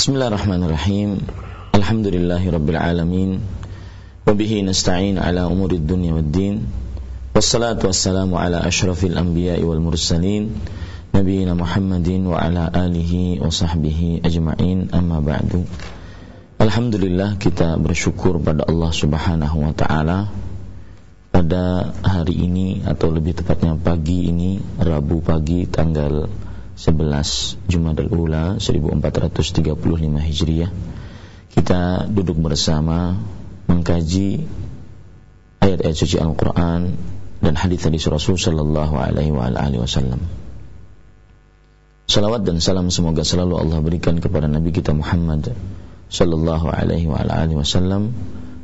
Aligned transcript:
Bismillahirrahmanirrahim. 0.00 1.20
Alhamdulillahirabbil 1.76 2.80
alamin. 2.80 3.36
Wa 4.24 4.32
bihi 4.32 4.64
nasta'in 4.64 5.20
ala 5.20 5.44
umuri 5.44 5.76
dunya 5.76 6.16
waddin. 6.16 6.64
Wassalatu 7.36 7.92
wassalamu 7.92 8.40
ala 8.40 8.64
asyrafil 8.64 9.12
anbiya'i 9.12 9.60
wal 9.60 9.76
mursalin 9.76 10.56
nabiyina 11.12 11.52
Muhammadin 11.52 12.24
wa 12.24 12.40
ala 12.40 12.72
alihi 12.72 13.44
wa 13.44 13.52
sahbihi 13.52 14.24
ajma'in 14.24 14.88
amma 14.88 15.20
ba'du. 15.20 15.68
Alhamdulillah 16.56 17.36
kita 17.36 17.76
bersyukur 17.76 18.40
pada 18.40 18.64
Allah 18.64 18.96
Subhanahu 18.96 19.68
wa 19.68 19.76
taala 19.76 20.32
pada 21.28 21.92
hari 22.00 22.48
ini 22.48 22.88
atau 22.88 23.12
lebih 23.12 23.36
tepatnya 23.36 23.76
pagi 23.76 24.32
ini 24.32 24.64
Rabu 24.80 25.20
pagi 25.20 25.68
tanggal 25.68 26.24
11 26.80 27.68
Jumadal 27.68 28.08
Ula 28.08 28.56
1435 28.56 29.76
Hijriah 30.16 30.72
kita 31.52 32.08
duduk 32.08 32.40
bersama 32.40 33.20
mengkaji 33.68 34.48
ayat-ayat 35.60 35.92
suci 35.92 36.16
Al-Quran 36.16 36.96
dan 37.44 37.52
hadis-hadis 37.52 38.08
Rasul 38.08 38.40
Sallallahu 38.40 38.96
Alaihi 38.96 39.28
Wasallam. 39.76 40.24
Salawat 42.08 42.48
dan 42.48 42.64
salam 42.64 42.88
semoga 42.88 43.28
selalu 43.28 43.60
Allah 43.60 43.78
berikan 43.84 44.16
kepada 44.16 44.48
Nabi 44.48 44.72
kita 44.72 44.96
Muhammad 44.96 45.52
Sallallahu 46.08 46.72
Alaihi 46.72 47.06
Wasallam 47.60 48.10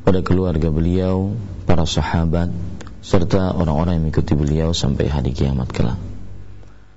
pada 0.09 0.25
keluarga 0.25 0.73
beliau, 0.73 1.37
para 1.69 1.85
sahabat, 1.85 2.49
serta 3.05 3.53
orang-orang 3.53 4.01
yang 4.01 4.05
mengikuti 4.09 4.33
beliau 4.33 4.73
sampai 4.73 5.13
hari 5.13 5.37
kiamat 5.37 5.69
kelak. 5.69 6.16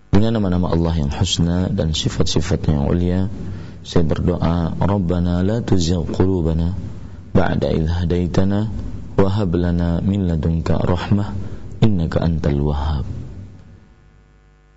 Dengan 0.09 0.41
nama-nama 0.41 0.73
Allah 0.73 1.05
yang 1.05 1.11
husna 1.13 1.69
dan 1.69 1.93
sifat-sifatnya 1.93 2.81
yang 2.81 2.85
ulia, 2.89 3.19
saya 3.85 4.03
berdoa, 4.03 4.73
Rabbana 4.75 5.45
la 5.45 5.61
tuzigh 5.61 6.01
qulubana 6.09 6.73
ba'da 7.31 7.69
idh 7.71 7.87
hadaitana 7.87 8.67
wa 9.15 9.29
hab 9.29 9.53
lana 9.53 10.01
min 10.01 10.25
ladunka 10.25 10.81
rahmah 10.81 11.33
innaka 11.85 12.25
antal 12.25 12.59
wahhab. 12.59 13.05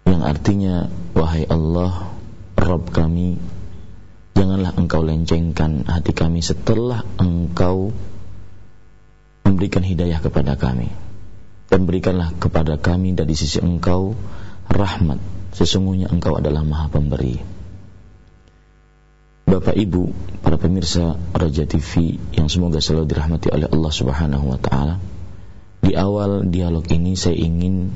Yang 0.06 0.22
artinya, 0.22 0.74
wahai 1.16 1.48
Allah, 1.48 2.12
Rabb 2.54 2.92
kami, 2.92 3.40
janganlah 4.36 4.76
engkau 4.76 5.00
lencengkan 5.00 5.88
hati 5.88 6.12
kami 6.12 6.44
setelah 6.44 7.02
engkau 7.16 7.90
memberikan 9.48 9.84
hidayah 9.84 10.18
kepada 10.18 10.58
kami 10.58 10.90
dan 11.72 11.88
berikanlah 11.88 12.34
kepada 12.36 12.76
kami 12.76 13.14
dari 13.16 13.32
sisi 13.32 13.62
engkau 13.62 14.12
rahmat. 14.72 15.20
Sesungguhnya 15.52 16.08
engkau 16.08 16.40
adalah 16.40 16.64
maha 16.64 16.88
pemberi. 16.88 17.36
Bapak 19.44 19.76
Ibu 19.76 20.16
para 20.40 20.56
pemirsa 20.56 21.20
Raja 21.36 21.68
TV 21.68 22.16
yang 22.32 22.48
semoga 22.48 22.80
selalu 22.80 23.04
dirahmati 23.04 23.52
oleh 23.52 23.68
Allah 23.68 23.92
Subhanahu 23.92 24.48
wa 24.48 24.56
taala. 24.56 24.96
Di 25.84 25.92
awal 25.92 26.48
dialog 26.48 26.88
ini 26.88 27.12
saya 27.20 27.36
ingin 27.36 27.92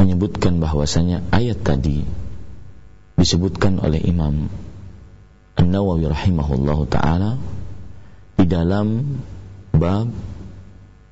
menyebutkan 0.00 0.56
bahwasanya 0.56 1.26
ayat 1.34 1.60
tadi 1.60 2.00
disebutkan 3.20 3.76
oleh 3.82 4.00
Imam 4.00 4.48
An-Nawawi 5.54 6.08
rahimahullahu 6.08 6.88
taala 6.88 7.36
di 8.40 8.46
dalam 8.48 9.20
bab 9.74 10.08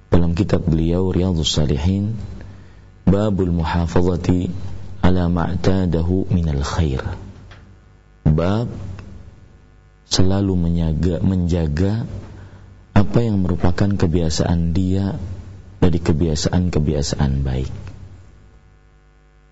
dalam 0.08 0.32
kitab 0.32 0.64
beliau 0.64 1.12
Riyadhus 1.12 1.56
Salihin 1.56 2.16
babul 3.06 3.50
muhafazati 3.52 4.50
ala 5.02 5.26
ma'tadahu 5.28 6.30
minal 6.30 6.62
khair 6.62 7.02
bab 8.26 8.70
selalu 10.06 10.52
menjaga 10.54 11.18
menjaga 11.20 12.04
apa 12.92 13.18
yang 13.24 13.42
merupakan 13.42 13.90
kebiasaan 13.98 14.76
dia 14.76 15.16
dari 15.82 15.98
kebiasaan-kebiasaan 15.98 17.42
baik. 17.42 17.72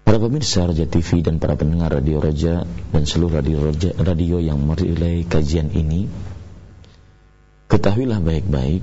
Para 0.06 0.18
pemirsa 0.22 0.70
Raja 0.70 0.86
TV 0.86 1.24
dan 1.24 1.42
para 1.42 1.58
pendengar 1.58 1.90
Radio 1.90 2.22
Raja 2.22 2.62
dan 2.66 3.02
seluruh 3.02 3.42
radio, 3.42 3.58
Raja, 3.66 3.90
radio 3.98 4.38
yang 4.38 4.62
merilai 4.62 5.26
kajian 5.26 5.74
ini 5.74 6.06
Ketahuilah 7.70 8.18
baik-baik 8.18 8.82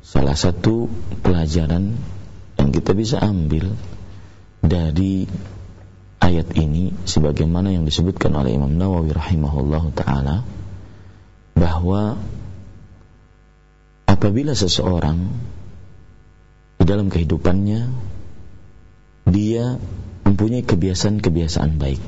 salah 0.00 0.32
satu 0.32 0.88
pelajaran 1.20 1.92
yang 2.58 2.70
kita 2.74 2.92
bisa 2.92 3.22
ambil 3.22 3.72
dari 4.60 5.24
ayat 6.18 6.52
ini 6.58 6.92
sebagaimana 7.06 7.72
yang 7.72 7.86
disebutkan 7.86 8.34
oleh 8.34 8.58
Imam 8.58 8.74
Nawawi 8.74 9.14
rahimahullah 9.14 9.84
taala 9.94 10.42
bahwa 11.54 12.18
apabila 14.04 14.52
seseorang 14.52 15.30
di 16.78 16.84
dalam 16.84 17.08
kehidupannya 17.08 17.90
dia 19.30 19.78
mempunyai 20.26 20.66
kebiasaan-kebiasaan 20.66 21.78
baik 21.78 22.02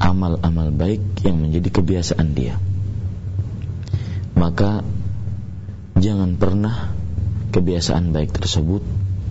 amal-amal 0.00 0.72
baik 0.74 1.22
yang 1.22 1.38
menjadi 1.38 1.68
kebiasaan 1.68 2.32
dia 2.34 2.56
maka 4.34 4.82
jangan 6.00 6.34
pernah 6.40 6.90
kebiasaan 7.52 8.10
baik 8.10 8.32
tersebut 8.32 8.82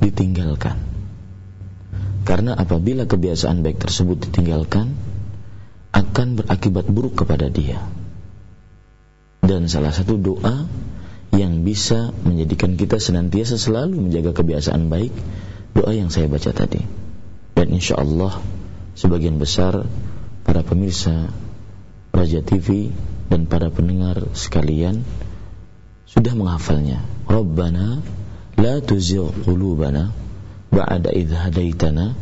ditinggalkan. 0.02 0.78
Karena 2.26 2.54
apabila 2.58 3.06
kebiasaan 3.06 3.66
baik 3.66 3.82
tersebut 3.82 4.30
ditinggalkan, 4.30 4.94
akan 5.92 6.28
berakibat 6.38 6.86
buruk 6.90 7.24
kepada 7.24 7.50
dia. 7.50 7.82
Dan 9.42 9.66
salah 9.68 9.92
satu 9.92 10.16
doa 10.22 10.70
yang 11.34 11.64
bisa 11.66 12.14
menjadikan 12.24 12.78
kita 12.78 13.02
senantiasa 13.02 13.58
selalu 13.58 14.10
menjaga 14.10 14.36
kebiasaan 14.38 14.92
baik, 14.92 15.14
doa 15.74 15.92
yang 15.96 16.14
saya 16.14 16.30
baca 16.30 16.52
tadi. 16.54 16.84
Dan 17.58 17.74
insya 17.74 18.00
Allah 18.00 18.38
sebagian 18.96 19.42
besar 19.42 19.88
para 20.46 20.62
pemirsa 20.62 21.32
Raja 22.12 22.44
TV 22.44 22.92
dan 23.32 23.48
para 23.48 23.72
pendengar 23.72 24.20
sekalian 24.36 25.08
sudah 26.06 26.36
menghafalnya. 26.36 27.00
Rabbana 27.26 28.04
la 28.62 28.78
tuzigh 28.78 29.42
qulubana 29.42 30.14
ba'da 30.70 31.10
idh 31.10 31.34
hadaitana 31.34 32.14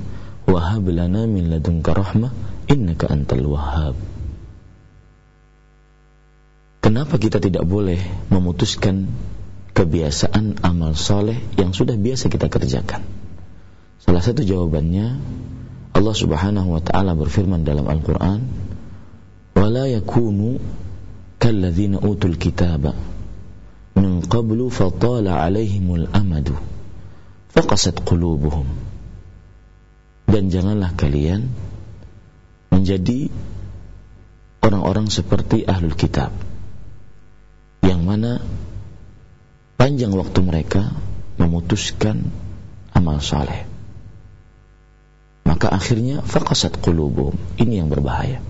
wa 0.47 0.59
hab 0.63 0.88
lana 0.88 1.27
min 1.27 1.51
ladunka 1.51 1.91
rahmah 1.91 2.31
innaka 2.72 3.11
antal 3.11 3.44
wahhab. 3.44 3.95
Kenapa 6.79 7.19
kita 7.19 7.44
tidak 7.44 7.67
boleh 7.67 8.00
memutuskan 8.31 9.11
kebiasaan 9.75 10.63
amal 10.63 10.95
soleh 10.95 11.35
yang 11.59 11.75
sudah 11.75 12.00
biasa 12.00 12.31
kita 12.31 12.47
kerjakan? 12.47 13.03
Salah 14.00 14.23
satu 14.23 14.41
jawabannya 14.47 15.19
Allah 15.91 16.16
Subhanahu 16.16 16.71
wa 16.71 16.81
taala 16.81 17.19
berfirman 17.19 17.67
dalam 17.67 17.83
Al-Qur'an, 17.83 18.39
"Wala 19.59 19.91
yakunu 19.91 20.56
kalladzina 21.35 22.00
utul 22.00 22.39
kitaba 22.39 23.08
min 23.99 24.23
qablu 24.23 24.71
fatala 24.71 25.43
alaihimul 25.43 26.07
amadu 26.15 26.55
faqasat 27.51 27.99
qulubuhum 28.07 28.65
dan 30.31 30.47
janganlah 30.47 30.95
kalian 30.95 31.51
menjadi 32.71 33.27
orang-orang 34.63 35.11
seperti 35.11 35.67
ahlul 35.67 35.97
kitab 35.97 36.31
yang 37.83 38.07
mana 38.07 38.39
panjang 39.75 40.13
waktu 40.13 40.39
mereka 40.45 40.93
memutuskan 41.39 42.29
amal 42.91 43.23
saleh. 43.23 43.65
Maka 45.47 45.71
akhirnya 45.71 46.21
faqasat 46.21 46.77
qulubuhum. 46.83 47.33
Ini 47.57 47.81
yang 47.81 47.89
berbahaya. 47.89 48.43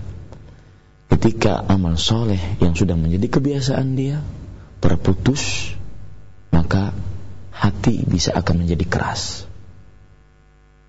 Ketika 1.08 1.64
amal 1.64 1.96
soleh 1.96 2.38
yang 2.60 2.76
sudah 2.76 2.94
menjadi 2.98 3.40
kebiasaan 3.40 3.96
dia 3.96 4.20
terputus 4.80 5.72
maka 6.50 6.96
hati 7.54 8.02
bisa 8.08 8.34
akan 8.34 8.64
menjadi 8.64 8.84
keras 8.88 9.44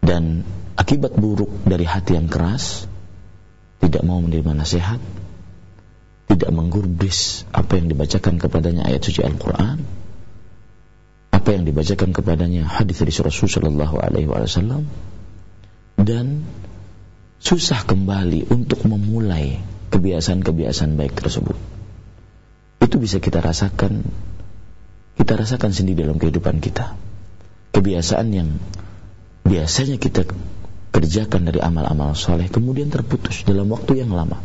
dan 0.02 0.48
akibat 0.80 1.14
buruk 1.14 1.52
dari 1.68 1.86
hati 1.86 2.18
yang 2.18 2.32
keras 2.32 2.88
tidak 3.84 4.02
mau 4.08 4.24
menerima 4.24 4.56
nasihat 4.56 5.00
tidak 6.32 6.52
menggubris 6.56 7.44
apa 7.52 7.78
yang 7.78 7.92
dibacakan 7.92 8.40
kepadanya 8.40 8.88
ayat 8.88 9.04
suci 9.04 9.22
Al-Quran 9.22 9.84
apa 11.32 11.50
yang 11.52 11.68
dibacakan 11.68 12.16
kepadanya 12.16 12.64
hadis 12.70 13.04
dari 13.04 13.12
Rasulullah 13.12 13.90
SAW 13.90 14.86
dan 16.02 16.46
susah 17.42 17.82
kembali 17.84 18.54
untuk 18.54 18.86
memulai 18.86 19.58
kebiasaan-kebiasaan 19.90 20.94
baik 20.96 21.18
tersebut. 21.18 21.58
Itu 22.82 22.98
bisa 22.98 23.22
kita 23.22 23.40
rasakan, 23.40 24.04
kita 25.16 25.34
rasakan 25.38 25.72
sendiri 25.72 26.04
dalam 26.04 26.18
kehidupan 26.18 26.60
kita. 26.60 26.98
Kebiasaan 27.72 28.28
yang 28.34 28.60
biasanya 29.48 29.96
kita 30.02 30.28
kerjakan 30.92 31.48
dari 31.48 31.64
amal-amal 31.64 32.14
soleh 32.14 32.52
kemudian 32.52 32.92
terputus 32.92 33.48
dalam 33.48 33.72
waktu 33.72 34.04
yang 34.04 34.12
lama. 34.12 34.38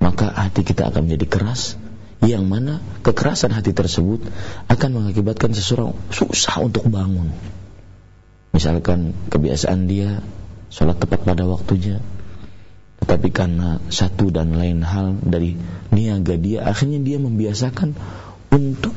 maka 0.00 0.32
hati 0.32 0.64
kita 0.64 0.88
akan 0.88 1.06
menjadi 1.06 1.28
keras 1.28 1.76
yang 2.24 2.48
mana 2.48 2.80
kekerasan 3.04 3.52
hati 3.52 3.76
tersebut 3.76 4.24
akan 4.68 4.90
mengakibatkan 4.96 5.52
seseorang 5.52 5.92
susah 6.08 6.56
untuk 6.64 6.88
bangun 6.88 7.32
misalkan 8.56 9.12
kebiasaan 9.28 9.84
dia 9.84 10.24
sholat 10.72 10.96
tepat 10.96 11.28
pada 11.28 11.44
waktunya 11.44 12.00
tetapi 13.00 13.28
karena 13.32 13.80
satu 13.88 14.28
dan 14.28 14.54
lain 14.54 14.84
hal 14.84 15.16
dari 15.24 15.56
niaga 15.90 16.36
dia 16.36 16.68
akhirnya 16.68 17.00
dia 17.00 17.16
membiasakan 17.18 17.96
untuk 18.52 18.94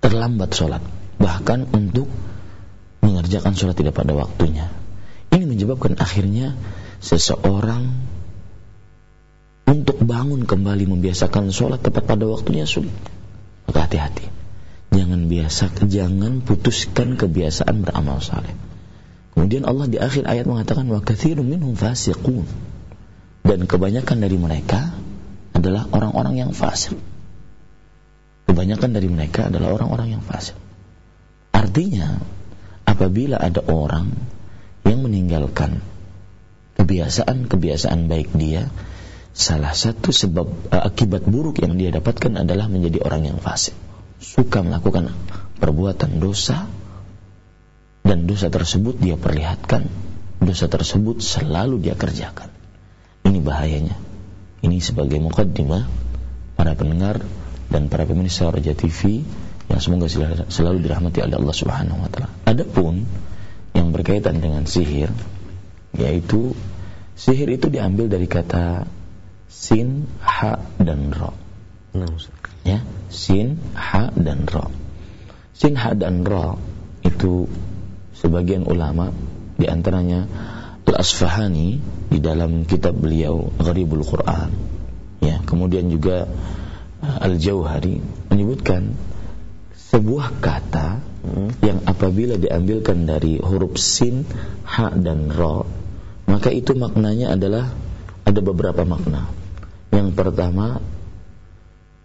terlambat 0.00 0.50
sholat 0.54 0.82
bahkan 1.18 1.66
untuk 1.70 2.06
mengerjakan 3.02 3.52
sholat 3.58 3.76
tidak 3.76 3.98
pada 3.98 4.14
waktunya 4.14 4.70
ini 5.34 5.50
menyebabkan 5.50 5.98
akhirnya 5.98 6.54
seseorang 7.02 7.90
untuk 9.64 9.98
bangun 10.04 10.46
kembali 10.46 10.86
membiasakan 10.86 11.50
sholat 11.50 11.82
tepat 11.82 12.06
pada 12.06 12.24
waktunya 12.28 12.68
sulit. 12.68 12.92
Maka 13.66 13.88
hati-hati. 13.90 14.30
Jangan 14.94 15.26
biasa, 15.26 15.64
jangan 15.90 16.44
putuskan 16.44 17.18
kebiasaan 17.18 17.82
beramal 17.82 18.22
saleh. 18.22 18.54
Kemudian 19.34 19.66
Allah 19.66 19.86
di 19.90 19.98
akhir 19.98 20.24
ayat 20.24 20.46
mengatakan 20.46 20.86
wa 20.86 21.02
katsirun 21.02 21.46
minhum 21.46 21.74
fasiqun. 21.74 22.46
Dan 23.44 23.68
kebanyakan 23.68 24.24
dari 24.24 24.40
mereka 24.40 24.94
adalah 25.52 25.84
orang-orang 25.92 26.40
yang 26.40 26.50
fasik. 26.56 26.96
Kebanyakan 28.48 28.90
dari 28.96 29.08
mereka 29.10 29.52
adalah 29.52 29.76
orang-orang 29.76 30.16
yang 30.16 30.22
fasik. 30.24 30.56
Artinya, 31.52 32.22
apabila 32.88 33.36
ada 33.36 33.60
orang 33.68 34.16
yang 34.88 35.04
meninggalkan 35.04 35.84
kebiasaan-kebiasaan 36.80 38.08
baik 38.08 38.32
dia, 38.32 38.72
salah 39.34 39.74
satu 39.74 40.14
sebab 40.14 40.46
uh, 40.70 40.82
akibat 40.86 41.26
buruk 41.26 41.58
yang 41.60 41.74
dia 41.74 41.90
dapatkan 41.90 42.46
adalah 42.46 42.70
menjadi 42.70 43.02
orang 43.02 43.34
yang 43.34 43.38
fasik 43.42 43.74
suka 44.24 44.62
melakukan 44.62 45.12
perbuatan 45.58 46.22
dosa 46.22 46.70
dan 48.04 48.28
dosa 48.28 48.52
tersebut 48.52 49.00
dia 49.00 49.16
perlihatkan 49.16 49.88
dosa 50.44 50.68
tersebut 50.68 51.24
selalu 51.24 51.80
dia 51.80 51.96
kerjakan 51.96 52.52
ini 53.24 53.40
bahayanya 53.40 53.96
ini 54.64 54.80
sebagai 54.80 55.20
mukaddimah 55.20 55.88
para 56.54 56.72
pendengar 56.78 57.24
dan 57.68 57.90
para 57.90 58.06
pemirsa 58.06 58.48
Raja 58.48 58.72
TV 58.72 59.24
yang 59.68 59.80
semoga 59.80 60.06
selalu 60.48 60.84
dirahmati 60.84 61.24
oleh 61.24 61.36
Allah 61.40 61.56
Subhanahu 61.56 61.98
wa 62.04 62.08
taala. 62.12 62.28
Adapun 62.44 63.04
yang 63.74 63.90
berkaitan 63.90 64.38
dengan 64.38 64.68
sihir 64.68 65.10
yaitu 65.96 66.52
sihir 67.18 67.48
itu 67.50 67.70
diambil 67.72 68.10
dari 68.10 68.28
kata 68.28 68.86
sin, 69.48 70.10
ha 70.20 70.58
dan 70.78 71.14
ro. 71.14 71.32
Nah, 71.94 72.10
ya, 72.66 72.82
sin, 73.08 73.62
ha 73.78 74.10
dan 74.14 74.50
ro. 74.50 74.70
Sin, 75.54 75.78
ha 75.78 75.94
dan 75.94 76.26
ro 76.26 76.58
itu 77.06 77.46
sebagian 78.24 78.64
ulama 78.64 79.12
di 79.60 79.68
antaranya 79.68 80.24
Al-Asfahani 80.94 81.82
di 82.06 82.22
dalam 82.22 82.62
kitab 82.62 82.94
beliau 82.94 83.50
Gharibul 83.58 84.06
Quran. 84.06 84.46
Ya, 85.18 85.42
kemudian 85.42 85.90
juga 85.90 86.30
uh, 87.02 87.18
Al-Jauhari 87.18 87.98
menyebutkan 88.30 88.94
sebuah 89.74 90.38
kata 90.38 91.02
hmm. 91.26 91.50
yang 91.66 91.82
apabila 91.82 92.38
diambilkan 92.38 93.10
dari 93.10 93.42
huruf 93.42 93.74
sin, 93.74 94.22
ha 94.62 94.94
dan 94.94 95.34
ro, 95.34 95.66
maka 96.30 96.54
itu 96.54 96.78
maknanya 96.78 97.34
adalah 97.34 97.74
ada 98.22 98.38
beberapa 98.38 98.86
makna. 98.86 99.26
Yang 99.90 100.14
pertama 100.14 100.78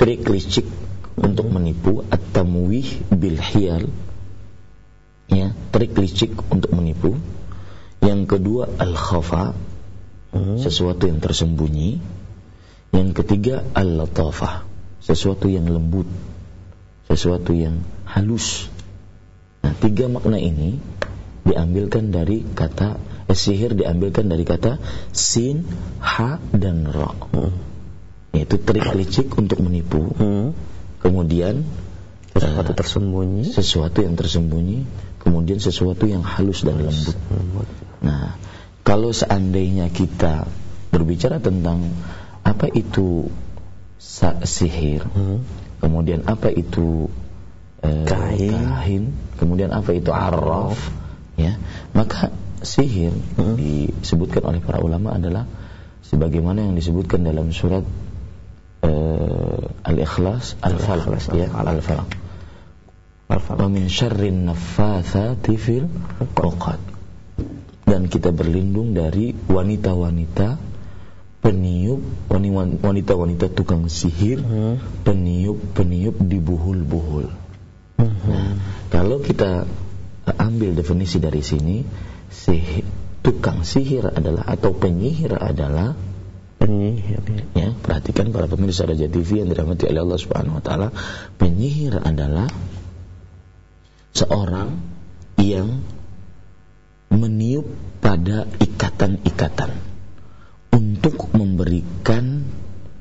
trik 0.02 0.26
licik 0.26 0.66
untuk 1.14 1.46
menipu 1.54 2.02
atau 2.10 2.42
muwih 2.42 2.90
bil 3.14 3.38
hiyal. 3.38 3.86
Ya, 5.30 5.54
trik 5.74 5.94
licik 5.96 6.34
untuk 6.50 6.74
menipu. 6.74 7.18
Yang 8.02 8.22
kedua 8.38 8.70
al-khafa, 8.82 9.54
hmm. 10.34 10.58
sesuatu 10.62 11.06
yang 11.06 11.22
tersembunyi. 11.22 12.02
Yang 12.90 13.10
ketiga 13.22 13.62
al-latafah, 13.78 14.66
sesuatu 15.06 15.46
yang 15.46 15.70
lembut, 15.70 16.10
sesuatu 17.06 17.54
yang 17.54 17.86
halus. 18.10 18.66
Nah, 19.62 19.78
tiga 19.78 20.10
makna 20.10 20.42
ini 20.42 20.82
diambilkan 21.46 22.10
dari 22.10 22.42
kata 22.42 22.98
eh, 23.30 23.38
sihir 23.38 23.78
diambilkan 23.78 24.26
dari 24.26 24.42
kata 24.42 24.82
sin, 25.14 25.70
ha 26.02 26.42
dan 26.50 26.90
ra. 26.90 27.14
Hmm 27.14 27.70
yaitu 28.34 28.62
trik 28.62 28.86
licik 28.94 29.34
untuk 29.36 29.60
menipu 29.60 30.14
hmm. 30.14 30.54
kemudian 31.02 31.66
sesuatu 32.38 32.72
uh, 32.72 32.78
tersembunyi 32.78 33.44
sesuatu 33.50 34.06
yang 34.06 34.14
tersembunyi 34.14 34.86
kemudian 35.22 35.60
sesuatu 35.60 36.08
yang 36.08 36.24
halus 36.24 36.64
dan 36.64 36.80
lembut 36.80 37.18
nah 38.00 38.40
kalau 38.88 39.14
seandainya 39.14 39.92
kita 39.92 40.50
berbicara 40.90 41.38
tentang 41.38 41.94
apa 42.42 42.66
itu 42.72 43.30
sihir 44.42 45.06
hmm. 45.06 45.40
kemudian 45.84 46.26
apa 46.26 46.50
itu 46.50 47.12
uh, 47.84 48.06
kahin. 48.08 48.52
kahin 48.56 49.04
kemudian 49.38 49.70
apa 49.76 49.92
itu 49.94 50.10
arraf 50.10 50.80
ya 51.36 51.60
maka 51.92 52.32
sihir 52.64 53.14
hmm. 53.14 53.56
disebutkan 53.60 54.44
oleh 54.48 54.60
para 54.64 54.80
ulama 54.80 55.16
adalah 55.16 55.46
sebagaimana 56.08 56.66
yang 56.66 56.76
disebutkan 56.76 57.28
dalam 57.28 57.52
surat 57.54 57.84
uh, 58.84 59.64
al-ikhlas 59.86 60.56
al-falaq 60.64 61.32
ya 61.36 61.52
al-falaq 61.52 62.10
wa 63.30 63.68
min 63.70 63.86
syarrin 63.86 64.50
naffatsati 64.50 65.54
fil 65.54 65.86
uqad 66.34 66.82
dan 67.86 68.10
kita 68.10 68.34
berlindung 68.34 68.98
dari 68.98 69.38
wanita-wanita 69.38 70.58
peniup 71.38 72.02
wanita-wanita 72.82 73.54
tukang 73.54 73.86
sihir 73.86 74.42
hmm. 74.42 75.06
peniup-peniup 75.06 76.18
di 76.26 76.38
buhul-buhul 76.42 77.28
hmm. 78.02 78.18
nah, 78.26 78.54
kalau 78.90 79.22
kita 79.22 79.70
ambil 80.30 80.74
definisi 80.78 81.22
dari 81.22 81.46
sini 81.46 81.86
sihir, 82.34 82.86
tukang 83.22 83.62
sihir 83.62 84.10
adalah 84.10 84.46
atau 84.50 84.74
penyihir 84.74 85.38
adalah 85.38 85.94
penyihir 86.58 87.22
ya 87.54 87.78
perhatikan 87.78 88.34
para 88.34 88.50
pemirsa 88.50 88.90
Raja 88.90 89.06
TV 89.06 89.46
yang 89.46 89.54
dirahmati 89.54 89.86
oleh 89.86 90.02
Allah 90.02 90.20
Subhanahu 90.20 90.60
wa 90.60 90.64
taala 90.66 90.88
penyihir 91.40 91.98
adalah 92.04 92.50
seorang 94.14 94.80
yang 95.40 95.82
meniup 97.10 97.66
pada 98.00 98.46
ikatan-ikatan 98.62 99.72
untuk 100.74 101.34
memberikan 101.34 102.46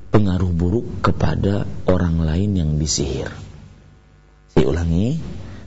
pengaruh 0.09 0.53
buruk 0.53 0.87
kepada 1.05 1.69
orang 1.85 2.25
lain 2.25 2.51
yang 2.57 2.71
disihir. 2.81 3.29
Saya 4.53 4.67
ulangi, 4.67 5.21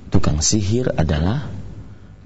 tukang 0.09 0.41
sihir 0.41 0.91
adalah 0.97 1.47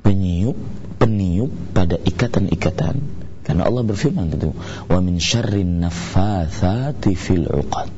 peniup, 0.01 0.55
peniup 0.97 1.51
pada 1.75 1.99
ikatan-ikatan 1.99 3.25
karena 3.45 3.69
Allah 3.69 3.85
berfirman 3.85 4.33
itu, 4.33 4.57
"Wa 4.89 4.97
min 5.05 5.21
syarrin 5.21 5.77
naffatsati 5.77 7.13
fil 7.13 7.45
'uqad." 7.45 7.93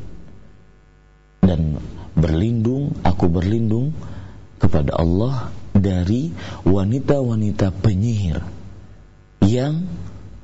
Dan 1.40 1.80
berlindung, 2.20 3.00
aku 3.08 3.32
berlindung 3.32 3.96
kepada 4.58 4.98
Allah 4.98 5.54
dari 5.78 6.34
wanita-wanita 6.66 7.70
penyihir 7.72 8.42
yang 9.46 9.86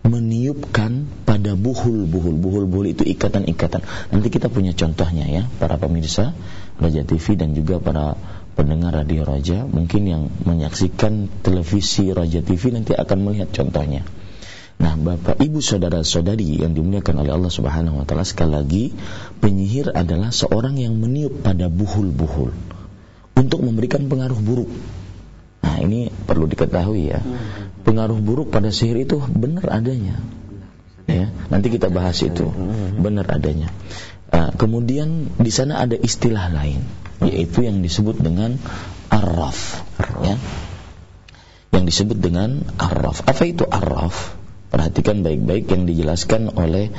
meniupkan 0.04 1.08
pada 1.24 1.56
buhul-buhul. 1.56 2.36
Buhul-buhul 2.38 2.94
itu 2.94 3.04
ikatan-ikatan. 3.08 3.82
Nanti 4.14 4.28
kita 4.30 4.52
punya 4.52 4.76
contohnya 4.76 5.26
ya, 5.26 5.44
para 5.58 5.80
pemirsa 5.80 6.36
Raja 6.78 7.02
TV 7.08 7.40
dan 7.40 7.56
juga 7.58 7.80
para 7.80 8.20
pendengar 8.54 8.94
radio 8.94 9.26
Raja, 9.26 9.66
mungkin 9.66 10.06
yang 10.06 10.24
menyaksikan 10.46 11.32
televisi 11.42 12.14
Raja 12.14 12.46
TV 12.46 12.70
nanti 12.70 12.94
akan 12.94 13.18
melihat 13.26 13.50
contohnya. 13.50 14.06
Nah, 14.78 15.00
Bapak 15.00 15.40
Ibu 15.40 15.64
saudara-saudari 15.64 16.62
yang 16.62 16.76
dimuliakan 16.76 17.24
oleh 17.24 17.32
Allah 17.34 17.54
Subhanahu 17.54 18.04
wa 18.04 18.06
taala 18.06 18.28
sekali 18.28 18.52
lagi, 18.52 18.86
penyihir 19.40 19.94
adalah 19.94 20.34
seorang 20.34 20.76
yang 20.78 20.98
meniup 21.00 21.46
pada 21.46 21.72
buhul-buhul 21.72 22.83
untuk 23.34 23.60
memberikan 23.66 24.06
pengaruh 24.10 24.38
buruk. 24.40 24.70
Nah, 25.64 25.80
ini 25.80 26.12
perlu 26.12 26.46
diketahui 26.46 27.14
ya. 27.14 27.24
Pengaruh 27.88 28.20
buruk 28.20 28.52
pada 28.52 28.68
sihir 28.70 29.00
itu 29.04 29.20
benar 29.32 29.72
adanya. 29.72 30.20
Ya, 31.08 31.32
nanti 31.52 31.68
kita 31.68 31.92
bahas 31.92 32.20
itu. 32.24 32.48
Benar 33.00 33.28
adanya. 33.32 33.72
Nah, 34.34 34.50
kemudian 34.56 35.30
di 35.38 35.52
sana 35.54 35.84
ada 35.84 35.94
istilah 35.94 36.50
lain, 36.50 36.82
yaitu 37.22 37.64
yang 37.64 37.86
disebut 37.86 38.18
dengan 38.18 38.58
arraf, 39.14 39.86
ya. 40.26 40.36
Yang 41.70 41.84
disebut 41.94 42.18
dengan 42.18 42.66
arraf. 42.82 43.22
Apa 43.30 43.44
itu 43.46 43.68
arraf? 43.70 44.34
Perhatikan 44.74 45.22
baik-baik 45.22 45.70
yang 45.70 45.86
dijelaskan 45.86 46.50
oleh 46.58 46.90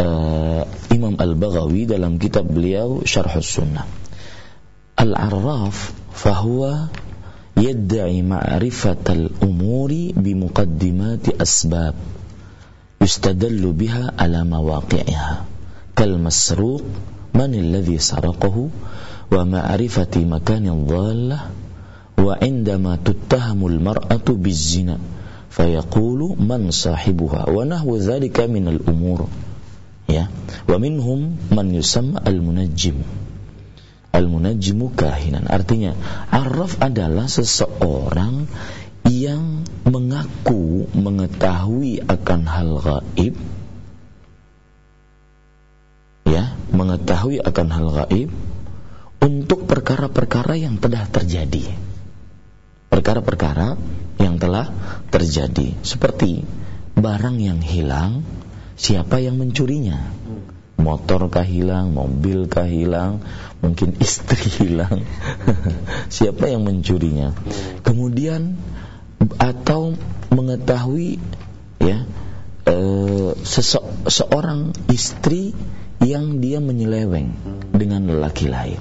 uh, 0.00 0.64
Imam 0.88 1.20
Al-Baghawi 1.20 1.84
dalam 1.84 2.16
kitab 2.16 2.48
beliau 2.48 3.04
Syarh 3.04 3.44
Sunnah. 3.44 3.84
العراف 5.00 5.92
فهو 6.12 6.76
يدعي 7.56 8.22
معرفة 8.22 9.04
الأمور 9.08 9.92
بمقدمات 10.16 11.28
أسباب 11.28 11.94
يستدل 13.02 13.72
بها 13.72 14.12
على 14.18 14.44
مواقعها. 14.44 15.44
كالمسروق 15.96 16.82
من 17.34 17.54
الذي 17.54 17.98
سرقه؟ 17.98 18.68
ومعرفة 19.32 20.14
مكان 20.16 20.68
الضالة. 20.68 21.40
وعندما 22.18 22.98
تتهم 23.04 23.66
المرأة 23.66 24.26
بالزنا 24.28 24.98
فيقول 25.50 26.36
من 26.40 26.70
صاحبها؟ 26.70 27.50
ونحو 27.50 27.96
ذلك 27.96 28.40
من 28.40 28.68
الأمور. 28.68 29.28
ومنهم 30.68 31.36
من 31.52 31.74
يسمى 31.74 32.20
المنجم. 32.26 32.94
Al-munajjimu 34.10 34.92
kahinan. 34.94 35.46
Artinya 35.46 35.94
arraf 36.30 36.78
adalah 36.82 37.26
seseorang 37.30 38.50
yang 39.06 39.64
mengaku 39.88 40.86
mengetahui 40.92 42.04
akan 42.04 42.40
hal 42.46 42.70
gaib 42.78 43.34
ya 46.28 46.54
mengetahui 46.70 47.42
akan 47.42 47.68
hal 47.74 47.86
gaib 47.90 48.30
untuk 49.20 49.66
perkara-perkara 49.66 50.56
yang 50.56 50.78
telah 50.78 51.04
terjadi. 51.10 51.76
Perkara-perkara 52.90 53.76
yang 54.18 54.40
telah 54.40 54.70
terjadi. 55.10 55.76
Seperti 55.82 56.42
barang 56.96 57.36
yang 57.38 57.60
hilang 57.60 58.22
siapa 58.80 59.20
yang 59.20 59.36
mencurinya 59.36 60.00
motor 60.80 61.28
kah 61.28 61.44
hilang, 61.44 61.92
mobil 61.92 62.48
kah 62.48 62.66
hilang, 62.66 63.20
mungkin 63.60 63.94
istri 64.00 64.48
hilang. 64.64 65.04
Siapa 66.08 66.48
yang 66.48 66.64
mencurinya? 66.64 67.36
Kemudian 67.84 68.56
atau 69.36 69.94
mengetahui 70.32 71.20
ya 71.80 72.08
e, 72.64 72.76
sese 73.44 73.80
seorang 74.08 74.72
istri 74.88 75.52
yang 76.00 76.40
dia 76.40 76.58
menyeleweng 76.64 77.36
dengan 77.76 78.08
lelaki 78.08 78.48
lain 78.48 78.80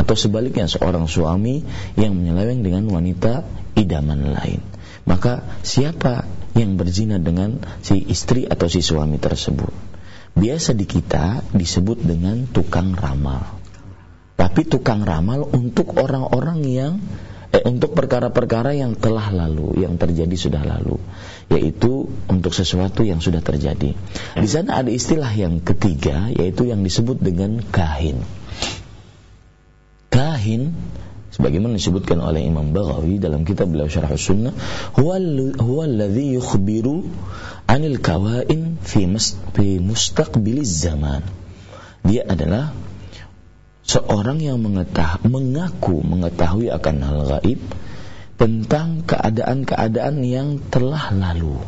atau 0.00 0.16
sebaliknya 0.16 0.64
seorang 0.64 1.04
suami 1.04 1.60
yang 2.00 2.16
menyeleweng 2.16 2.64
dengan 2.64 2.88
wanita 2.88 3.44
idaman 3.76 4.32
lain 4.32 4.64
maka 5.04 5.44
siapa 5.60 6.24
yang 6.56 6.80
berzina 6.80 7.20
dengan 7.20 7.60
si 7.84 8.00
istri 8.08 8.48
atau 8.48 8.72
si 8.72 8.80
suami 8.80 9.20
tersebut 9.20 9.97
biasa 10.38 10.72
di 10.72 10.86
kita 10.86 11.42
disebut 11.50 11.98
dengan 12.00 12.46
tukang 12.48 12.94
ramal. 12.94 13.58
Tapi 14.38 14.62
tukang 14.70 15.02
ramal 15.02 15.42
untuk 15.50 15.98
orang-orang 15.98 16.62
yang 16.62 16.92
eh, 17.50 17.62
untuk 17.66 17.98
perkara-perkara 17.98 18.70
yang 18.78 18.94
telah 18.94 19.34
lalu, 19.34 19.82
yang 19.82 19.98
terjadi 19.98 20.36
sudah 20.38 20.62
lalu, 20.62 21.02
yaitu 21.50 22.06
untuk 22.30 22.54
sesuatu 22.54 23.02
yang 23.02 23.18
sudah 23.18 23.42
terjadi. 23.42 23.98
Di 24.38 24.48
sana 24.48 24.78
ada 24.78 24.90
istilah 24.94 25.34
yang 25.34 25.58
ketiga, 25.58 26.30
yaitu 26.30 26.70
yang 26.70 26.86
disebut 26.86 27.18
dengan 27.18 27.58
kahin. 27.74 28.22
Kahin 30.08 30.72
sebagaimana 31.38 31.78
disebutkan 31.78 32.18
oleh 32.18 32.42
Imam 32.42 32.74
Baghawi 32.74 33.22
dalam 33.22 33.46
kitab 33.46 33.70
beliau 33.70 33.86
Syarah 33.86 34.18
Sunnah 34.18 34.50
huwa 34.98 35.86
alladhi 35.86 36.34
yukhbiru 36.34 37.06
anil 37.70 38.02
kawain 38.02 38.74
fi, 38.82 39.06
mus, 39.06 39.38
fi 39.54 39.78
mustaqbiliz 39.78 40.82
zaman. 40.82 41.22
Dia 42.02 42.26
adalah 42.26 42.74
seorang 43.86 44.42
yang 44.42 44.58
mengetah, 44.58 45.22
mengaku 45.22 46.02
mengetahui 46.02 46.74
akan 46.74 46.96
hal 47.06 47.18
gaib 47.38 47.62
tentang 48.34 49.06
keadaan-keadaan 49.06 50.18
yang 50.26 50.58
telah 50.74 51.14
lalu. 51.14 51.62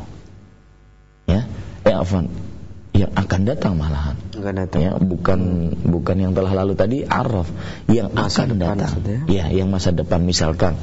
Ya 1.31 1.47
eh 1.87 1.95
afan 1.95 2.27
yang 2.91 3.13
akan 3.15 3.41
datang 3.47 3.79
malahan. 3.79 4.17
Akan 4.35 4.55
datang. 4.59 4.81
Ya, 4.83 4.93
bukan 4.99 5.41
bukan 5.87 6.17
yang 6.19 6.33
telah 6.35 6.53
lalu 6.53 6.75
tadi 6.75 7.07
araf, 7.07 7.47
yang 7.87 8.11
masa 8.11 8.45
akan 8.45 8.59
depan 8.59 8.77
datang. 8.83 8.93
Ya, 9.31 9.47
yang 9.49 9.71
masa 9.71 9.95
depan 9.95 10.27
misalkan 10.27 10.75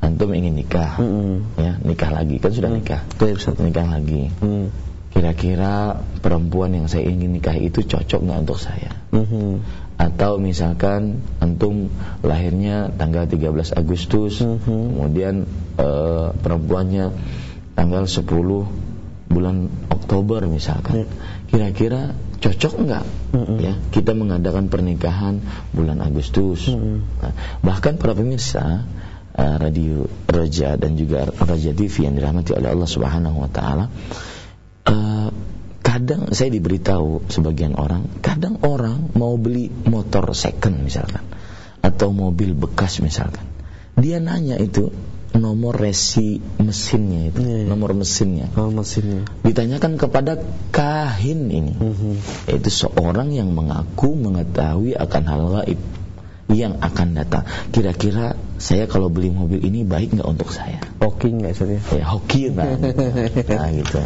antum 0.00 0.30
ingin 0.32 0.56
nikah. 0.56 0.96
Mm 0.96 1.10
-hmm. 1.10 1.34
Ya, 1.60 1.72
nikah 1.82 2.10
lagi 2.14 2.36
kan 2.38 2.50
sudah 2.54 2.70
nikah. 2.70 3.02
Betul, 3.18 3.36
Ustaz. 3.36 3.58
Nikah 3.60 3.86
lagi. 3.90 4.30
Mm. 4.40 4.66
Kira-kira 5.10 6.00
perempuan 6.22 6.70
yang 6.70 6.86
saya 6.86 7.10
ingin 7.10 7.34
nikah 7.34 7.58
itu 7.58 7.82
cocok 7.82 8.20
nggak 8.22 8.38
untuk 8.46 8.58
saya? 8.62 8.94
Mm 9.10 9.26
-hmm. 9.26 9.50
Atau 10.00 10.40
misalkan 10.40 11.20
antum 11.44 11.92
lahirnya 12.24 12.88
tanggal 12.94 13.28
13 13.28 13.76
Agustus, 13.76 14.40
mm 14.40 14.64
-hmm. 14.64 14.82
kemudian 14.96 15.34
uh, 15.76 16.32
perempuannya 16.32 17.12
tanggal 17.76 18.08
10 18.08 18.24
bulan 19.30 19.68
Oktober 19.92 20.46
misalkan. 20.48 21.04
Mm 21.04 21.38
kira-kira 21.50 22.14
cocok 22.40 22.74
enggak 22.80 23.04
mm 23.34 23.42
-mm. 23.42 23.58
ya 23.58 23.74
kita 23.90 24.14
mengadakan 24.14 24.70
pernikahan 24.70 25.42
bulan 25.74 25.98
Agustus 26.00 26.70
mm 26.70 26.78
-mm. 26.78 26.96
Nah, 27.20 27.32
bahkan 27.60 27.98
para 27.98 28.14
pemirsa 28.14 28.86
uh, 29.34 29.56
radio 29.58 30.06
Raja 30.30 30.78
dan 30.78 30.94
juga 30.94 31.26
Raja 31.26 31.74
TV 31.74 31.94
yang 32.06 32.14
dirahmati 32.16 32.54
oleh 32.54 32.70
Allah 32.70 32.88
Subhanahu 32.88 33.36
wa 33.42 33.50
taala 33.50 33.90
uh, 34.88 35.28
kadang 35.82 36.30
saya 36.30 36.54
diberitahu 36.54 37.26
sebagian 37.28 37.74
orang 37.74 38.06
kadang 38.22 38.62
orang 38.62 39.10
mau 39.18 39.34
beli 39.34 39.68
motor 39.68 40.30
second 40.38 40.86
misalkan 40.86 41.26
atau 41.82 42.14
mobil 42.14 42.54
bekas 42.54 43.02
misalkan 43.02 43.42
dia 43.98 44.22
nanya 44.22 44.56
itu 44.56 44.94
nomor 45.36 45.78
resi 45.78 46.42
mesinnya 46.58 47.30
itu, 47.30 47.40
yeah. 47.42 47.66
nomor 47.70 47.94
mesinnya. 47.94 48.50
Oh, 48.58 48.70
mesinnya. 48.70 49.26
Ditanyakan 49.46 49.94
kepada 50.00 50.40
kahin 50.74 51.50
ini, 51.50 51.74
mm 51.74 51.92
-hmm. 51.94 52.14
yaitu 52.50 52.70
seorang 52.70 53.30
yang 53.30 53.54
mengaku 53.54 54.18
mengetahui 54.18 54.98
akan 54.98 55.22
hal 55.26 55.42
gaib 55.54 55.80
yang 56.50 56.82
akan 56.82 57.14
datang. 57.14 57.46
Kira-kira 57.70 58.34
saya 58.58 58.90
kalau 58.90 59.06
beli 59.06 59.30
mobil 59.30 59.62
ini 59.62 59.86
baik 59.86 60.18
nggak 60.18 60.28
untuk 60.28 60.50
saya? 60.50 60.82
Hoki 60.98 61.30
nggak 61.30 61.54
sih? 61.54 61.78
Ya 61.94 62.04
hoki 62.10 62.50
nah, 62.50 62.74
nah 63.54 63.68
gitu. 63.70 64.02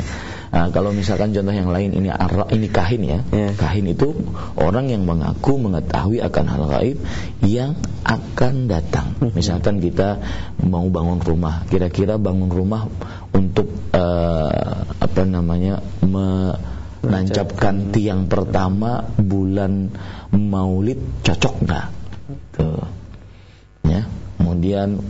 Nah, 0.55 0.71
kalau 0.71 0.95
misalkan 0.95 1.35
contoh 1.35 1.51
yang 1.51 1.75
lain 1.75 1.99
ini 1.99 2.15
arra, 2.15 2.47
ini 2.55 2.71
kahin 2.71 3.03
ya. 3.03 3.19
Yeah. 3.35 3.59
Kahin 3.59 3.91
itu 3.91 4.15
orang 4.55 4.87
yang 4.87 5.03
mengaku 5.03 5.59
mengetahui 5.59 6.23
akan 6.23 6.45
hal 6.47 6.63
gaib 6.71 6.99
yang 7.43 7.75
akan 8.07 8.71
datang. 8.71 9.19
Hmm. 9.19 9.35
Misalkan 9.35 9.83
kita 9.83 10.23
mau 10.63 10.87
bangun 10.87 11.19
rumah, 11.19 11.67
kira-kira 11.67 12.23
bangun 12.23 12.55
rumah 12.55 12.87
untuk 13.35 13.67
uh, 13.99 14.87
apa 14.95 15.23
namanya 15.27 15.83
menancapkan 16.07 17.91
tiang 17.91 18.31
pertama 18.31 19.11
bulan 19.19 19.91
Maulid 20.31 21.03
cocok 21.27 21.55
nggak? 21.67 21.87
Tuh. 22.55 22.87
Ya. 23.91 24.07
Kemudian 24.39 25.03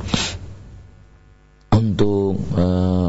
untuk 1.69 2.41
uh, 2.57 3.04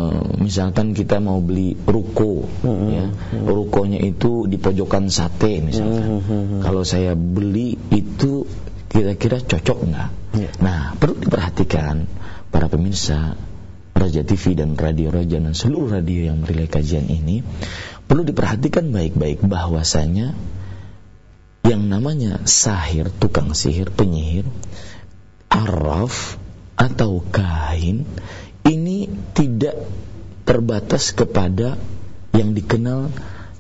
misalkan 0.46 0.94
kita 0.94 1.18
mau 1.18 1.42
beli 1.42 1.74
ruko 1.74 2.46
mm-hmm. 2.46 2.90
ya 2.94 3.06
rukonya 3.50 3.98
itu 4.06 4.46
di 4.46 4.62
pojokan 4.62 5.10
sate 5.10 5.66
misalkan 5.66 6.22
mm-hmm. 6.22 6.62
kalau 6.62 6.86
saya 6.86 7.18
beli 7.18 7.74
itu 7.90 8.46
kira-kira 8.86 9.42
cocok 9.42 9.80
nggak 9.90 10.10
yeah. 10.38 10.54
nah 10.62 10.94
perlu 11.02 11.18
diperhatikan 11.18 12.06
para 12.54 12.70
pemirsa 12.70 13.34
Raja 13.96 14.22
TV 14.22 14.54
dan 14.54 14.78
Radio 14.78 15.10
Raja 15.10 15.42
dan 15.42 15.58
seluruh 15.58 15.90
radio 15.90 16.30
yang 16.30 16.46
merilai 16.46 16.70
kajian 16.70 17.10
ini 17.10 17.42
perlu 18.06 18.22
diperhatikan 18.22 18.94
baik-baik 18.94 19.42
bahwasanya 19.42 20.38
yang 21.66 21.90
namanya 21.90 22.46
sahir, 22.46 23.10
tukang 23.10 23.58
sihir, 23.58 23.90
penyihir, 23.90 24.46
araf 25.50 26.38
atau 26.78 27.26
kain 27.34 28.06
ini 28.62 29.10
tidak 29.34 29.74
terbatas 30.46 31.12
kepada 31.12 31.76
yang 32.38 32.54
dikenal 32.54 33.10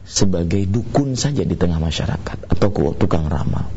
sebagai 0.05 0.69
dukun 0.69 1.17
saja 1.17 1.41
di 1.41 1.57
tengah 1.57 1.81
masyarakat 1.81 2.45
atau 2.45 2.69
tukang 2.93 3.25
ramal. 3.25 3.67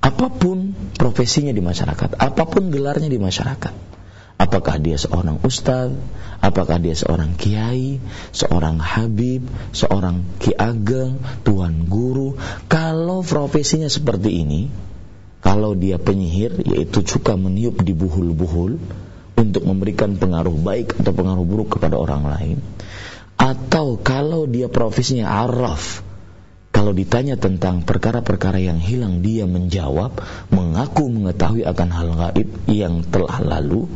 Apa 0.00 0.32
pun 0.32 0.72
profesinya 0.96 1.52
di 1.52 1.60
masyarakat, 1.60 2.16
apa 2.16 2.42
pun 2.48 2.72
gelarnya 2.72 3.12
di 3.12 3.20
masyarakat. 3.20 3.96
Apakah 4.36 4.76
dia 4.76 5.00
seorang 5.00 5.40
ustaz, 5.48 5.96
apakah 6.44 6.76
dia 6.76 6.92
seorang 6.92 7.40
kiai, 7.40 7.96
seorang 8.36 8.76
habib, 8.76 9.48
seorang 9.72 10.20
ki 10.36 10.52
ageng, 10.52 11.16
tuan 11.40 11.88
guru, 11.88 12.36
kalau 12.68 13.24
profesinya 13.24 13.88
seperti 13.88 14.44
ini, 14.44 14.68
kalau 15.40 15.72
dia 15.72 15.96
penyihir 15.96 16.60
yaitu 16.68 17.00
suka 17.00 17.40
meniup 17.40 17.80
di 17.80 17.96
buhul-buhul, 17.96 18.76
untuk 19.36 19.62
memberikan 19.68 20.16
pengaruh 20.16 20.56
baik 20.56 20.96
atau 21.00 21.12
pengaruh 21.12 21.44
buruk 21.44 21.76
kepada 21.78 22.00
orang 22.00 22.24
lain. 22.26 22.58
Atau 23.36 24.00
kalau 24.00 24.48
dia 24.48 24.72
profesinya 24.72 25.28
araf 25.44 26.06
kalau 26.76 26.92
ditanya 26.92 27.40
tentang 27.40 27.88
perkara-perkara 27.88 28.60
yang 28.60 28.76
hilang 28.76 29.24
dia 29.24 29.48
menjawab 29.48 30.20
mengaku 30.52 31.08
mengetahui 31.08 31.64
akan 31.64 31.88
hal 31.88 32.08
gaib 32.12 32.52
yang 32.68 33.00
telah 33.00 33.40
lalu. 33.40 33.88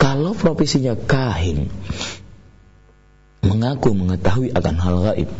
Kalau 0.00 0.32
profesinya 0.32 0.96
kahin 0.96 1.68
mengaku 3.44 3.92
mengetahui 3.92 4.56
akan 4.56 4.76
hal 4.80 4.96
gaib 5.04 5.30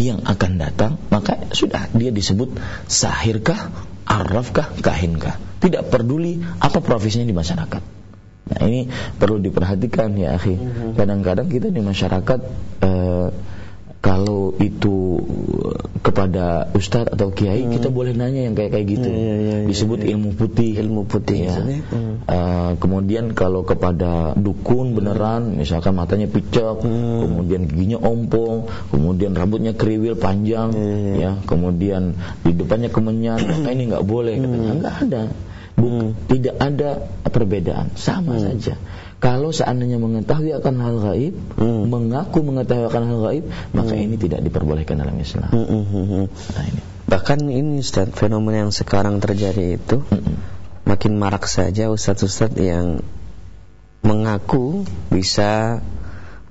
yang 0.00 0.24
akan 0.24 0.52
datang 0.56 0.92
maka 1.12 1.44
sudah 1.52 1.92
dia 1.92 2.08
disebut 2.08 2.56
sahirkah 2.88 3.68
arrafkah 4.08 4.80
kahinkah. 4.80 5.36
Tidak 5.60 5.92
peduli 5.92 6.40
apa 6.40 6.80
profesinya 6.80 7.28
di 7.28 7.36
masyarakat 7.36 7.99
nah 8.50 8.66
ini 8.66 8.90
perlu 9.16 9.38
diperhatikan 9.38 10.14
ya 10.18 10.34
akhi 10.34 10.58
mhm. 10.58 10.98
kadang-kadang 10.98 11.46
kita 11.46 11.70
di 11.70 11.80
masyarakat 11.80 12.40
uh, 12.82 13.28
kalau 14.00 14.56
itu 14.56 15.20
kepada 16.00 16.72
ustadz 16.72 17.12
atau 17.12 17.28
kiai 17.36 17.68
hmm. 17.68 17.72
kita 17.76 17.92
boleh 17.92 18.16
nanya 18.16 18.48
yang 18.48 18.56
kayak 18.56 18.72
kayak 18.72 18.86
gitu 18.88 19.08
ya, 19.12 19.20
ya, 19.20 19.34
ya, 19.36 19.56
disebut 19.68 20.00
ya, 20.00 20.16
ilmu 20.16 20.30
putih 20.32 20.72
ilmu 20.80 21.02
putih 21.04 21.38
ya 21.52 21.60
hmm. 21.60 22.24
uh, 22.24 22.72
kemudian 22.80 23.36
kalau 23.36 23.60
kepada 23.60 24.32
dukun 24.40 24.96
beneran 24.96 25.60
misalkan 25.60 25.92
matanya 26.00 26.32
picok 26.32 26.80
hmm. 26.80 27.20
kemudian 27.28 27.60
giginya 27.68 28.00
ompong 28.00 28.72
kemudian 28.88 29.36
rambutnya 29.36 29.76
kriwil 29.76 30.16
panjang 30.16 30.72
ya, 30.72 30.80
ya. 30.80 31.14
ya 31.20 31.32
kemudian 31.44 32.16
di 32.40 32.56
depannya 32.56 32.88
kemenyan 32.88 33.44
maka 33.52 33.68
ini 33.68 33.92
nggak 33.92 34.04
boleh 34.08 34.40
katanya 34.40 34.72
nggak 34.80 34.96
ada 35.04 35.22
hmm. 35.80 36.28
tidak 36.28 36.54
ada 36.60 36.90
perbedaan 37.26 37.90
sama 37.96 38.36
hmm. 38.36 38.44
saja 38.44 38.74
kalau 39.20 39.52
seandainya 39.52 40.00
mengetahui 40.00 40.56
akan 40.56 40.74
hal 40.80 40.96
gaib, 41.12 41.36
hmm. 41.60 41.92
mengaku 41.92 42.40
mengetahui 42.40 42.88
akan 42.88 43.02
hal 43.04 43.18
gaib, 43.28 43.44
maka 43.76 43.92
hmm. 43.92 44.04
ini 44.08 44.16
tidak 44.16 44.40
diperbolehkan 44.40 44.96
dalam 44.96 45.12
Islam. 45.20 45.52
Hmm. 45.52 45.68
hmm, 45.68 45.84
hmm. 45.84 46.24
Nah, 46.56 46.64
ini. 46.64 46.80
Bahkan 47.04 47.38
ini 47.52 47.84
Ustaz, 47.84 48.08
fenomena 48.16 48.64
yang 48.64 48.72
sekarang 48.72 49.20
terjadi 49.20 49.76
itu 49.76 50.00
hmm. 50.00 50.34
makin 50.88 51.20
marak 51.20 51.44
saja 51.52 51.92
ustaz-ustaz 51.92 52.56
yang 52.56 53.04
mengaku 54.00 54.88
bisa 55.12 55.84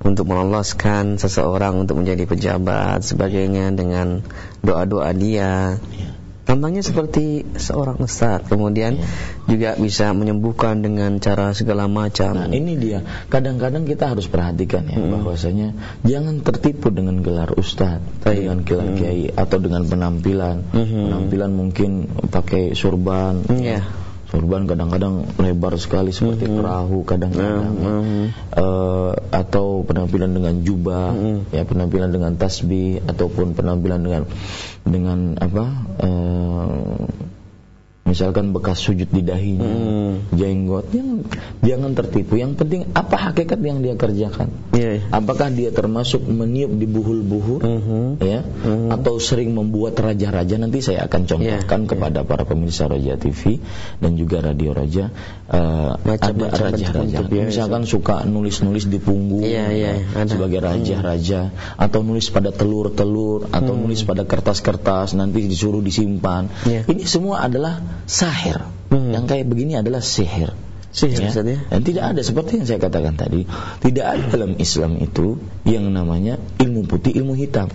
untuk 0.06 0.30
meloloskan 0.30 1.18
seseorang 1.18 1.74
untuk 1.74 2.00
menjadi 2.00 2.30
pejabat 2.30 3.02
sebagainya 3.02 3.74
dengan 3.74 4.22
doa-doa 4.62 5.10
dia. 5.18 5.82
Ya. 5.82 6.10
Tampaknya 6.50 6.82
seperti 6.82 7.46
seorang 7.62 8.02
ustaz, 8.02 8.42
kemudian 8.50 8.98
ya. 8.98 9.06
juga 9.46 9.70
bisa 9.78 10.10
menyembuhkan 10.18 10.82
dengan 10.82 11.22
cara 11.22 11.54
segala 11.54 11.86
macam. 11.86 12.34
Nah, 12.34 12.50
ini 12.50 12.74
dia. 12.74 13.06
Kadang-kadang 13.30 13.86
kita 13.86 14.10
harus 14.18 14.26
perhatikan 14.26 14.90
ya 14.90 14.98
hmm. 14.98 15.14
bahwasanya 15.14 15.78
jangan 16.02 16.42
tertipu 16.42 16.90
dengan 16.90 17.22
gelar 17.22 17.54
ustaz, 17.54 18.02
dengan 18.26 18.66
gelar 18.66 18.90
hmm. 18.90 18.98
kiai 18.98 19.30
atau 19.30 19.62
dengan 19.62 19.86
penampilan. 19.86 20.74
Hmm. 20.74 20.90
Penampilan 20.90 21.54
mungkin 21.54 22.10
pakai 22.34 22.74
surban. 22.74 23.46
Hmm. 23.46 23.62
Yeah 23.62 23.86
Sorban 24.30 24.70
kadang-kadang 24.70 25.26
lebar 25.42 25.74
sekali 25.82 26.14
seperti 26.14 26.46
mm 26.46 26.50
-hmm. 26.54 26.60
perahu 26.62 27.00
kadang-kadang 27.02 27.66
mm 27.74 27.82
-hmm. 27.82 28.26
Penampilan 29.90 30.30
dengan 30.30 30.62
jubah 30.62 31.10
mm 31.10 31.18
-hmm. 31.18 31.38
ya 31.50 31.64
penampilan 31.66 32.14
dengan 32.14 32.38
tasbih 32.38 33.02
ataupun 33.10 33.58
penampilan 33.58 34.06
dengan 34.06 34.24
dengan 34.86 35.20
apa 35.42 35.66
uh, 36.06 37.10
misalkan 38.10 38.52
bekas 38.52 38.82
sujud 38.82 39.08
di 39.08 39.22
dahinya, 39.22 39.70
hmm. 39.70 40.36
jenggot, 40.36 40.90
jangan, 40.90 41.18
jangan 41.62 41.92
tertipu. 41.94 42.42
Yang 42.42 42.58
penting 42.60 42.82
apa 42.98 43.16
hakikat 43.30 43.62
yang 43.62 43.86
dia 43.86 43.94
kerjakan? 43.96 44.50
Yeah. 44.74 44.90
Iya. 44.90 45.14
Apakah 45.14 45.54
dia 45.54 45.70
termasuk 45.70 46.26
meniup 46.26 46.74
di 46.74 46.90
buhul-buhul, 46.90 47.60
mm 47.62 47.80
-hmm. 47.80 48.06
ya, 48.26 48.42
mm 48.42 48.66
-hmm. 48.66 48.90
atau 48.98 49.22
sering 49.22 49.54
membuat 49.54 49.94
raja-raja? 50.02 50.58
Nanti 50.58 50.82
saya 50.82 51.06
akan 51.06 51.30
contohkan 51.30 51.80
yeah. 51.86 51.90
kepada 51.90 52.20
yeah. 52.24 52.28
para 52.28 52.44
pemirsa 52.50 52.90
Raja 52.90 53.14
TV 53.22 53.62
dan 54.02 54.18
juga 54.18 54.42
Radio 54.42 54.74
Raja. 54.74 55.14
Uh, 55.50 55.94
ada 56.06 56.46
raja-raja, 56.54 57.26
misalkan 57.26 57.86
suka 57.86 58.26
nulis-nulis 58.26 58.86
di 58.86 59.02
punggung 59.02 59.46
yeah, 59.46 59.70
yeah, 59.74 60.26
sebagai 60.26 60.62
raja-raja, 60.62 61.50
hmm. 61.50 61.86
atau 61.86 62.06
nulis 62.06 62.30
pada 62.30 62.50
telur-telur, 62.54 63.50
atau 63.50 63.74
hmm. 63.74 63.82
nulis 63.86 64.02
pada 64.06 64.26
kertas-kertas, 64.26 65.18
nanti 65.18 65.46
disuruh 65.46 65.82
disimpan. 65.82 66.50
Yeah. 66.66 66.86
Ini 66.86 67.06
semua 67.06 67.46
adalah 67.46 67.82
sahir. 68.10 68.66
Hmm. 68.90 69.14
Yang 69.14 69.26
kayak 69.30 69.46
begini 69.46 69.78
adalah 69.78 70.02
sihir. 70.02 70.58
Sihir 70.90 71.30
ya? 71.30 71.32
ya? 71.46 71.60
Dan 71.70 71.82
tidak 71.86 72.04
ada 72.18 72.22
seperti 72.26 72.58
yang 72.58 72.66
saya 72.66 72.82
katakan 72.82 73.14
tadi, 73.14 73.46
tidak 73.86 74.06
ada 74.10 74.24
dalam 74.34 74.58
Islam 74.58 74.98
itu 74.98 75.38
yang 75.70 75.86
namanya 75.94 76.42
ilmu 76.58 76.90
putih, 76.90 77.14
ilmu 77.14 77.38
hitam. 77.38 77.70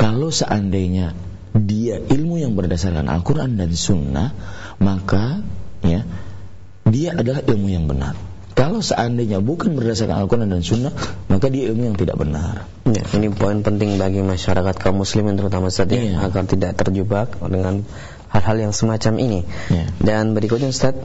Kalau 0.00 0.32
seandainya 0.32 1.12
dia 1.52 2.00
ilmu 2.00 2.40
yang 2.40 2.56
berdasarkan 2.56 3.04
Al-Qur'an 3.12 3.60
dan 3.60 3.76
Sunnah, 3.76 4.32
maka 4.80 5.44
ya 5.84 6.08
dia 6.88 7.12
adalah 7.12 7.44
ilmu 7.44 7.68
yang 7.68 7.84
benar. 7.84 8.16
Kalau 8.54 8.78
seandainya 8.78 9.42
bukan 9.42 9.74
berdasarkan 9.74 10.14
Al-Quran 10.14 10.46
dan 10.46 10.62
Sunnah, 10.62 10.94
maka 11.26 11.50
dia 11.50 11.74
ilmu 11.74 11.90
yang 11.90 11.98
tidak 11.98 12.22
benar. 12.22 12.70
Ya, 12.86 13.02
ini 13.18 13.34
poin 13.34 13.66
penting 13.66 13.98
bagi 13.98 14.22
masyarakat 14.22 14.78
kaum 14.78 15.02
muslimin 15.02 15.34
terutama 15.34 15.74
saat 15.74 15.90
ya, 15.90 16.22
agar 16.22 16.46
tidak 16.46 16.78
terjebak 16.78 17.34
dengan 17.42 17.82
hal-hal 18.34 18.68
yang 18.68 18.74
semacam 18.74 19.14
ini. 19.22 19.40
Yeah. 19.70 19.88
Dan 20.02 20.34
berikutnya 20.34 20.74
Ustaz, 20.74 20.98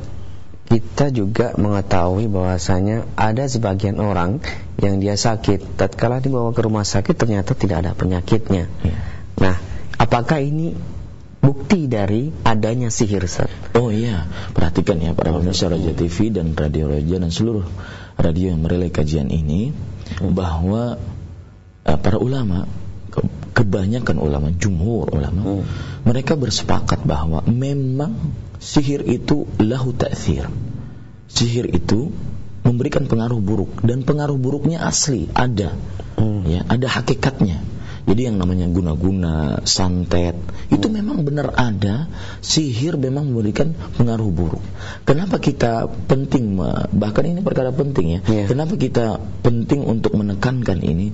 kita 0.69 1.13
juga 1.13 1.53
mengetahui 1.57 2.29
bahwasanya 2.29 3.05
ada 3.13 3.45
sebagian 3.45 4.01
orang 4.01 4.41
yang 4.81 4.97
dia 4.97 5.13
sakit, 5.13 5.77
tatkala 5.77 6.21
dibawa 6.21 6.53
ke 6.53 6.61
rumah 6.65 6.85
sakit 6.85 7.13
ternyata 7.13 7.53
tidak 7.53 7.85
ada 7.85 7.91
penyakitnya. 7.93 8.65
Yeah. 8.81 8.99
Nah, 9.37 9.55
apakah 10.01 10.41
ini 10.41 10.73
bukti 11.39 11.85
dari 11.85 12.33
adanya 12.43 12.89
sihir 12.89 13.25
Ustaz? 13.25 13.49
Oh 13.77 13.89
iya, 13.93 14.27
perhatikan 14.53 14.99
ya 14.99 15.13
para 15.13 15.31
pemirsa 15.31 15.69
Raja 15.71 15.93
TV 15.93 16.33
dan 16.33 16.57
Radio 16.57 16.91
Raja 16.91 17.15
dan 17.21 17.31
seluruh 17.31 17.65
radio 18.19 18.51
yang 18.51 18.61
merelai 18.61 18.91
kajian 18.91 19.31
ini 19.31 19.71
hmm. 19.71 20.35
bahwa 20.35 20.99
uh, 21.87 21.99
para 21.99 22.17
ulama 22.19 22.67
kebanyakan 23.53 24.17
ulama, 24.21 24.49
jumhur 24.55 25.11
ulama, 25.11 25.59
hmm. 25.59 25.63
mereka 26.07 26.39
bersepakat 26.39 27.03
bahwa 27.03 27.43
memang 27.45 28.33
sihir 28.59 29.03
itu 29.03 29.47
lahu 29.59 29.91
ta'thir. 29.91 30.47
Sihir 31.29 31.69
itu 31.69 32.09
memberikan 32.63 33.05
pengaruh 33.05 33.39
buruk 33.39 33.81
dan 33.83 34.03
pengaruh 34.07 34.37
buruknya 34.39 34.83
asli, 34.83 35.27
ada. 35.35 35.75
Hmm. 36.15 36.45
Ya, 36.47 36.63
ada 36.65 36.87
hakikatnya. 36.87 37.61
Jadi 38.07 38.31
yang 38.31 38.37
namanya 38.39 38.69
guna-guna, 38.71 39.63
santet, 39.67 40.37
itu 40.71 40.87
memang 40.87 41.25
benar 41.27 41.51
ada. 41.57 42.07
Sihir 42.39 42.95
memang 42.95 43.31
memberikan 43.31 43.75
pengaruh 43.99 44.29
buruk. 44.31 44.63
Kenapa 45.03 45.41
kita 45.41 45.91
penting, 46.07 46.55
bahkan 46.95 47.25
ini 47.27 47.43
perkara 47.43 47.75
penting 47.75 48.19
ya. 48.19 48.19
Yeah. 48.27 48.47
Kenapa 48.47 48.79
kita 48.79 49.19
penting 49.43 49.83
untuk 49.83 50.15
menekankan 50.15 50.79
ini? 50.79 51.11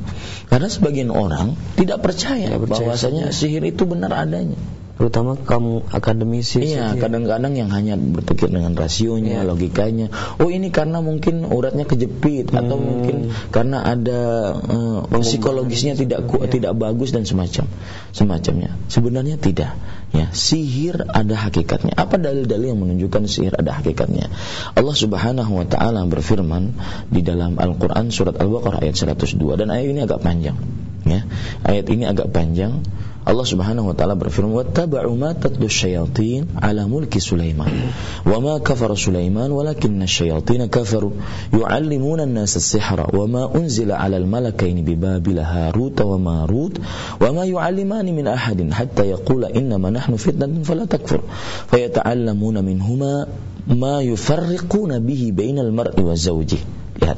Karena 0.52 0.70
sebagian 0.70 1.10
orang 1.10 1.58
tidak 1.80 2.06
percaya, 2.06 2.54
percaya 2.56 2.92
bahwasanya 2.92 3.34
sihir 3.34 3.66
itu 3.66 3.88
benar 3.90 4.14
adanya 4.14 4.58
terutama 4.96 5.36
kamu 5.36 5.92
akademisi. 5.92 6.64
Iya 6.64 6.96
kadang-kadang 6.96 7.54
yang 7.60 7.68
hanya 7.72 8.00
berpikir 8.00 8.48
dengan 8.48 8.72
rasionya 8.80 9.44
iya. 9.44 9.48
logikanya. 9.48 10.08
Oh 10.40 10.48
ini 10.48 10.72
karena 10.72 11.04
mungkin 11.04 11.44
uratnya 11.44 11.84
kejepit 11.84 12.52
hmm. 12.52 12.60
atau 12.64 12.78
mungkin 12.80 13.16
karena 13.52 13.84
ada 13.84 14.22
uh, 14.56 15.20
psikologisnya 15.20 16.00
tidak 16.00 16.32
ku, 16.32 16.40
iya. 16.40 16.48
tidak 16.48 16.74
bagus 16.80 17.12
dan 17.12 17.28
semacam 17.28 17.68
semacamnya. 18.16 18.80
Sebenarnya 18.88 19.36
tidak 19.36 19.76
ya. 20.16 20.32
Sihir 20.32 21.04
ada 21.12 21.36
hakikatnya. 21.36 22.00
Apa 22.00 22.16
dalil-dalil 22.16 22.72
yang 22.72 22.80
menunjukkan 22.80 23.28
sihir 23.28 23.60
ada 23.60 23.76
hakikatnya? 23.76 24.32
Allah 24.80 24.96
Subhanahu 24.96 25.60
wa 25.60 25.68
taala 25.68 26.08
berfirman 26.08 26.72
di 27.12 27.20
dalam 27.20 27.60
Al-Qur'an 27.60 28.16
surat 28.16 28.40
Al-Baqarah 28.40 28.80
ayat 28.80 28.96
102 28.96 29.60
dan 29.60 29.68
ayat 29.76 29.92
ini 29.92 30.00
agak 30.08 30.24
panjang 30.24 30.56
ya. 31.04 31.28
Ayat 31.68 31.86
ini 31.92 32.08
agak 32.08 32.32
panjang 32.32 32.80
Allah 33.26 33.42
Subhanahu 33.42 33.90
wa 33.90 33.96
taala 33.98 34.14
berfirman 34.14 34.54
wattaba'u 34.54 35.10
ma 35.18 35.34
tatlu 35.34 35.66
syayatin 35.66 36.62
ala 36.62 36.86
mulki 36.86 37.18
Sulaiman 37.18 37.74
wa 38.22 38.38
ma 38.38 38.62
kafara 38.62 38.94
Sulaiman 38.94 39.50
walakinna 39.50 40.06
syayatin 40.06 40.70
kafaru 40.70 41.18
yu'allimuna 41.50 42.30
an-nasa 42.30 42.62
as-sihra 42.62 43.10
wa 43.10 43.26
ma 43.26 43.44
unzila 43.50 43.98
'ala 43.98 44.22
al-malakaini 44.22 44.86
bi 44.86 44.94
Babil 44.94 45.42
Harut 45.42 45.98
wa 45.98 46.22
Marut 46.22 46.78
wa 47.18 47.30
ma 47.34 47.50
yu'allimani 47.50 48.14
min 48.14 48.30
ahadin 48.30 48.70
hatta 48.70 49.10
yaqula 49.10 49.50
innama 49.50 49.90
nahnu 49.90 50.22
fitnatun 50.22 50.62
fala 50.62 50.86
takfur 50.86 51.26
fayata'allamuna 51.74 52.62
minhuma 52.62 53.26
ma 53.66 54.06
yufarriquna 54.06 55.02
bihi 55.02 55.34
bainal 55.34 55.74
mar'i 55.74 55.98
wa 56.06 56.14
zawjihi 56.14 56.66
lihat 57.02 57.18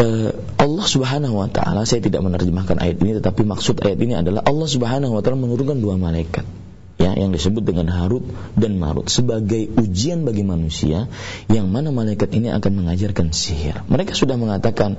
uh, 0.00 0.32
Allah 0.72 0.88
Subhanahu 0.88 1.36
wa 1.36 1.48
taala 1.52 1.84
saya 1.84 2.00
tidak 2.00 2.24
menerjemahkan 2.24 2.80
ayat 2.80 2.96
ini 3.04 3.20
tetapi 3.20 3.44
maksud 3.44 3.84
ayat 3.84 4.00
ini 4.00 4.16
adalah 4.16 4.40
Allah 4.48 4.64
Subhanahu 4.64 5.12
wa 5.12 5.20
taala 5.20 5.36
menurunkan 5.36 5.84
dua 5.84 6.00
malaikat 6.00 6.48
ya 6.96 7.12
yang 7.12 7.28
disebut 7.28 7.60
dengan 7.60 7.92
Harut 7.92 8.24
dan 8.56 8.80
Marut 8.80 9.12
sebagai 9.12 9.68
ujian 9.76 10.24
bagi 10.24 10.48
manusia 10.48 11.12
yang 11.52 11.68
mana 11.68 11.92
malaikat 11.92 12.32
ini 12.32 12.48
akan 12.48 12.72
mengajarkan 12.72 13.36
sihir. 13.36 13.84
Mereka 13.84 14.16
sudah 14.16 14.40
mengatakan 14.40 14.96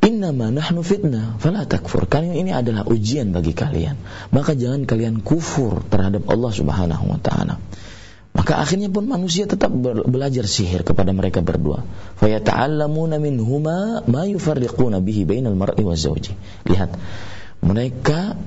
Innama 0.00 0.48
nahnu 0.48 0.80
fitnah, 0.80 1.36
fala 1.44 1.68
takfur. 1.68 2.08
Kalian 2.08 2.32
ini 2.32 2.56
adalah 2.56 2.88
ujian 2.88 3.36
bagi 3.36 3.52
kalian. 3.52 4.00
Maka 4.32 4.56
jangan 4.56 4.88
kalian 4.88 5.20
kufur 5.20 5.84
terhadap 5.92 6.24
Allah 6.24 6.48
Subhanahu 6.56 7.04
wa 7.04 7.20
taala. 7.20 7.60
Maka 8.30 8.62
akhirnya 8.62 8.86
pun 8.86 9.10
manusia 9.10 9.50
tetap 9.50 9.74
belajar 10.06 10.46
sihir 10.46 10.86
kepada 10.86 11.10
mereka 11.10 11.42
berdua. 11.42 11.82
Fayata'allamuna 12.22 13.18
minhuma 13.18 14.06
ma 14.06 14.22
yufarriquna 14.22 15.02
bihi 15.02 15.26
bainal 15.26 15.58
mar'i 15.58 15.82
wa. 15.82 15.98
Lihat, 15.98 16.90
mereka 17.66 18.38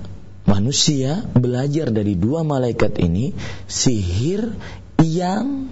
manusia 0.48 1.28
belajar 1.36 1.92
dari 1.92 2.16
dua 2.16 2.48
malaikat 2.48 2.96
ini 3.00 3.36
sihir 3.68 4.56
yang 5.04 5.68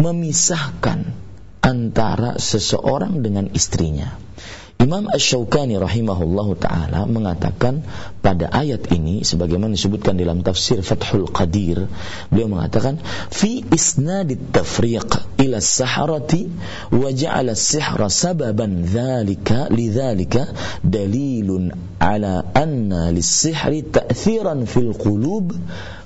memisahkan 0.00 1.12
antara 1.60 2.40
seseorang 2.40 3.20
dengan 3.20 3.52
istrinya. 3.52 4.16
Imam 4.82 5.06
Ash-Shawqani 5.06 5.78
rahimahullah 5.78 6.58
taala 6.58 7.06
mengatakan 7.06 7.86
pada 8.18 8.50
ayat 8.50 8.90
ini 8.90 9.22
sebagaimana 9.22 9.78
disebutkan 9.78 10.18
dalam 10.18 10.42
tafsir 10.42 10.82
Fathul 10.82 11.30
Qadir 11.30 11.86
beliau 12.34 12.50
mengatakan 12.50 12.98
fi 13.30 13.62
isnadit 13.62 14.50
tafriq 14.50 15.38
ila 15.38 15.62
saharati 15.62 16.50
wa 16.98 17.14
ja'ala 17.14 17.54
sihra 17.54 18.10
sababan 18.10 18.82
dzalika 18.82 19.70
lidzalika 19.70 20.50
dalilun 20.82 21.70
ala 22.02 22.42
anna 22.50 23.14
lis-sihri 23.14 23.86
ta'thiran 23.86 24.66
fil 24.66 24.98
qulub 24.98 25.54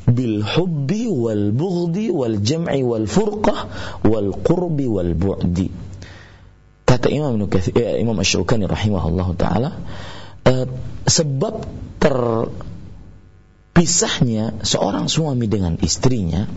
bil 0.04 0.44
hubbi 0.44 1.08
wal 1.08 1.48
bughdi 1.48 2.12
wal 2.12 2.36
jam'i 2.44 2.84
wal 2.84 3.08
furqah 3.08 3.72
wal 4.04 4.36
qurbi 4.44 4.84
wal 4.84 5.16
bu'di 5.16 5.85
Kata 6.96 7.12
Imam 7.12 7.36
Nukathir, 7.36 7.76
eh, 7.76 8.00
Imam 8.00 8.16
Ash-Shawqani 8.16 8.64
rahimahullah 8.64 9.28
taala 9.36 9.84
eh, 10.48 10.64
sebab 11.04 11.68
terpisahnya 12.00 14.64
seorang 14.64 15.12
suami 15.12 15.44
dengan 15.44 15.76
istrinya 15.84 16.48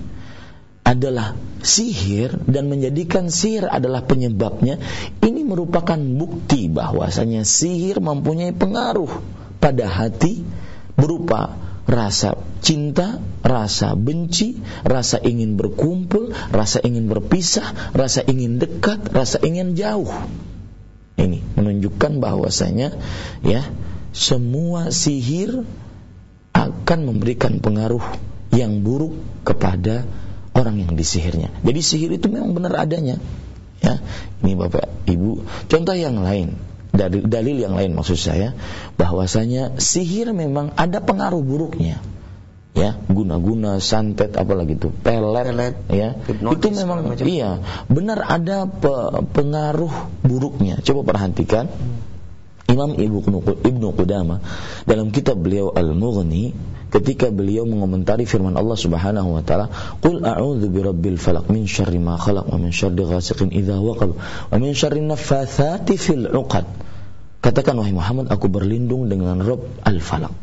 adalah 0.87 1.35
sihir 1.59 2.39
dan 2.47 2.71
menjadikan 2.71 3.27
sihir 3.27 3.67
adalah 3.67 4.07
penyebabnya 4.07 4.79
ini 5.19 5.43
merupakan 5.43 5.99
bukti 5.99 6.71
bahwasanya 6.71 7.43
sihir 7.43 7.99
mempunyai 7.99 8.55
pengaruh 8.55 9.11
pada 9.59 9.91
hati 9.91 10.47
berupa 10.95 11.51
rasa 11.89 12.37
cinta, 12.61 13.17
rasa 13.41 13.97
benci, 13.97 14.61
rasa 14.85 15.17
ingin 15.17 15.57
berkumpul, 15.57 16.29
rasa 16.53 16.77
ingin 16.85 17.09
berpisah, 17.09 17.65
rasa 17.97 18.21
ingin 18.29 18.61
dekat, 18.61 19.09
rasa 19.09 19.41
ingin 19.41 19.73
jauh. 19.73 20.13
Ini 21.17 21.41
menunjukkan 21.57 22.21
bahwasanya 22.21 22.95
ya 23.43 23.65
semua 24.13 24.93
sihir 24.93 25.65
akan 26.53 26.99
memberikan 27.09 27.57
pengaruh 27.57 28.05
yang 28.53 28.85
buruk 28.85 29.17
kepada 29.43 30.05
orang 30.53 30.85
yang 30.85 30.93
disihirnya. 30.93 31.49
Jadi 31.65 31.79
sihir 31.81 32.11
itu 32.15 32.29
memang 32.29 32.53
benar 32.53 32.77
adanya. 32.85 33.17
Ya, 33.79 33.95
ini 34.43 34.53
Bapak 34.59 35.07
Ibu. 35.07 35.47
Contoh 35.71 35.95
yang 35.95 36.19
lain, 36.19 36.59
dalil, 36.93 37.23
dalil 37.25 37.57
yang 37.57 37.73
lain 37.77 37.93
maksud 37.93 38.17
saya 38.17 38.57
bahwasanya 38.97 39.77
sihir 39.77 40.33
memang 40.33 40.73
ada 40.75 41.01
pengaruh 41.01 41.41
buruknya. 41.41 42.01
Ya 42.77 42.95
guna-guna 43.09 43.81
santet 43.81 44.37
apalagi 44.37 44.77
itu 44.77 44.93
pelet, 44.93 45.51
pelet 45.51 45.75
ya. 45.89 46.09
itu 46.29 46.67
memang 46.69 47.01
iya 47.25 47.59
benar 47.89 48.21
ada 48.23 48.69
pe 48.69 48.93
pengaruh 49.35 49.91
buruknya. 50.21 50.77
Coba 50.85 51.01
perhatikan 51.01 51.65
Imam 52.69 52.93
Ibnu 52.93 53.41
Ibnu 53.65 53.87
Qudama 53.97 54.45
dalam 54.85 55.09
kitab 55.09 55.41
beliau 55.41 55.73
Al-Mughni 55.73 56.53
ketika 56.89 57.29
beliau 57.29 57.69
mengomentari 57.69 58.25
firman 58.25 58.57
Allah 58.57 58.77
Subhanahu 58.77 59.37
wa 59.37 59.43
taala 59.45 59.69
qul 60.01 60.25
a'udzu 60.25 60.67
birabbil 60.73 61.21
falaq 61.21 61.45
min 61.53 61.69
syarri 61.69 62.01
ma 62.01 62.17
khalaq 62.17 62.49
wa 62.49 62.57
min 62.57 62.73
syarri 62.73 63.05
ghasiqin 63.05 63.53
idza 63.53 63.77
waqab 63.77 64.17
wa 64.17 64.57
min 64.57 64.73
syarri 64.73 65.05
naffatsati 65.05 65.95
fil 65.95 66.25
'uqad. 66.25 66.65
Katakan 67.39 67.79
wahai 67.79 67.95
Muhammad 67.95 68.27
aku 68.27 68.51
berlindung 68.51 69.07
dengan 69.07 69.39
Rabb 69.39 69.63
al-falaq. 69.87 70.33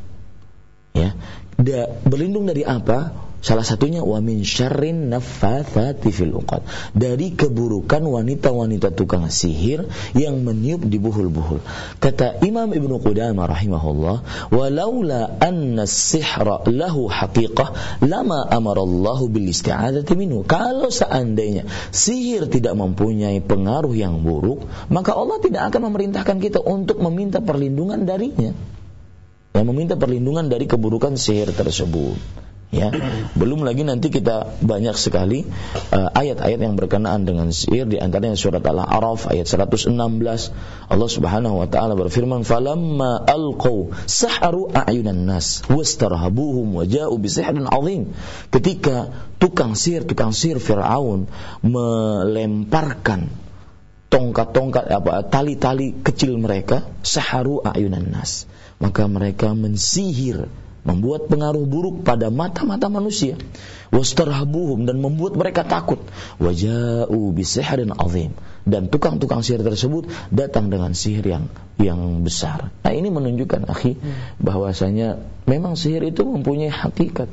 Ya. 0.96 1.12
Da, 1.60 1.92
berlindung 2.08 2.48
dari 2.48 2.64
apa? 2.64 3.12
Salah 3.44 3.62
satunya 3.62 4.00
wa 4.00 4.18
min 4.24 4.42
syarrin 4.42 5.12
naffatsati 5.12 6.08
fil 6.08 6.34
uqad. 6.34 6.64
Dari 6.96 7.36
keburukan 7.36 8.00
wanita-wanita 8.02 8.96
tukang 8.96 9.28
sihir 9.28 9.86
yang 10.16 10.40
meniup 10.40 10.82
di 10.82 10.96
buhul-buhul. 10.96 11.60
Kata 12.00 12.40
Imam 12.42 12.72
Ibnu 12.72 12.96
Qudamah 12.98 13.46
rahimahullah, 13.46 14.16
"Walaula 14.50 15.36
anna 15.38 15.84
sihra 15.84 16.64
lahu 16.66 17.12
haqiqah 17.12 18.00
lama 18.02 18.40
amara 18.48 18.82
Allah 18.82 19.20
bil 19.28 19.46
isti'adzati 19.52 20.16
minhu." 20.16 20.42
Kalau 20.48 20.88
seandainya 20.88 21.68
sihir 21.92 22.48
tidak 22.48 22.72
mempunyai 22.74 23.44
pengaruh 23.44 23.92
yang 23.92 24.24
buruk, 24.24 24.64
maka 24.88 25.12
Allah 25.12 25.38
tidak 25.44 25.70
akan 25.70 25.92
memerintahkan 25.92 26.40
kita 26.40 26.64
untuk 26.64 26.98
meminta 27.04 27.44
perlindungan 27.44 28.08
darinya 28.08 28.56
yang 29.56 29.66
meminta 29.72 29.96
perlindungan 29.96 30.52
dari 30.52 30.68
keburukan 30.68 31.16
sihir 31.16 31.48
tersebut 31.56 32.20
ya. 32.74 32.90
Belum 33.38 33.62
lagi 33.62 33.86
nanti 33.86 34.10
kita 34.10 34.58
banyak 34.62 34.96
sekali 34.98 35.46
uh, 35.92 36.10
ayat-ayat 36.10 36.58
uh, 36.58 36.64
yang 36.66 36.74
berkenaan 36.74 37.22
dengan 37.26 37.50
sihir 37.54 37.86
di 37.86 37.98
antaranya 38.02 38.34
surat 38.34 38.62
Al-A'raf 38.62 39.30
ayat 39.30 39.46
116 39.46 39.94
Allah 40.86 41.10
Subhanahu 41.10 41.62
wa 41.62 41.68
taala 41.70 41.94
berfirman 41.94 42.42
falamma 42.42 43.22
alqau 43.26 43.94
saharu 44.06 44.70
a'yunan 44.74 45.26
nas 45.26 45.62
wastarhabuhum 45.70 46.82
wa 46.82 46.84
ja'u 46.86 47.14
bisihrin 47.18 47.66
azim. 47.70 48.14
Ketika 48.50 49.10
tukang 49.38 49.78
sihir 49.78 50.06
tukang 50.06 50.34
sihir 50.34 50.58
Firaun 50.58 51.30
melemparkan 51.62 53.30
tongkat-tongkat 54.06 54.86
apa 54.90 55.26
tali-tali 55.26 55.92
kecil 56.02 56.38
mereka 56.38 56.86
saharu 57.02 57.62
a'yunan 57.62 58.06
nas. 58.10 58.46
Maka 58.76 59.08
mereka 59.08 59.56
mensihir 59.56 60.52
membuat 60.86 61.26
pengaruh 61.26 61.66
buruk 61.66 62.06
pada 62.06 62.30
mata-mata 62.30 62.86
manusia. 62.86 63.34
Wastarhabuhum 63.90 64.86
dan 64.86 65.02
membuat 65.02 65.34
mereka 65.34 65.66
takut. 65.66 65.98
Waja'u 66.38 67.34
bisihrin 67.34 67.90
azim. 67.94 68.34
Dan 68.66 68.90
tukang-tukang 68.90 69.46
sihir 69.46 69.62
tersebut 69.62 70.10
datang 70.30 70.70
dengan 70.70 70.94
sihir 70.94 71.22
yang 71.26 71.44
yang 71.78 72.22
besar. 72.22 72.74
Nah 72.82 72.92
ini 72.94 73.10
menunjukkan 73.10 73.66
akhi 73.70 73.98
bahwasanya 74.42 75.22
memang 75.46 75.78
sihir 75.78 76.02
itu 76.06 76.26
mempunyai 76.26 76.70
hakikat. 76.70 77.30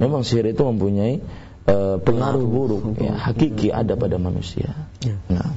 Memang 0.00 0.24
sihir 0.24 0.52
itu 0.52 0.60
mempunyai 0.64 1.24
uh, 1.68 1.96
pengaruh. 2.00 2.44
buruk. 2.44 2.82
Ya 3.00 3.16
hakiki 3.16 3.72
ada 3.72 3.96
pada 3.96 4.20
manusia. 4.20 4.76
Ya. 5.00 5.16
nah 5.32 5.56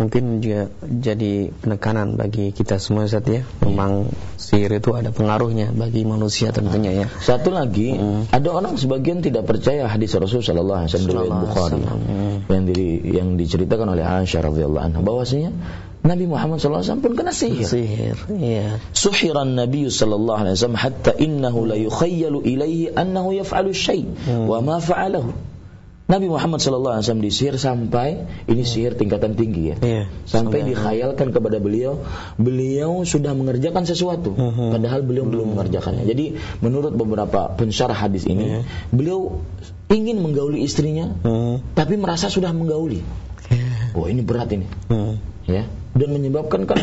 mungkin 0.00 0.40
juga 0.40 0.72
jadi 0.82 1.52
penekanan 1.52 2.16
bagi 2.16 2.50
kita 2.50 2.80
semua 2.80 3.04
Ustaz 3.04 3.28
ya. 3.28 3.44
Memang 3.60 4.08
sihir 4.40 4.72
itu 4.72 4.96
ada 4.96 5.12
pengaruhnya 5.12 5.70
bagi 5.70 6.02
manusia 6.08 6.50
tentunya 6.50 7.04
ya. 7.04 7.06
Satu 7.20 7.52
lagi, 7.52 7.94
hmm. 7.94 8.32
ada 8.32 8.48
orang 8.50 8.80
sebagian 8.80 9.20
tidak 9.20 9.44
percaya 9.44 9.86
hadis 9.86 10.16
Rasul 10.16 10.40
sallallahu 10.40 10.86
alaihi 10.86 10.92
wasallam 10.96 11.40
Bukhari 11.44 11.80
hmm. 11.80 12.36
yang 12.48 12.64
di, 12.66 12.88
yang 13.12 13.28
diceritakan 13.36 13.92
oleh 13.92 14.04
Aisyah 14.04 14.40
radhiyallahu 14.48 14.84
anha 14.84 15.00
bahwasanya 15.04 15.52
Nabi 16.02 16.26
Muhammad 16.26 16.58
SAW 16.58 16.98
pun 16.98 17.14
kena 17.14 17.30
sihir. 17.30 17.62
Sihir, 17.62 18.18
iya. 18.34 18.82
Suhiran 18.90 19.54
Nabi 19.54 19.86
sallallahu 19.86 20.34
alaihi 20.34 20.58
wasallam 20.58 20.80
hatta 20.82 21.14
innahu 21.14 21.62
la 21.62 21.78
yukhayyalu 21.78 22.42
ilaihi 22.42 22.90
annahu 22.90 23.30
yaf'alu 23.38 23.70
syai' 23.70 24.10
hmm. 24.10 24.50
wa 24.50 24.58
ma 24.66 24.82
fa'alahu. 24.82 25.51
Nabi 26.12 26.28
Muhammad 26.28 26.60
SAW 26.60 27.00
disihir 27.24 27.56
sampai 27.56 28.28
ini 28.44 28.68
sihir 28.68 29.00
tingkatan 29.00 29.32
tinggi 29.32 29.72
ya. 29.72 29.76
Iya, 29.80 30.04
sampai 30.28 30.60
dikhayalkan 30.60 31.32
kepada 31.32 31.56
beliau, 31.56 32.04
beliau 32.36 33.08
sudah 33.08 33.32
mengerjakan 33.32 33.88
sesuatu, 33.88 34.36
uh 34.36 34.52
-huh. 34.52 34.70
padahal 34.76 35.00
beliau 35.00 35.24
belum 35.24 35.56
mengerjakannya. 35.56 36.04
Jadi 36.04 36.36
menurut 36.60 36.92
beberapa 36.92 37.56
pensyarah 37.56 37.96
hadis 37.96 38.28
ini, 38.28 38.60
-huh. 38.60 38.62
beliau 38.92 39.40
ingin 39.88 40.20
menggauli 40.20 40.60
istrinya, 40.60 41.16
uh 41.24 41.28
-huh. 41.32 41.56
tapi 41.72 41.96
merasa 41.96 42.28
sudah 42.28 42.52
menggauli. 42.52 43.00
Oh 43.96 44.04
ini 44.04 44.20
berat 44.20 44.52
ini, 44.52 44.68
uh 44.68 44.92
-huh. 44.92 45.16
ya 45.48 45.64
dan 45.92 46.08
menyebabkan 46.08 46.64
kan 46.64 46.80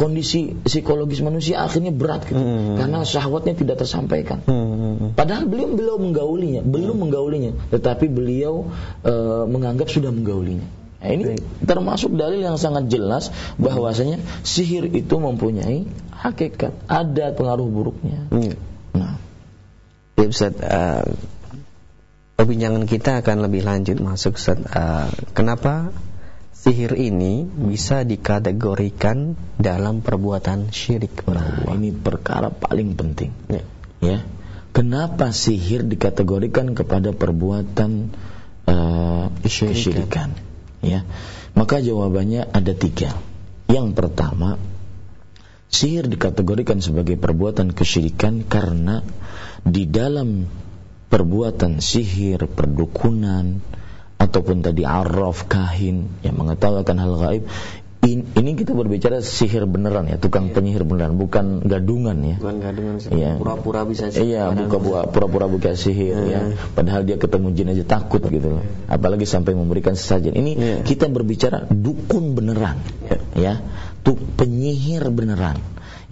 kondisi 0.00 0.56
psikologis 0.64 1.20
manusia 1.20 1.60
akhirnya 1.60 1.92
berat 1.92 2.24
gitu 2.24 2.40
hmm. 2.40 2.80
karena 2.80 3.04
syahwatnya 3.04 3.52
tidak 3.52 3.84
tersampaikan. 3.84 4.40
Hmm. 4.48 4.75
Padahal 5.14 5.44
beliau 5.48 5.68
belum 5.72 5.98
menggaulinya, 6.10 6.62
belum 6.64 6.96
menggaulinya, 7.06 7.52
tetapi 7.72 8.06
beliau 8.08 8.70
uh, 9.04 9.44
menganggap 9.44 9.88
sudah 9.92 10.10
menggaulinya. 10.10 10.66
Nah, 10.96 11.10
ini 11.12 11.38
termasuk 11.62 12.16
dalil 12.16 12.40
yang 12.40 12.56
sangat 12.56 12.88
jelas 12.88 13.28
bahwasanya 13.60 14.18
sihir 14.42 14.88
itu 14.90 15.14
mempunyai 15.20 15.86
hakikat, 16.10 16.72
ada 16.88 17.30
pengaruh 17.36 17.68
buruknya. 17.68 18.26
Hmm. 18.32 18.56
Nah, 18.96 19.20
ya 20.16 20.26
Ustaz, 20.26 20.56
uh, 20.58 21.04
perbincangan 22.40 22.88
kita 22.88 23.20
akan 23.20 23.44
lebih 23.44 23.62
lanjut 23.62 24.00
masuk 24.00 24.40
Ustaz. 24.40 24.58
Uh, 24.66 25.12
kenapa 25.36 25.92
sihir 26.66 26.98
ini 26.98 27.46
bisa 27.46 28.02
dikategorikan 28.02 29.38
dalam 29.54 30.02
perbuatan 30.02 30.74
syirik 30.74 31.22
nah, 31.30 31.62
ini 31.78 31.94
perkara 31.94 32.50
paling 32.50 32.98
penting 32.98 33.30
kenapa 34.96 35.28
sihir 35.28 35.84
dikategorikan 35.84 36.72
kepada 36.72 37.12
perbuatan 37.12 38.16
uh, 38.64 39.28
kesyirikan. 39.44 40.32
ya. 40.80 41.04
Maka 41.52 41.84
jawabannya 41.84 42.48
ada 42.48 42.72
tiga. 42.72 43.12
Yang 43.68 43.92
pertama 43.92 44.56
sihir 45.68 46.08
dikategorikan 46.08 46.80
sebagai 46.80 47.20
perbuatan 47.20 47.76
kesyirikan 47.76 48.40
karena 48.48 49.04
di 49.68 49.84
dalam 49.84 50.48
perbuatan 51.12 51.84
sihir 51.84 52.48
perdukunan 52.48 53.60
ataupun 54.16 54.64
tadi 54.64 54.88
arraf 54.88 55.44
kahin 55.44 56.08
yang 56.24 56.40
mengetahui 56.40 56.80
akan 56.80 56.96
hal 57.04 57.12
gaib 57.20 57.44
ini 58.06 58.54
kita 58.54 58.76
berbicara 58.76 59.18
sihir 59.18 59.66
beneran 59.66 60.06
ya, 60.06 60.16
tukang 60.20 60.48
yeah. 60.48 60.54
penyihir 60.54 60.86
beneran, 60.86 61.18
bukan 61.18 61.64
gadungan 61.66 62.14
ya. 62.22 62.36
Bukan 62.38 62.58
gadungan 62.62 62.94
sih. 63.02 63.10
Yeah. 63.10 63.34
Pura-pura 63.40 63.82
bisa 63.82 64.14
sihir. 64.14 64.38
Iya, 64.38 64.54
buka 64.54 64.78
pura-pura 65.10 65.50
buka 65.50 65.74
sihir 65.74 66.14
yeah. 66.28 66.54
ya. 66.54 66.58
Padahal 66.76 67.02
dia 67.02 67.18
ketemu 67.18 67.50
jin 67.56 67.72
aja 67.74 67.84
takut 67.98 68.22
gitu 68.22 68.60
loh. 68.60 68.64
Apalagi 68.86 69.26
sampai 69.26 69.58
memberikan 69.58 69.98
sesajen. 69.98 70.38
Ini 70.38 70.52
yeah. 70.54 70.80
kita 70.86 71.10
berbicara 71.10 71.66
dukun 71.66 72.38
beneran. 72.38 72.78
Yeah. 73.10 73.20
Ya. 73.34 73.54
Tuk 74.06 74.22
penyihir 74.38 75.02
beneran 75.10 75.58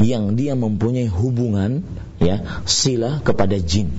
yang 0.02 0.34
dia 0.34 0.58
mempunyai 0.58 1.06
hubungan 1.06 1.86
ya 2.18 2.42
sila 2.66 3.22
kepada 3.22 3.54
jin 3.62 3.94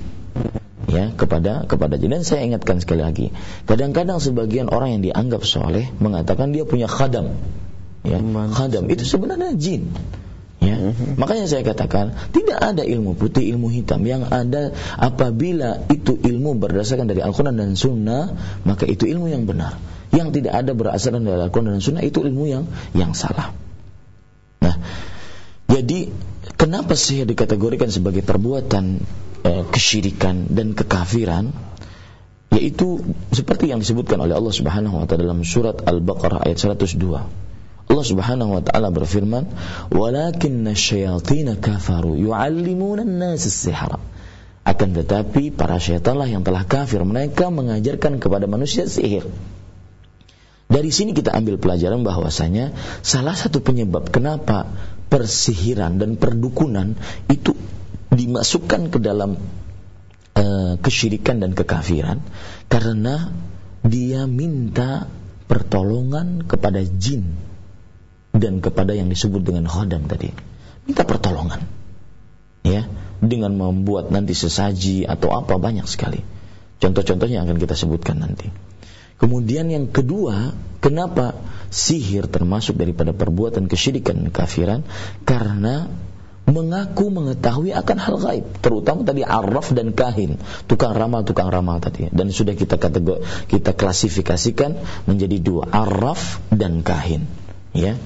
ya 0.86 1.12
kepada 1.16 1.64
kepada 1.64 1.96
jin 1.96 2.12
dan 2.12 2.22
saya 2.22 2.44
ingatkan 2.44 2.78
sekali 2.84 3.00
lagi 3.00 3.26
kadang-kadang 3.64 4.20
sebagian 4.20 4.68
orang 4.68 5.00
yang 5.00 5.02
dianggap 5.02 5.42
soleh 5.48 5.88
mengatakan 5.98 6.52
dia 6.52 6.68
punya 6.68 6.86
khadam 6.86 7.34
ya. 8.06 8.18
Khadam 8.54 8.86
itu 8.86 9.02
sebenarnya 9.02 9.52
jin. 9.58 9.90
Ya. 10.56 10.72
Mhm. 10.72 11.20
makanya 11.20 11.46
saya 11.46 11.62
katakan 11.62 12.16
tidak 12.32 12.58
ada 12.58 12.82
ilmu 12.82 13.14
putih 13.14 13.44
ilmu 13.54 13.68
hitam. 13.70 14.02
Yang 14.02 14.22
ada 14.32 14.62
apabila 14.98 15.84
itu 15.92 16.16
ilmu 16.16 16.56
berdasarkan 16.56 17.06
dari 17.06 17.20
Al-Quran 17.20 17.60
dan 17.60 17.76
Sunnah 17.76 18.34
maka 18.64 18.88
itu 18.88 19.06
ilmu 19.06 19.30
yang 19.30 19.44
benar. 19.44 19.78
Yang 20.10 20.40
tidak 20.40 20.52
ada 20.64 20.72
berdasarkan 20.72 21.22
dari 21.22 21.38
Al-Quran 21.44 21.76
dan 21.76 21.82
Sunnah 21.84 22.02
itu 22.02 22.24
ilmu 22.24 22.48
yang 22.48 22.64
yang 22.96 23.12
salah. 23.12 23.52
Nah 24.64 24.74
jadi 25.70 26.10
kenapa 26.56 26.96
sih 26.96 27.22
dikategorikan 27.22 27.92
sebagai 27.92 28.24
perbuatan 28.24 29.04
eh, 29.44 29.64
kesyirikan 29.70 30.50
dan 30.50 30.72
kekafiran? 30.72 31.52
Yaitu 32.56 33.04
seperti 33.36 33.68
yang 33.68 33.84
disebutkan 33.84 34.16
oleh 34.16 34.32
Allah 34.32 34.54
Subhanahu 34.54 35.04
wa 35.04 35.04
taala 35.04 35.28
dalam 35.28 35.44
surat 35.44 35.84
Al-Baqarah 35.84 36.48
ayat 36.48 36.56
102 36.56 37.45
Allah 37.86 38.06
Subhanahu 38.06 38.50
wa 38.58 38.62
taala 38.66 38.90
berfirman, 38.90 39.46
"Walakinna 39.94 40.74
syayatin 40.74 41.54
kafaru 41.62 42.18
yu'allimuna 42.18 43.06
an-nas 43.06 43.46
as-sihra." 43.46 44.02
Akan 44.66 44.98
tetapi 44.98 45.54
para 45.54 45.78
syaitanlah 45.78 46.26
yang 46.26 46.42
telah 46.42 46.66
kafir, 46.66 46.98
mereka 47.06 47.54
mengajarkan 47.54 48.18
kepada 48.18 48.50
manusia 48.50 48.90
sihir. 48.90 49.30
Dari 50.66 50.90
sini 50.90 51.14
kita 51.14 51.30
ambil 51.30 51.62
pelajaran 51.62 52.02
bahwasanya 52.02 52.74
salah 53.06 53.38
satu 53.38 53.62
penyebab 53.62 54.10
kenapa 54.10 54.66
persihiran 55.06 56.02
dan 56.02 56.18
perdukunan 56.18 56.98
itu 57.30 57.54
dimasukkan 58.10 58.90
ke 58.90 58.98
dalam 58.98 59.38
uh, 60.34 60.74
kesyirikan 60.82 61.38
dan 61.38 61.54
kekafiran 61.54 62.18
karena 62.66 63.30
dia 63.86 64.26
minta 64.26 65.06
pertolongan 65.46 66.42
kepada 66.42 66.82
jin 66.82 67.45
dan 68.36 68.60
kepada 68.60 68.92
yang 68.92 69.08
disebut 69.08 69.42
dengan 69.42 69.64
khodam 69.64 70.04
tadi. 70.04 70.30
Minta 70.84 71.02
pertolongan. 71.02 71.64
Ya, 72.66 72.84
dengan 73.22 73.54
membuat 73.54 74.10
nanti 74.10 74.36
sesaji 74.36 75.08
atau 75.08 75.32
apa 75.32 75.56
banyak 75.56 75.86
sekali. 75.88 76.20
Contoh-contohnya 76.76 77.46
akan 77.46 77.56
kita 77.56 77.72
sebutkan 77.72 78.20
nanti. 78.20 78.52
Kemudian 79.16 79.72
yang 79.72 79.88
kedua, 79.88 80.52
kenapa 80.84 81.32
sihir 81.72 82.28
termasuk 82.28 82.76
daripada 82.76 83.16
perbuatan 83.16 83.64
kesyirikan 83.64 84.28
kafiran? 84.28 84.84
Karena 85.24 85.88
mengaku 86.46 87.10
mengetahui 87.10 87.74
akan 87.74 87.96
hal 87.98 88.16
gaib, 88.22 88.46
terutama 88.62 89.02
tadi 89.02 89.26
araf 89.26 89.74
dan 89.74 89.90
kahin, 89.90 90.38
tukang 90.70 90.94
ramal 90.94 91.26
tukang 91.26 91.50
ramal 91.50 91.82
tadi. 91.82 92.06
Dan 92.12 92.30
sudah 92.30 92.54
kita 92.54 92.78
kategori, 92.78 93.24
kita 93.50 93.74
klasifikasikan 93.74 94.78
menjadi 95.10 95.42
dua, 95.42 95.66
araf 95.72 96.38
dan 96.54 96.86
kahin. 96.86 97.26
Ya, 97.74 97.98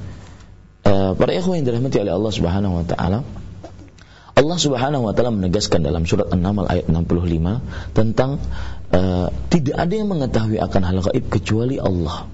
Eh, 0.80 1.12
para 1.12 1.30
ikhwan 1.36 1.60
yang 1.60 1.66
dirahmati 1.68 2.00
oleh 2.00 2.12
Allah 2.16 2.32
Subhanahu 2.32 2.74
wa 2.80 2.84
taala 2.88 3.20
Allah 4.32 4.56
Subhanahu 4.56 5.04
wa 5.04 5.12
taala 5.12 5.36
menegaskan 5.36 5.84
dalam 5.84 6.08
surat 6.08 6.32
An-Naml 6.32 6.64
ayat 6.72 6.88
65 6.88 7.92
tentang 7.92 8.40
uh, 8.88 9.28
tidak 9.52 9.76
ada 9.76 9.92
yang 9.92 10.08
mengetahui 10.08 10.56
akan 10.56 10.80
hal 10.80 11.04
gaib 11.04 11.28
kecuali 11.28 11.76
Allah. 11.76 12.24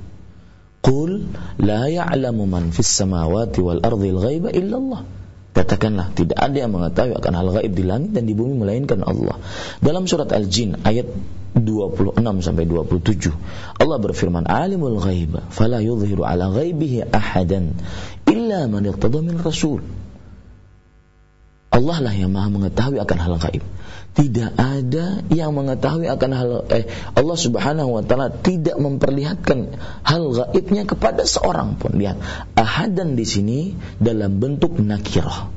Qul 0.78 1.26
la 1.58 1.90
ya'lamu 1.90 2.46
man 2.46 2.70
fis 2.70 2.86
samawati 2.86 3.58
wal 3.58 3.82
ardi 3.82 4.14
al-ghaiba 4.14 4.54
illa 4.54 4.78
Allah. 4.78 5.00
Katakanlah 5.56 6.12
tidak 6.12 6.36
ada 6.36 6.52
yang 6.52 6.68
mengetahui 6.76 7.16
akan 7.16 7.32
hal 7.32 7.48
gaib 7.56 7.72
di 7.72 7.80
langit 7.80 8.12
dan 8.12 8.28
di 8.28 8.36
bumi 8.36 8.60
melainkan 8.60 9.00
Allah. 9.00 9.40
Dalam 9.80 10.04
surat 10.04 10.28
Al-Jin 10.28 10.84
ayat 10.84 11.08
26 11.56 12.20
sampai 12.44 12.68
27 12.68 13.80
Allah 13.80 13.96
berfirman 13.96 14.44
alimul 14.44 15.00
ghaiba 15.00 15.48
fala 15.48 15.80
yudhiru 15.80 16.28
ala 16.28 16.52
ghaibihi 16.52 17.08
ahadan 17.08 17.72
illa 18.28 18.68
man 18.68 18.84
irtada 18.84 19.24
min 19.24 19.40
rasul 19.40 19.80
Allah 21.72 21.96
lah 22.04 22.12
yang 22.12 22.32
maha 22.32 22.52
mengetahui 22.52 23.00
akan 23.00 23.18
hal 23.20 23.34
gaib 23.40 23.64
tidak 24.16 24.56
ada 24.56 25.20
yang 25.28 25.52
mengetahui 25.52 26.08
akan 26.08 26.30
hal 26.32 26.50
eh 26.72 26.88
Allah 27.12 27.36
Subhanahu 27.36 28.00
wa 28.00 28.02
taala 28.02 28.32
tidak 28.32 28.80
memperlihatkan 28.80 29.76
hal 30.08 30.22
gaibnya 30.32 30.88
kepada 30.88 31.28
seorang 31.28 31.76
pun. 31.76 32.00
Lihat 32.00 32.16
ahadan 32.56 33.12
di 33.12 33.28
sini 33.28 33.60
dalam 34.00 34.40
bentuk 34.40 34.80
nakirah 34.80 35.52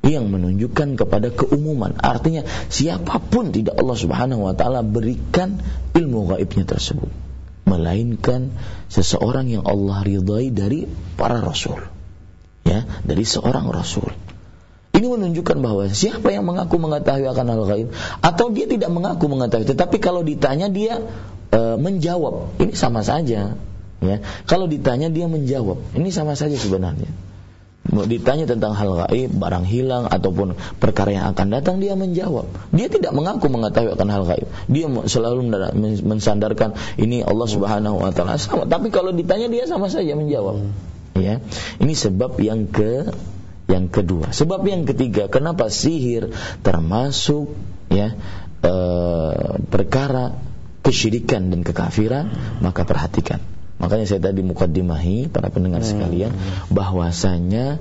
yang 0.00 0.32
menunjukkan 0.32 0.96
kepada 0.96 1.28
keumuman. 1.28 1.92
Artinya 2.00 2.48
siapa 2.72 3.20
pun 3.20 3.52
tidak 3.52 3.76
Allah 3.76 3.98
Subhanahu 4.00 4.48
wa 4.48 4.56
taala 4.56 4.80
berikan 4.80 5.60
ilmu 5.92 6.32
gaibnya 6.32 6.64
tersebut 6.64 7.12
melainkan 7.68 8.50
seseorang 8.88 9.46
yang 9.52 9.68
Allah 9.68 10.00
ridai 10.00 10.48
dari 10.48 10.88
para 11.20 11.44
rasul. 11.44 11.84
Ya 12.64 12.88
dari 13.04 13.28
seorang 13.28 13.68
rasul 13.68 14.08
ini 15.00 15.08
menunjukkan 15.08 15.56
bahwa 15.64 15.88
siapa 15.88 16.28
yang 16.28 16.44
mengaku 16.44 16.76
mengetahui 16.76 17.24
akan 17.24 17.46
hal 17.48 17.62
gaib 17.64 17.88
atau 18.20 18.46
dia 18.52 18.68
tidak 18.68 18.92
mengaku 18.92 19.32
mengetahui 19.32 19.64
tetapi 19.64 19.96
kalau 19.96 20.20
ditanya 20.20 20.68
dia 20.68 21.00
e, 21.48 21.60
menjawab 21.80 22.60
ini 22.60 22.76
sama 22.76 23.00
saja 23.00 23.56
ya 24.04 24.16
kalau 24.44 24.68
ditanya 24.68 25.08
dia 25.08 25.24
menjawab 25.24 25.80
ini 25.96 26.12
sama 26.12 26.36
saja 26.36 26.60
sebenarnya 26.60 27.08
ditanya 27.90 28.46
tentang 28.46 28.76
hal 28.76 28.92
gaib, 29.08 29.34
barang 29.34 29.66
hilang 29.66 30.04
ataupun 30.06 30.54
perkara 30.78 31.10
yang 31.10 31.26
akan 31.32 31.46
datang 31.50 31.82
dia 31.82 31.96
menjawab. 31.98 32.46
Dia 32.70 32.86
tidak 32.86 33.10
mengaku 33.16 33.50
mengetahui 33.50 33.96
akan 33.96 34.08
hal 34.12 34.24
gaib. 34.28 34.46
Dia 34.70 34.86
selalu 35.08 35.50
mensandarkan 36.04 36.76
ini 37.00 37.24
Allah 37.24 37.48
Subhanahu 37.50 37.98
wa 37.98 38.12
taala. 38.14 38.38
Tapi 38.68 38.94
kalau 38.94 39.10
ditanya 39.10 39.50
dia 39.50 39.66
sama 39.66 39.90
saja 39.90 40.14
menjawab. 40.14 40.70
Ya. 41.18 41.42
Ini 41.82 41.94
sebab 41.96 42.38
yang 42.38 42.70
ke 42.70 43.10
yang 43.70 43.86
kedua. 43.86 44.34
Sebab 44.34 44.66
yang 44.66 44.82
ketiga, 44.82 45.30
kenapa 45.30 45.70
sihir 45.70 46.34
termasuk 46.66 47.54
ya 47.86 48.18
e, 48.60 48.74
perkara 49.70 50.34
kesyirikan 50.82 51.54
dan 51.54 51.62
kekafiran? 51.62 52.58
Maka 52.58 52.82
perhatikan. 52.82 53.38
Makanya 53.80 54.04
saya 54.04 54.20
tadi 54.20 54.44
mukaddimahi 54.44 55.30
para 55.32 55.48
pendengar 55.48 55.80
hmm. 55.80 55.88
sekalian 55.88 56.32
bahwasanya 56.68 57.80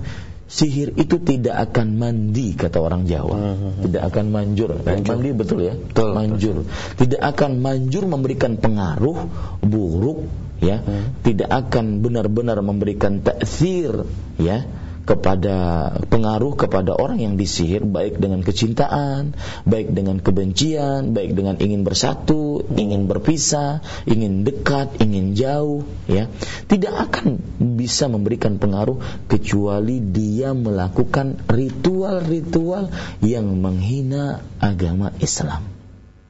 sihir 0.49 0.95
itu 0.95 1.19
tidak 1.19 1.69
akan 1.69 1.99
mandi 1.99 2.55
kata 2.55 2.79
orang 2.79 3.03
Jawa. 3.09 3.35
Hmm. 3.35 3.57
hmm. 3.57 3.73
Tidak 3.89 4.01
akan 4.07 4.25
manjur. 4.29 4.69
manjur. 4.79 5.11
Mandi 5.17 5.29
betul 5.35 5.59
ya? 5.65 5.75
Betul, 5.75 6.09
manjur. 6.15 6.55
Betul. 6.63 6.95
Tidak 7.03 7.21
akan 7.21 7.51
manjur 7.59 8.03
memberikan 8.07 8.55
pengaruh 8.61 9.17
buruk 9.65 10.29
ya. 10.63 10.79
Tidak 11.25 11.49
akan 11.49 11.99
benar-benar 11.99 12.61
memberikan 12.63 13.19
taksir 13.19 14.07
ya 14.39 14.63
kepada 15.09 15.89
pengaruh 16.05 16.53
kepada 16.53 16.93
orang 16.93 17.17
yang 17.17 17.33
disihir 17.33 17.81
baik 17.81 18.21
dengan 18.21 18.45
kecintaan, 18.45 19.33
baik 19.65 19.89
dengan 19.89 20.21
kebencian, 20.21 21.17
baik 21.17 21.33
dengan 21.33 21.57
ingin 21.57 21.81
bersatu, 21.81 22.61
ingin 22.77 23.09
berpisah, 23.09 23.81
ingin 24.05 24.45
dekat, 24.45 25.01
ingin 25.01 25.33
jauh, 25.33 25.81
ya. 26.05 26.29
Tidak 26.69 26.93
akan 26.93 27.41
bisa 27.81 28.05
memberikan 28.05 28.61
pengaruh 28.61 29.01
kecuali 29.25 29.97
dia 29.97 30.53
melakukan 30.53 31.41
ritual-ritual 31.49 32.93
yang 33.25 33.49
menghina 33.57 34.45
agama 34.61 35.09
Islam. 35.17 35.65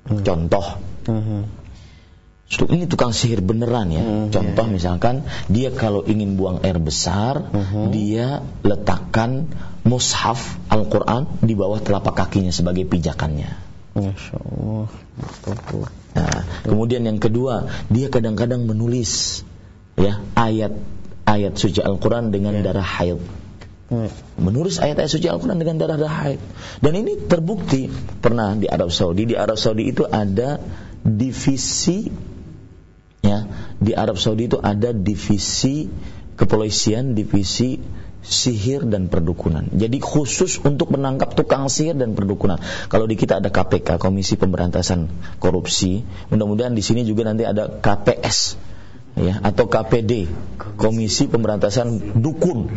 Hmm. 0.07 0.23
Contoh, 0.23 0.79
hmm. 1.03 1.59
Ini 2.49 2.89
tukang 2.89 3.13
sihir 3.13 3.45
beneran 3.45 3.93
ya. 3.93 4.01
Hmm, 4.01 4.33
Contoh 4.33 4.65
iya. 4.65 4.73
misalkan 4.73 5.15
dia 5.53 5.69
kalau 5.69 6.01
ingin 6.01 6.33
buang 6.33 6.65
air 6.65 6.81
besar, 6.81 7.45
Mhm. 7.53 7.93
dia 7.93 8.41
letakkan 8.65 9.45
mushaf 9.85 10.57
Al-Qur'an 10.65 11.29
di 11.45 11.53
bawah 11.53 11.77
telapak 11.77 12.17
kakinya 12.17 12.49
sebagai 12.49 12.89
pijakannya. 12.89 13.53
Masya 13.93 14.38
Allah. 14.41 14.89
Nah, 16.17 16.41
kemudian 16.65 17.05
yang 17.05 17.21
kedua, 17.21 17.69
dia 17.93 18.09
kadang-kadang 18.09 18.65
menulis 18.65 19.45
ya 19.93 20.17
ayat 20.33 20.73
ayat 21.29 21.53
suci 21.53 21.85
Al-Qur'an 21.85 22.33
dengan 22.33 22.57
Ya. 22.57 22.73
darah 22.73 22.85
haid. 22.85 23.21
Hmm. 23.89 24.09
Menulis 24.41 24.77
ayat-ayat 24.81 25.09
suci 25.09 25.29
Al-Qur'an 25.29 25.57
dengan 25.62 25.77
darah-darah 25.77 26.17
haid. 26.25 26.41
Dan 26.81 26.93
ini 26.97 27.17
terbukti 27.29 27.89
pernah 28.21 28.53
di 28.57 28.65
Arab 28.69 28.89
Saudi. 28.93 29.29
Di 29.29 29.35
Arab 29.38 29.57
Saudi 29.57 29.89
itu 29.89 30.05
ada 30.05 30.62
divisi 31.01 32.09
di 33.79 33.95
Arab 33.95 34.19
Saudi 34.19 34.51
itu 34.51 34.59
ada 34.59 34.91
divisi 34.91 35.87
kepolisian, 36.35 37.15
divisi 37.15 37.79
sihir 38.19 38.83
dan 38.83 39.07
perdukunan. 39.07 39.71
Jadi 39.71 40.03
khusus 40.03 40.59
untuk 40.59 40.91
menangkap 40.91 41.35
tukang 41.39 41.71
sihir 41.71 41.95
dan 41.95 42.15
perdukunan. 42.19 42.59
Kalau 42.91 43.07
di 43.07 43.15
kita 43.15 43.39
ada 43.39 43.47
KPK, 43.47 43.95
Komisi 43.95 44.35
Pemberantasan 44.35 45.07
Korupsi. 45.39 46.03
Mudah-mudahan 46.27 46.75
di 46.75 46.83
sini 46.83 47.07
juga 47.07 47.31
nanti 47.31 47.47
ada 47.47 47.71
KPS 47.79 48.59
ya 49.19 49.39
atau 49.39 49.71
KPD, 49.71 50.27
Komisi 50.75 51.31
Pemberantasan 51.31 52.19
Dukun 52.19 52.67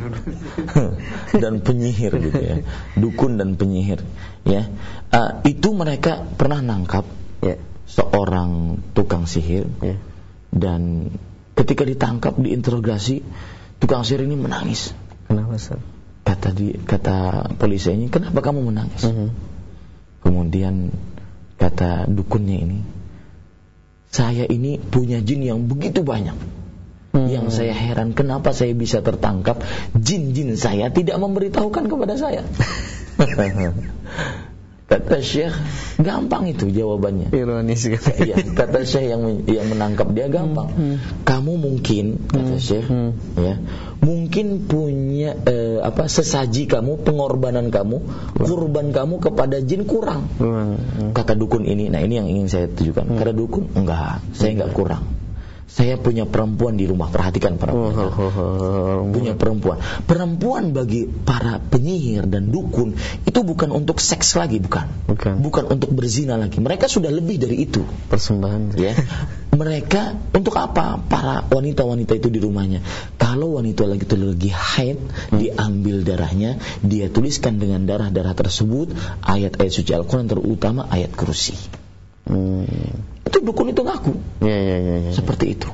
dan 1.42 1.58
Penyihir 1.62 2.12
gitu 2.22 2.40
ya. 2.40 2.56
Dukun 2.94 3.38
dan 3.38 3.58
penyihir 3.58 4.02
ya. 4.46 4.70
Ah, 5.10 5.42
itu 5.42 5.74
mereka 5.74 6.22
pernah 6.38 6.62
nangkap 6.62 7.04
Ya. 7.42 7.58
seorang 7.90 8.78
tukang 8.94 9.26
sihir 9.26 9.66
Ya. 9.82 9.98
Dan 10.52 11.08
ketika 11.56 11.82
ditangkap 11.82 12.36
diinterogasi 12.36 13.24
tukang 13.80 14.04
sihir 14.04 14.22
ini 14.28 14.36
menangis 14.36 14.92
Kenapa 15.26 15.56
Ustaz? 15.56 15.80
kata 16.22 16.48
di 16.54 16.76
kata 16.78 17.50
polisi 17.58 17.90
ini 17.90 18.06
kenapa 18.06 18.38
kamu 18.44 18.60
menangis 18.70 19.02
Mhm. 19.02 19.28
kemudian 20.22 20.92
kata 21.58 22.06
dukunnya 22.06 22.58
ini 22.62 22.78
saya 24.12 24.44
ini 24.46 24.76
punya 24.78 25.18
jin 25.18 25.42
yang 25.42 25.66
begitu 25.66 26.04
banyak 26.04 26.36
Hmm. 27.12 27.28
yang 27.28 27.52
saya 27.52 27.76
heran 27.76 28.16
kenapa 28.16 28.56
saya 28.56 28.72
bisa 28.72 29.04
tertangkap 29.04 29.60
jin-jin 29.92 30.56
saya 30.56 30.88
tidak 30.88 31.20
memberitahukan 31.20 31.84
kepada 31.84 32.16
saya 32.16 32.40
kata 34.92 35.24
syekh 35.24 35.56
gampang 36.02 36.50
itu 36.52 36.68
jawabannya 36.68 37.32
Ironis. 37.32 37.88
Iya, 37.88 38.36
kata 38.52 38.84
Syekh 38.84 39.08
yang 39.08 39.22
yang 39.48 39.66
menangkap 39.72 40.10
dia 40.12 40.28
gampang. 40.28 40.68
Hmm, 40.68 40.96
Kamu 41.24 41.56
mungkin 41.56 42.20
kata 42.28 42.58
Syekh, 42.58 42.86
hmm. 42.90 43.10
ya, 43.38 43.54
mungkin 44.02 44.66
punya 44.68 45.38
eh, 45.46 45.78
apa 45.80 46.10
sesaji 46.10 46.68
kamu, 46.68 47.06
pengorbanan 47.06 47.72
kamu, 47.72 48.02
kurban 48.36 48.90
kamu 48.92 49.22
kepada 49.22 49.62
jin 49.62 49.88
kurang. 49.88 50.28
Kurang. 50.36 50.76
Hmm. 50.76 51.10
Kata 51.16 51.38
dukun 51.38 51.64
ini, 51.64 51.88
nah 51.88 52.02
ini 52.02 52.18
yang 52.20 52.28
ingin 52.28 52.46
saya 52.50 52.66
tujukan. 52.68 53.16
Kata 53.16 53.32
dukun, 53.32 53.72
enggak, 53.72 54.20
saya 54.36 54.52
enggak 54.58 54.74
kurang. 54.76 55.21
Saya 55.66 55.96
punya 55.96 56.28
perempuan 56.28 56.76
di 56.76 56.84
rumah, 56.84 57.08
perhatikan 57.08 57.56
para 57.56 57.72
Oh, 57.72 57.88
pendengar. 57.88 58.12
oh, 58.12 58.28
oh, 58.28 58.32
oh. 58.36 59.08
Punya 59.08 59.32
perempuan. 59.32 59.80
Perempuan 60.04 60.76
bagi 60.76 61.08
para 61.08 61.56
penyihir 61.58 62.28
dan 62.28 62.52
dukun 62.52 62.92
itu 63.24 63.40
bukan 63.40 63.72
untuk 63.72 63.96
seks 63.96 64.36
lagi, 64.36 64.60
bukan. 64.60 64.84
Bukan. 65.08 65.40
Bukan 65.40 65.64
untuk 65.72 65.96
berzina 65.96 66.36
lagi. 66.36 66.60
Mereka 66.60 66.92
sudah 66.92 67.08
lebih 67.08 67.40
dari 67.40 67.64
itu 67.64 67.80
Persembahan. 68.12 68.76
ya 68.76 68.92
mereka 69.52 70.16
untuk 70.32 70.56
apa 70.56 70.96
para 70.96 71.44
wanita-wanita 71.44 72.16
itu 72.16 72.32
di 72.32 72.40
rumahnya 72.40 72.80
kalau 73.20 73.60
wanita 73.60 73.84
lagi 73.84 74.08
itu 74.08 74.16
lagi 74.16 74.48
haid 74.48 74.98
diambil 75.30 76.00
darahnya 76.02 76.56
dia 76.80 77.12
tuliskan 77.12 77.60
dengan 77.60 77.84
darah-darah 77.84 78.32
tersebut 78.32 78.96
ayat-ayat 79.20 79.68
suci 79.70 79.92
Al-Quran 79.92 80.26
terutama 80.26 80.88
ayat 80.88 81.12
kursi 81.12 81.54
Hmm. 82.22 82.64
Itu 83.32 83.40
dukun 83.40 83.72
itu 83.72 83.80
ngaku 83.80 84.12
Ya, 84.44 84.52
ya, 84.60 84.76
ya, 84.76 84.96
ya. 85.08 85.12
seperti 85.16 85.56
itu 85.56 85.72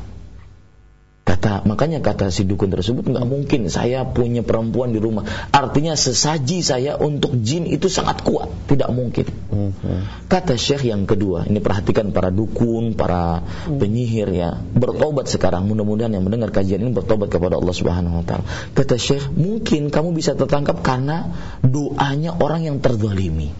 kata 1.28 1.60
makanya 1.68 2.00
kata 2.00 2.32
si 2.32 2.48
dukun 2.48 2.72
tersebut 2.72 3.04
nggak 3.04 3.26
mungkin 3.28 3.68
saya 3.68 4.00
punya 4.08 4.40
perempuan 4.40 4.96
di 4.96 4.98
rumah 4.98 5.28
artinya 5.52 5.92
sesaji 5.92 6.64
saya 6.64 6.96
untuk 6.96 7.36
jin 7.44 7.68
itu 7.68 7.92
sangat 7.92 8.24
kuat 8.24 8.48
tidak 8.64 8.88
mungkin 8.96 9.28
Mhm. 9.48 10.28
Kata 10.28 10.54
Syekh 10.54 10.86
yang 10.92 11.08
kedua, 11.08 11.42
ini 11.48 11.58
perhatikan 11.58 12.12
para 12.14 12.28
dukun, 12.30 12.94
para 12.94 13.42
penyihir 13.66 14.28
ya, 14.30 14.54
bertobat 14.60 15.26
sekarang. 15.26 15.66
Mudah-mudahan 15.66 16.14
yang 16.14 16.22
mendengar 16.22 16.52
kajian 16.54 16.78
ini 16.84 16.92
bertobat 16.94 17.26
kepada 17.32 17.58
Allah 17.58 17.74
Subhanahu 17.74 18.22
wa 18.22 18.24
taala. 18.28 18.44
Kata 18.76 18.94
Syekh, 19.00 19.26
mungkin 19.34 19.88
kamu 19.90 20.14
bisa 20.14 20.36
tertangkap 20.38 20.84
karena 20.84 21.32
doanya 21.64 22.36
orang 22.38 22.70
yang 22.70 22.76
terzalimi. 22.78 23.50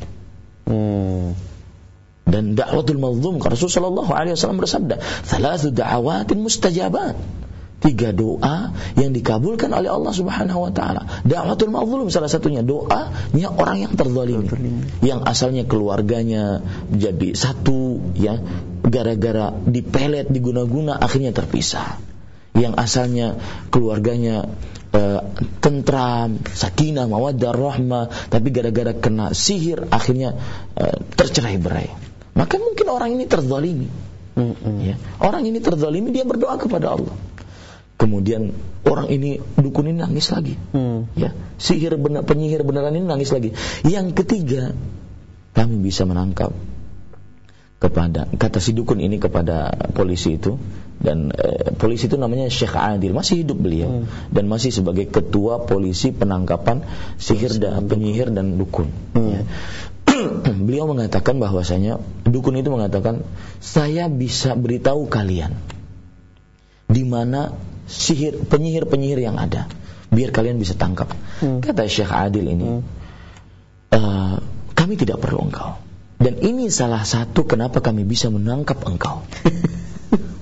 Hmm. 0.68 1.32
Dan 2.28 2.52
da'watul 2.52 3.00
mazlum, 3.00 3.40
Rasulullah 3.40 3.88
sallallahu 3.88 4.12
alaihi 4.12 4.36
wasallam 4.36 4.60
bersabda, 4.60 5.00
"Thalathu 5.00 5.72
da'awatin 5.72 6.38
mustajabat." 6.44 7.16
Tiga 7.78 8.10
doa 8.10 8.74
yang 8.98 9.14
dikabulkan 9.14 9.70
oleh 9.70 9.86
Allah 9.86 10.10
Subhanahu 10.10 10.66
wa 10.66 10.72
taala. 10.74 11.06
Da'watul 11.22 11.70
mazlum 11.70 12.10
salah 12.10 12.26
satunya 12.26 12.66
doanya 12.66 13.48
orang 13.54 13.86
yang 13.86 13.92
terzalimi. 13.94 14.50
Yang 14.98 15.20
asalnya 15.22 15.62
keluarganya 15.62 16.58
jadi 16.90 17.38
satu 17.38 18.02
ya 18.18 18.42
gara-gara 18.82 19.54
dipelet 19.54 20.26
diguna-guna 20.26 20.98
akhirnya 20.98 21.30
terpisah. 21.30 22.02
Yang 22.58 22.74
asalnya 22.82 23.38
keluarganya 23.70 24.50
eh, 24.90 25.22
tentram, 25.62 26.42
sakinah, 26.50 27.06
mawaddah, 27.06 27.54
rahmah, 27.54 28.10
tapi 28.26 28.50
gara-gara 28.50 28.90
kena 28.90 29.30
sihir 29.30 29.86
akhirnya 29.94 30.34
eh, 30.74 30.98
tercerai-berai. 31.14 32.07
Maka 32.38 32.54
mungkin 32.62 32.86
orang 32.86 33.10
ini 33.18 33.26
terzalimi. 33.26 33.88
Ya. 34.78 34.94
Orang 35.18 35.42
ini 35.42 35.58
terzalimi 35.58 36.14
dia 36.14 36.22
berdoa 36.22 36.54
kepada 36.54 36.94
Allah. 36.94 37.14
Kemudian 37.98 38.54
orang 38.86 39.10
ini 39.10 39.42
dukun 39.58 39.90
ini 39.90 39.98
nangis 39.98 40.30
lagi. 40.30 40.54
Hmm. 40.70 41.10
Ya, 41.18 41.34
sihir 41.58 41.98
benar, 41.98 42.22
penyihir 42.22 42.62
beneran 42.62 42.94
ini 42.94 43.02
nangis 43.02 43.34
lagi. 43.34 43.50
Yang 43.82 44.22
ketiga, 44.22 44.70
kami 45.58 45.82
bisa 45.82 46.06
menangkap 46.06 46.54
kepada 47.78 48.26
kata 48.30 48.58
si 48.58 48.74
dukun 48.74 48.98
ini 48.98 49.22
kepada 49.22 49.70
polisi 49.94 50.34
itu 50.34 50.58
dan 50.98 51.30
eh, 51.30 51.70
polisi 51.78 52.10
itu 52.10 52.18
namanya 52.18 52.50
Syekh 52.50 52.74
Adil 52.74 53.14
masih 53.14 53.46
hidup 53.46 53.54
beliau 53.54 54.02
dan 54.34 54.50
masih 54.50 54.74
sebagai 54.74 55.06
ketua 55.06 55.62
polisi 55.62 56.10
penangkapan 56.10 56.82
sihir 57.22 57.54
dan 57.62 57.86
penyihir 57.86 58.34
dan 58.34 58.58
dukun. 58.58 58.90
Ya. 59.14 59.42
Beliau 60.68 60.84
mengatakan 60.84 61.40
bahwasanya 61.40 61.96
dukun 62.28 62.60
itu 62.60 62.68
mengatakan 62.68 63.24
saya 63.64 64.12
bisa 64.12 64.52
beritahu 64.52 65.08
kalian 65.08 65.56
di 66.92 67.08
mana 67.08 67.56
sihir 67.88 68.44
penyihir-penyihir 68.44 69.24
yang 69.24 69.40
ada 69.40 69.64
biar 70.12 70.28
kalian 70.28 70.60
bisa 70.60 70.76
tangkap. 70.76 71.08
Hmm. 71.40 71.64
Kata 71.64 71.88
Syekh 71.88 72.12
Adil 72.12 72.52
ini, 72.52 72.84
"Eh, 73.92 74.36
kami 74.76 74.94
tidak 74.96 75.20
perlu 75.24 75.48
engkau. 75.48 75.80
Dan 76.18 76.42
ini 76.42 76.66
salah 76.68 77.06
satu 77.06 77.46
kenapa 77.46 77.78
kami 77.78 78.02
bisa 78.02 78.26
menangkap 78.28 78.82
engkau. 78.88 79.22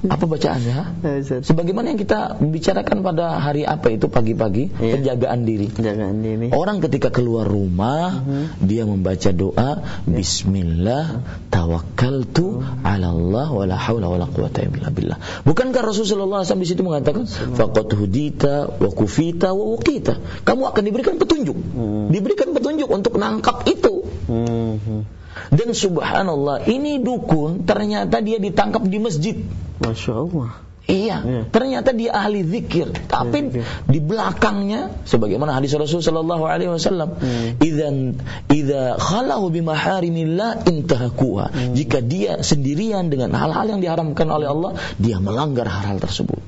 apa 0.09 0.25
bacaannya? 0.25 0.79
Ya, 1.03 1.13
Ustaz. 1.21 1.47
Sebagaimana 1.51 1.93
yang 1.95 2.01
kita 2.01 2.39
bicarakan 2.39 3.03
pada 3.03 3.39
hari 3.43 3.67
apa 3.67 3.93
itu 3.93 4.07
pagi-pagi, 4.07 4.71
Iya. 4.77 4.99
penjagaan 4.99 5.41
diri. 5.45 5.69
Jangan 5.73 6.15
ini. 6.23 6.49
Orang 6.55 6.79
ketika 6.81 7.11
keluar 7.11 7.47
rumah, 7.47 8.23
dia 8.63 8.87
membaca 8.87 9.31
doa, 9.35 9.83
Bismillah, 10.07 11.23
tawakkaltu 11.51 12.63
ala 12.83 13.11
Allah, 13.11 13.47
wa 13.51 13.65
la 13.67 13.77
hawla 13.77 14.07
wa 14.07 14.19
la 14.21 14.27
quwata 14.31 14.63
illa 14.63 14.89
billah. 14.93 15.19
Bukankah 15.43 15.83
Rasulullah 15.83 16.47
SAW 16.47 16.63
di 16.63 16.69
situ 16.69 16.83
mengatakan, 16.87 17.27
faqad 17.29 17.91
hudita, 17.95 18.79
wa 18.79 18.91
kufita, 18.91 19.53
wa 19.53 19.77
wuqita. 19.77 20.45
Kamu 20.47 20.63
akan 20.71 20.83
diberikan 20.83 21.19
petunjuk. 21.19 21.57
Hmm. 21.57 22.09
Diberikan 22.13 22.55
petunjuk 22.55 22.89
untuk 22.89 23.19
nangkap 23.19 23.67
itu. 23.67 24.07
Mhm. 24.27 25.16
Dan 25.53 25.73
subhanallah, 25.73 26.67
ini 26.67 26.99
dukun 26.99 27.65
ternyata 27.65 28.19
dia 28.21 28.39
ditangkap 28.39 28.83
di 28.87 28.99
masjid. 28.99 29.37
Masya 29.79 30.13
Allah. 30.15 30.51
Iya, 30.87 31.19
Iya. 31.27 31.43
ternyata 31.51 31.91
dia 31.91 32.15
ahli 32.15 32.47
zikir, 32.47 32.95
tapi 33.11 33.51
Zikir. 33.51 33.67
di 33.91 33.99
belakangnya 33.99 34.95
sebagaimana 35.03 35.59
hadis 35.59 35.75
Rasul 35.75 35.99
sallallahu 35.99 36.47
alaihi 36.47 36.71
wasallam, 36.71 37.19
Hmm. 37.19 37.59
idzan 37.59 38.23
idza 38.47 38.95
khalahu 38.95 39.51
bimaharimillah 39.51 40.63
intahakuha. 40.63 41.51
Hmm. 41.51 41.75
Jika 41.75 41.99
dia 41.99 42.39
sendirian 42.47 43.11
dengan 43.11 43.35
hal-hal 43.35 43.67
yang 43.67 43.83
diharamkan 43.83 44.31
oleh 44.31 44.47
Allah, 44.47 44.79
dia 45.03 45.19
melanggar 45.19 45.67
hal-hal 45.67 45.99
tersebut. 45.99 46.39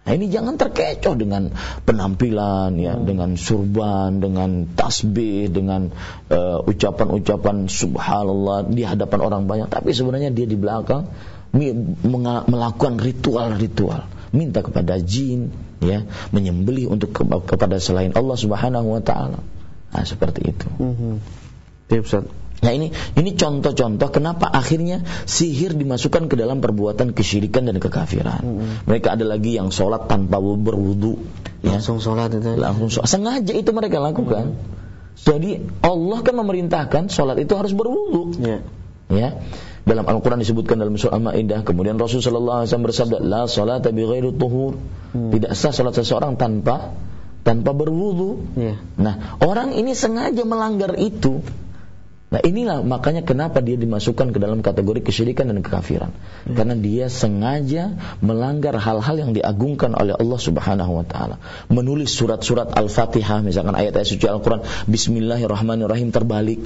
Nah, 0.00 0.16
ini 0.16 0.32
jangan 0.32 0.56
terkecoh 0.56 1.12
dengan 1.14 1.52
penampilan 1.84 2.72
ya, 2.80 2.96
Hmm. 2.96 3.04
dengan 3.04 3.30
surban, 3.36 4.18
dengan 4.18 4.64
tasbih, 4.72 5.52
dengan 5.52 5.92
eh, 6.32 6.58
ucapan-ucapan 6.62 7.68
subhanallah 7.68 8.70
di 8.70 8.82
hadapan 8.82 9.20
orang 9.20 9.42
banyak, 9.44 9.68
tapi 9.68 9.92
sebenarnya 9.92 10.32
dia 10.32 10.48
di 10.48 10.56
belakang 10.56 11.10
melakukan 12.46 13.02
ritual-ritual, 13.02 14.06
minta 14.30 14.62
kepada 14.62 14.96
jin, 15.02 15.50
ya, 15.82 16.06
menyembelih 16.30 16.86
untuk 16.86 17.10
ke- 17.10 17.26
kepada 17.26 17.82
selain 17.82 18.14
Allah 18.14 18.38
Subhanahu 18.38 18.86
wa 18.96 19.02
taala. 19.02 19.42
Nah, 19.90 20.04
seperti 20.06 20.54
itu. 20.54 20.66
Mhm. 20.78 21.18
Ya, 21.90 21.98
Ustaz. 21.98 22.24
Nah 22.60 22.72
ini 22.76 22.92
ini 22.92 23.30
contoh-contoh 23.36 24.08
kenapa 24.12 24.44
akhirnya 24.52 25.00
sihir 25.24 25.72
dimasukkan 25.72 26.28
ke 26.28 26.36
dalam 26.36 26.60
perbuatan 26.60 27.16
kesyirikan 27.16 27.64
dan 27.64 27.80
kekafiran. 27.80 28.44
Mereka 28.84 29.16
ada 29.16 29.24
lagi 29.24 29.56
yang 29.56 29.72
sholat 29.72 30.06
tanpa 30.12 30.36
berwudu, 30.40 31.24
ya. 31.64 31.80
Langsung 31.80 32.04
sholat 32.04 32.36
itu. 32.36 32.60
langsung 32.60 32.92
sholat. 32.92 33.08
sengaja 33.08 33.52
itu 33.56 33.70
mereka 33.72 33.96
lakukan. 33.96 34.60
Jadi 35.20 35.60
Allah 35.84 36.18
kan 36.24 36.34
memerintahkan 36.36 37.12
sholat 37.12 37.40
itu 37.40 37.52
harus 37.56 37.72
berwudu. 37.72 38.36
Ya. 38.40 38.58
Ya. 39.10 39.40
Dalam 39.80 40.04
Al-Quran 40.04 40.44
disebutkan 40.44 40.76
dalam 40.76 40.94
surah 40.94 41.16
Al-Maidah. 41.16 41.64
Kemudian 41.64 41.96
Rasul 41.96 42.20
Sallallahu 42.20 42.62
Alaihi 42.62 42.68
Wasallam 42.70 42.86
bersabda, 42.86 43.16
La 43.24 43.42
salat 43.48 43.84
bi 43.90 44.04
ghairi 44.04 44.30
tuhur. 44.36 44.76
Tidak 45.10 45.52
sah 45.56 45.72
sholat 45.72 45.96
seseorang 45.96 46.36
tanpa 46.36 46.94
tanpa 47.42 47.72
berwudu. 47.72 48.44
Ya. 48.54 48.76
Nah, 49.00 49.40
orang 49.40 49.72
ini 49.74 49.96
sengaja 49.96 50.44
melanggar 50.44 50.94
itu. 51.00 51.40
Nah, 52.30 52.38
inilah 52.46 52.86
makanya 52.86 53.26
kenapa 53.26 53.58
dia 53.58 53.74
dimasukkan 53.74 54.30
ke 54.30 54.38
dalam 54.38 54.62
kategori 54.62 55.02
kesyirikan 55.02 55.50
dan 55.50 55.66
kekafiran. 55.66 56.14
Karena 56.46 56.78
dia 56.78 57.10
sengaja 57.10 57.98
melanggar 58.22 58.78
hal-hal 58.78 59.18
yang 59.18 59.34
diagungkan 59.34 59.98
oleh 59.98 60.14
Allah 60.14 60.38
Subhanahu 60.38 61.02
wa 61.02 61.02
taala. 61.02 61.42
Menulis 61.66 62.14
surat-surat 62.14 62.70
Al-Fatihah, 62.70 63.42
misalkan 63.42 63.74
ayat-ayat 63.74 64.06
suci 64.06 64.30
Al-Qur'an, 64.30 64.62
bismillahirrahmanirrahim 64.86 66.14
terbalik, 66.14 66.62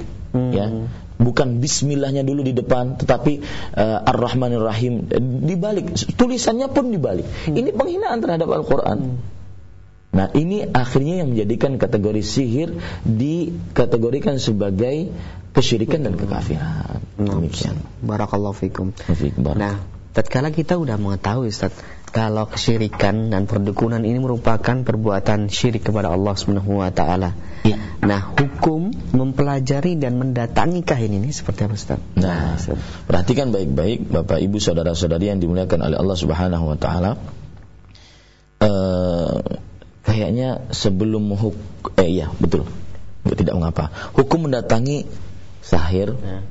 ya. 0.53 0.85
Bukan 1.15 1.63
bismillahnya 1.63 2.21
dulu 2.21 2.45
di 2.45 2.53
depan, 2.53 3.01
tetapi 3.01 3.39
uh, 3.73 4.03
Ar-Rahmanir-Rahim 4.05 4.93
eh, 5.09 5.23
dibalik. 5.49 5.95
Tulisannya 6.13 6.69
pun 6.69 6.93
dibalik. 6.93 7.25
Ini 7.49 7.73
penghinaan 7.73 8.21
terhadap 8.21 8.51
Al-Qur'an. 8.53 9.17
Nah 10.15 10.31
ini 10.31 10.63
akhirnya 10.63 11.23
yang 11.23 11.35
menjadikan 11.35 11.75
kategori 11.75 12.23
sihir 12.23 12.79
dikategorikan 13.03 14.39
sebagai 14.39 15.11
kesyirikan 15.55 16.03
dan 16.03 16.19
kekafiran. 16.19 16.99
Demikian. 17.15 17.79
Barakallahu 18.03 18.53
fikum. 18.53 18.91
Barak. 19.39 19.55
Nah, 19.55 19.75
tatkala 20.11 20.51
kita 20.51 20.75
udah 20.75 20.99
mengetahui 20.99 21.47
Ustaz 21.47 21.71
kalau 22.15 22.47
kesyirikan 22.47 23.27
dan 23.27 23.43
perdukunan 23.43 23.99
ini 23.99 24.15
merupakan 24.23 24.87
perbuatan 24.87 25.51
syirik 25.51 25.83
kepada 25.83 26.15
Allah 26.15 26.31
Subhanahu 26.31 26.79
wa 26.79 26.87
taala. 26.87 27.35
Ya. 27.67 27.75
Nah, 27.99 28.31
hukum 28.39 28.95
mempelajari 29.11 29.99
dan 29.99 30.15
mendatangi 30.15 30.79
kahin 30.87 31.19
ini 31.19 31.35
seperti 31.35 31.67
apa 31.67 31.75
Ustaz? 31.75 31.99
Nah, 32.15 32.55
Ustaz. 32.55 32.79
perhatikan 33.03 33.51
baik-baik 33.51 34.07
Bapak 34.07 34.39
Ibu 34.39 34.63
saudara-saudari 34.63 35.27
yang 35.27 35.43
dimuliakan 35.43 35.91
oleh 35.91 35.97
Allah 35.99 36.15
Subhanahu 36.15 36.71
wa 36.71 36.77
taala. 36.79 37.19
Eh, 38.63 39.35
kayaknya 40.07 40.71
sebelum 40.71 41.35
huk 41.35 41.59
eh 41.99 42.07
iya, 42.07 42.31
betul. 42.39 42.63
Tidak 43.27 43.51
mengapa. 43.51 43.91
Hukum 44.15 44.47
mendatangi 44.47 45.03
sahir, 45.65 46.13
Ya. 46.13 46.45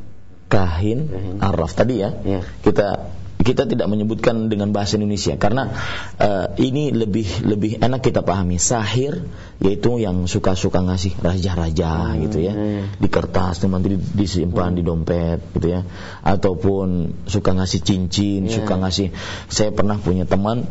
kahin, 0.51 1.07
Kahin. 1.07 1.39
araf 1.39 1.73
tadi 1.73 2.03
ya. 2.03 2.11
Ya. 2.27 2.43
Kita 2.61 3.15
kita 3.45 3.69
tidak 3.69 3.93
menyebutkan 3.93 4.49
dengan 4.49 4.73
bahasa 4.73 4.97
Indonesia 4.97 5.37
karena 5.37 5.69
eh, 6.17 6.47
ini 6.65 6.89
lebih 6.91 7.45
lebih 7.45 7.77
enak 7.77 8.01
kita 8.01 8.25
pahami. 8.25 8.57
Sahir 8.57 9.21
yaitu 9.61 10.01
yang 10.01 10.25
suka-suka 10.25 10.81
ngasih 10.81 11.13
raja-raja 11.21 12.17
gitu 12.25 12.41
ya. 12.41 12.55
hmm. 12.57 12.97
Di 12.97 13.09
kertas 13.13 13.61
nanti 13.69 13.95
di- 13.95 14.07
disimpan 14.17 14.73
di 14.73 14.81
dompet 14.81 15.45
gitu 15.53 15.67
ya. 15.71 15.85
Ataupun 16.25 17.13
suka 17.29 17.53
ngasih 17.53 17.81
cincin, 17.85 18.49
Ya. 18.49 18.65
suka 18.65 18.81
ngasih 18.81 19.13
saya 19.53 19.71
pernah 19.77 20.01
punya 20.01 20.25
teman 20.25 20.65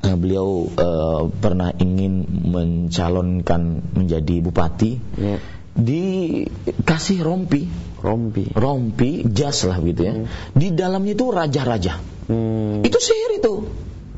eh, 0.00 0.16
beliau 0.16 0.64
eh, 0.70 1.22
pernah 1.44 1.76
ingin 1.76 2.24
mencalonkan 2.24 3.84
menjadi 3.92 4.40
bupati 4.40 4.92
Ya. 5.18 5.36
Dikasih 5.78 7.22
rompi 7.22 7.70
Rompi. 7.98 8.50
rompi 8.54 9.26
jas 9.26 9.66
lah 9.66 9.78
gitu 9.82 10.00
ya 10.06 10.12
di 10.54 10.74
dalamnya 10.74 11.14
itu 11.14 11.26
raja-raja 11.30 11.98
Hmm. 12.28 12.84
itu 12.84 12.98
sihir 13.00 13.40
itu 13.40 13.54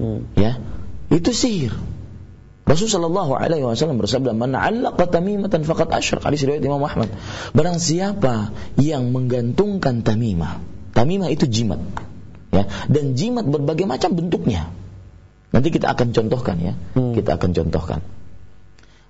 Hmm. 0.00 0.26
ya 0.34 0.58
itu 1.12 1.30
sihir 1.30 1.72
Rasulullah 2.70 3.10
Shallallahu 3.10 3.32
Alaihi 3.34 3.66
Wasallam 3.66 3.98
bersabda, 3.98 4.30
"Man 4.30 4.54
'allaqa 4.54 5.10
tamimatan 5.10 5.66
faqad 5.66 5.90
asyrak." 5.90 6.22
Hadis 6.22 6.46
riwayat 6.46 6.62
Imam 6.62 6.78
Ahmad. 6.86 7.10
Barang 7.50 7.82
siapa 7.82 8.54
yang 8.78 9.10
menggantungkan 9.10 10.06
tamimah, 10.06 10.62
tamimah 10.94 11.34
itu 11.34 11.50
jimat, 11.50 11.82
ya, 12.54 12.70
dan 12.86 13.18
jimat 13.18 13.42
berbagai 13.42 13.90
macam 13.90 14.14
bentuknya. 14.14 14.70
Nanti 15.50 15.74
kita 15.74 15.90
akan 15.90 16.14
contohkan 16.14 16.62
ya, 16.62 16.78
Hmm. 16.94 17.10
kita 17.10 17.42
akan 17.42 17.50
contohkan 17.58 18.06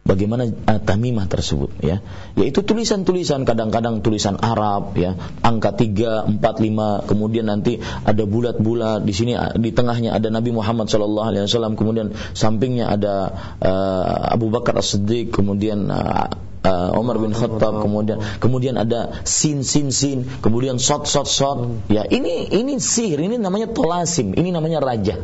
bagaimana 0.05 0.48
uh, 0.48 0.80
tamimah 0.80 1.30
tersebut 1.30 1.70
ya. 1.80 2.03
Yaitu 2.34 2.66
tulisan-tulisan 2.66 3.46
kadang-kadang 3.46 4.01
tulisan 4.03 4.36
Arab 4.40 4.96
ya. 4.96 5.14
Angka 5.44 5.76
3 5.76 6.40
4 6.40 6.40
5 6.40 7.09
kemudian 7.09 7.46
nanti 7.46 7.78
ada 7.82 8.24
bulat-bulat. 8.26 9.07
Di 9.07 9.12
sini 9.14 9.32
di 9.61 9.70
tengahnya 9.70 10.16
ada 10.16 10.28
Nabi 10.32 10.51
Muhammad 10.51 10.90
sallallahu 10.90 11.28
alaihi 11.30 11.44
wasallam 11.46 11.78
kemudian 11.78 12.12
sampingnya 12.34 12.90
ada 12.90 13.14
uh, 13.62 14.34
Abu 14.34 14.51
Bakar 14.51 14.76
As-Siddiq 14.80 15.30
kemudian 15.30 15.88
uh, 15.88 16.49
uh, 16.66 16.98
Umar 16.98 17.16
bin 17.22 17.32
Khattab 17.32 17.84
kemudian 17.84 18.18
kemudian 18.42 18.74
ada 18.76 19.22
sin 19.24 19.62
sin 19.62 19.94
sin 19.94 20.26
kemudian 20.44 20.76
shot 20.82 21.06
shot 21.06 21.28
shot 21.30 21.58
ya 21.88 22.04
ini 22.04 22.50
ini 22.50 22.76
sihir 22.82 23.22
ini 23.22 23.38
namanya 23.40 23.70
tolasim 23.70 24.36
ini 24.36 24.50
namanya 24.50 24.80
raja. 24.80 25.20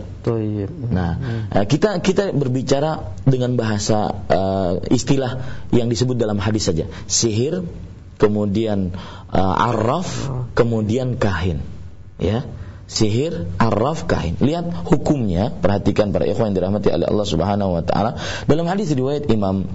Nah, 0.90 1.12
eh, 1.50 1.64
kita 1.66 1.98
kita 2.02 2.30
berbicara 2.34 3.16
dengan 3.26 3.54
bahasa 3.56 4.14
eh, 4.28 4.72
istilah 4.94 5.42
yang 5.72 5.88
disebut 5.90 6.18
dalam 6.18 6.38
hadis 6.38 6.68
saja. 6.68 6.86
Sihir, 7.06 7.66
kemudian 8.20 8.94
eh, 9.32 9.66
arraf, 9.70 10.30
kemudian 10.54 11.16
kahin. 11.18 11.62
Ya. 12.20 12.46
Sihir, 12.86 13.50
arraf, 13.58 14.06
kahin. 14.06 14.38
Lihat 14.38 14.86
hukumnya, 14.86 15.50
perhatikan 15.50 16.14
para 16.14 16.22
ikhwan 16.22 16.54
yang 16.54 16.56
dirahmati 16.62 16.94
oleh 16.94 17.06
Allah 17.10 17.26
Subhanahu 17.26 17.70
wa 17.74 17.82
taala. 17.82 18.14
Dalam 18.46 18.70
hadis 18.70 18.94
riwayat 18.94 19.26
Imam 19.26 19.66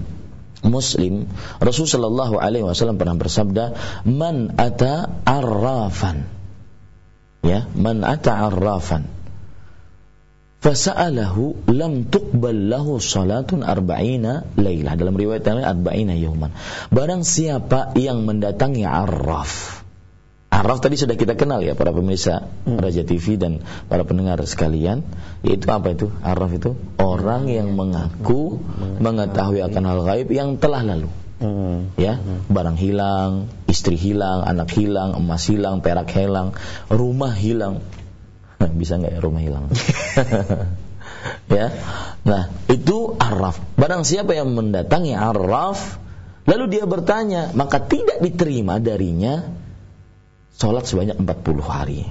Muslim, 0.62 1.26
Rasul 1.58 1.90
sallallahu 1.90 2.38
alaihi 2.38 2.66
wasallam 2.66 3.02
pernah 3.02 3.18
bersabda, 3.18 3.74
"Man 4.06 4.54
ata 4.62 5.10
arrafan." 5.26 6.30
Ya, 7.42 7.66
man 7.74 8.06
ata 8.06 8.50
arrafan. 8.50 9.10
Fasa'alahu 10.62 11.74
lam 11.74 12.06
tuqbal 12.06 12.70
lahu 12.70 13.02
salatun 13.02 13.66
arba'ina 13.66 14.46
lailah 14.62 14.94
dalam 14.94 15.18
riwayat 15.18 15.42
lain 15.42 15.66
arba'ina 15.66 16.14
yauman 16.14 16.54
barang 16.94 17.26
siapa 17.26 17.98
yang 17.98 18.30
mendatangi 18.30 18.86
arraf 18.86 19.81
arraf 20.52 20.84
tadi 20.84 21.00
sudah 21.00 21.16
kita 21.16 21.40
kenal 21.40 21.64
ya 21.64 21.74
para 21.74 21.96
pemirsa 21.96 22.52
Raja 22.68 23.08
TV 23.08 23.40
dan 23.40 23.64
para 23.88 24.04
pendengar 24.04 24.38
sekalian. 24.44 25.02
Yaitu 25.42 25.72
apa 25.72 25.96
itu? 25.96 26.12
Arraf 26.22 26.52
itu 26.54 26.76
orang 27.00 27.48
yang 27.48 27.74
mengaku 27.74 28.60
mengetahui. 29.00 29.64
akan 29.64 29.84
hal 29.88 30.00
gaib 30.06 30.30
yang 30.30 30.60
telah 30.60 30.84
lalu. 30.84 31.10
Hmm. 31.42 31.90
ya 31.98 32.22
barang 32.54 32.78
hilang 32.78 33.50
istri 33.66 33.98
hilang 33.98 34.46
anak 34.46 34.78
hilang 34.78 35.18
emas 35.18 35.50
hilang 35.50 35.82
perak 35.82 36.14
hilang 36.14 36.54
rumah 36.86 37.34
hilang. 37.34 37.82
Bisa 38.80 39.02
nggak 39.02 39.18
ya 39.18 39.20
rumah 39.24 39.42
hilang? 39.42 39.66
Ya. 41.54 41.70
Nah 42.26 42.50
itu 42.66 43.14
arraf 43.22 43.62
barang 43.78 44.02
siapa 44.02 44.34
yang 44.34 44.58
mendatangi 44.58 45.14
arraf 45.14 46.02
lalu 46.50 46.66
dia 46.74 46.90
bertanya 46.90 47.54
maka 47.54 47.78
tidak 47.86 48.26
diterima 48.26 48.82
darinya 48.82 49.61
sholat 50.62 50.86
sebanyak 50.86 51.18
40 51.18 51.66
hari 51.66 52.06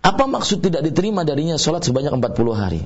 apa 0.00 0.24
maksud 0.24 0.64
tidak 0.64 0.80
diterima 0.88 1.28
darinya 1.28 1.60
sholat 1.60 1.84
sebanyak 1.84 2.16
40 2.16 2.56
hari 2.56 2.82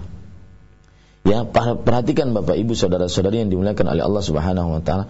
Ya, 1.22 1.46
perhatikan 1.46 2.34
Bapak 2.34 2.58
Ibu 2.58 2.74
saudara-saudari 2.74 3.46
yang 3.46 3.50
dimuliakan 3.54 3.94
oleh 3.94 4.02
Allah 4.02 4.22
Subhanahu 4.26 4.74
wa 4.74 4.82
taala. 4.82 5.06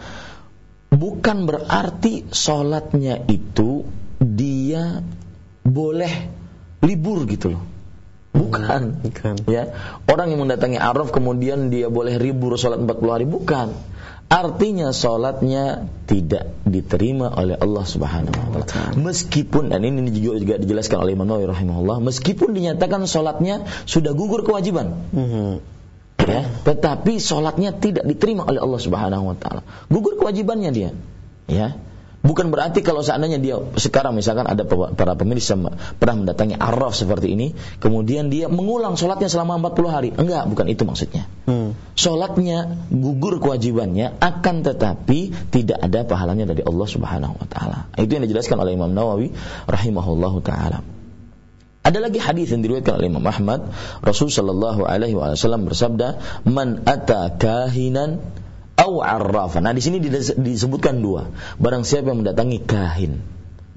Bukan 0.93 1.49
berarti 1.49 2.29
sholatnya 2.29 3.25
itu 3.33 3.89
dia 4.21 5.01
boleh 5.65 6.13
libur 6.85 7.25
gitu 7.25 7.57
loh. 7.57 7.65
Bukan. 8.37 9.01
Bukan. 9.01 9.35
Ya, 9.49 9.73
orang 10.05 10.37
yang 10.37 10.45
mendatangi 10.45 10.77
Araf 10.77 11.17
kemudian 11.17 11.73
dia 11.73 11.89
boleh 11.89 12.21
libur 12.21 12.61
sholat 12.61 12.77
40 12.77 13.09
hari 13.09 13.25
bukan. 13.25 13.73
Artinya 14.33 14.97
sholatnya 14.97 15.93
tidak 16.09 16.57
diterima 16.65 17.29
oleh 17.37 17.53
Allah 17.53 17.85
Subhanahu 17.85 18.33
wa 18.33 18.65
taala. 18.65 18.97
Meskipun 18.97 19.69
dan 19.69 19.85
ini 19.85 20.09
juga 20.09 20.57
dijelaskan 20.57 21.05
oleh 21.05 21.13
Imam 21.13 21.29
Nawawi 21.29 21.53
rahimahullah, 21.53 22.01
meskipun 22.01 22.57
dinyatakan 22.57 23.05
sholatnya 23.05 23.69
sudah 23.85 24.17
gugur 24.17 24.41
kewajiban. 24.41 25.05
Hmm. 25.13 25.61
Ya, 26.23 26.49
tetapi 26.49 27.21
sholatnya 27.21 27.77
tidak 27.77 28.09
diterima 28.09 28.49
oleh 28.49 28.65
Allah 28.65 28.81
Subhanahu 28.81 29.29
wa 29.29 29.37
taala. 29.37 29.69
Gugur 29.93 30.17
kewajibannya 30.17 30.71
dia. 30.73 30.91
Ya. 31.45 31.77
Bukan 32.23 32.55
berarti 32.55 32.87
kalau 32.87 33.03
seandainya 33.03 33.43
dia 33.43 33.59
sekarang 33.75 34.15
misalkan 34.15 34.47
ada 34.47 34.63
para 34.67 35.19
pemilik 35.19 35.43
pernah 35.99 36.17
mendatangi 36.23 36.55
araf 36.55 36.95
seperti 36.95 37.35
ini, 37.35 37.51
kemudian 37.83 38.31
dia 38.31 38.47
mengulang 38.47 38.95
sholatnya 38.95 39.27
selama 39.27 39.59
40 39.59 39.91
hari. 39.91 40.09
Enggak, 40.15 40.47
bukan 40.47 40.67
itu 40.71 40.87
maksudnya. 40.87 41.27
Hmm. 41.51 41.75
Sholatnya 41.99 42.87
gugur 42.95 43.43
kewajibannya, 43.43 44.23
akan 44.23 44.57
tetapi 44.63 45.35
tidak 45.51 45.83
ada 45.83 46.07
pahalanya 46.07 46.47
dari 46.47 46.63
Allah 46.63 46.87
Subhanahu 46.87 47.43
Wa 47.43 47.47
Taala. 47.51 47.79
Itu 47.99 48.15
yang 48.15 48.23
dijelaskan 48.23 48.55
oleh 48.63 48.79
Imam 48.79 48.95
Nawawi 48.95 49.35
rahimahullahu 49.67 50.39
taala. 50.47 50.87
Ada 51.83 51.99
lagi 51.99 52.23
hadis 52.23 52.55
yang 52.55 52.63
diriwayatkan 52.63 53.03
oleh 53.03 53.11
Imam 53.11 53.27
Ahmad, 53.27 53.75
Rasul 53.99 54.31
sallallahu 54.31 54.87
alaihi 54.87 55.19
wasallam 55.19 55.67
bersabda, 55.67 56.23
"Man 56.47 56.87
ata 56.87 57.35
kahinan 57.35 58.23
au 58.83 58.99
arrafa. 58.99 59.63
Nah, 59.63 59.71
di 59.71 59.79
sini 59.79 60.03
disebutkan 60.43 60.99
dua. 60.99 61.31
Barang 61.63 61.87
siapa 61.87 62.11
yang 62.11 62.27
mendatangi 62.27 62.59
kahin, 62.67 63.23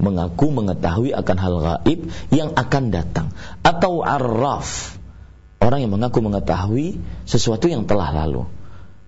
mengaku 0.02 0.50
mengetahui 0.50 1.14
akan 1.14 1.36
hal 1.38 1.54
gaib 1.62 2.10
yang 2.34 2.52
akan 2.58 2.90
datang 2.90 3.30
atau 3.62 4.02
arraf, 4.02 4.98
orang 5.62 5.86
yang 5.86 5.92
mengaku 5.94 6.18
mengetahui 6.20 6.98
sesuatu 7.24 7.70
yang 7.70 7.86
telah 7.86 8.10
lalu. 8.10 8.44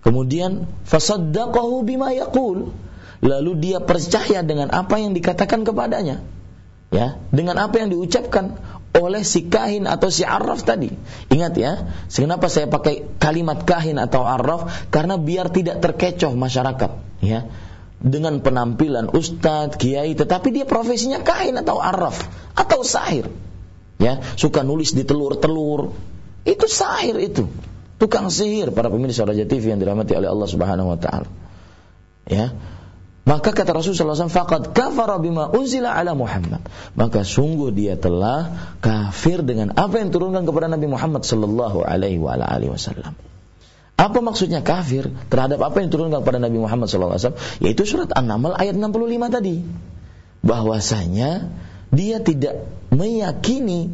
Kemudian 0.07 0.71
fasaddaqahu 0.87 1.83
bima 1.83 2.15
yaqul. 2.15 2.71
Lalu 3.19 3.59
dia 3.59 3.83
percaya 3.83 4.47
dengan 4.47 4.71
apa 4.71 5.03
yang 5.03 5.11
dikatakan 5.11 5.67
kepadanya. 5.67 6.23
Ya, 6.95 7.19
dengan 7.35 7.59
apa 7.59 7.83
yang 7.83 7.91
diucapkan 7.91 8.57
oleh 8.97 9.23
si 9.23 9.47
kahin 9.47 9.85
atau 9.85 10.09
si 10.09 10.25
arraf 10.25 10.65
tadi. 10.65 10.89
Ingat 11.29 11.53
ya, 11.59 11.73
kenapa 12.09 12.49
saya 12.49 12.67
pakai 12.71 13.05
kalimat 13.21 13.63
kahin 13.69 14.01
atau 14.01 14.25
arraf? 14.25 14.89
Karena 14.89 15.21
biar 15.21 15.53
tidak 15.53 15.85
terkecoh 15.85 16.33
masyarakat, 16.33 16.91
ya. 17.21 17.49
Dengan 17.99 18.39
penampilan 18.39 19.11
ustadz, 19.11 19.75
kiai, 19.75 20.15
tetapi 20.15 20.55
dia 20.55 20.65
profesinya 20.65 21.19
kahin 21.27 21.59
atau 21.59 21.83
arraf 21.83 22.23
atau 22.55 22.87
sahir. 22.87 23.27
Ya, 23.99 24.23
suka 24.39 24.63
nulis 24.63 24.95
di 24.95 25.03
telur-telur. 25.03 25.91
Itu 26.47 26.71
sahir 26.71 27.19
itu. 27.19 27.51
Tukang 27.99 28.31
sihir 28.31 28.71
para 28.71 28.87
pemirsa 28.87 29.27
Raja 29.27 29.43
TV 29.43 29.75
yang 29.75 29.83
dirahmati 29.83 30.15
oleh 30.15 30.31
Allah 30.31 30.47
Subhanahu 30.47 30.95
wa 30.95 30.99
taala. 31.03 31.27
Ya, 32.31 32.55
maka 33.29 33.53
kata 33.53 33.77
Rasulullah 33.77 34.17
SAW, 34.17 34.33
"Faqad 34.33 34.73
kafara 34.73 35.21
bima 35.21 35.53
unzila 35.53 35.93
ala 35.93 36.17
Muhammad." 36.17 36.65
Maka 36.97 37.29
sungguh 37.29 37.69
dia 37.77 38.01
telah 38.01 38.73
kafir 38.81 39.45
dengan 39.45 39.77
apa 39.77 40.01
yang 40.01 40.09
turunkan 40.09 40.49
kepada 40.49 40.73
Nabi 40.73 40.89
Muhammad 40.89 41.29
sallallahu 41.29 41.85
alaihi 41.85 42.17
wasallam. 42.25 43.13
Apa 43.99 44.19
maksudnya 44.25 44.65
kafir 44.65 45.13
terhadap 45.29 45.61
apa 45.61 45.77
yang 45.85 45.93
turunkan 45.93 46.25
kepada 46.25 46.41
Nabi 46.41 46.57
Muhammad 46.57 46.89
wasallam? 46.89 47.37
Yaitu 47.61 47.85
surat 47.85 48.09
An-Naml 48.17 48.57
ayat 48.57 48.81
65 48.81 49.29
tadi. 49.29 49.61
Bahwasanya 50.41 51.53
dia 51.93 52.25
tidak 52.25 52.65
meyakini 52.89 53.93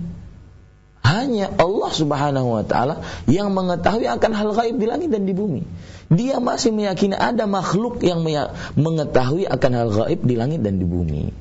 hanya 1.05 1.53
Allah 1.59 1.93
Subhanahu 1.93 2.49
wa 2.55 2.65
taala 2.65 3.03
yang 3.29 3.51
mengetahui 3.51 4.09
akan 4.09 4.31
hal 4.33 4.49
gaib 4.57 4.77
di 4.79 4.87
langit 4.87 5.11
dan 5.11 5.27
di 5.27 5.35
bumi. 5.37 5.67
Dia 6.13 6.41
masih 6.43 6.75
meyakini 6.75 7.17
ada 7.17 7.49
makhluk 7.49 8.05
yang 8.05 8.25
mengetahui 8.77 9.49
akan 9.49 9.71
hal 9.73 9.89
gaib 9.93 10.21
di 10.25 10.35
langit 10.37 10.61
dan 10.61 10.77
di 10.77 10.87
bumi. 10.87 11.33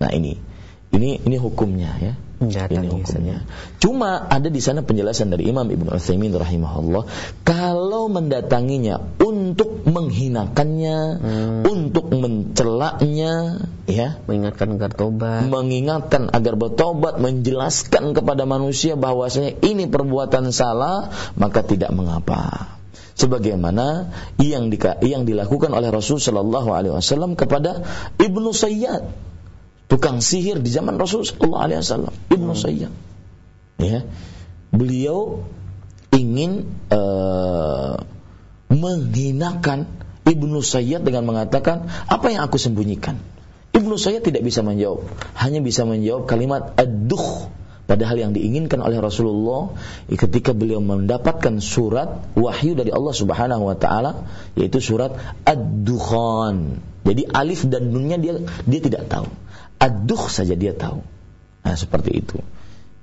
Nah, 0.00 0.10
ini 0.12 0.50
ini 0.90 1.22
ini 1.22 1.36
hukumnya 1.38 1.90
ya. 2.02 2.14
ini 2.40 2.88
hukumnya. 2.88 3.44
Cuma 3.78 4.26
ada 4.26 4.48
di 4.48 4.58
sana 4.64 4.80
penjelasan 4.80 5.28
dari 5.28 5.46
Imam 5.46 5.68
Ibnu 5.68 5.92
Utsaimin 5.92 6.32
rahimahullah, 6.32 7.04
kalau 7.44 8.08
mendatanginya 8.08 9.20
untuk 9.20 9.84
menghinakannya, 9.84 10.98
hmm. 11.20 11.60
untuk 11.68 12.08
mencelaknya, 12.10 13.60
ya, 13.84 14.18
mengingatkan 14.24 14.80
agar 14.80 14.90
tobat, 14.96 15.46
mengingatkan 15.52 16.32
agar 16.32 16.54
bertobat, 16.56 17.20
menjelaskan 17.20 18.16
kepada 18.16 18.48
manusia 18.48 18.96
bahwasanya 18.96 19.60
ini 19.60 19.84
perbuatan 19.86 20.48
salah, 20.50 21.12
maka 21.36 21.60
tidak 21.60 21.92
mengapa 21.92 22.79
sebagaimana 23.20 24.08
yang 24.40 24.72
di, 24.72 24.80
yang 25.04 25.28
dilakukan 25.28 25.76
oleh 25.76 25.92
Rasul 25.92 26.16
Shallallahu 26.16 26.72
Alaihi 26.72 26.96
Wasallam 26.96 27.36
kepada 27.36 27.84
ibnu 28.16 28.56
Sayyad 28.56 29.12
tukang 29.90 30.22
sihir 30.22 30.62
di 30.62 30.70
zaman 30.70 30.94
Rasulullah 30.94 31.66
Alaihi 31.66 31.82
Wasallam 31.82 32.14
Ibnu 32.30 32.54
hmm. 32.54 32.62
Sayyid 32.62 32.92
ya. 33.82 34.00
Beliau 34.70 35.42
ingin 36.14 36.70
uh, 36.94 37.98
menghinakan 38.70 39.90
Ibnu 40.22 40.62
Sayyid 40.62 41.02
dengan 41.02 41.26
mengatakan 41.26 41.90
apa 42.06 42.30
yang 42.30 42.46
aku 42.46 42.54
sembunyikan? 42.54 43.18
Ibnu 43.74 43.98
Sayyid 43.98 44.22
tidak 44.22 44.46
bisa 44.46 44.62
menjawab 44.62 45.10
hanya 45.34 45.58
bisa 45.58 45.82
menjawab 45.82 46.30
kalimat 46.30 46.70
aduh 46.78 47.50
padahal 47.90 48.22
yang 48.22 48.30
diinginkan 48.30 48.78
oleh 48.78 49.02
Rasulullah 49.02 49.74
ketika 50.06 50.54
beliau 50.54 50.78
mendapatkan 50.78 51.58
surat 51.58 52.30
wahyu 52.38 52.78
dari 52.78 52.94
Allah 52.94 53.10
Subhanahu 53.10 53.66
wa 53.66 53.74
taala 53.74 54.30
yaitu 54.54 54.78
surat 54.78 55.18
Ad-Dukhan. 55.42 56.78
Jadi 57.02 57.26
alif 57.26 57.66
dan 57.66 57.90
nunnya 57.90 58.22
dia 58.22 58.46
dia 58.46 58.80
tidak 58.80 59.10
tahu 59.10 59.26
aduh 59.80 60.28
saja 60.28 60.52
dia 60.52 60.76
tahu. 60.76 61.00
Nah, 61.64 61.74
seperti 61.74 62.20
itu. 62.20 62.38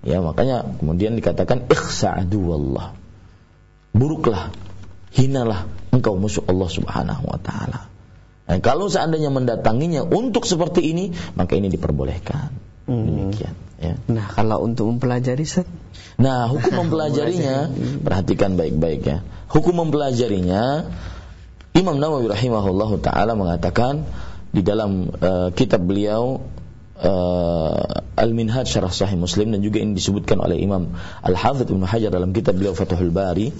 Ya, 0.06 0.22
makanya 0.22 0.78
kemudian 0.78 1.18
dikatakan 1.18 1.66
ikhsa'adu 1.68 2.38
wallah. 2.38 2.94
Buruklah, 3.98 4.54
hinalah 5.10 5.66
engkau 5.90 6.22
musuh 6.22 6.46
Allah 6.46 6.70
Subhanahu 6.70 7.26
wa 7.26 7.42
taala. 7.42 7.90
Nah, 8.48 8.58
kalau 8.62 8.88
seandainya 8.88 9.34
mendatanginya 9.34 10.06
untuk 10.06 10.46
seperti 10.46 10.94
ini, 10.94 11.12
maka 11.34 11.58
ini 11.58 11.68
diperbolehkan. 11.68 12.54
Hmm. 12.88 13.04
Demikian, 13.04 13.56
ya. 13.84 13.94
Nah, 14.08 14.32
kalau 14.32 14.64
untuk 14.64 14.88
mempelajari 14.88 15.44
set 15.44 15.68
Nah, 16.18 16.50
hukum 16.50 16.74
mempelajarinya 16.86 17.70
perhatikan 18.02 18.58
baik-baik 18.58 19.02
ya. 19.06 19.18
Hukum 19.54 19.86
mempelajarinya 19.86 20.90
Imam 21.78 22.02
Nawawi 22.02 22.34
rahimahullahu 22.34 22.98
taala 23.06 23.38
mengatakan 23.38 24.02
di 24.50 24.66
dalam 24.66 25.14
uh, 25.14 25.54
kitab 25.54 25.86
beliau 25.86 26.42
uh, 26.98 28.02
Al-Minhaj 28.18 28.66
Syarah 28.66 28.90
Sahih 28.90 29.14
Muslim 29.14 29.54
dan 29.54 29.62
juga 29.62 29.78
ini 29.78 29.94
disebutkan 29.94 30.42
oleh 30.42 30.58
Imam 30.58 30.98
Al-Hafidh 31.22 31.70
Ibnu 31.70 31.86
Hajar 31.86 32.10
dalam 32.10 32.34
kitab 32.34 32.58
beliau 32.58 32.74
Fathul 32.74 33.14
Bari 33.14 33.54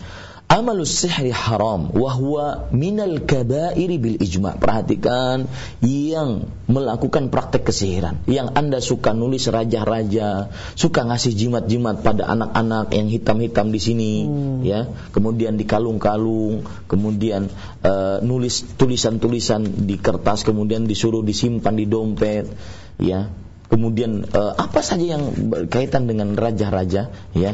Amalus 0.58 1.06
sihri 1.06 1.30
haram 1.30 1.94
wahwa 1.94 2.74
minal 2.74 3.22
kabairi 3.22 4.02
bil 4.02 4.18
ijma. 4.18 4.58
Perhatikan 4.58 5.46
yang 5.86 6.50
melakukan 6.66 7.30
praktek 7.30 7.70
kesihiran. 7.70 8.26
Yang 8.26 8.58
Anda 8.58 8.82
suka 8.82 9.14
nulis 9.14 9.46
raja-raja, 9.54 10.50
suka 10.74 11.06
ngasih 11.06 11.38
jimat-jimat 11.38 12.02
pada 12.02 12.26
anak-anak 12.34 12.90
yang 12.90 13.06
hitam-hitam 13.06 13.70
di 13.70 13.78
sini, 13.78 14.14
hmm. 14.26 14.58
ya. 14.66 14.90
Kemudian 15.14 15.62
dikalung-kalung, 15.62 16.66
kemudian 16.90 17.54
uh, 17.86 18.18
nulis 18.26 18.66
tulisan-tulisan 18.82 19.86
di 19.86 20.02
kertas, 20.02 20.42
kemudian 20.42 20.90
disuruh 20.90 21.22
disimpan 21.22 21.78
di 21.78 21.86
dompet 21.86 22.50
ya 22.98 23.30
kemudian 23.68 24.26
uh, 24.32 24.54
apa 24.58 24.82
saja 24.82 25.18
yang 25.18 25.54
berkaitan 25.54 26.10
dengan 26.10 26.34
raja-raja 26.34 27.14
ya 27.36 27.52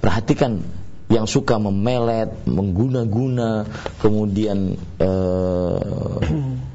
perhatikan 0.00 0.64
yang 1.06 1.30
suka 1.30 1.62
memelet 1.62 2.34
mengguna-guna 2.50 3.66
kemudian 4.02 4.74
uh, 4.98 6.18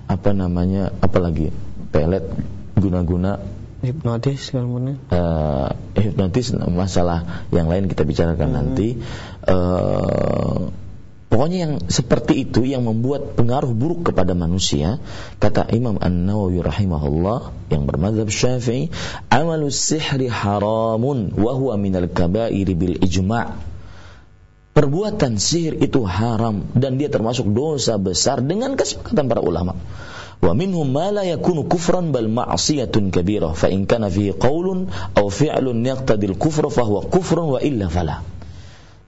apa 0.08 0.32
namanya 0.32 0.92
apalagi 1.04 1.52
pelet 1.92 2.24
guna-guna 2.80 3.44
hipnotis 3.84 4.54
kalau 4.54 4.78
uh, 5.12 5.70
hipnotis 5.98 6.54
masalah 6.56 7.44
yang 7.52 7.68
lain 7.68 7.92
kita 7.92 8.08
bicarakan 8.08 8.50
hmm. 8.54 8.56
nanti 8.56 8.88
uh, 9.50 10.72
Pokoknya 11.32 11.64
yang 11.64 11.74
seperti 11.88 12.44
itu 12.44 12.68
yang 12.68 12.84
membuat 12.84 13.40
pengaruh 13.40 13.72
buruk 13.72 14.12
kepada 14.12 14.36
manusia, 14.36 15.00
kata 15.40 15.64
Imam 15.72 15.96
An-Nawawi 15.96 16.60
rahimahullah 16.60 17.72
yang 17.72 17.88
bermadzhab 17.88 18.28
Syafi'i, 18.28 18.92
amalu 19.32 19.72
sihri 19.72 20.28
haramun 20.28 21.32
wa 21.40 21.56
huwa 21.56 21.80
minal 21.80 22.12
kabairi 22.12 22.76
bil 22.76 23.00
ijma'. 23.00 23.71
Perbuatan 24.72 25.36
sihir 25.36 25.84
itu 25.84 26.08
haram 26.08 26.64
dan 26.72 26.96
dia 26.96 27.12
termasuk 27.12 27.52
dosa 27.52 28.00
besar 28.00 28.40
dengan 28.40 28.80
kesepakatan 28.80 29.28
para 29.28 29.44
ulama. 29.44 29.76
Wa 30.40 30.56
minhum 30.56 30.88
ma 30.88 31.12
la 31.12 31.28
yakunu 31.28 31.68
kufran 31.68 32.16
bal 32.16 32.32
ma'siyatun 32.32 33.12
kabirah 33.12 33.52
fa 33.52 33.68
in 33.68 33.84
kana 33.84 34.08
fihi 34.08 34.32
qaulun 34.32 34.88
aw 35.14 35.28
fi'lun 35.28 35.84
yaqtadi 35.84 36.32
al-kufra 36.32 36.72
fa 36.72 36.88
huwa 36.88 37.04
kufrun 37.04 37.52
wa 37.52 37.60
illa 37.60 37.92
fala. 37.92 38.24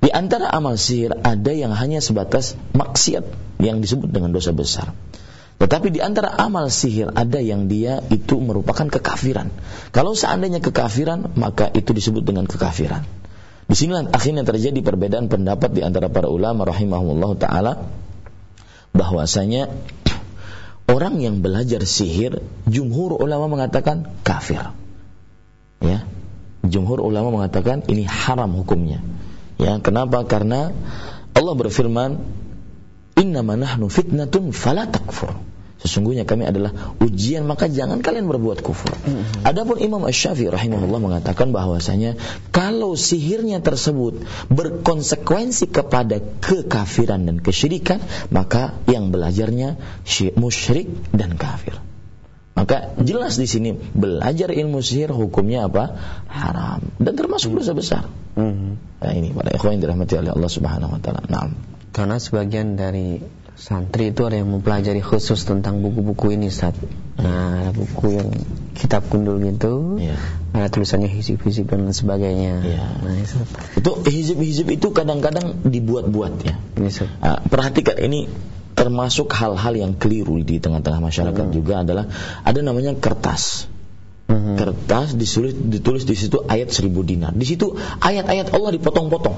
Di 0.03 0.11
antara 0.11 0.51
amal 0.51 0.75
sihir 0.75 1.15
ada 1.23 1.55
yang 1.55 1.71
hanya 1.71 2.03
sebatas 2.03 2.59
maksiat 2.75 3.23
yang 3.63 3.79
disebut 3.79 4.11
dengan 4.11 4.35
dosa 4.35 4.51
besar. 4.51 4.91
Tetapi 5.63 5.95
di 5.95 6.03
antara 6.03 6.27
amal 6.43 6.67
sihir 6.67 7.15
ada 7.15 7.39
yang 7.39 7.71
dia 7.71 8.03
itu 8.11 8.35
merupakan 8.43 8.83
kekafiran. 8.83 9.47
Kalau 9.95 10.11
seandainya 10.11 10.59
kekafiran, 10.59 11.39
maka 11.39 11.71
itu 11.71 11.95
disebut 11.95 12.27
dengan 12.27 12.51
kekafiran. 12.51 13.22
Di 13.63 13.75
sini 13.79 13.95
akhirnya 14.11 14.43
terjadi 14.43 14.79
perbedaan 14.83 15.31
pendapat 15.31 15.71
di 15.71 15.81
antara 15.81 16.11
para 16.11 16.27
ulama 16.27 16.67
rahimahullah 16.67 17.31
taala 17.39 17.73
bahwasanya 18.93 19.71
orang 20.91 21.23
yang 21.23 21.39
belajar 21.39 21.81
sihir, 21.87 22.43
jumhur 22.67 23.15
ulama 23.17 23.47
mengatakan 23.47 24.11
kafir. 24.21 24.61
Ya. 25.79 26.07
Jumhur 26.63 27.03
ulama 27.03 27.43
mengatakan 27.43 27.83
ini 27.91 28.07
haram 28.07 28.55
hukumnya. 28.55 29.03
Ya, 29.59 29.79
kenapa? 29.83 30.23
Karena 30.23 30.71
Allah 31.35 31.53
berfirman, 31.59 32.23
"Innama 33.19 33.59
nahnu 33.59 33.91
fitnatun 33.91 34.55
fala 34.55 34.87
takfur." 34.87 35.35
Sesungguhnya 35.83 36.23
kami 36.23 36.47
adalah 36.47 36.71
ujian 37.03 37.43
maka 37.43 37.67
jangan 37.67 37.99
kalian 37.99 38.31
berbuat 38.31 38.63
kufur. 38.63 38.95
Mm-hmm. 38.95 39.43
Adapun 39.43 39.83
Imam 39.83 39.99
Asy-Syafi'i 40.07 40.47
rahimahullah 40.47 41.03
mengatakan 41.03 41.51
bahwasanya 41.51 42.15
kalau 42.55 42.95
sihirnya 42.95 43.59
tersebut 43.59 44.23
berkonsekuensi 44.47 45.67
kepada 45.67 46.23
kekafiran 46.39 47.27
dan 47.27 47.43
kesyirikan, 47.43 47.99
maka 48.31 48.79
yang 48.87 49.11
belajarnya 49.11 49.75
musyrik 50.39 50.87
dan 51.11 51.35
kafir. 51.35 51.75
Maka 52.55 52.95
jelas 53.03 53.35
di 53.35 53.49
sini 53.49 53.75
belajar 53.75 54.55
ilmu 54.55 54.79
sihir 54.79 55.11
hukumnya 55.11 55.67
apa? 55.67 55.99
Haram 56.31 56.79
dan 56.95 57.13
termasuk 57.19 57.51
dosa 57.59 57.75
besar. 57.75 58.07
Mm-hmm. 58.39 58.71
Nah 59.03 59.11
ini 59.11 59.35
para 59.35 59.51
ikhwan 59.51 59.75
yang 59.75 59.83
dirahmati 59.83 60.15
oleh 60.15 60.31
Allah 60.31 60.47
Subhanahu 60.47 60.95
wa 60.95 61.01
taala. 61.03 61.27
Nah, 61.27 61.51
karena 61.91 62.23
sebagian 62.23 62.79
dari 62.79 63.19
santri 63.63 64.11
itu 64.11 64.27
ada 64.27 64.35
yang 64.35 64.51
mempelajari 64.51 64.99
khusus 64.99 65.47
tentang 65.47 65.79
buku-buku 65.79 66.35
ini 66.35 66.51
Ustaz. 66.51 66.75
Nah, 67.15 67.71
buku 67.71 68.19
yang 68.19 68.29
kitab 68.75 69.07
kundul 69.07 69.39
gitu. 69.39 70.03
Yeah. 70.03 70.19
Ada 70.51 70.67
tulisannya 70.67 71.07
hizib-hizib 71.07 71.71
dan 71.71 71.87
sebagainya. 71.95 72.59
Yeah. 72.59 72.91
Nah, 72.99 73.15
itu 73.79 73.91
hizib-hizib 74.03 74.67
itu 74.67 74.91
kadang-kadang 74.91 75.63
dibuat-buat 75.63 76.43
ya. 76.43 76.59
Yes, 76.75 77.07
nah, 77.23 77.39
perhatikan 77.39 78.03
ini 78.03 78.27
termasuk 78.75 79.31
hal-hal 79.31 79.73
yang 79.79 79.95
keliru 79.95 80.43
di 80.43 80.59
tengah-tengah 80.59 80.99
masyarakat 80.99 81.45
hmm. 81.47 81.55
juga 81.55 81.87
adalah 81.87 82.11
ada 82.43 82.59
namanya 82.59 82.91
kertas. 82.99 83.71
Hmm. 84.27 84.59
Kertas 84.59 85.15
ditulis 85.15 85.55
ditulis 85.55 86.03
di 86.03 86.19
situ 86.19 86.43
ayat 86.51 86.67
seribu 86.67 86.99
dinar. 87.07 87.31
Di 87.31 87.47
situ 87.47 87.79
ayat-ayat 87.79 88.51
Allah 88.51 88.75
dipotong-potong. 88.75 89.37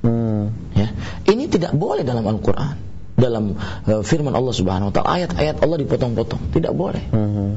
Hmm. 0.00 0.48
Ya. 0.72 0.96
Ini 1.28 1.52
tidak 1.52 1.76
boleh 1.76 2.08
dalam 2.08 2.24
Al-Qur'an 2.24 2.89
dalam 3.20 3.54
uh, 3.84 4.00
firman 4.00 4.32
Allah 4.32 4.54
Subhanahu 4.56 4.88
wa 4.88 4.94
taala 4.96 5.08
ayat-ayat 5.20 5.60
Allah 5.60 5.76
dipotong-potong 5.76 6.56
tidak 6.56 6.72
boleh 6.72 7.04
mm-hmm. 7.12 7.50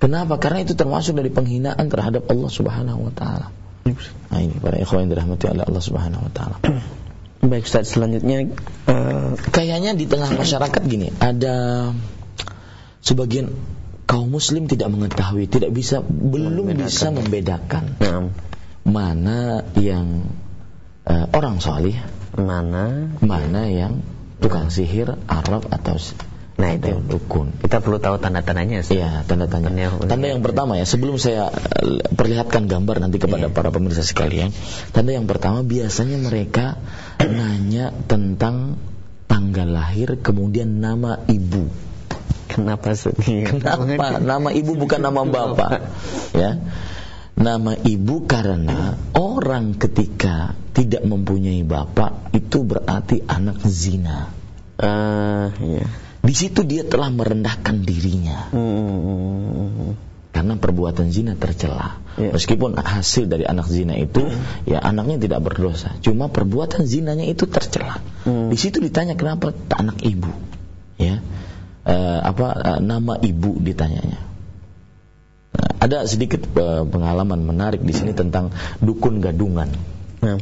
kenapa 0.00 0.40
karena 0.40 0.64
itu 0.64 0.72
termasuk 0.72 1.20
dari 1.20 1.28
penghinaan 1.28 1.86
terhadap 1.92 2.24
Allah 2.32 2.50
Subhanahu 2.50 3.06
wa 3.06 3.12
taala 3.12 3.52
nah 4.32 4.38
ini 4.40 4.56
para 4.56 4.80
ikhwan 4.80 5.06
yang 5.06 5.10
dirahmati 5.12 5.44
oleh 5.52 5.64
Allah 5.68 5.82
Subhanahu 5.84 6.22
wa 6.24 6.32
taala 6.32 6.56
baik 7.40 7.64
Ustaz 7.68 7.92
selanjutnya 7.92 8.48
uh, 8.88 9.36
kayaknya 9.52 9.96
di 9.96 10.08
tengah 10.08 10.32
masyarakat 10.32 10.82
gini 10.88 11.12
ada 11.20 11.88
sebagian 13.00 13.52
kaum 14.04 14.28
muslim 14.28 14.68
tidak 14.68 14.92
mengetahui 14.92 15.48
tidak 15.48 15.72
bisa 15.72 16.04
belum 16.04 16.68
membedakan. 16.68 16.84
bisa 16.84 17.06
membedakan 17.08 17.84
nah. 17.96 18.24
mana 18.84 19.64
yang 19.80 20.28
uh, 21.08 21.26
orang 21.32 21.64
solih 21.64 21.96
mana 22.36 23.08
mana 23.24 23.66
yang 23.66 24.04
tukang 24.40 24.72
sihir 24.72 25.14
Arab 25.28 25.68
atau 25.70 26.00
Nah 26.60 26.76
itu 26.76 26.92
dukun. 27.00 27.56
Kita 27.56 27.80
perlu 27.80 27.96
tahu 27.96 28.20
tanda-tandanya 28.20 28.84
sih. 28.84 29.00
Iya, 29.00 29.24
tanda-tanda. 29.24 29.72
Tanda 30.04 30.26
yang 30.28 30.44
pertama 30.44 30.76
ya, 30.76 30.84
sebelum 30.84 31.16
saya 31.16 31.48
eh, 31.48 32.04
perlihatkan 32.12 32.68
gambar 32.68 33.00
nanti 33.00 33.16
kepada 33.16 33.48
iya. 33.48 33.54
para 33.54 33.72
pemirsa 33.72 34.04
sekalian. 34.04 34.52
Tanda 34.92 35.16
yang 35.16 35.24
pertama 35.24 35.64
biasanya 35.64 36.20
mereka 36.20 36.76
nanya 37.16 37.96
tentang 38.04 38.76
tanggal 39.24 39.72
lahir 39.72 40.20
kemudian 40.20 40.84
nama 40.84 41.24
ibu. 41.32 41.72
Kenapa 42.50 42.92
sih? 42.92 43.14
Kenapa? 43.48 44.20
Nama 44.20 44.48
ibu 44.52 44.76
bukan 44.76 45.00
nama 45.00 45.24
bapak. 45.24 45.70
Ya. 46.36 46.60
Nama 47.40 47.72
ibu 47.88 48.28
karena 48.28 49.00
orang 49.16 49.72
ketika 49.80 50.52
tidak 50.76 51.08
mempunyai 51.08 51.64
bapak 51.64 52.36
itu 52.36 52.60
berarti 52.68 53.24
anak 53.24 53.64
zina. 53.64 54.28
Uh, 54.76 55.48
iya. 55.64 55.88
Di 56.20 56.34
situ 56.36 56.60
dia 56.68 56.84
telah 56.84 57.08
merendahkan 57.08 57.80
dirinya. 57.80 58.52
Hmm. 58.52 59.96
Karena 60.30 60.54
perbuatan 60.60 61.08
zina 61.08 61.32
tercela. 61.34 61.96
Yeah. 62.20 62.36
Meskipun 62.36 62.76
hasil 62.76 63.26
dari 63.26 63.48
anak 63.48 63.72
zina 63.72 63.96
itu 63.96 64.20
hmm. 64.20 64.68
ya 64.68 64.78
anaknya 64.84 65.16
tidak 65.24 65.40
berdosa, 65.40 65.96
cuma 66.04 66.28
perbuatan 66.28 66.84
zinanya 66.84 67.24
itu 67.24 67.48
tercela. 67.48 68.04
Hmm. 68.28 68.52
Di 68.52 68.56
situ 68.60 68.84
ditanya 68.84 69.16
kenapa 69.16 69.56
anak 69.72 70.04
ibu, 70.04 70.30
ya 71.00 71.24
uh, 71.88 72.20
apa 72.20 72.46
uh, 72.52 72.80
nama 72.84 73.16
ibu 73.18 73.56
ditanyanya. 73.58 74.20
Ada 75.80 76.04
sedikit 76.04 76.44
uh, 76.60 76.84
pengalaman 76.84 77.40
menarik 77.40 77.80
di 77.80 77.96
sini 77.96 78.12
tentang 78.12 78.52
dukun 78.84 79.24
gadungan. 79.24 79.72
Nah, 80.20 80.36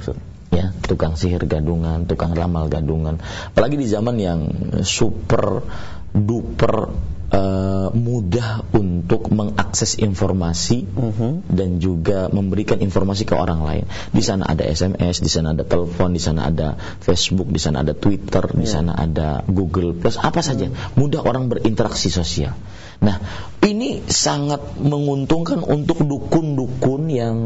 ya 0.50 0.74
tukang 0.82 1.14
sihir 1.14 1.46
gadungan, 1.46 2.10
tukang 2.10 2.34
ramal 2.34 2.66
gadungan. 2.66 3.22
Apalagi 3.54 3.78
di 3.78 3.86
zaman 3.86 4.18
yang 4.18 4.40
super 4.82 5.62
duper 6.10 6.90
uh, 7.32 7.88
mudah 7.92 8.64
untuk 8.72 9.28
mengakses 9.28 10.00
informasi 10.00 10.88
uh 10.88 11.12
-huh. 11.12 11.34
dan 11.48 11.78
juga 11.78 12.32
memberikan 12.32 12.80
informasi 12.80 13.28
ke 13.28 13.36
orang 13.36 13.64
lain. 13.64 13.84
Di 14.12 14.22
sana 14.24 14.48
ada 14.48 14.64
SMS, 14.64 15.20
di 15.20 15.30
sana 15.30 15.52
ada 15.52 15.64
telepon, 15.64 16.16
di 16.16 16.22
sana 16.22 16.48
ada 16.48 16.76
Facebook, 17.04 17.48
di 17.52 17.60
sana 17.60 17.84
ada 17.84 17.92
Twitter, 17.92 18.44
yeah. 18.44 18.58
di 18.58 18.66
ya. 18.66 18.72
sana 18.80 18.92
ada 18.96 19.28
Google 19.46 19.94
Plus, 19.96 20.16
apa 20.18 20.40
saja. 20.40 20.72
Mudah 20.96 21.22
orang 21.24 21.52
berinteraksi 21.52 22.08
sosial. 22.08 22.56
Nah, 22.98 23.16
ini 23.62 24.02
sangat 24.10 24.80
menguntungkan 24.80 25.62
untuk 25.62 26.02
dukun-dukun 26.02 27.02
yang 27.12 27.36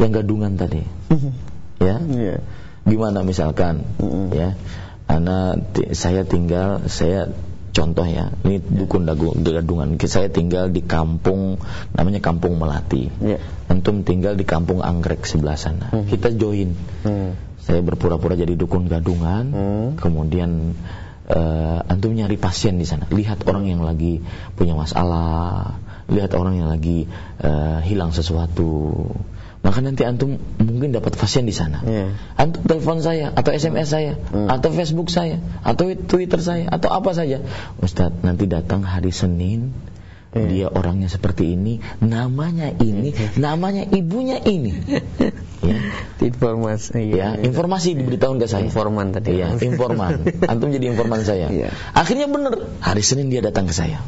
yang 0.00 0.10
gadungan 0.10 0.56
tadi. 0.58 0.82
Uh-huh 1.12 1.50
ya 1.80 1.96
yeah. 2.12 2.38
gimana 2.84 3.24
misalkan 3.24 3.82
mm-hmm. 3.98 4.26
ya 4.36 4.48
anak 5.08 5.74
saya 5.96 6.22
tinggal 6.28 6.86
saya 6.86 7.32
contoh 7.72 8.04
ya 8.04 8.30
ini 8.44 8.60
dukun 8.60 9.08
gadungan 9.08 9.96
saya 10.04 10.28
tinggal 10.28 10.68
di 10.68 10.84
kampung 10.84 11.56
namanya 11.96 12.20
kampung 12.20 12.60
melati 12.60 13.08
yeah. 13.24 13.40
antum 13.72 14.04
tinggal 14.04 14.36
di 14.36 14.44
kampung 14.44 14.84
anggrek 14.84 15.24
sebelah 15.24 15.56
sana 15.56 15.88
mm-hmm. 15.90 16.08
kita 16.12 16.28
join 16.36 16.76
mm. 17.06 17.30
saya 17.64 17.80
berpura-pura 17.80 18.36
jadi 18.36 18.54
dukun 18.54 18.86
gadungan 18.90 19.44
mm. 19.50 19.88
kemudian 19.98 20.76
uh, 21.30 21.78
antum 21.86 22.12
nyari 22.12 22.36
pasien 22.36 22.76
di 22.76 22.86
sana 22.86 23.06
lihat 23.14 23.46
orang 23.46 23.70
yang 23.70 23.80
lagi 23.86 24.20
punya 24.58 24.74
masalah 24.74 25.78
lihat 26.10 26.34
orang 26.34 26.58
yang 26.58 26.68
lagi 26.68 27.06
uh, 27.40 27.78
hilang 27.86 28.10
sesuatu 28.10 29.06
maka 29.60 29.84
nanti 29.84 30.08
antum 30.08 30.40
mungkin 30.56 30.96
dapat 30.96 31.20
pasien 31.20 31.44
di 31.44 31.52
sana. 31.52 31.84
Yeah. 31.84 32.16
Antum 32.40 32.64
telepon 32.64 33.04
saya 33.04 33.28
atau 33.28 33.52
SMS 33.52 33.92
saya 33.92 34.16
hmm. 34.16 34.48
atau 34.48 34.72
Facebook 34.72 35.12
saya 35.12 35.36
atau 35.60 35.92
Twitter 35.92 36.40
saya 36.40 36.64
atau 36.72 36.88
apa 36.88 37.12
saja. 37.12 37.44
Ustadz 37.84 38.24
nanti 38.24 38.48
datang 38.48 38.80
hari 38.88 39.12
Senin 39.12 39.76
yeah. 40.34 40.48
dia 40.48 40.66
orangnya 40.70 41.08
seperti 41.10 41.54
ini, 41.58 41.82
namanya 41.98 42.70
ini, 42.70 43.10
yeah. 43.14 43.34
namanya 43.38 43.86
ibunya 43.90 44.38
ini. 44.42 44.78
ya. 45.66 45.78
Informasi. 46.20 47.10
Ya, 47.10 47.34
informasi 47.34 47.96
diberitahu 47.96 48.38
ke 48.38 48.46
saya. 48.46 48.66
Informan 48.66 49.10
tadi. 49.10 49.40
Ya, 49.40 49.50
informan. 49.56 50.22
Antum 50.50 50.70
jadi 50.70 50.92
informan 50.92 51.24
saya. 51.26 51.50
Yeah. 51.50 51.72
Akhirnya 51.96 52.30
benar, 52.30 52.70
hari 52.84 53.02
Senin 53.02 53.32
dia 53.32 53.42
datang 53.42 53.66
ke 53.66 53.74
saya 53.74 54.02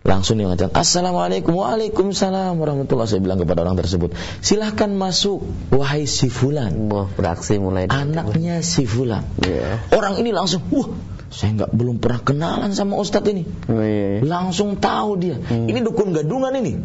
langsung 0.00 0.40
dia 0.40 0.48
mengatakan 0.48 0.72
Assalamualaikum 0.80 1.60
Waalaikumsalam 1.60 2.56
warahmatullahi 2.56 3.04
Saya 3.04 3.20
bilang 3.20 3.36
kepada 3.36 3.68
orang 3.68 3.76
tersebut 3.76 4.16
Silahkan 4.40 4.88
masuk 4.88 5.44
Wahai 5.68 6.08
si 6.08 6.32
Fulan 6.32 6.88
Wah 6.88 7.04
beraksi 7.12 7.60
mulai 7.60 7.84
Anaknya 7.84 8.64
si 8.64 8.88
Fulan 8.88 9.28
yeah. 9.44 9.76
Orang 9.92 10.16
ini 10.16 10.32
langsung 10.32 10.64
Wah 10.72 10.88
saya 11.30 11.62
nggak 11.62 11.72
belum 11.72 12.02
pernah 12.02 12.20
kenalan 12.26 12.74
sama 12.74 12.98
Ustadz 12.98 13.30
ini. 13.30 13.46
Oh, 13.70 13.78
iya, 13.78 14.18
iya. 14.18 14.26
Langsung 14.26 14.82
tahu 14.82 15.14
dia. 15.14 15.38
Hmm. 15.38 15.70
Ini 15.70 15.78
dukun 15.82 16.10
gadungan 16.10 16.52
ini. 16.58 16.72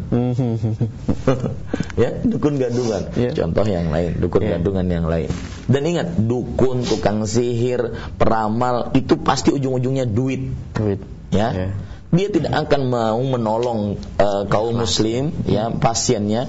Ya 1.96 2.12
dukun 2.12 2.60
gadungan. 2.60 3.08
Yeah. 3.16 3.32
Contoh 3.32 3.64
yang 3.64 3.88
lain 3.88 4.20
Dukun 4.20 4.44
yeah. 4.44 4.60
gadungan 4.60 4.84
yang 4.84 5.08
lain. 5.08 5.32
Dan 5.64 5.82
ingat 5.88 6.12
Dukun, 6.20 6.84
tukang 6.84 7.24
sihir, 7.24 7.96
peramal 8.20 8.92
Itu 8.92 9.16
pasti 9.16 9.48
ujung-ujungnya 9.48 10.04
duit. 10.04 10.52
Duit. 10.76 11.00
Ya. 11.32 11.48
Yeah 11.56 11.72
dia 12.14 12.28
tidak 12.30 12.54
akan 12.66 12.82
mau 12.86 13.18
menolong 13.18 13.98
uh, 14.18 14.42
kaum 14.46 14.78
muslim 14.78 15.34
ya 15.44 15.68
pasiennya. 15.74 16.48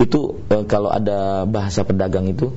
Itu 0.00 0.42
uh, 0.50 0.64
kalau 0.66 0.90
ada 0.90 1.44
bahasa 1.44 1.84
pedagang 1.84 2.26
itu 2.26 2.56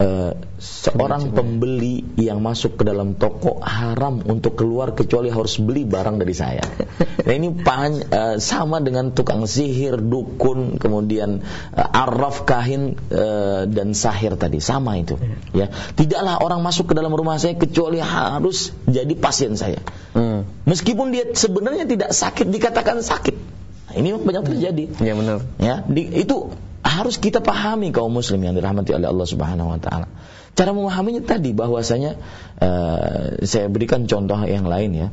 eh, 0.00 0.32
seorang 0.60 1.36
pembeli 1.36 2.02
yang 2.16 2.40
masuk 2.40 2.80
ke 2.80 2.82
dalam 2.88 3.16
toko 3.20 3.60
haram 3.60 4.24
untuk 4.24 4.56
keluar 4.56 4.96
kecuali 4.96 5.28
harus 5.28 5.60
beli 5.60 5.84
barang 5.84 6.16
dari 6.16 6.34
saya. 6.34 6.64
Nah 7.20 7.36
ini 7.36 7.52
pan, 7.52 8.00
eh, 8.00 8.36
sama 8.40 8.80
dengan 8.80 9.12
tukang 9.12 9.44
sihir, 9.44 10.00
dukun, 10.00 10.80
kemudian 10.80 11.44
eh, 11.76 12.00
araf, 12.00 12.48
kahin 12.48 12.96
eh, 13.12 13.68
dan 13.68 13.92
sahir 13.92 14.40
tadi 14.40 14.58
sama 14.58 14.96
itu. 14.96 15.20
Ya, 15.52 15.68
tidaklah 15.94 16.40
orang 16.40 16.64
masuk 16.64 16.90
ke 16.90 16.94
dalam 16.96 17.12
rumah 17.12 17.36
saya 17.36 17.60
kecuali 17.60 18.00
harus 18.00 18.72
jadi 18.88 19.12
pasien 19.20 19.52
saya. 19.54 19.84
Hmm. 20.16 20.48
Meskipun 20.64 21.12
dia 21.12 21.28
sebenarnya 21.30 21.84
tidak 21.84 22.10
sakit 22.16 22.48
dikatakan 22.48 23.04
sakit. 23.04 23.59
Nah, 23.90 23.98
ini 23.98 24.14
banyak 24.14 24.46
terjadi. 24.46 24.84
Ya 25.02 25.18
benar. 25.18 25.42
Ya, 25.58 25.82
di, 25.82 26.06
itu 26.14 26.54
harus 26.86 27.18
kita 27.18 27.42
pahami 27.42 27.90
kaum 27.90 28.14
muslim 28.14 28.38
yang 28.46 28.54
dirahmati 28.54 28.94
oleh 28.94 29.10
Allah 29.10 29.26
Subhanahu 29.26 29.66
wa 29.66 29.80
taala. 29.82 30.06
Cara 30.54 30.70
memahaminya 30.70 31.26
tadi 31.26 31.50
bahwasanya 31.50 32.14
uh, 32.62 33.42
saya 33.42 33.66
berikan 33.66 34.06
contoh 34.06 34.38
yang 34.46 34.70
lain 34.70 34.90
ya. 34.94 35.08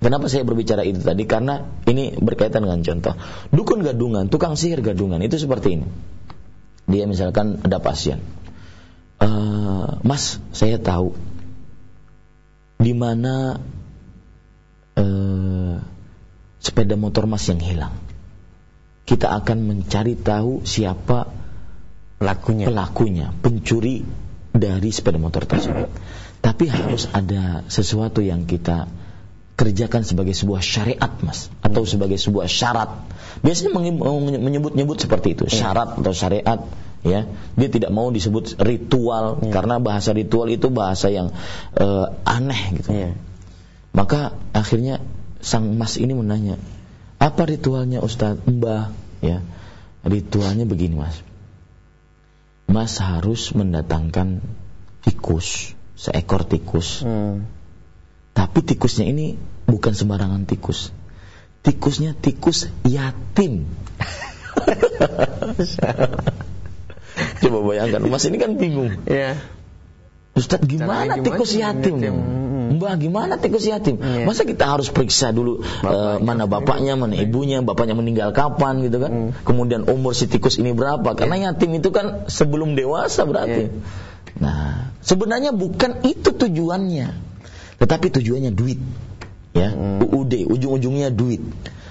Kenapa 0.00 0.32
saya 0.32 0.48
berbicara 0.48 0.80
itu 0.80 1.04
tadi? 1.04 1.28
Karena 1.28 1.60
ini 1.84 2.16
berkaitan 2.16 2.64
dengan 2.64 2.80
contoh. 2.80 3.20
Dukun 3.52 3.84
gadungan, 3.84 4.32
tukang 4.32 4.56
sihir 4.56 4.80
gadungan 4.80 5.20
itu 5.20 5.36
seperti 5.36 5.76
ini. 5.76 5.86
Dia 6.88 7.04
misalkan 7.04 7.60
ada 7.60 7.84
pasien. 7.84 8.24
Uh, 9.20 10.00
mas, 10.00 10.40
saya 10.56 10.80
tahu 10.80 11.12
di 12.80 12.96
mana 12.96 13.60
uh, 14.96 15.49
sepeda 16.70 16.94
motor 16.94 17.26
Mas 17.26 17.42
yang 17.50 17.58
hilang. 17.58 17.90
Kita 19.02 19.34
akan 19.42 19.66
mencari 19.66 20.14
tahu 20.14 20.62
siapa 20.62 21.26
Pelakunya. 22.22 22.70
pelakunya, 22.70 23.26
pencuri 23.42 24.06
dari 24.54 24.94
sepeda 24.94 25.18
motor 25.18 25.50
tersebut. 25.50 25.90
Tapi 26.38 26.70
harus 26.70 27.10
ada 27.10 27.66
sesuatu 27.66 28.22
yang 28.22 28.46
kita 28.46 28.86
kerjakan 29.58 30.06
sebagai 30.06 30.32
sebuah 30.32 30.62
syariat, 30.64 31.10
Mas, 31.20 31.52
atau 31.60 31.84
sebagai 31.84 32.16
sebuah 32.16 32.48
syarat. 32.48 33.02
Biasanya 33.44 33.76
menyebut-nyebut 34.40 34.96
seperti 35.04 35.36
itu, 35.36 35.44
syarat 35.52 36.00
atau 36.00 36.12
syariat, 36.16 36.64
ya. 37.04 37.28
Dia 37.58 37.68
tidak 37.68 37.92
mau 37.92 38.08
disebut 38.08 38.56
ritual 38.62 39.42
karena 39.52 39.76
bahasa 39.76 40.16
ritual 40.16 40.48
itu 40.48 40.72
bahasa 40.72 41.12
yang 41.12 41.34
eh, 41.76 42.06
aneh 42.24 42.62
gitu. 42.78 42.88
Iya. 42.88 43.10
Maka 43.92 44.38
akhirnya 44.56 45.02
sang 45.40 45.76
mas 45.76 45.96
ini 45.96 46.12
menanya, 46.16 46.56
apa 47.20 47.44
ritualnya 47.44 48.00
Ustadz? 48.00 48.48
Mbah, 48.48 48.92
ya. 49.20 49.44
Ritualnya 50.00 50.64
begini 50.64 50.96
mas. 50.96 51.20
Mas 52.70 52.96
harus 53.02 53.52
mendatangkan 53.52 54.40
tikus, 55.04 55.76
seekor 55.98 56.48
tikus. 56.48 57.04
Hmm. 57.04 57.44
Tapi 58.32 58.64
tikusnya 58.64 59.04
ini 59.10 59.36
bukan 59.68 59.92
sembarangan 59.92 60.48
tikus. 60.48 60.94
Tikusnya 61.60 62.16
tikus 62.16 62.72
yatim. 62.88 63.68
Coba 67.44 67.58
bayangkan, 67.68 68.00
mas 68.08 68.24
ini 68.24 68.40
kan 68.40 68.56
bingung. 68.56 68.96
Iya. 69.04 69.36
Ustadz 70.32 70.64
gimana 70.64 71.20
tikus 71.20 71.52
yatim? 71.58 72.00
yatim? 72.00 72.16
Hmm. 72.70 72.78
Mbak 72.78 72.92
gimana 73.02 73.34
tikus 73.42 73.66
yatim? 73.66 73.98
Iya. 73.98 74.30
Masa 74.30 74.46
kita 74.46 74.62
harus 74.70 74.86
periksa 74.94 75.34
dulu 75.34 75.66
eh, 75.66 76.16
mana 76.22 76.46
bapaknya, 76.46 76.94
mana 76.94 77.18
ibunya, 77.18 77.58
bapaknya 77.66 77.98
meninggal 77.98 78.30
kapan 78.30 78.86
gitu 78.86 79.02
kan? 79.02 79.10
Hmm. 79.10 79.30
Kemudian 79.42 79.90
umur 79.90 80.14
si 80.14 80.30
tikus 80.30 80.62
ini 80.62 80.70
berapa? 80.70 81.18
Karena 81.18 81.50
yatim 81.50 81.74
itu 81.74 81.90
kan 81.90 82.30
sebelum 82.30 82.78
dewasa 82.78 83.26
berarti. 83.26 83.66
Iya. 83.66 83.74
Nah, 84.38 84.94
sebenarnya 85.02 85.50
bukan 85.50 86.06
itu 86.06 86.30
tujuannya. 86.30 87.10
Tetapi 87.82 88.06
tujuannya 88.14 88.54
duit. 88.54 88.78
Ya, 89.50 89.74
Hmm. 89.74 89.98
UUD 90.06 90.46
ujung-ujungnya 90.46 91.10
duit. 91.10 91.42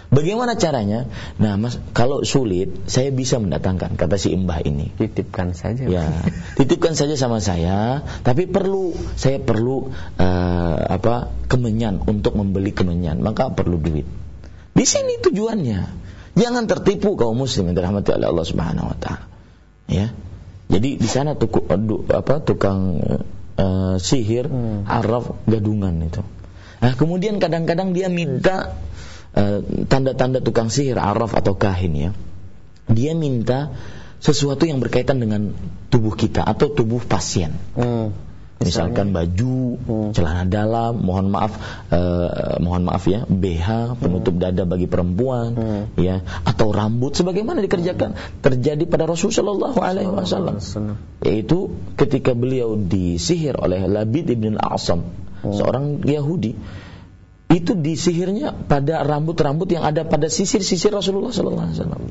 Bagaimana 0.09 0.57
caranya? 0.57 1.05
Nah, 1.37 1.53
Mas, 1.61 1.77
kalau 1.93 2.25
sulit 2.25 2.73
saya 2.89 3.13
bisa 3.13 3.37
mendatangkan 3.37 3.93
kata 3.93 4.17
si 4.17 4.33
Mbah 4.33 4.65
ini. 4.65 4.89
Titipkan 4.97 5.53
saja. 5.53 5.85
Ya, 5.85 6.09
titipkan 6.57 6.97
saja 6.97 7.13
sama 7.13 7.37
saya, 7.45 8.01
tapi 8.25 8.49
perlu 8.49 8.97
saya 9.13 9.37
perlu 9.37 9.93
eh, 10.17 10.77
apa 10.97 11.29
kemenyan 11.45 12.01
untuk 12.09 12.33
membeli 12.33 12.73
kemenyan, 12.73 13.21
maka 13.21 13.53
perlu 13.53 13.77
duit. 13.77 14.09
Di 14.73 14.85
sini 14.85 15.21
tujuannya. 15.21 16.09
Jangan 16.33 16.65
tertipu 16.65 17.13
kaum 17.13 17.37
muslim 17.37 17.69
yang 17.69 17.77
dirahmati 17.77 18.09
oleh 18.15 18.27
Allah 18.33 18.45
Subhanahu 18.49 18.89
wa 18.89 18.97
taala. 18.97 19.29
Ya. 19.85 20.09
Jadi 20.69 21.01
di 21.01 21.09
sana 21.09 21.37
tuku, 21.37 21.69
apa 22.09 22.41
tukang 22.41 22.97
eh, 23.61 23.95
sihir, 24.01 24.49
Hmm. 24.49 24.89
araf, 24.89 25.37
gadungan 25.45 26.01
itu. 26.01 26.25
Nah, 26.79 26.95
kemudian 26.95 27.37
kadang-kadang 27.43 27.91
dia 27.91 28.07
minta 28.07 28.79
eh, 29.35 29.59
tanda-tanda 29.85 30.39
tukang 30.41 30.71
sihir, 30.71 30.97
araf 30.97 31.35
atau 31.37 31.53
kahin 31.59 31.93
ya 31.93 32.11
dia 32.89 33.13
minta 33.13 33.69
sesuatu 34.19 34.67
yang 34.67 34.81
berkaitan 34.83 35.21
dengan 35.21 35.53
tubuh 35.93 36.17
kita 36.17 36.43
atau 36.43 36.67
tubuh 36.73 36.99
pasien. 36.99 37.55
Hmm. 37.77 38.11
Misalkan 38.59 39.15
baju, 39.15 39.79
Hmm. 39.79 40.11
celana 40.11 40.43
dalam, 40.43 40.99
mohon 40.99 41.31
maaf, 41.31 41.55
eh, 41.95 42.59
mohon 42.59 42.83
maaf 42.83 43.07
ya, 43.07 43.23
BH 43.23 43.95
penutup 44.03 44.35
dada 44.35 44.67
bagi 44.67 44.83
perempuan, 44.83 45.55
Hmm. 45.55 45.83
ya, 45.95 46.27
atau 46.43 46.75
rambut, 46.75 47.15
sebagaimana 47.15 47.63
dikerjakan 47.63 48.19
terjadi 48.43 48.83
pada 48.83 49.07
Rasulullah 49.07 49.39
Shallallahu 49.39 49.79
Alaihi 49.79 50.11
Wasallam, 50.11 50.59
yaitu 51.23 51.71
ketika 51.95 52.35
beliau 52.35 52.75
disihir 52.75 53.55
oleh 53.55 53.87
Labid 53.87 54.27
ibn 54.27 54.59
Al-Asam, 54.59 55.07
Hmm. 55.39 55.55
seorang 55.55 56.03
Yahudi, 56.03 56.59
itu 57.49 57.73
disihirnya 57.73 58.53
pada 58.53 59.01
rambut-rambut 59.01 59.65
yang 59.73 59.81
ada 59.81 60.05
pada 60.05 60.29
sisir-sisir 60.29 60.93
Rasulullah 60.93 61.33
Sallallahu 61.33 61.65
Alaihi 61.65 61.77
Wasallam. 61.81 62.01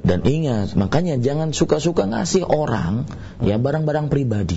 Dan 0.00 0.24
ingat, 0.24 0.72
makanya 0.80 1.20
jangan 1.20 1.52
suka-suka 1.52 2.08
ngasih 2.08 2.48
orang 2.48 3.04
ya 3.44 3.60
barang-barang 3.60 4.08
pribadi. 4.08 4.56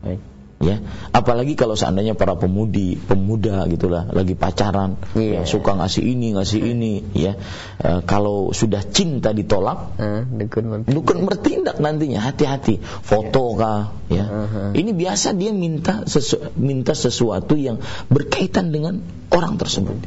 Baik. 0.00 0.35
Ya, 0.56 0.80
apalagi 1.12 1.52
kalau 1.52 1.76
seandainya 1.76 2.16
para 2.16 2.32
pemudi, 2.40 2.96
pemuda 2.96 3.68
gitulah 3.68 4.08
lagi 4.08 4.32
pacaran, 4.32 4.96
Iya. 5.12 5.40
yang 5.40 5.46
suka 5.46 5.76
ngasih 5.76 6.00
ini, 6.00 6.32
ngasih 6.32 6.60
ini, 6.64 7.04
ya. 7.12 7.36
Eh, 7.76 8.00
kalau 8.08 8.56
sudah 8.56 8.80
cinta 8.80 9.36
ditolak, 9.36 10.00
Ah, 10.00 10.24
dukun 10.24 11.28
bertindak. 11.28 11.76
nantinya 11.76 12.24
hati-hati. 12.24 12.80
Foto 12.80 13.52
kah 13.52 13.92
ya. 14.08 14.24
Aha. 14.24 14.62
ini 14.72 14.96
biasa 14.96 15.36
dia 15.36 15.52
minta 15.52 16.08
sesu, 16.08 16.40
minta 16.56 16.96
sesuatu 16.96 17.52
yang 17.52 17.76
berkaitan 18.08 18.72
dengan 18.72 19.04
orang 19.28 19.60
tersebut 19.60 19.98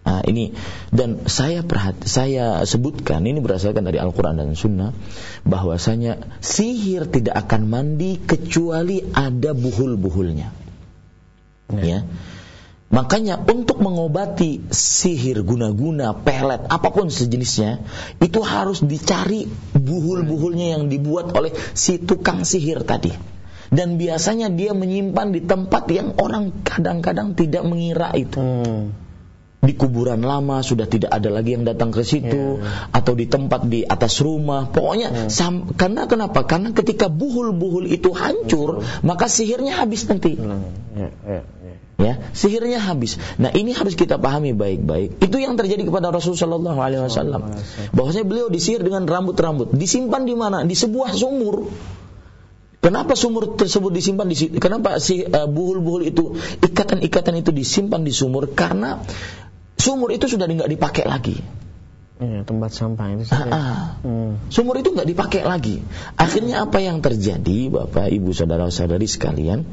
nah 0.00 0.24
ini 0.24 0.56
dan 0.88 1.28
saya 1.28 1.60
perhati 1.60 2.08
saya 2.08 2.64
sebutkan 2.64 3.20
ini 3.28 3.38
berdasarkan 3.44 3.84
dari 3.84 4.00
Al-Quran 4.00 4.40
dan 4.40 4.56
Sunnah 4.56 4.96
bahwasanya 5.44 6.40
sihir 6.40 7.04
tidak 7.12 7.36
akan 7.46 7.68
mandi 7.68 8.16
kecuali 8.16 9.04
ada 9.12 9.52
buhul-buhulnya 9.52 10.48
ya 11.84 12.00
Makanya 12.90 13.38
untuk 13.46 13.78
mengobati 13.78 14.66
sihir 14.74 15.46
guna-guna, 15.46 16.10
pelet, 16.26 16.66
apa 16.66 16.90
pun 16.90 17.06
sejenisnya, 17.06 17.86
itu 18.18 18.42
harus 18.42 18.82
dicari 18.82 19.46
buhul-buhulnya 19.78 20.74
yang 20.74 20.90
dibuat 20.90 21.30
oleh 21.30 21.54
si 21.70 22.02
tukang 22.02 22.42
sihir 22.42 22.82
tadi. 22.82 23.14
Dan 23.70 23.94
biasanya 23.94 24.50
dia 24.50 24.74
menyimpan 24.74 25.30
di 25.30 25.46
tempat 25.46 25.86
yang 25.94 26.18
orang 26.18 26.50
kadang-kadang 26.66 27.38
tidak 27.38 27.62
mengira 27.62 28.10
itu. 28.18 28.42
Hmm. 28.42 28.90
Di 29.60 29.76
kuburan 29.76 30.24
lama 30.24 30.64
sudah 30.64 30.88
tidak 30.88 31.12
ada 31.12 31.28
lagi 31.28 31.52
yang 31.52 31.68
datang 31.68 31.92
ke 31.92 32.00
situ 32.00 32.64
atau 32.96 33.12
di 33.12 33.28
tempat 33.28 33.68
di 33.68 33.84
atas 33.84 34.16
rumah. 34.24 34.72
Pokoknya 34.72 35.28
sam- 35.28 35.68
karena 35.76 36.08
kenapa? 36.08 36.48
Karena 36.48 36.72
ketika 36.72 37.12
buhul-buhul 37.12 37.84
itu 37.92 38.08
hancur, 38.16 38.80
maka 39.04 39.28
sihirnya 39.28 39.76
habis 39.84 40.08
nanti 40.08 40.32
Hmm. 40.40 40.64
Ya, 40.96 41.08
ya, 41.28 41.40
ya. 41.44 41.74
ya 42.00 42.14
sihirnya 42.32 42.80
habis. 42.80 43.20
Nah 43.36 43.52
ini 43.52 43.76
harus 43.76 43.92
kita 44.00 44.16
pahami 44.16 44.56
baik-baik. 44.56 45.20
Itu 45.20 45.36
yang 45.36 45.60
terjadi 45.60 45.84
kepada 45.84 46.08
Rasulullah 46.08 46.40
Shallallahu 46.40 46.80
Alaihi 46.80 47.02
Wasallam. 47.04 47.42
Bahwasanya 47.92 48.24
beliau 48.24 48.48
disihir 48.48 48.80
dengan 48.80 49.04
rambut-rambut. 49.04 49.76
Disimpan 49.76 50.24
di 50.24 50.32
mana? 50.40 50.64
Di 50.64 50.72
sebuah 50.72 51.12
sumur. 51.12 51.68
Kenapa 52.80 53.12
sumur 53.12 53.60
tersebut 53.60 53.92
disimpan 53.92 54.24
di 54.24 54.36
situ? 54.40 54.56
Kenapa 54.56 54.96
si 55.04 55.20
uh, 55.20 55.44
buhul-buhul 55.44 56.00
itu 56.08 56.40
ikatan-ikatan 56.64 57.44
itu 57.44 57.52
disimpan 57.52 58.00
di 58.00 58.08
sumur? 58.08 58.56
Karena 58.56 59.04
sumur 59.80 60.12
itu 60.12 60.28
sudah 60.28 60.44
nggak 60.44 60.70
dipakai 60.70 61.08
lagi. 61.08 61.40
Ya, 62.20 62.44
tempat 62.44 62.76
sampah 62.76 63.16
itu 63.16 63.24
saja. 63.24 63.48
ah. 63.48 63.96
Hmm. 64.04 64.36
Sumur 64.52 64.76
itu 64.76 64.92
nggak 64.92 65.08
dipakai 65.08 65.40
lagi. 65.40 65.80
Akhirnya 66.20 66.68
apa 66.68 66.76
yang 66.84 67.00
terjadi, 67.00 67.72
Bapak, 67.72 68.12
Ibu, 68.12 68.36
saudara-saudari 68.36 69.08
sekalian? 69.08 69.64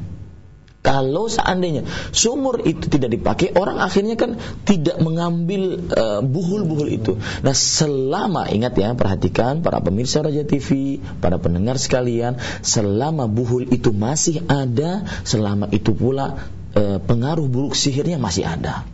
kalau 0.78 1.28
seandainya 1.28 1.84
sumur 2.16 2.64
itu 2.64 2.88
tidak 2.88 3.12
dipakai, 3.12 3.52
orang 3.52 3.76
akhirnya 3.82 4.16
kan 4.16 4.40
tidak 4.64 4.96
mengambil 5.02 5.84
uh, 5.92 6.24
buhul-buhul 6.24 6.88
itu. 6.88 7.12
Nah, 7.44 7.52
selama 7.52 8.48
ingat 8.48 8.78
ya, 8.78 8.94
perhatikan 8.96 9.60
para 9.60 9.82
pemirsa 9.84 10.24
Raja 10.24 10.48
TV, 10.48 11.02
para 11.20 11.36
pendengar 11.36 11.76
sekalian, 11.76 12.40
selama 12.64 13.28
buhul 13.28 13.68
itu 13.68 13.92
masih 13.92 14.46
ada, 14.48 15.04
selama 15.28 15.68
itu 15.74 15.92
pula 15.92 16.46
uh, 16.72 16.98
pengaruh 17.02 17.50
buruk 17.50 17.76
sihirnya 17.76 18.16
masih 18.16 18.48
ada. 18.48 18.88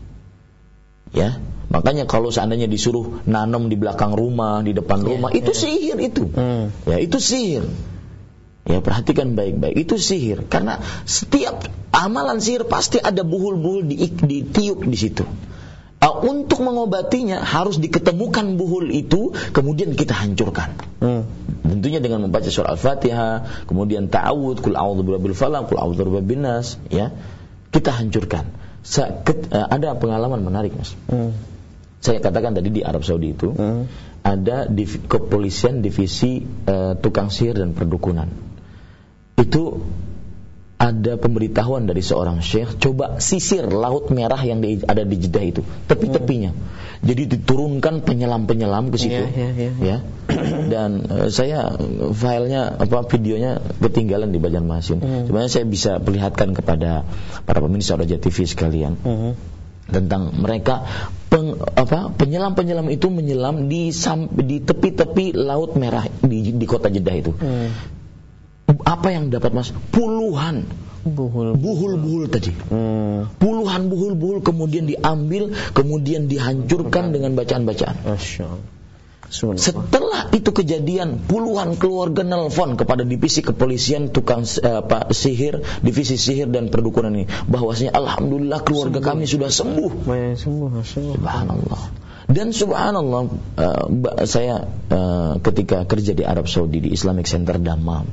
Ya, 1.15 1.39
Makanya 1.75 2.07
kalau 2.07 2.31
seandainya 2.31 2.71
disuruh 2.71 3.25
nanam 3.27 3.67
di 3.67 3.75
belakang 3.75 4.15
rumah, 4.15 4.63
di 4.63 4.71
depan 4.71 5.03
yeah, 5.03 5.11
rumah, 5.11 5.31
itu 5.35 5.51
yeah. 5.51 5.59
sihir 5.59 5.99
itu. 5.99 6.25
Hmm. 6.31 6.71
Ya, 6.87 7.03
itu 7.03 7.19
sihir. 7.19 7.67
Ya, 8.65 8.79
perhatikan 8.79 9.35
baik-baik. 9.35 9.75
Itu 9.77 9.99
sihir 9.99 10.47
karena 10.47 10.79
setiap 11.05 11.67
amalan 11.91 12.39
sihir 12.39 12.65
pasti 12.71 13.03
ada 13.03 13.27
buhul-buhul 13.27 13.91
di, 13.91 14.07
ditiup 14.07 14.87
di 14.87 14.97
situ. 14.97 15.27
Uh, 16.05 16.21
untuk 16.31 16.61
mengobatinya 16.61 17.41
harus 17.41 17.81
diketemukan 17.81 18.61
buhul 18.61 18.93
itu 18.93 19.33
kemudian 19.57 19.99
kita 19.99 20.15
hancurkan. 20.15 20.79
Hmm. 21.03 21.27
Tentunya 21.65 21.99
dengan 21.99 22.29
membaca 22.29 22.47
surah 22.47 22.77
Al-Fatihah, 22.77 23.67
kemudian 23.67 24.13
ta'awud, 24.13 24.61
kul 24.61 24.77
a'udzu 24.77 25.03
birabbil 25.03 25.35
falaq, 25.35 25.73
kul 25.73 25.81
a'udzu 25.81 26.05
birabbin 26.07 26.45
nas, 26.45 26.77
ya. 26.93 27.11
Kita 27.73 27.91
hancurkan. 27.91 28.64
Sa 28.85 29.09
uh, 29.09 29.67
ada 29.73 29.97
pengalaman 29.97 30.45
menarik, 30.45 30.77
Mas. 30.77 30.93
Hmm 31.09 31.33
saya 32.05 32.21
katakan 32.21 32.53
tadi 32.53 32.69
di 32.69 32.85
Arab 32.85 33.01
Saudi 33.01 33.33
itu 33.33 33.57
hmm. 33.57 33.83
ada 34.21 34.69
div 34.69 35.09
kepolisian 35.09 35.81
divisi 35.81 36.45
uh, 36.45 36.93
tukang 37.01 37.33
sihir 37.33 37.57
dan 37.57 37.73
perdukunan. 37.73 38.29
Itu 39.41 39.81
ada 40.75 41.15
pemberitahuan 41.17 41.87
dari 41.87 42.03
seorang 42.03 42.43
syekh 42.43 42.77
coba 42.83 43.23
sisir 43.23 43.65
laut 43.71 44.11
merah 44.11 44.41
yang 44.43 44.59
di, 44.59 44.83
ada 44.83 45.07
di 45.07 45.17
Jeddah 45.17 45.45
itu 45.47 45.63
tepi-tepinya 45.87 46.51
hmm. 46.51 46.63
jadi 47.07 47.23
diturunkan 47.39 48.03
penyelam-penyelam 48.03 48.91
ke 48.91 48.99
situ 48.99 49.23
yeah, 49.23 49.31
yeah, 49.31 49.53
yeah. 49.55 49.75
ya 49.79 49.97
dan 50.73 50.91
uh, 51.07 51.29
saya 51.31 51.79
filenya 52.11 52.75
apa 52.75 53.07
videonya 53.07 53.63
ketinggalan 53.79 54.35
di 54.35 54.43
Banjarmasin 54.43 54.99
hmm. 54.99 55.23
sebenarnya 55.31 55.53
saya 55.53 55.67
bisa 55.67 56.03
perlihatkan 56.03 56.53
kepada 56.53 57.07
para 57.47 57.59
pemirsa 57.63 57.95
Raja 57.95 58.19
TV 58.19 58.45
sekalian 58.45 58.99
hmm 58.99 59.55
tentang 59.85 60.33
mereka 60.33 60.81
peng, 61.29 61.61
apa 61.61 62.09
penyelam-penyelam 62.17 62.89
itu 62.89 63.13
menyelam 63.13 63.69
di 63.69 63.93
di 64.41 64.57
tepi-tepi 64.65 65.37
laut 65.37 65.77
merah 65.77 66.09
di 66.25 66.57
di 66.57 66.67
kota 66.67 66.89
Jeddah 66.89 67.17
itu. 67.17 67.33
Hmm. 67.37 67.69
Apa 68.65 69.13
yang 69.13 69.29
dapat 69.29 69.53
Mas? 69.53 69.69
Puluhan 69.93 70.65
buhul 71.05 71.61
buhul, 71.61 72.01
buhul 72.01 72.25
tadi. 72.33 72.49
Hmm. 72.73 73.29
Puluhan 73.37 73.93
buhul-buhul 73.93 74.41
kemudian 74.41 74.89
diambil, 74.89 75.53
kemudian 75.77 76.33
dihancurkan 76.33 77.13
dengan 77.13 77.37
bacaan-bacaan. 77.37 78.17
Setelah 79.35 80.31
itu 80.31 80.55
kejadian, 80.55 81.27
puluhan 81.27 81.75
keluarga 81.75 82.23
nelfon 82.23 82.79
kepada 82.79 83.03
divisi 83.03 83.43
kepolisian 83.43 84.15
tukang 84.15 84.47
uh, 84.47 84.85
Pak 84.85 85.11
sihir, 85.11 85.65
divisi 85.83 86.15
sihir 86.15 86.49
dan 86.49 86.71
perdukunan 86.71 87.11
ini, 87.11 87.27
bahwasanya 87.51 87.99
alhamdulillah 87.99 88.63
keluarga 88.63 89.03
sembuh. 89.03 89.11
kami 89.11 89.25
sudah 89.27 89.51
sembuh. 89.51 89.91
sembuh, 90.39 90.69
Subhanallah. 90.87 91.83
Dan 92.25 92.57
subhanallah, 92.57 93.23
uh, 93.61 93.85
saya 94.25 94.65
uh, 94.89 95.37
ketika 95.45 95.85
kerja 95.85 96.17
di 96.17 96.25
Arab 96.25 96.49
Saudi 96.49 96.81
di 96.81 96.95
Islamic 96.95 97.29
Center 97.29 97.61
Damam, 97.61 98.09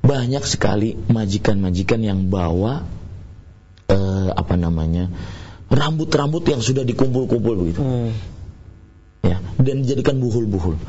banyak 0.00 0.44
sekali 0.48 0.96
majikan-majikan 1.08 2.00
yang 2.00 2.32
bawa 2.32 2.88
uh, 3.88 4.28
apa 4.32 4.54
namanya 4.56 5.12
rambut-rambut 5.70 6.42
yang 6.50 6.64
sudah 6.64 6.82
dikumpul-kumpul 6.82 7.54
begitu. 7.54 7.80
Hmm 7.80 8.10
ya 9.24 9.36
dan 9.60 9.84
dijadikan 9.84 10.16
buhul-buhul 10.18 10.80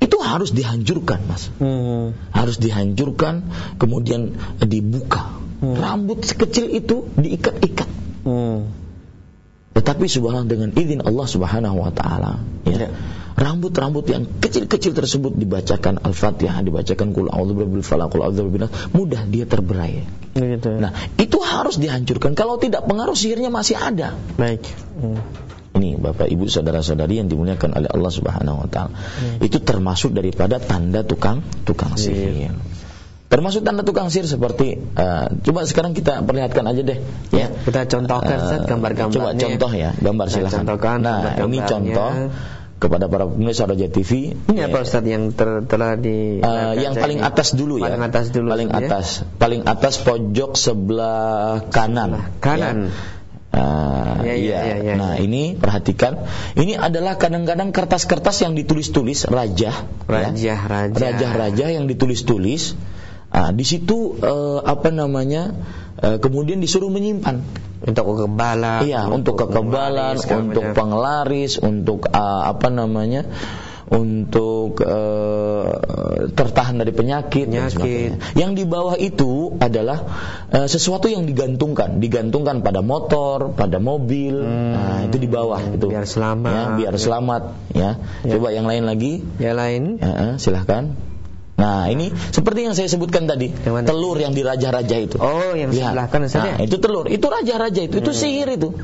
itu 0.00 0.16
harus 0.20 0.50
dihancurkan 0.52 1.20
mas 1.28 1.52
hmm. 1.60 2.16
harus 2.32 2.56
dihancurkan 2.60 3.44
kemudian 3.76 4.36
dibuka 4.60 5.36
hmm. 5.60 5.76
rambut 5.76 6.24
sekecil 6.24 6.72
itu 6.72 7.08
diikat-ikat 7.16 7.88
hmm. 8.24 8.58
Tetapi 9.74 10.06
subhanallah 10.06 10.48
dengan 10.48 10.70
izin 10.70 11.02
Allah 11.02 11.26
subhanahu 11.26 11.76
wa 11.82 11.90
taala 11.90 12.38
ya, 12.62 12.86
ya. 12.86 12.88
rambut-rambut 13.34 14.06
yang 14.06 14.22
kecil-kecil 14.38 14.94
tersebut 14.94 15.34
dibacakan 15.34 15.98
al-fatihah 15.98 16.62
dibacakan 16.62 17.10
kul 17.10 17.26
a'udzu 17.26 17.82
falaq 17.82 18.14
kul 18.14 18.22
mudah 18.94 19.22
dia 19.26 19.44
terberai 19.44 20.06
gitu. 20.38 20.78
nah 20.78 20.94
itu 21.18 21.38
harus 21.42 21.82
dihancurkan 21.82 22.38
kalau 22.38 22.56
tidak 22.62 22.86
pengaruh 22.86 23.18
sihirnya 23.18 23.50
masih 23.50 23.74
ada 23.74 24.14
baik 24.38 24.62
hmm 25.02 25.44
ini 25.74 25.98
Bapak 25.98 26.30
Ibu 26.30 26.46
saudara-saudari 26.46 27.18
yang 27.18 27.26
dimuliakan 27.26 27.74
oleh 27.74 27.90
Allah 27.90 28.12
Subhanahu 28.14 28.62
wa 28.62 28.68
taala. 28.70 28.94
Hmm. 28.94 29.42
Itu 29.42 29.58
termasuk 29.58 30.14
daripada 30.14 30.62
tanda 30.62 31.02
tukang 31.02 31.42
tukang 31.66 31.98
iya. 31.98 32.00
sihir. 32.00 32.54
Termasuk 33.34 33.66
tanda 33.66 33.82
tukang 33.82 34.14
sihir 34.14 34.30
seperti 34.30 34.78
uh, 34.94 35.26
coba 35.42 35.66
sekarang 35.66 35.90
kita 35.90 36.22
perlihatkan 36.22 36.70
aja 36.70 36.86
deh 36.86 37.02
ya. 37.34 37.50
Kita 37.50 37.82
contohkan 37.90 38.38
uh, 38.38 38.62
gambar-gambarnya. 38.62 39.18
Coba 39.18 39.30
contoh 39.34 39.70
ya, 39.74 39.90
gambar 39.98 40.26
silakan. 40.30 40.58
Contohkan 40.62 40.98
nah, 41.02 41.34
ini 41.42 41.58
contoh 41.66 42.30
kepada 42.78 43.10
para 43.10 43.26
pemirsa 43.26 43.66
Raja 43.66 43.90
TV. 43.90 44.38
Ini 44.38 44.60
apa 44.70 44.86
Ustaz 44.86 45.02
yang 45.02 45.34
ter, 45.34 45.66
telah 45.66 45.98
di 45.98 46.38
uh, 46.46 46.78
yang 46.78 46.94
paling 46.94 47.26
atas 47.26 47.58
dulu 47.58 47.82
ya. 47.82 47.90
Paling 47.90 48.04
atas 48.06 48.24
dulu. 48.30 48.46
Paling 48.54 48.70
ya? 48.70 48.78
atas. 48.86 49.06
Paling 49.42 49.62
atas 49.66 49.94
pojok 49.98 50.50
sebelah 50.54 51.66
kanan. 51.74 52.22
Sebelah 52.22 52.38
kanan. 52.38 52.76
Ya. 52.86 53.12
Uh, 53.54 54.18
ya, 54.26 54.34
iya. 54.34 54.58
Ya, 54.62 54.76
ya, 54.82 54.94
nah, 54.98 55.14
ini 55.18 55.54
perhatikan. 55.54 56.26
Ini 56.58 56.74
adalah 56.74 57.18
kadang-kadang 57.18 57.70
kertas-kertas 57.70 58.42
yang 58.42 58.58
ditulis-tulis 58.58 59.30
raja, 59.30 59.86
raja, 60.10 60.34
ya. 60.34 60.56
raja, 60.58 60.94
raja-raja 60.94 61.66
yang 61.70 61.86
ditulis-tulis. 61.86 62.74
Nah, 63.34 63.50
di 63.50 63.64
situ 63.66 64.14
uh, 64.22 64.62
apa 64.62 64.94
namanya? 64.94 65.50
Uh, 65.94 66.18
kemudian 66.22 66.58
disuruh 66.62 66.90
menyimpan 66.90 67.42
untuk 67.82 68.14
kekebalan. 68.14 68.86
Iya, 68.86 69.10
untuk, 69.10 69.34
untuk 69.34 69.50
kekebalan, 69.50 70.14
untuk 70.18 70.64
penglaris, 70.74 71.58
untuk 71.58 72.06
uh, 72.14 72.46
apa 72.46 72.70
namanya? 72.70 73.26
untuk 73.84 74.80
uh, 74.80 75.68
tertahan 76.32 76.80
dari 76.80 76.92
penyakit, 76.96 77.52
penyakit. 77.52 78.16
Yang 78.32 78.50
di 78.56 78.64
bawah 78.64 78.96
itu 78.96 79.54
adalah 79.60 80.08
uh, 80.50 80.64
sesuatu 80.64 81.12
yang 81.12 81.28
digantungkan, 81.28 82.00
digantungkan 82.00 82.64
pada 82.64 82.80
motor, 82.80 83.52
pada 83.52 83.76
mobil. 83.76 84.40
Hmm. 84.40 84.72
Nah, 84.72 84.98
itu 85.04 85.16
di 85.20 85.28
bawah 85.28 85.60
itu. 85.60 85.92
Biar 85.92 86.08
selamat. 86.08 86.50
Ya, 86.50 86.64
biar 86.80 86.94
selamat 86.96 87.42
ya. 87.76 87.90
ya. 88.24 88.32
Coba 88.34 88.56
yang 88.56 88.64
lain 88.64 88.88
lagi. 88.88 89.20
Yang 89.36 89.56
lain. 89.60 89.82
Ya, 90.00 90.40
silahkan. 90.40 90.96
Nah 91.54 91.86
ini 91.86 92.10
seperti 92.10 92.66
yang 92.66 92.74
saya 92.74 92.90
sebutkan 92.90 93.30
tadi 93.30 93.48
yang 93.50 93.86
telur 93.86 94.18
yang 94.18 94.34
di 94.34 94.42
raja-raja 94.42 94.96
itu. 94.98 95.16
Oh 95.22 95.54
yang 95.54 95.70
ya. 95.70 95.94
sebelah 95.94 96.06
kanan 96.10 96.28
Nah, 96.28 96.58
itu 96.60 96.76
telur, 96.82 97.06
itu 97.06 97.26
raja-raja 97.30 97.80
itu, 97.86 97.96
hmm. 97.98 98.02
itu 98.02 98.10
sihir 98.10 98.48
itu. 98.58 98.74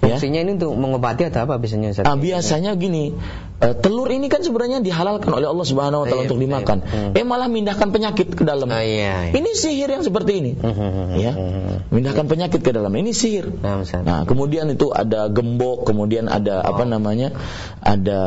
Fungsinya 0.00 0.40
ya? 0.40 0.44
ini 0.48 0.56
untuk 0.56 0.72
mengobati 0.78 1.28
atau 1.28 1.44
apa 1.44 1.60
biasanya? 1.60 1.92
Nah, 2.06 2.16
biasanya 2.16 2.72
gini, 2.78 3.12
uh, 3.60 3.74
telur 3.76 4.08
ini 4.08 4.26
kan 4.32 4.40
sebenarnya 4.40 4.80
dihalalkan 4.80 5.30
oleh 5.30 5.46
Allah 5.46 5.66
Subhanahu 5.68 6.04
wa 6.04 6.06
taala 6.08 6.24
iya, 6.24 6.28
untuk 6.32 6.40
dimakan. 6.40 6.78
Hmm. 6.80 7.12
Eh 7.16 7.24
malah 7.24 7.46
mindahkan 7.46 7.92
penyakit 7.92 8.32
ke 8.32 8.42
dalam. 8.42 8.66
Oh, 8.72 8.80
iya, 8.80 9.30
iya. 9.30 9.36
Ini 9.36 9.50
sihir 9.52 9.88
yang 9.92 10.02
seperti 10.02 10.32
ini. 10.40 10.52
Hmm, 10.56 10.74
hmm, 10.74 11.08
ya. 11.20 11.32
Mindahkan 11.92 12.26
penyakit 12.26 12.60
ke 12.64 12.70
dalam. 12.72 12.90
Ini 12.90 13.12
sihir. 13.12 13.52
Nah, 13.60 13.84
nah, 14.02 14.24
kemudian 14.24 14.72
itu 14.72 14.90
ada 14.90 15.28
gembok, 15.28 15.84
kemudian 15.84 16.26
ada 16.26 16.64
oh. 16.64 16.74
apa 16.74 16.84
namanya? 16.88 17.36
Ada 17.80 18.20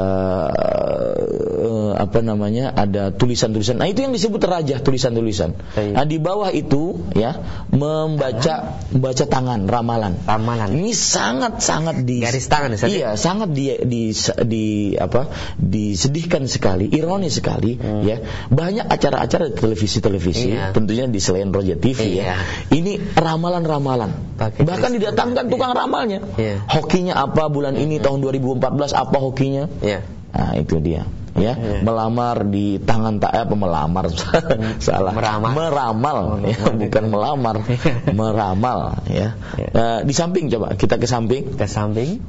uh, 1.64 1.92
apa 1.98 2.20
namanya? 2.22 2.74
Ada 2.74 3.14
tulisan-tulisan. 3.14 3.82
Nah, 3.82 3.90
itu 3.90 4.06
yang 4.06 4.14
disebut 4.14 4.42
raja, 4.46 4.80
tulisan-tulisan. 4.80 5.58
Nah, 5.94 6.06
di 6.06 6.18
bawah 6.22 6.54
itu 6.54 7.02
ya 7.18 7.42
membaca 7.74 8.78
baca 8.94 9.26
tangan 9.26 9.66
ramalan. 9.66 10.14
Ramalan. 10.24 10.70
Ini 10.74 10.94
sangat 10.94 11.60
sangat 11.64 12.06
di 12.06 12.22
garis 12.22 12.46
tangan 12.48 12.76
Iya, 12.84 13.16
sangat 13.16 13.50
di 13.56 13.74
di, 13.86 14.02
di 14.46 14.66
apa? 14.98 15.23
Disedihkan 15.58 16.46
sekali, 16.46 16.90
ironis 16.92 17.40
sekali 17.40 17.78
hmm. 17.78 18.02
ya. 18.04 18.18
Banyak 18.50 18.88
acara-acara 18.88 19.52
televisi-televisi, 19.54 20.54
iya. 20.54 20.72
tentunya 20.76 21.10
di 21.10 21.20
selain 21.20 21.50
Roja 21.50 21.76
TV 21.76 22.00
ya. 22.00 22.08
iya. 22.08 22.24
ya. 22.24 22.36
Ini 22.74 23.16
ramalan-ramalan. 23.16 24.38
Bahkan 24.40 24.90
didatangkan 24.98 25.46
tukang 25.50 25.74
iya. 25.74 25.80
ramalnya. 25.80 26.20
Iya. 26.36 26.56
Hokinya 26.68 27.14
apa 27.18 27.48
bulan 27.50 27.76
ini 27.80 28.00
hmm. 28.00 28.06
tahun 28.06 28.20
2014 28.24 28.94
apa 28.94 29.18
hokinya? 29.20 29.70
Iya. 29.82 30.00
Nah, 30.34 30.58
itu 30.58 30.82
dia 30.82 31.06
ya 31.34 31.58
yeah. 31.58 31.82
melamar 31.82 32.46
di 32.46 32.78
tangan 32.78 33.18
tak 33.18 33.34
apa 33.34 33.54
melamar 33.58 34.06
hmm. 34.10 34.78
salah 34.86 35.14
meramal 35.14 35.50
meramal 35.50 36.18
oh, 36.38 36.46
ya, 36.46 36.70
bukan 36.70 37.04
melamar 37.10 37.56
meramal 38.20 39.02
ya 39.10 39.34
yeah. 39.58 39.72
uh, 39.74 40.00
di 40.06 40.14
samping 40.14 40.54
coba 40.54 40.78
kita 40.78 41.02
ke 41.02 41.10
samping 41.10 41.58
ke 41.58 41.66
samping 41.66 42.22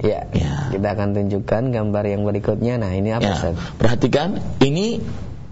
Ya, 0.00 0.24
ya, 0.32 0.72
kita 0.72 0.96
akan 0.96 1.12
tunjukkan 1.12 1.62
gambar 1.76 2.04
yang 2.08 2.24
berikutnya. 2.24 2.80
Nah, 2.80 2.92
ini 2.96 3.12
apa, 3.12 3.36
ya. 3.36 3.52
Perhatikan, 3.76 4.40
ini 4.64 4.96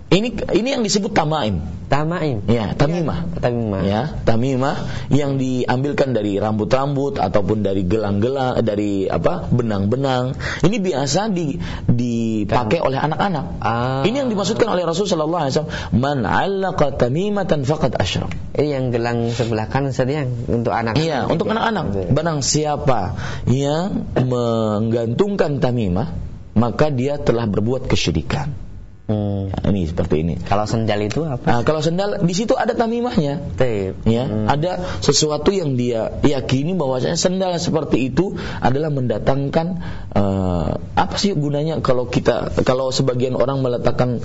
Ini 0.08 0.28
ini 0.56 0.68
yang 0.72 0.80
disebut 0.80 1.12
tamaim. 1.12 1.60
Tamaim. 1.88 2.44
Ya, 2.48 2.72
tamimah. 2.76 3.28
Ya, 3.28 3.40
tamimah. 3.40 3.80
Ya, 3.84 4.02
tamimah 4.24 4.76
yang 5.08 5.40
diambilkan 5.40 6.12
dari 6.12 6.36
rambut-rambut 6.36 7.16
ataupun 7.16 7.64
dari 7.64 7.84
gelang-gelang, 7.84 8.60
dari 8.60 9.08
apa? 9.08 9.48
benang-benang. 9.48 10.36
Ini 10.64 10.76
biasa 10.80 11.32
di 11.32 11.56
dipakai 11.88 12.80
oleh 12.84 13.00
anak-anak. 13.00 13.44
Ah. 13.60 14.00
Ini 14.04 14.24
yang 14.24 14.28
dimaksudkan 14.32 14.68
oleh 14.68 14.84
Rasul 14.84 15.08
sallallahu 15.08 15.42
alaihi 15.44 15.52
wasallam, 15.56 15.74
"Man 15.96 16.18
'allaqa 16.24 16.96
tamimatan 16.96 17.64
faqad 17.64 17.96
asyrak." 17.96 18.32
Ini 18.56 18.68
yang 18.80 18.84
gelang 18.92 19.32
sebelah 19.32 19.68
kanan 19.68 19.96
saja 19.96 20.24
yang 20.24 20.32
untuk 20.48 20.72
anak. 20.76 21.00
Iya, 21.00 21.24
untuk 21.28 21.48
anak-anak. 21.52 22.12
Barang 22.12 22.44
siapa 22.44 23.16
yang 23.48 24.08
menggantungkan 24.12 25.60
tamimah, 25.60 26.16
maka 26.52 26.92
dia 26.92 27.16
telah 27.16 27.48
berbuat 27.48 27.88
kesyirikan. 27.88 28.67
Hmm. 29.08 29.48
Ya, 29.48 29.72
ini 29.72 29.88
seperti 29.88 30.20
ini. 30.20 30.34
Kalau 30.36 30.68
sendal 30.68 31.00
itu 31.00 31.24
apa? 31.24 31.48
Nah, 31.48 31.60
kalau 31.64 31.80
sendal 31.80 32.20
di 32.20 32.34
situ 32.36 32.52
ada 32.52 32.76
tamimahnya. 32.76 33.40
Tip. 33.56 34.04
Ya, 34.04 34.28
Hmm. 34.28 34.44
ada 34.44 34.84
sesuatu 35.00 35.48
yang 35.48 35.80
dia 35.80 36.20
yakini 36.20 36.76
bahwasanya 36.76 37.16
sendal 37.16 37.56
seperti 37.56 38.12
itu 38.12 38.36
adalah 38.60 38.92
mendatangkan 38.92 39.80
eh, 40.12 40.70
apa 40.76 41.14
sih 41.16 41.32
gunanya 41.32 41.80
kalau 41.80 42.04
kita 42.12 42.52
kalau 42.68 42.92
sebagian 42.92 43.32
orang 43.32 43.64
meletakkan 43.64 44.20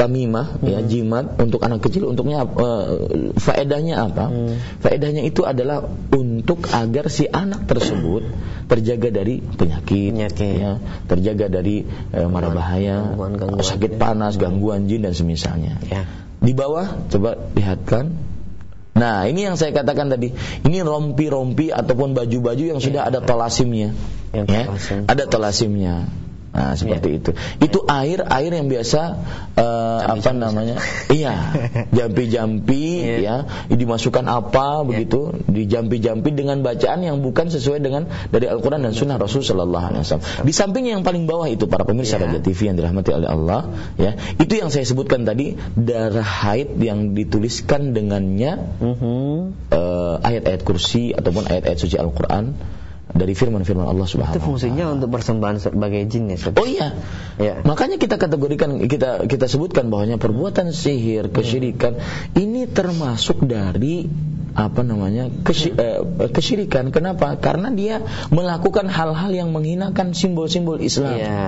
tamimah 0.00 0.56
ya 0.64 0.80
Hmm. 0.80 0.88
jimat 0.88 1.24
untuk 1.36 1.60
anak 1.60 1.84
kecil 1.84 2.08
untuknya 2.08 2.48
eh, 2.48 2.84
faedahnya 3.36 4.00
apa? 4.00 4.32
Hmm. 4.32 4.56
Faedahnya 4.80 5.28
itu 5.28 5.44
adalah 5.44 5.84
untuk 6.08 6.72
agar 6.72 7.12
si 7.12 7.28
anak 7.28 7.68
tersebut 7.68 8.24
terjaga 8.64 9.12
dari 9.12 9.44
penyakit, 9.44 10.16
Penyakit. 10.16 10.56
ya, 10.56 10.72
terjaga 11.04 11.52
dari 11.52 11.84
eh, 12.16 12.24
mara 12.30 12.48
bahaya, 12.48 13.12
sakit 13.60 14.00
panas, 14.00 14.21
gangguan 14.30 14.86
jin 14.86 15.02
dan 15.02 15.14
semisalnya. 15.16 15.82
Ya. 15.90 16.06
Di 16.38 16.52
bawah 16.54 17.06
coba 17.10 17.38
lihatkan. 17.58 18.14
Nah, 18.92 19.24
ini 19.24 19.48
yang 19.48 19.56
saya 19.56 19.72
katakan 19.72 20.12
tadi. 20.12 20.30
Ini 20.62 20.84
rompi-rompi 20.84 21.72
ataupun 21.72 22.12
baju-baju 22.12 22.76
yang 22.76 22.80
sudah 22.82 23.08
ada 23.08 23.24
tolasimnya. 23.24 23.96
Yang 24.36 24.46
Ya, 24.52 24.62
tolasim. 24.68 24.98
ada 25.08 25.24
tolasimnya. 25.26 25.94
Nah, 26.52 26.76
seperti 26.76 27.16
itu. 27.16 27.30
Itu 27.64 27.88
air 27.88 28.20
air 28.28 28.52
yang 28.52 28.68
biasa 28.68 29.00
eh, 29.56 30.00
apa 30.04 30.30
namanya? 30.36 30.76
iya, 31.08 31.56
jampi-jampi 31.96 32.84
Iya. 33.02 33.16
ya, 33.24 33.36
dimasukkan 33.72 34.28
apa 34.28 34.84
begitu, 34.84 35.32
dijampi-jampi 35.48 36.28
dengan 36.36 36.60
bacaan 36.60 37.00
yang 37.00 37.24
bukan 37.24 37.48
sesuai 37.48 37.80
dengan 37.80 38.04
dari 38.28 38.52
Al-Qur'an 38.52 38.84
dan 38.84 38.92
Sunnah 38.92 39.16
Rasul 39.16 39.40
sallallahu 39.40 39.84
alaihi 39.96 40.02
wasallam. 40.04 40.24
Di 40.44 40.52
samping 40.52 40.84
yang 40.88 41.00
paling 41.00 41.24
bawah 41.24 41.48
itu 41.48 41.64
para 41.66 41.88
pemirsa 41.88 42.20
Iya. 42.20 42.28
Raja 42.28 42.38
TV 42.44 42.68
yang 42.68 42.76
dirahmati 42.76 43.10
oleh 43.16 43.28
Allah, 43.32 43.60
ya. 43.96 44.12
Itu 44.36 44.52
yang 44.52 44.68
saya 44.68 44.84
sebutkan 44.84 45.24
tadi 45.24 45.56
darah 45.72 46.20
haid 46.24 46.76
yang 46.76 47.16
dituliskan 47.16 47.96
dengannya 47.96 48.76
Mhm. 48.76 49.72
eh, 49.72 50.14
ayat-ayat 50.20 50.62
kursi 50.62 51.16
ataupun 51.16 51.48
ayat-ayat 51.48 51.78
suci 51.80 51.96
Al-Qur'an 51.96 52.52
dari 53.12 53.36
firman-firman 53.36 53.84
Allah 53.84 54.08
Subhanahu 54.08 54.40
Itu 54.40 54.44
fungsinya 54.44 54.88
untuk 54.88 55.12
persembahan 55.12 55.60
sebagai 55.60 56.00
jin 56.08 56.32
ya. 56.32 56.38
Oh 56.56 56.64
iya. 56.66 56.88
Ya. 57.36 57.54
Makanya 57.60 58.00
kita 58.00 58.16
kategorikan 58.16 58.80
kita 58.88 59.28
kita 59.28 59.46
sebutkan 59.52 59.92
bahwanya 59.92 60.16
perbuatan 60.16 60.72
sihir, 60.72 61.28
kesyirikan 61.28 62.00
ini 62.32 62.64
termasuk 62.64 63.44
dari 63.44 64.08
apa 64.52 64.80
namanya 64.84 65.28
kesy- 65.44 65.76
eh, 65.76 66.00
kesyirikan. 66.32 66.88
Kenapa? 66.92 67.36
Karena 67.36 67.68
dia 67.72 68.00
melakukan 68.32 68.88
hal-hal 68.88 69.32
yang 69.32 69.52
menghinakan 69.52 70.16
simbol-simbol 70.16 70.80
Islam. 70.80 71.16
Iya. 71.16 71.44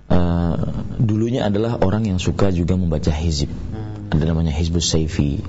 Eh, 0.05 0.55
dulunya 1.01 1.49
adalah 1.49 1.81
orang 1.81 2.05
yang 2.05 2.21
suka 2.21 2.53
juga 2.53 2.77
membaca 2.77 3.09
hizib 3.09 3.49
ada 4.13 4.21
namanya 4.21 4.53
hizbus 4.53 4.85
saifi. 4.85 5.41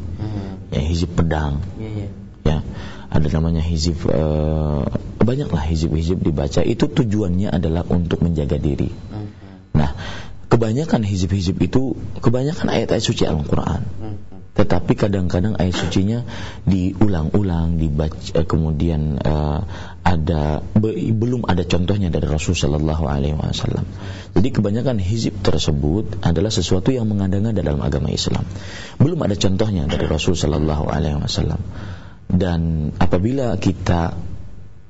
Ya 0.73 0.81
hizib 0.83 1.13
pedang 1.15 1.61
ada 3.11 3.27
namanya 3.31 3.63
hizib 3.63 3.99
eh, 4.09 4.83
banyaklah 5.23 5.65
hizib-hizib 5.67 6.23
dibaca. 6.23 6.63
Itu 6.63 6.91
tujuannya 6.91 7.51
adalah 7.51 7.87
untuk 7.87 8.23
menjaga 8.23 8.59
diri. 8.59 8.91
Nah 9.75 9.91
kebanyakan 10.47 11.03
hizib-hizib 11.03 11.59
itu 11.61 11.99
kebanyakan 12.23 12.71
ayat-ayat 12.71 13.05
suci 13.05 13.27
Al-Quran. 13.27 13.83
Tetapi 14.57 14.97
kadang-kadang 14.97 15.61
ayat 15.61 15.77
sucinya 15.77 16.25
diulang-ulang 16.65 17.77
dibaca 17.77 18.17
eh, 18.17 18.47
kemudian 18.49 19.21
eh, 19.21 19.61
ada 20.01 20.65
be- 20.73 21.13
belum 21.13 21.45
ada 21.45 21.61
contohnya 21.69 22.09
dari 22.09 22.25
Rasul 22.25 22.57
Shallallahu 22.57 23.05
Alaihi 23.05 23.37
Wasallam. 23.37 23.85
Jadi 24.33 24.49
kebanyakan 24.57 24.97
hizib 24.97 25.37
tersebut 25.45 26.25
adalah 26.25 26.49
sesuatu 26.49 26.89
yang 26.89 27.05
mengada-ngada 27.05 27.61
dalam 27.61 27.85
agama 27.85 28.09
Islam. 28.09 28.49
Belum 28.97 29.21
ada 29.21 29.37
contohnya 29.37 29.85
dari 29.85 30.09
Rasul 30.09 30.33
Shallallahu 30.33 30.89
Alaihi 30.89 31.21
Wasallam 31.21 31.61
dan 32.27 32.91
apabila 32.99 33.55
kita 33.57 34.19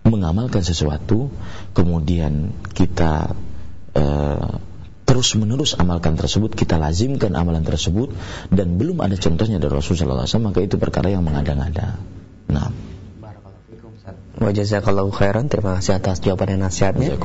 mengamalkan 0.06 0.62
sesuatu 0.62 1.28
kemudian 1.74 2.54
kita 2.72 3.34
eh, 3.92 4.50
terus 5.06 5.34
menerus 5.38 5.78
amalkan 5.78 6.18
tersebut 6.18 6.54
kita 6.54 6.78
lazimkan 6.80 7.34
amalan 7.34 7.62
tersebut 7.62 8.14
dan 8.50 8.80
belum 8.80 9.02
ada 9.02 9.14
contohnya 9.18 9.58
dari 9.62 9.72
Rasulullah 9.72 10.26
SAW 10.26 10.50
maka 10.50 10.62
itu 10.62 10.78
perkara 10.78 11.10
yang 11.12 11.26
mengada-ngada. 11.26 11.98
Nah 12.50 12.68
Wa 14.36 14.52
jazakallahu 14.52 15.16
khairan. 15.16 15.48
Terima 15.48 15.80
kasih 15.80 15.96
atas 15.96 16.20
jawaban 16.20 16.60
dan 16.60 16.68
nasihatnya. 16.68 17.16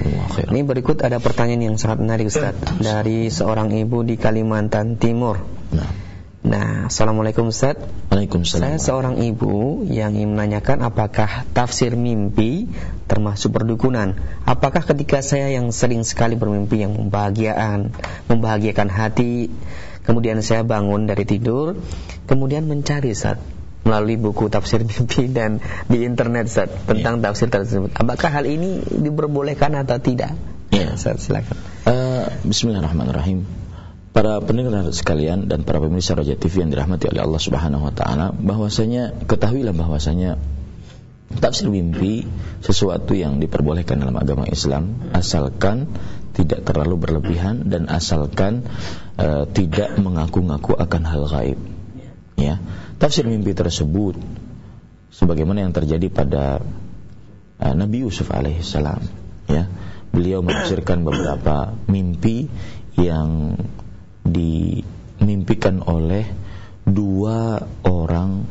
Ini 0.47 0.63
berikut 0.63 1.03
ada 1.03 1.19
pertanyaan 1.19 1.75
yang 1.75 1.75
sangat 1.75 1.99
menarik 1.99 2.31
Ustaz. 2.31 2.55
Dari 2.79 3.27
seorang 3.27 3.67
ibu 3.75 3.99
di 4.07 4.15
Kalimantan 4.15 4.95
Timur. 4.95 5.43
nah 5.75 6.10
Nah, 6.41 6.89
Assalamualaikum 6.89 7.53
Ustaz. 7.53 7.77
Waalaikumsalam 8.09 8.65
Saya 8.65 8.77
seorang 8.81 9.21
ibu 9.21 9.85
yang 9.85 10.17
ingin 10.17 10.33
menanyakan 10.33 10.81
apakah 10.81 11.45
tafsir 11.53 11.93
mimpi 11.93 12.65
termasuk 13.05 13.53
perdukunan. 13.53 14.17
Apakah 14.49 14.81
ketika 14.81 15.21
saya 15.21 15.53
yang 15.53 15.69
sering 15.69 16.01
sekali 16.01 16.33
bermimpi 16.33 16.81
yang 16.81 16.97
membahagiakan, 16.97 17.93
membahagiakan 18.25 18.89
hati, 18.89 19.53
kemudian 20.01 20.41
saya 20.41 20.65
bangun 20.65 21.05
dari 21.05 21.29
tidur, 21.29 21.77
kemudian 22.25 22.65
mencari 22.65 23.13
Ustaz 23.13 23.37
melalui 23.85 24.17
buku 24.17 24.49
tafsir 24.49 24.81
mimpi 24.89 25.29
dan 25.29 25.61
di 25.85 26.09
internet 26.09 26.49
Ustaz 26.49 26.73
tentang 26.89 27.21
tafsir 27.21 27.53
tersebut. 27.53 27.93
Apakah 27.93 28.33
hal 28.33 28.49
ini 28.49 28.81
diperbolehkan 28.81 29.77
atau 29.77 30.01
tidak? 30.01 30.33
Ya. 30.73 30.89
Ustaz 30.97 31.21
silakan. 31.21 31.53
Eh, 31.85 32.25
Bismillahirrahmanirrahim 32.49 33.70
para 34.11 34.43
pendengar 34.43 34.91
sekalian 34.91 35.47
dan 35.47 35.63
para 35.63 35.79
pemirsa 35.79 36.19
Raja 36.19 36.35
TV 36.35 36.67
yang 36.67 36.71
dirahmati 36.71 37.07
oleh 37.07 37.23
Allah 37.23 37.41
Subhanahu 37.41 37.87
wa 37.87 37.93
taala 37.95 38.35
bahwasanya 38.35 39.23
ketahuilah 39.23 39.71
bahwasanya 39.71 40.35
tafsir 41.39 41.71
mimpi 41.71 42.27
sesuatu 42.59 43.15
yang 43.15 43.39
diperbolehkan 43.39 44.03
dalam 44.03 44.19
agama 44.19 44.43
Islam 44.51 45.15
asalkan 45.15 45.87
tidak 46.35 46.67
terlalu 46.67 46.99
berlebihan 46.99 47.71
dan 47.71 47.87
asalkan 47.87 48.67
uh, 49.15 49.47
tidak 49.47 49.95
mengaku-ngaku 49.95 50.75
akan 50.75 51.01
hal 51.07 51.23
gaib. 51.31 51.59
Ya 52.35 52.59
tafsir 52.99 53.23
mimpi 53.23 53.55
tersebut 53.55 54.19
sebagaimana 55.15 55.63
yang 55.63 55.71
terjadi 55.71 56.11
pada 56.11 56.59
uh, 57.63 57.73
Nabi 57.75 58.03
Yusuf 58.03 58.27
alaihissalam 58.27 58.99
ya. 59.47 59.71
Beliau 60.11 60.43
menafsirkan 60.43 61.07
beberapa 61.07 61.71
mimpi 61.87 62.51
yang 62.99 63.55
dimimpikan 64.31 65.83
oleh 65.85 66.25
dua 66.87 67.61
orang 67.85 68.47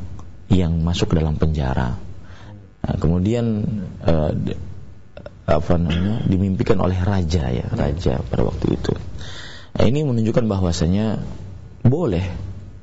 yang 0.50 0.78
masuk 0.82 1.16
dalam 1.16 1.40
penjara. 1.40 1.96
Nah, 2.80 2.96
kemudian 2.96 3.66
uh, 4.04 4.32
apa 5.50 5.74
namanya 5.74 6.22
dimimpikan 6.30 6.78
oleh 6.78 6.96
raja 7.02 7.50
ya 7.50 7.66
raja 7.74 8.22
pada 8.22 8.46
waktu 8.46 8.78
itu. 8.78 8.94
Nah, 9.74 9.84
ini 9.86 10.06
menunjukkan 10.06 10.46
bahwasanya 10.46 11.22
boleh 11.86 12.26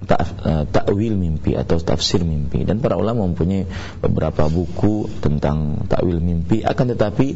uh, 0.07 0.63
takwil 0.69 1.15
mimpi 1.17 1.57
atau 1.57 1.79
tafsir 1.81 2.21
mimpi 2.21 2.63
dan 2.63 2.79
para 2.79 2.95
ulama 2.95 3.25
mempunyai 3.27 3.67
beberapa 3.99 4.47
buku 4.47 5.09
tentang 5.19 5.87
takwil 5.89 6.21
mimpi 6.21 6.61
akan 6.63 6.95
tetapi 6.95 7.27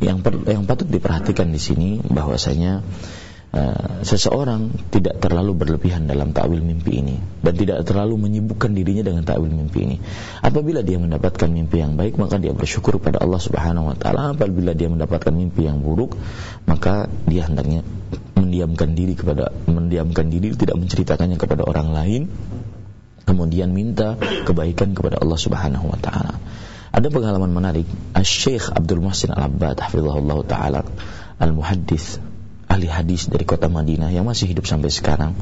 yang 0.00 0.20
per, 0.20 0.44
yang 0.44 0.68
patut 0.68 0.88
diperhatikan 0.88 1.48
di 1.48 1.60
sini 1.60 1.88
bahwasanya 2.04 2.84
Uh, 3.56 4.04
seseorang 4.04 4.68
tidak 4.92 5.16
terlalu 5.16 5.56
berlebihan 5.56 6.04
dalam 6.04 6.36
takwil 6.36 6.60
mimpi 6.60 7.00
ini 7.00 7.16
dan 7.40 7.56
tidak 7.56 7.88
terlalu 7.88 8.28
menyibukkan 8.28 8.68
dirinya 8.76 9.00
dengan 9.00 9.24
takwil 9.24 9.48
mimpi 9.48 9.80
ini. 9.80 9.96
Apabila 10.44 10.84
dia 10.84 11.00
mendapatkan 11.00 11.48
mimpi 11.48 11.80
yang 11.80 11.96
baik, 11.96 12.20
maka 12.20 12.36
dia 12.36 12.52
bersyukur 12.52 13.00
pada 13.00 13.16
Allah 13.16 13.40
Subhanahu 13.40 13.88
wa 13.88 13.96
taala. 13.96 14.36
Apabila 14.36 14.76
dia 14.76 14.92
mendapatkan 14.92 15.32
mimpi 15.32 15.64
yang 15.64 15.80
buruk, 15.80 16.20
maka 16.68 17.08
dia 17.24 17.48
hendaknya 17.48 17.80
mendiamkan 18.36 18.92
diri 18.92 19.16
kepada 19.16 19.48
mendiamkan 19.64 20.28
diri 20.28 20.52
tidak 20.52 20.76
menceritakannya 20.76 21.40
kepada 21.40 21.64
orang 21.64 21.96
lain. 21.96 22.22
Kemudian 23.24 23.72
minta 23.72 24.20
kebaikan 24.20 24.92
kepada 24.92 25.16
Allah 25.16 25.40
Subhanahu 25.40 25.96
wa 25.96 25.96
taala. 25.96 26.36
Ada 26.92 27.08
pengalaman 27.08 27.56
menarik, 27.56 27.88
Syekh 28.20 28.68
Abdul 28.68 29.00
Muhsin 29.00 29.32
Al-Abbad 29.32 29.80
taala 30.44 30.84
al-muhaddits 31.40 32.35
ahli 32.66 32.90
hadis 32.90 33.30
dari 33.30 33.46
kota 33.46 33.70
Madinah 33.70 34.10
yang 34.10 34.26
masih 34.26 34.50
hidup 34.50 34.66
sampai 34.66 34.90
sekarang 34.90 35.32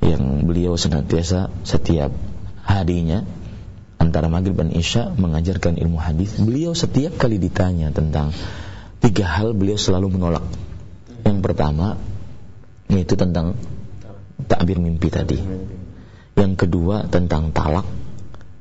yang 0.00 0.44
beliau 0.44 0.76
senantiasa 0.76 1.52
setiap 1.64 2.12
harinya 2.66 3.24
antara 3.96 4.28
maghrib 4.28 4.56
dan 4.56 4.72
isya 4.72 5.12
mengajarkan 5.14 5.80
ilmu 5.80 5.96
hadis. 6.00 6.36
Beliau 6.36 6.76
setiap 6.76 7.16
kali 7.16 7.40
ditanya 7.40 7.92
tentang 7.92 8.32
tiga 9.00 9.24
hal 9.24 9.56
beliau 9.56 9.78
selalu 9.78 10.18
menolak. 10.18 10.44
Yang 11.24 11.38
pertama 11.42 11.96
yaitu 12.86 13.14
tentang 13.18 13.56
takbir 14.46 14.78
mimpi 14.78 15.08
tadi. 15.08 15.40
Yang 16.36 16.52
kedua 16.66 17.08
tentang 17.08 17.54
talak. 17.54 17.88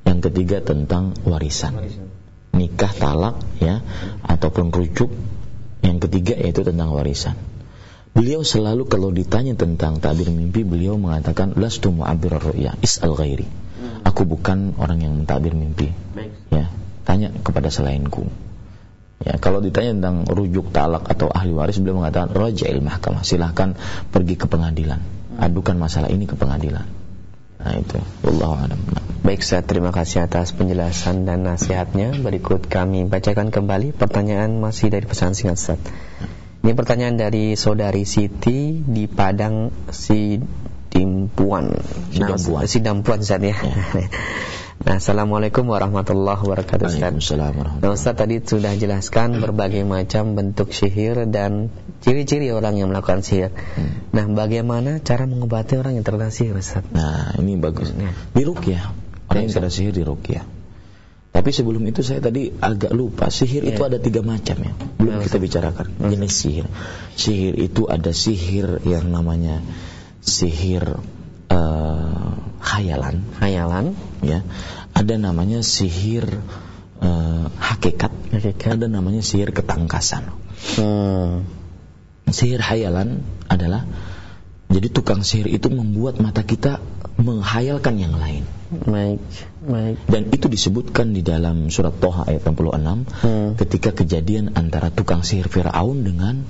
Yang 0.06 0.32
ketiga 0.32 0.62
tentang 0.64 1.18
warisan. 1.28 1.76
Nikah 2.56 2.94
talak 2.96 3.36
ya 3.60 3.84
ataupun 4.24 4.72
rujuk. 4.72 5.12
Yang 5.84 6.08
ketiga 6.10 6.34
yaitu 6.40 6.64
tentang 6.64 6.96
warisan 6.96 7.55
Beliau 8.16 8.48
selalu 8.48 8.88
kalau 8.88 9.12
ditanya 9.12 9.60
tentang 9.60 10.00
tabir 10.00 10.32
mimpi, 10.32 10.64
beliau 10.64 10.96
mengatakan 10.96 11.52
lastu 11.60 11.92
mu'abbir 11.92 12.40
ru'ya, 12.40 12.80
is'al 12.80 13.12
ghairi. 13.12 13.44
Hmm. 13.44 14.08
Aku 14.08 14.24
bukan 14.24 14.72
orang 14.80 15.04
yang 15.04 15.14
mentabir 15.20 15.52
mimpi. 15.52 15.92
Ya, 16.48 16.72
tanya 17.04 17.36
kepada 17.44 17.68
selainku. 17.68 18.32
Ya, 19.20 19.36
kalau 19.36 19.60
ditanya 19.60 20.00
tentang 20.00 20.18
rujuk 20.32 20.72
talak 20.72 21.12
atau 21.12 21.28
ahli 21.28 21.52
waris, 21.52 21.76
beliau 21.84 22.00
mengatakan 22.00 22.32
raja'il 22.32 22.80
mahkamah. 22.80 23.28
Silahkan 23.28 23.76
pergi 24.16 24.40
ke 24.40 24.48
pengadilan. 24.48 25.04
Hmm. 25.04 25.52
Adukan 25.52 25.76
masalah 25.76 26.08
ini 26.08 26.24
ke 26.24 26.40
pengadilan. 26.40 26.88
Nah 27.60 27.76
itu, 27.76 28.00
Allah 28.32 28.64
a'lam. 28.64 28.80
Baik, 29.28 29.44
saya 29.44 29.60
terima 29.60 29.92
kasih 29.92 30.24
atas 30.24 30.56
penjelasan 30.56 31.28
dan 31.28 31.44
nasihatnya. 31.44 32.16
Berikut 32.16 32.72
kami 32.72 33.12
bacakan 33.12 33.52
kembali 33.52 33.92
pertanyaan 33.92 34.56
masih 34.64 34.88
dari 34.88 35.04
pesan 35.04 35.36
singkat 35.36 35.60
Ustaz. 35.60 35.82
Ini 36.66 36.74
pertanyaan 36.74 37.14
dari 37.14 37.54
saudari 37.54 38.10
Siti 38.10 38.82
di 38.82 39.06
Padang 39.06 39.70
Sidimpuan. 39.94 41.70
Sidampuan. 42.10 42.66
Nah, 42.66 42.66
Sidampuan 42.66 43.22
Ustaz 43.22 43.38
ya. 43.38 43.54
ya. 43.54 43.70
Nah, 44.76 44.98
Assalamualaikum 44.98 45.70
warahmatullahi 45.70 46.42
wabarakatuh 46.42 46.90
Ustaz. 46.90 47.38
Nah, 47.38 47.90
Ustaz 47.94 48.18
tadi 48.18 48.42
sudah 48.42 48.74
jelaskan 48.74 49.38
berbagai 49.38 49.86
macam 49.86 50.34
bentuk 50.34 50.74
sihir 50.74 51.30
dan 51.30 51.70
ciri-ciri 52.02 52.50
orang 52.50 52.82
yang 52.82 52.90
melakukan 52.90 53.22
sihir. 53.22 53.54
Hmm. 53.54 54.10
Nah, 54.10 54.26
bagaimana 54.34 54.98
cara 55.06 55.30
mengobati 55.30 55.78
orang 55.78 56.02
yang 56.02 56.06
terkena 56.06 56.34
sihir 56.34 56.58
Ustaz? 56.58 56.82
Nah, 56.90 57.38
ini 57.46 57.62
bagus. 57.62 57.94
Ya. 57.94 58.10
ya. 58.66 58.82
Orang 59.30 59.46
yang 59.46 59.54
terkena 59.54 59.70
sihir 59.70 59.94
ya. 60.02 60.50
Tapi 61.36 61.52
sebelum 61.52 61.84
itu 61.84 62.00
saya 62.00 62.24
tadi 62.24 62.48
agak 62.48 62.96
lupa 62.96 63.28
sihir 63.28 63.68
yeah. 63.68 63.76
itu 63.76 63.84
ada 63.84 64.00
tiga 64.00 64.24
macam 64.24 64.56
ya. 64.56 64.72
Belum 64.96 65.20
kita 65.20 65.36
bicarakan 65.36 65.92
jenis 66.08 66.32
sihir. 66.32 66.66
Sihir 67.20 67.60
itu 67.60 67.92
ada 67.92 68.16
sihir 68.16 68.80
yang 68.88 69.12
namanya 69.12 69.60
sihir 70.24 70.96
uh, 71.52 72.32
khayalan, 72.64 73.28
khayalan, 73.36 74.00
ya. 74.24 74.48
Ada 74.96 75.20
namanya 75.20 75.60
sihir 75.60 76.24
uh, 77.04 77.46
hakikat, 77.52 78.16
hakikat, 78.32 78.80
ada 78.80 78.88
namanya 78.88 79.20
sihir 79.20 79.52
ketangkasan. 79.52 80.32
Hmm. 80.80 81.44
Sihir 82.32 82.64
khayalan 82.64 83.28
adalah 83.52 83.84
jadi 84.72 84.88
tukang 84.88 85.22
sihir 85.28 85.52
itu 85.52 85.68
membuat 85.68 86.24
mata 86.24 86.48
kita 86.48 86.80
menghayalkan 87.16 87.96
yang 87.96 88.16
lain. 88.16 88.44
Baik, 88.66 89.22
baik. 89.64 89.98
Dan 90.10 90.24
itu 90.36 90.52
disebutkan 90.52 91.16
di 91.16 91.22
dalam 91.24 91.72
surat 91.72 91.96
Toha 91.96 92.28
ayat 92.28 92.44
66 92.44 92.56
hmm. 93.24 93.50
ketika 93.62 93.90
kejadian 93.96 94.58
antara 94.58 94.92
tukang 94.92 95.24
sihir 95.24 95.48
Firaun 95.48 96.04
dengan 96.04 96.44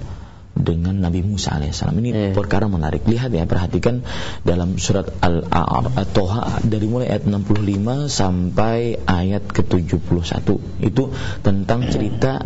dengan 0.55 0.95
Nabi 1.03 1.21
Musa 1.21 1.59
alaihissalam. 1.59 1.99
Ini 1.99 2.09
yeah. 2.15 2.31
perkara 2.31 2.71
menarik. 2.71 3.03
Lihat 3.03 3.29
ya, 3.35 3.43
perhatikan 3.43 4.07
dalam 4.47 4.79
surat 4.79 5.11
Al-A'raf 5.19 5.99
Toha 6.15 6.63
dari 6.63 6.87
mulai 6.87 7.11
ayat 7.11 7.27
65 7.27 8.07
sampai 8.07 8.95
ayat 9.03 9.43
ke-71. 9.51 10.47
Itu 10.79 11.11
tentang 11.43 11.91
cerita 11.91 12.39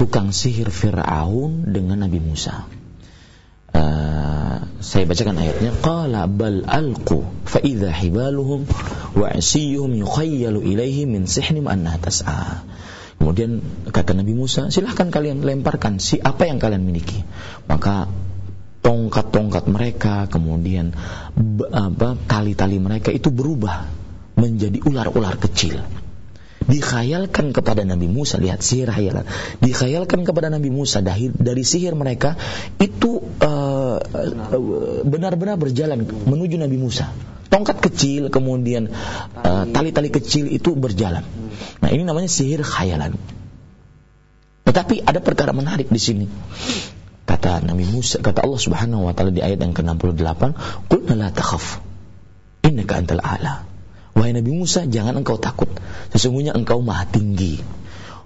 tukang 0.00 0.32
sihir 0.32 0.72
Firaun 0.72 1.68
dengan 1.68 2.00
Nabi 2.00 2.18
Musa. 2.24 2.81
Uh, 3.72 4.68
saya 4.84 5.04
bacakan 5.08 5.40
ayatnya. 5.40 5.72
Qala 5.80 6.28
bal 6.28 6.64
alqu 6.68 7.24
fa 7.48 7.58
idza 7.60 7.88
hibaluhum 7.88 8.68
wa 9.16 9.26
asiyuhum 9.32 9.96
yukhayyalu 9.96 10.60
ilaihi 10.62 11.08
min 11.08 11.24
sihnim 11.24 11.68
annaha 11.68 11.98
tas'a. 12.08 12.66
Kemudian 13.16 13.62
kata 13.88 14.18
Nabi 14.18 14.34
Musa 14.34 14.68
silahkan 14.74 15.08
kalian 15.08 15.46
lemparkan 15.46 16.02
si 16.02 16.18
apa 16.18 16.50
yang 16.50 16.58
kalian 16.58 16.82
miliki. 16.82 17.22
Maka 17.70 18.10
tongkat-tongkat 18.82 19.70
mereka 19.70 20.26
kemudian 20.26 20.90
apa 21.70 22.18
tali-tali 22.26 22.82
mereka 22.82 23.14
itu 23.14 23.30
berubah 23.30 23.86
menjadi 24.34 24.82
ular-ular 24.82 25.38
kecil 25.38 25.78
dikhayalkan 26.66 27.50
kepada 27.50 27.82
Nabi 27.82 28.06
Musa 28.06 28.38
lihat 28.38 28.62
sihir 28.62 28.90
khayalan. 28.90 29.26
Dikhayalkan 29.62 30.22
kepada 30.26 30.48
Nabi 30.52 30.70
Musa 30.70 31.02
dari, 31.02 31.30
dari 31.32 31.64
sihir 31.66 31.94
mereka 31.98 32.38
itu 32.78 33.22
uh, 33.22 33.98
benar-benar 35.06 35.58
berjalan 35.58 36.06
menuju 36.06 36.58
Nabi 36.58 36.76
Musa. 36.78 37.10
Tongkat 37.52 37.84
kecil 37.84 38.32
kemudian 38.32 38.88
uh, 39.44 39.64
tali-tali 39.68 40.08
kecil 40.08 40.48
itu 40.48 40.72
berjalan. 40.72 41.24
Nah 41.84 41.90
ini 41.92 42.02
namanya 42.06 42.30
sihir 42.30 42.64
khayalan. 42.64 43.18
Tetapi 44.64 45.04
ada 45.04 45.20
perkara 45.20 45.52
menarik 45.52 45.92
di 45.92 46.00
sini. 46.00 46.26
Kata 47.28 47.60
Nabi 47.60 47.84
Musa 47.86 48.18
kata 48.18 48.44
Allah 48.44 48.60
Subhanahu 48.60 49.08
wa 49.08 49.12
taala 49.14 49.30
di 49.30 49.44
ayat 49.44 49.60
yang 49.60 49.74
ke-68 49.76 50.42
qul 50.90 51.06
la 51.12 51.28
takhaf 51.30 51.80
innaka 52.66 52.98
antal 52.98 53.22
a'la 53.22 53.71
Wahai 54.12 54.36
Nabi 54.36 54.52
Musa, 54.52 54.84
jangan 54.84 55.16
engkau 55.16 55.40
takut. 55.40 55.68
Sesungguhnya 56.12 56.52
engkau 56.52 56.84
maha 56.84 57.08
tinggi. 57.08 57.64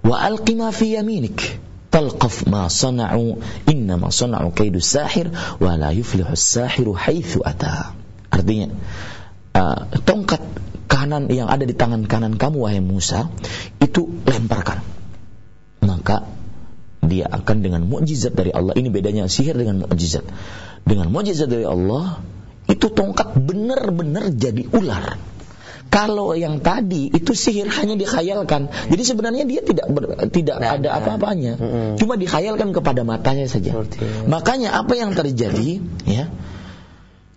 Wa 0.03 0.23
alqi 0.27 0.59
ma 0.59 0.75
fi 0.75 0.99
yaminik. 0.99 1.63
Talqaf 1.95 2.51
ma 2.51 2.67
sana'u. 2.67 3.39
Inna 3.71 3.95
ma 3.95 4.11
sana'u 4.11 4.51
kaidu 4.51 4.83
sahir. 4.83 5.31
Wa 5.63 5.79
la 5.79 5.95
yuflihu 5.95 6.35
sahiru 6.35 6.93
haithu 6.95 7.47
ata. 7.47 7.95
Artinya, 8.35 8.75
uh, 9.55 9.81
tongkat 10.03 10.43
kanan 10.91 11.31
yang 11.31 11.47
ada 11.47 11.63
di 11.63 11.75
tangan 11.75 12.07
kanan 12.11 12.35
kamu, 12.35 12.67
wahai 12.67 12.83
Musa, 12.83 13.31
itu 13.79 14.11
lemparkan. 14.27 14.83
Maka 15.87 16.27
dia 17.07 17.31
akan 17.31 17.63
dengan 17.63 17.87
mukjizat 17.87 18.35
dari 18.35 18.51
Allah. 18.51 18.75
Ini 18.75 18.91
bedanya 18.91 19.31
sihir 19.31 19.55
dengan 19.55 19.87
mukjizat. 19.87 20.27
Dengan 20.83 21.15
mukjizat 21.15 21.47
dari 21.47 21.63
Allah, 21.63 22.19
itu 22.67 22.91
tongkat 22.91 23.39
benar-benar 23.39 24.35
jadi 24.35 24.67
ular. 24.75 25.15
Kalau 25.97 26.37
yang 26.37 26.61
tadi 26.61 27.09
itu 27.09 27.33
sihir 27.33 27.73
hanya 27.73 27.97
dikhayalkan. 27.97 28.69
Jadi 28.93 29.01
sebenarnya 29.01 29.49
dia 29.49 29.65
tidak 29.65 29.89
ber, 29.89 30.29
tidak 30.29 30.61
Nah, 30.61 30.77
ada 30.77 30.89
nah. 30.93 31.01
apa-apanya. 31.01 31.57
Mm-mm. 31.57 31.89
Cuma 31.97 32.21
dikhayalkan 32.21 32.77
kepada 32.77 33.01
matanya 33.01 33.49
saja. 33.49 33.73
Seperti- 33.73 34.29
Makanya 34.29 34.77
apa 34.77 34.93
yang 34.93 35.17
terjadi 35.17 35.81
ya? 36.05 36.29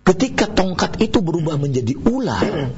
Ketika 0.04 0.44
tongkat 0.44 1.00
itu 1.00 1.24
berubah 1.24 1.56
menjadi 1.56 1.96
ular, 2.04 2.76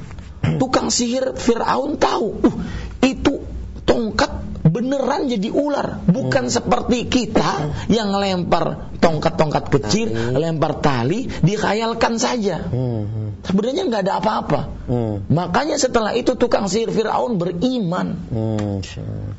tukang 0.55 0.87
sihir 0.87 1.35
Firaun 1.35 1.99
tahu, 1.99 2.27
uh, 2.47 2.55
itu 3.03 3.43
tongkat 3.83 4.31
beneran 4.73 5.29
jadi 5.29 5.53
ular, 5.53 6.01
bukan 6.09 6.49
seperti 6.49 7.05
kita 7.05 7.69
yang 7.93 8.09
lempar 8.09 8.89
tongkat-tongkat 8.97 9.69
kecil, 9.69 10.07
Tali. 10.09 10.33
lempar 10.41 10.81
tali, 10.81 11.29
dikhayalkan 11.29 12.17
saja. 12.17 12.57
Hmm, 12.65 13.05
hmm, 13.05 13.29
Sebenarnya 13.45 13.83
nggak 13.85 14.01
ada 14.09 14.13
apa-apa. 14.17 14.59
hmm, 14.89 15.29
Makanya 15.29 15.77
setelah 15.77 16.17
itu 16.17 16.33
tukang 16.33 16.65
sihir 16.65 16.89
Firaun 16.89 17.37
beriman. 17.37 18.17
Hmm, 18.33 18.81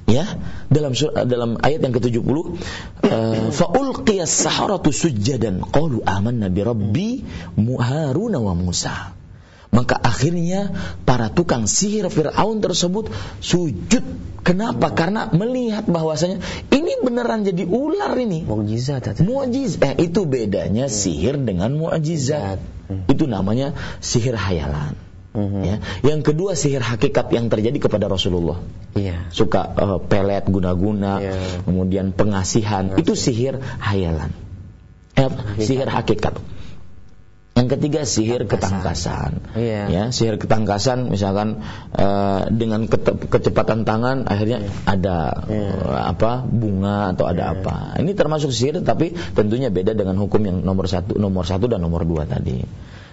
ya 0.07 0.39
dalam 0.71 0.95
dalam 1.27 1.59
ayat 1.59 1.81
yang 1.83 1.95
ke-70 1.97 2.23
uh, 2.31 3.49
fa 3.51 3.67
ulqiyas 3.75 4.31
saharatu 4.31 4.95
sujjadan 4.95 5.65
qalu 5.67 6.05
amanna 6.07 6.47
bi 6.53 6.61
rabbi 6.63 7.11
Mu- 7.59 7.81
Harun 7.83 8.37
wa 8.39 8.55
Musa 8.55 9.17
maka 9.75 9.99
akhirnya 9.99 10.71
para 11.03 11.29
tukang 11.35 11.67
sihir 11.67 12.07
Firaun 12.09 12.63
tersebut 12.63 13.11
sujud. 13.43 14.05
Kenapa? 14.45 14.93
Karena 14.93 15.33
melihat 15.33 15.89
bahwasanya 15.89 16.39
ini 16.69 17.01
beneran 17.03 17.43
jadi 17.49 17.65
ular 17.67 18.13
ini. 18.15 18.45
Mukjizat 18.47 19.19
mujiz 19.25 19.81
eh 19.83 19.97
itu 19.99 20.29
bedanya 20.29 20.87
sihir 20.87 21.41
dengan 21.43 21.75
mukjizat. 21.75 22.61
Hmm. 22.85 23.09
itu 23.09 23.25
namanya 23.25 23.73
sihir 24.05 24.37
hayalan 24.37 24.93
Mhm. 25.35 25.61
ya. 25.67 25.77
Yang 26.07 26.21
kedua 26.31 26.55
sihir 26.55 26.79
hakikat 26.79 27.33
yang 27.35 27.51
terjadi 27.51 27.75
kepada 27.83 28.07
Rasulullah. 28.07 28.63
Iya. 28.95 29.27
suka 29.35 29.67
eh, 29.75 29.99
pelet 30.07 30.47
guna-guna, 30.47 31.19
Iya. 31.19 31.67
kemudian 31.67 32.15
pengasihan, 32.15 32.95
itu 32.95 33.19
sihir 33.19 33.59
hayalan. 33.83 34.31
Eh, 35.19 35.31
sihir 35.59 35.91
hakikat. 35.91 36.39
Yang 37.65 37.81
ketiga 37.81 38.01
sihir 38.05 38.45
ketangkasan. 38.45 39.57
Iya. 39.57 39.89
Ya, 39.89 40.05
sihir 40.13 40.37
ketangkasan 40.37 41.09
misalkan 41.09 41.65
eh, 41.97 42.41
dengan 42.53 42.85
kecepatan 43.33 43.89
tangan 43.89 44.29
akhirnya 44.29 44.69
ada 44.85 45.49
Iya. 45.49 45.73
eh, 45.81 46.01
apa 46.13 46.45
bunga 46.45 47.17
atau 47.17 47.25
ada 47.25 47.57
apa. 47.57 47.97
Ini 47.97 48.13
termasuk 48.13 48.53
sihir 48.53 48.85
tapi 48.85 49.17
tentunya 49.33 49.73
beda 49.73 49.97
dengan 49.97 50.21
hukum 50.21 50.45
yang 50.45 50.61
nomor 50.61 50.85
satu, 50.85 51.17
nomor 51.17 51.49
satu 51.49 51.65
dan 51.73 51.81
nomor 51.81 52.05
dua 52.05 52.29
tadi. 52.29 52.61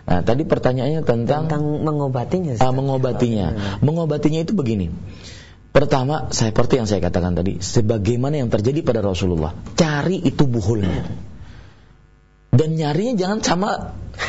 Nah, 0.01 0.19
tadi 0.25 0.43
pertanyaannya 0.43 1.07
tentang, 1.07 1.47
Tentang 1.47 1.63
mengobatinya. 1.87 2.59
Ah, 2.59 2.73
mengobatinya. 2.75 3.79
Mengobatinya 3.79 4.43
itu 4.43 4.51
begini. 4.51 4.91
Pertama, 5.71 6.27
seperti 6.35 6.83
yang 6.83 6.87
saya 6.89 6.99
katakan 6.99 7.31
tadi, 7.31 7.63
sebagaimana 7.63 8.43
yang 8.43 8.51
terjadi 8.51 8.83
pada 8.83 8.99
Rasulullah, 8.99 9.55
cari 9.79 10.19
itu 10.19 10.43
buhulnya. 10.43 11.07
Dan 12.51 12.75
nyarinya 12.75 13.15
jangan 13.15 13.39
sama 13.39 13.69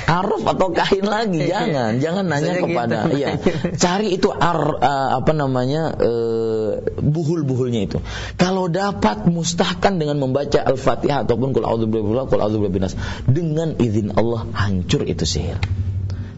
aruf 0.09 0.43
atau 0.44 0.69
kain 0.73 1.05
lagi, 1.05 1.48
jangan, 1.48 1.98
jangan 1.98 2.24
nanya 2.28 2.59
Biasanya 2.59 2.62
kepada, 2.64 2.98
gitu. 3.09 3.16
iya, 3.19 3.28
cari 3.85 4.09
itu 4.14 4.28
ar, 4.32 4.60
eh, 4.81 5.09
apa 5.19 5.32
namanya 5.32 5.93
eh, 5.97 6.70
buhul-buhulnya 7.01 7.81
itu. 7.86 7.98
Kalau 8.39 8.69
dapat 8.70 9.27
mustahkan 9.28 9.98
dengan 9.98 10.20
membaca 10.20 10.62
al-fatihah 10.62 11.24
ataupun 11.27 11.52
kul 11.56 11.64
a'udzubillahi 11.66 12.27
kul 12.28 12.40
a'udzubillahi 12.40 12.74
binas. 12.74 12.94
dengan 13.28 13.77
izin 13.77 14.14
Allah 14.14 14.47
hancur 14.55 15.05
itu 15.05 15.24
sihir. 15.24 15.59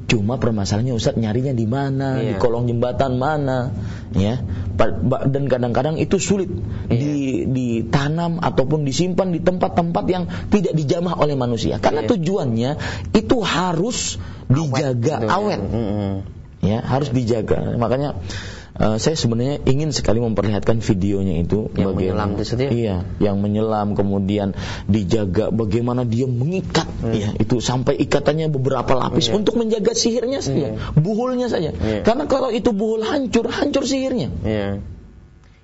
Cuma 0.04 0.36
permasalahannya 0.36 0.92
Ustaz 0.92 1.16
nyarinya 1.16 1.56
di 1.56 1.64
mana, 1.64 2.20
di 2.20 2.36
Iya. 2.36 2.40
kolong 2.40 2.68
jembatan 2.68 3.16
mana, 3.16 3.72
ya. 4.12 4.36
Dan 5.24 5.48
kadang-kadang 5.48 5.96
itu 5.96 6.20
sulit 6.20 6.52
Iya. 6.52 6.92
di, 6.92 7.12
ditanam 7.48 8.36
ataupun 8.36 8.84
disimpan 8.84 9.32
di 9.32 9.40
tempat-tempat 9.40 10.04
yang 10.12 10.28
tidak 10.52 10.76
dijamah 10.76 11.16
oleh 11.16 11.32
manusia. 11.40 11.80
Karena 11.80 12.04
Iya. 12.04 12.10
tujuannya 12.12 12.70
itu 13.16 13.36
harus 13.40 14.20
dijaga 14.52 15.24
Gitu 15.24 15.26
ya. 15.26 15.36
awet, 15.40 15.60
Mm-mm. 15.64 16.12
ya 16.60 16.78
harus 16.84 17.08
dijaga. 17.08 17.72
Makanya 17.80 18.20
eh, 18.74 18.96
saya 18.98 19.14
sebenarnya 19.14 19.62
ingin 19.64 19.90
sekali 19.90 20.18
memperlihatkan 20.18 20.78
videonya 20.78 21.40
itu 21.40 21.70
Yang 21.74 21.88
bagaimana- 21.94 21.94
menyelam 21.94 22.28
itu 22.34 22.44
saja? 22.44 22.66
Iya, 22.68 22.96
yang 23.18 23.36
menyelam 23.38 23.94
kemudian 23.94 24.54
dijaga 24.86 25.50
bagaimana 25.50 26.02
dia 26.04 26.26
mengikat 26.26 26.86
ya 27.10 27.34
itu 27.36 27.58
sampai 27.58 27.98
ikatannya 27.98 28.50
beberapa 28.50 28.94
lapis 28.94 29.30
Iya. 29.30 29.34
untuk 29.36 29.54
menjaga 29.56 29.92
sihirnya 29.92 30.40
saja, 30.40 30.74
buhulnya 30.94 31.46
saja. 31.46 31.70
Iya. 31.74 32.02
Karena 32.02 32.24
kalau 32.26 32.50
itu 32.50 32.70
buhul 32.70 33.02
hancur, 33.02 33.46
hancur 33.48 33.84
sihirnya. 33.84 34.30
Iya. 34.42 34.82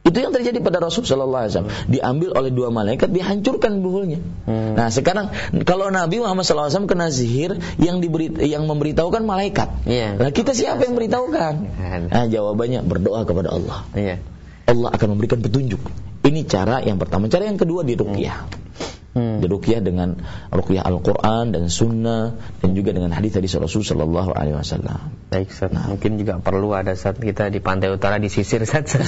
Itu 0.01 0.17
yang 0.17 0.33
terjadi 0.33 0.65
pada 0.65 0.81
Rasul 0.81 1.05
Sallallahu 1.05 1.43
Alaihi 1.45 1.53
Wasallam. 1.53 1.73
Diambil 1.93 2.31
oleh 2.33 2.51
dua 2.51 2.73
malaikat, 2.73 3.13
dihancurkan 3.13 3.85
buhulnya. 3.85 4.25
Hmm. 4.49 4.73
Nah 4.73 4.89
sekarang 4.89 5.29
kalau 5.69 5.93
Nabi 5.93 6.25
Muhammad 6.25 6.49
Sallallahu 6.49 6.73
Alaihi 6.73 6.77
Wasallam 6.81 6.91
kena 6.91 7.07
sihir 7.13 7.51
yang 7.77 8.01
diberi, 8.01 8.33
yang 8.49 8.65
memberitahukan 8.65 9.23
malaikat. 9.29 9.69
Iya. 9.85 10.17
Nah 10.17 10.31
kita 10.33 10.57
siapa 10.57 10.89
yang 10.89 10.97
memberitahukan? 10.97 11.53
Ada. 11.77 12.07
Nah 12.09 12.25
jawabannya 12.33 12.81
berdoa 12.81 13.29
kepada 13.29 13.53
Allah. 13.53 13.85
Iya. 13.93 14.17
Allah 14.65 14.89
akan 14.97 15.09
memberikan 15.19 15.45
petunjuk. 15.45 15.83
Ini 16.25 16.49
cara 16.49 16.81
yang 16.81 16.97
pertama. 16.97 17.29
Cara 17.29 17.45
yang 17.45 17.61
kedua 17.61 17.85
di 17.85 17.93
ruqyah. 17.99 18.39
Hmm. 18.41 19.00
Diruqyah 19.11 19.83
dengan 19.83 20.23
ruqyah 20.55 20.87
Al-Qur'an 20.87 21.51
dan 21.51 21.67
sunnah 21.67 22.39
dan 22.63 22.71
juga 22.79 22.95
dengan 22.95 23.11
hadis-hadis 23.11 23.59
Rasul 23.59 23.83
sallallahu 23.83 24.31
alaihi 24.31 24.55
wasallam. 24.55 25.11
Baik, 25.35 25.51
Ustaz. 25.51 25.75
Nah. 25.75 25.91
Mungkin 25.91 26.15
juga 26.15 26.39
perlu 26.39 26.71
ada 26.79 26.95
saat 26.95 27.19
kita 27.19 27.51
di 27.51 27.59
pantai 27.59 27.91
utara 27.91 28.23
disisir 28.23 28.63
saja. 28.63 29.03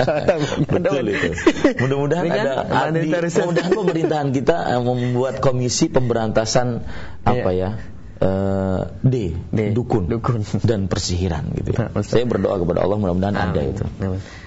Betul 0.72 1.12
itu. 1.12 1.28
Mudah-mudahan 1.76 2.24
ada 2.24 2.52
ada 2.88 2.96
mudah-mudahan 2.96 3.70
pemerintahan 3.76 4.28
kita 4.32 4.56
eh, 4.64 4.80
membuat 4.80 5.44
komisi 5.44 5.92
pemberantasan 5.92 6.80
apa 7.28 7.50
ya? 7.52 7.76
eh, 8.24 8.80
D, 9.04 9.14
D, 9.52 9.58
dukun, 9.76 10.08
dukun. 10.08 10.40
dan 10.68 10.88
persihiran 10.88 11.52
gitu 11.52 11.76
ya. 11.76 11.92
Nah, 11.92 12.00
Ustaz. 12.00 12.16
Saya 12.16 12.24
berdoa 12.24 12.56
kepada 12.64 12.80
Allah 12.80 12.96
mudah-mudahan 12.96 13.36
ada 13.36 13.60
itu. 13.60 13.84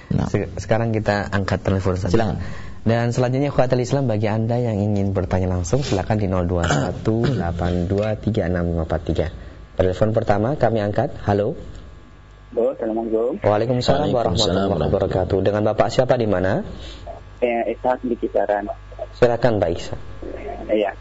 Nah. 0.10 0.26
Se- 0.26 0.50
Sekarang 0.58 0.90
kita 0.90 1.22
angkat 1.30 1.62
telepon 1.62 2.02
saja. 2.02 2.10
Silakan. 2.10 2.42
Dan 2.88 3.12
selanjutnya 3.12 3.52
Khawatul 3.52 3.84
Islam 3.84 4.08
bagi 4.08 4.32
Anda 4.32 4.64
yang 4.64 4.80
ingin 4.80 5.12
bertanya 5.12 5.52
langsung 5.52 5.84
silakan 5.84 6.24
di 6.24 6.32
0218236543. 7.04 9.76
Telepon 9.76 10.16
pertama 10.16 10.56
kami 10.56 10.80
angkat. 10.80 11.12
Halo. 11.28 11.60
Halo, 12.56 12.72
Assalamualaikum. 12.72 13.44
Waalaikumsalam 13.44 14.08
Waalaikumsalam 14.08 14.72
warahmatullahi 14.72 14.88
wabarakatuh. 14.88 15.36
Dengan 15.44 15.68
Bapak 15.68 15.92
siapa 15.92 16.16
di 16.16 16.32
mana? 16.32 16.64
Eh, 17.44 17.76
Ishak 17.76 18.08
di 18.08 18.16
kisaran. 18.16 18.72
Silakan 19.20 19.60
Mbak 19.60 19.72
Isa. 19.76 20.00
Iya. 20.72 20.96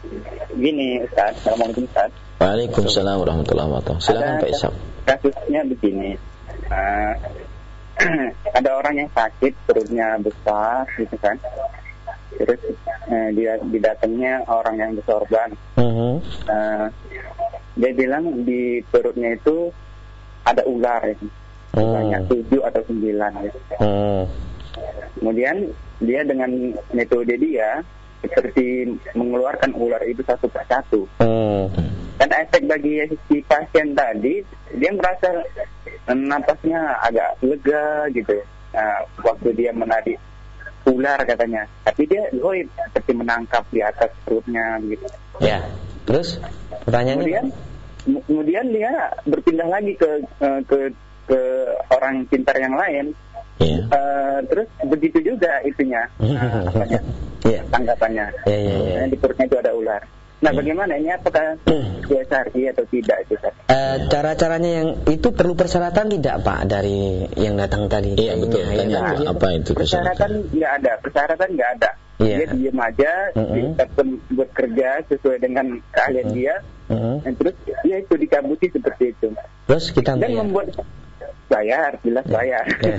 Gini, 0.59 0.99
Ustaz. 1.07 1.39
Assalamualaikum, 1.39 1.87
Ustaz. 1.87 2.11
Waalaikumsalam 2.43 3.15
warahmatullahi 3.15 3.71
wabarakatuh. 3.71 4.03
Silakan 4.03 4.43
Pak 4.43 4.51
Ishak. 4.51 4.75
Kasusnya 5.07 5.63
begini. 5.63 6.19
Eh, 6.67 7.46
ada 8.57 8.69
orang 8.77 9.05
yang 9.05 9.09
sakit, 9.13 9.53
perutnya 9.65 10.17
besar, 10.21 10.85
gitu 10.97 11.17
kan. 11.17 11.37
Terus 12.37 12.61
eh, 13.09 13.29
dia 13.33 13.57
didatangnya 13.61 14.45
orang 14.45 14.75
yang 14.77 14.91
bersorban. 14.97 15.53
Mhm. 15.77 16.13
Eh, 16.49 16.85
dia 17.77 17.91
bilang 17.93 18.45
di 18.45 18.81
perutnya 18.89 19.37
itu 19.37 19.69
ada 20.45 20.61
ular, 20.65 21.01
ya. 21.03 21.15
Hmm. 21.77 21.93
banyak 21.93 22.21
tujuh 22.25 22.61
atau 22.65 22.81
sembilan. 22.89 23.31
Gitu. 23.45 23.59
Hmm. 23.77 24.23
Kemudian 25.21 25.55
dia 26.01 26.21
dengan 26.25 26.73
metode 26.89 27.37
dia 27.37 27.85
seperti 28.21 28.97
mengeluarkan 29.13 29.77
ular 29.77 30.01
itu 30.09 30.25
satu 30.25 30.49
persatu. 30.49 31.05
Hmm. 31.21 31.69
Dan 32.17 32.29
efek 32.33 32.65
bagi 32.65 32.97
si 33.29 33.37
pasien 33.45 33.93
tadi, 33.93 34.41
dia 34.73 34.91
merasa 34.91 35.29
eh, 35.85 36.17
napasnya 36.17 36.97
agak 36.99 37.37
lega 37.41 38.09
gitu. 38.11 38.33
Nah, 38.73 39.01
waktu 39.21 39.53
dia 39.53 39.69
menarik 39.71 40.17
ular 40.85 41.19
katanya, 41.21 41.67
tapi 41.83 42.07
dia 42.07 42.25
goib 42.33 42.65
seperti 42.79 43.11
menangkap 43.13 43.61
di 43.69 43.83
atas 43.83 44.09
perutnya 44.23 44.79
gitu. 44.81 45.05
Ya. 45.37 45.61
Terus 46.07 46.39
pertanyaannya 46.87 47.21
Kemudian, 47.21 47.45
mu- 48.07 48.23
kemudian 48.23 48.65
dia 48.71 48.91
berpindah 49.23 49.67
lagi 49.67 49.93
ke 49.93 50.09
eh, 50.41 50.59
ke 50.65 50.77
ke 51.27 51.39
orang 51.91 52.23
pintar 52.31 52.55
yang 52.55 52.73
lain. 52.73 53.05
Ya. 53.59 53.77
Eh, 53.83 54.37
terus 54.47 54.67
begitu 54.85 55.17
juga 55.21 55.49
itunya, 55.61 56.05
apanya, 56.65 57.01
Iya. 57.41 57.61
tanggapannya. 57.73 58.25
Ya, 58.45 58.57
ya, 58.57 58.73
ya. 58.79 58.95
Eh, 59.01 59.07
Di 59.09 59.17
perutnya 59.17 59.45
itu 59.45 59.57
ada 59.57 59.71
ular. 59.73 60.01
Nah, 60.37 60.51
bagaimana 60.53 60.93
ini? 60.93 61.09
Apakah 61.09 61.57
dia 62.05 62.21
syar'i 62.29 62.69
atau 62.69 62.85
tidak 62.85 63.17
itu? 63.25 63.33
Eh, 63.67 63.95
cara-caranya 64.05 64.69
yang 64.69 64.89
itu 65.09 65.33
perlu 65.33 65.57
persyaratan 65.57 66.13
tidak 66.13 66.45
Pak 66.45 66.69
dari 66.69 67.25
yang 67.35 67.57
datang 67.57 67.89
tadi? 67.89 68.13
Iya, 68.13 68.37
betul. 68.37 68.61
Tanya 68.61 69.17
ya, 69.17 69.33
apa 69.33 69.47
itu 69.51 69.73
Persyaratan 69.73 70.13
persyaratan? 70.13 70.31
nggak 70.53 70.71
ada, 70.77 70.91
persyaratan 71.01 71.49
nggak 71.51 71.69
ada. 71.81 71.89
Iya. 72.17 72.35
Dia 72.37 72.47
diem 72.49 72.77
aja, 72.77 73.11
Mm-mm. 73.33 73.77
di- 73.77 74.21
buat 74.33 74.49
kerja 74.53 74.89
sesuai 75.05 75.37
dengan 75.37 75.65
keahlian 75.89 76.27
dia. 76.33 76.55
Mm-mm. 76.89 77.15
Dan 77.21 77.33
terus 77.33 77.55
ya 77.81 77.97
itu 77.97 78.13
dikabuti 78.13 78.65
seperti 78.69 79.03
itu. 79.13 79.27
Terus 79.65 79.85
kita 79.89 80.15
Dan 80.15 80.21
bayar. 80.21 80.37
membuat 80.45 80.67
bayar, 81.47 81.99
jelas 82.03 82.25
bayar. 82.27 82.65
Ya. 82.83 82.95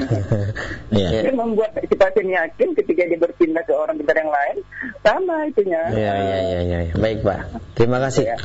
Iya. 0.88 1.08
Ya. 1.12 1.20
Dan 1.30 1.36
membuat 1.36 1.76
si 1.84 1.94
pasien 1.94 2.28
yakin 2.32 2.68
ketika 2.74 3.02
dia 3.04 3.18
berpindah 3.20 3.62
ke 3.64 3.72
orang 3.76 4.00
pintar 4.00 4.16
yang 4.16 4.32
lain 4.32 4.56
sama 5.04 5.44
itunya. 5.46 5.82
Ya, 5.92 6.14
ya, 6.16 6.38
ya, 6.40 6.60
ya, 6.64 6.78
ya. 6.90 6.94
Baik, 6.96 7.22
Pak. 7.22 7.38
Terima 7.76 8.00
kasih. 8.02 8.34
Ya. 8.34 8.38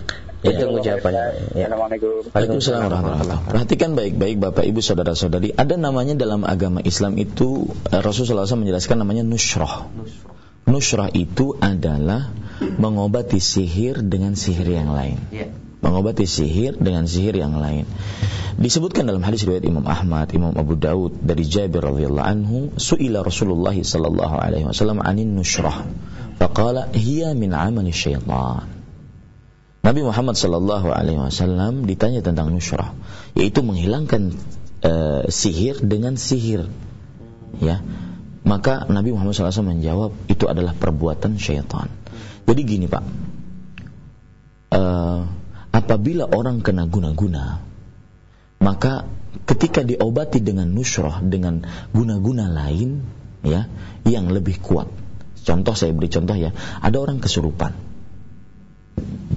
Itu 0.44 0.76
jawabannya. 0.84 1.56
Ya. 1.56 1.72
Assalamualaikum. 1.72 2.28
Waalaikumsalam 2.36 2.82
warahmatullahi 2.84 3.24
wabarakatuh. 3.24 3.52
Perhatikan 3.56 3.90
baik-baik 3.96 4.38
Bapak 4.44 4.64
Ibu 4.68 4.80
saudara-saudari, 4.84 5.56
ada 5.56 5.80
namanya 5.80 6.20
dalam 6.20 6.44
agama 6.44 6.84
Islam 6.84 7.16
itu 7.16 7.72
eh, 7.88 8.04
Rasulullah 8.04 8.44
SAW 8.44 8.68
menjelaskan 8.68 9.00
namanya 9.00 9.24
nusrah. 9.24 9.88
Nusrah 10.68 11.12
itu 11.16 11.56
adalah 11.60 12.32
mengobati 12.60 13.40
sihir 13.40 14.04
dengan 14.04 14.36
sihir 14.36 14.68
yang 14.68 14.92
lain. 14.92 15.20
Ya. 15.32 15.48
Mengobati 15.84 16.24
sihir 16.24 16.80
dengan 16.80 17.06
sihir 17.06 17.36
yang 17.36 17.60
lain. 17.60 17.84
Disebutkan 18.56 19.10
dalam 19.10 19.20
hadis 19.26 19.44
riwayat 19.44 19.66
Imam 19.68 19.84
Ahmad, 19.84 20.32
Imam 20.32 20.56
Abu 20.56 20.80
Daud 20.80 21.20
dari 21.20 21.44
Jabir 21.44 21.84
radhiyallahu 21.84 22.24
anhu, 22.24 22.58
suila 22.80 23.20
Rasulullah 23.26 23.76
sallallahu 23.76 24.36
alaihi 24.40 24.64
wasallam 24.64 25.04
anin 25.04 25.36
nusrah. 25.36 25.84
Faqala 26.40 26.88
hiya 26.96 27.36
min 27.36 27.52
amali 27.52 27.92
syaitan. 27.92 28.70
Nabi 29.84 30.00
Muhammad 30.00 30.40
sallallahu 30.40 30.96
alaihi 30.96 31.20
wasallam 31.20 31.84
ditanya 31.84 32.24
tentang 32.24 32.56
nusrah, 32.56 32.96
yaitu 33.36 33.60
menghilangkan 33.60 34.32
eh, 34.80 35.28
sihir 35.28 35.84
dengan 35.84 36.16
sihir. 36.16 36.72
Ya. 37.60 37.84
Maka 38.44 38.88
Nabi 38.92 39.16
Muhammad 39.16 39.36
SAW 39.40 39.72
menjawab 39.72 40.12
itu 40.28 40.48
adalah 40.52 40.76
perbuatan 40.76 41.40
syaitan. 41.40 41.88
Jadi 42.44 42.62
gini 42.68 42.86
Pak, 42.92 43.04
apabila 45.74 46.30
orang 46.30 46.62
kena 46.62 46.86
guna-guna, 46.86 47.60
maka 48.62 49.10
ketika 49.50 49.82
diobati 49.82 50.40
dengan 50.40 50.70
nusrah 50.70 51.20
dengan 51.26 51.66
guna-guna 51.92 52.48
lain, 52.48 53.02
ya, 53.42 53.68
yang 54.06 54.30
lebih 54.30 54.62
kuat. 54.62 54.88
Contoh 55.44 55.76
saya 55.76 55.92
beri 55.92 56.08
contoh 56.08 56.38
ya, 56.40 56.56
ada 56.80 56.98
orang 57.04 57.20
kesurupan, 57.20 57.76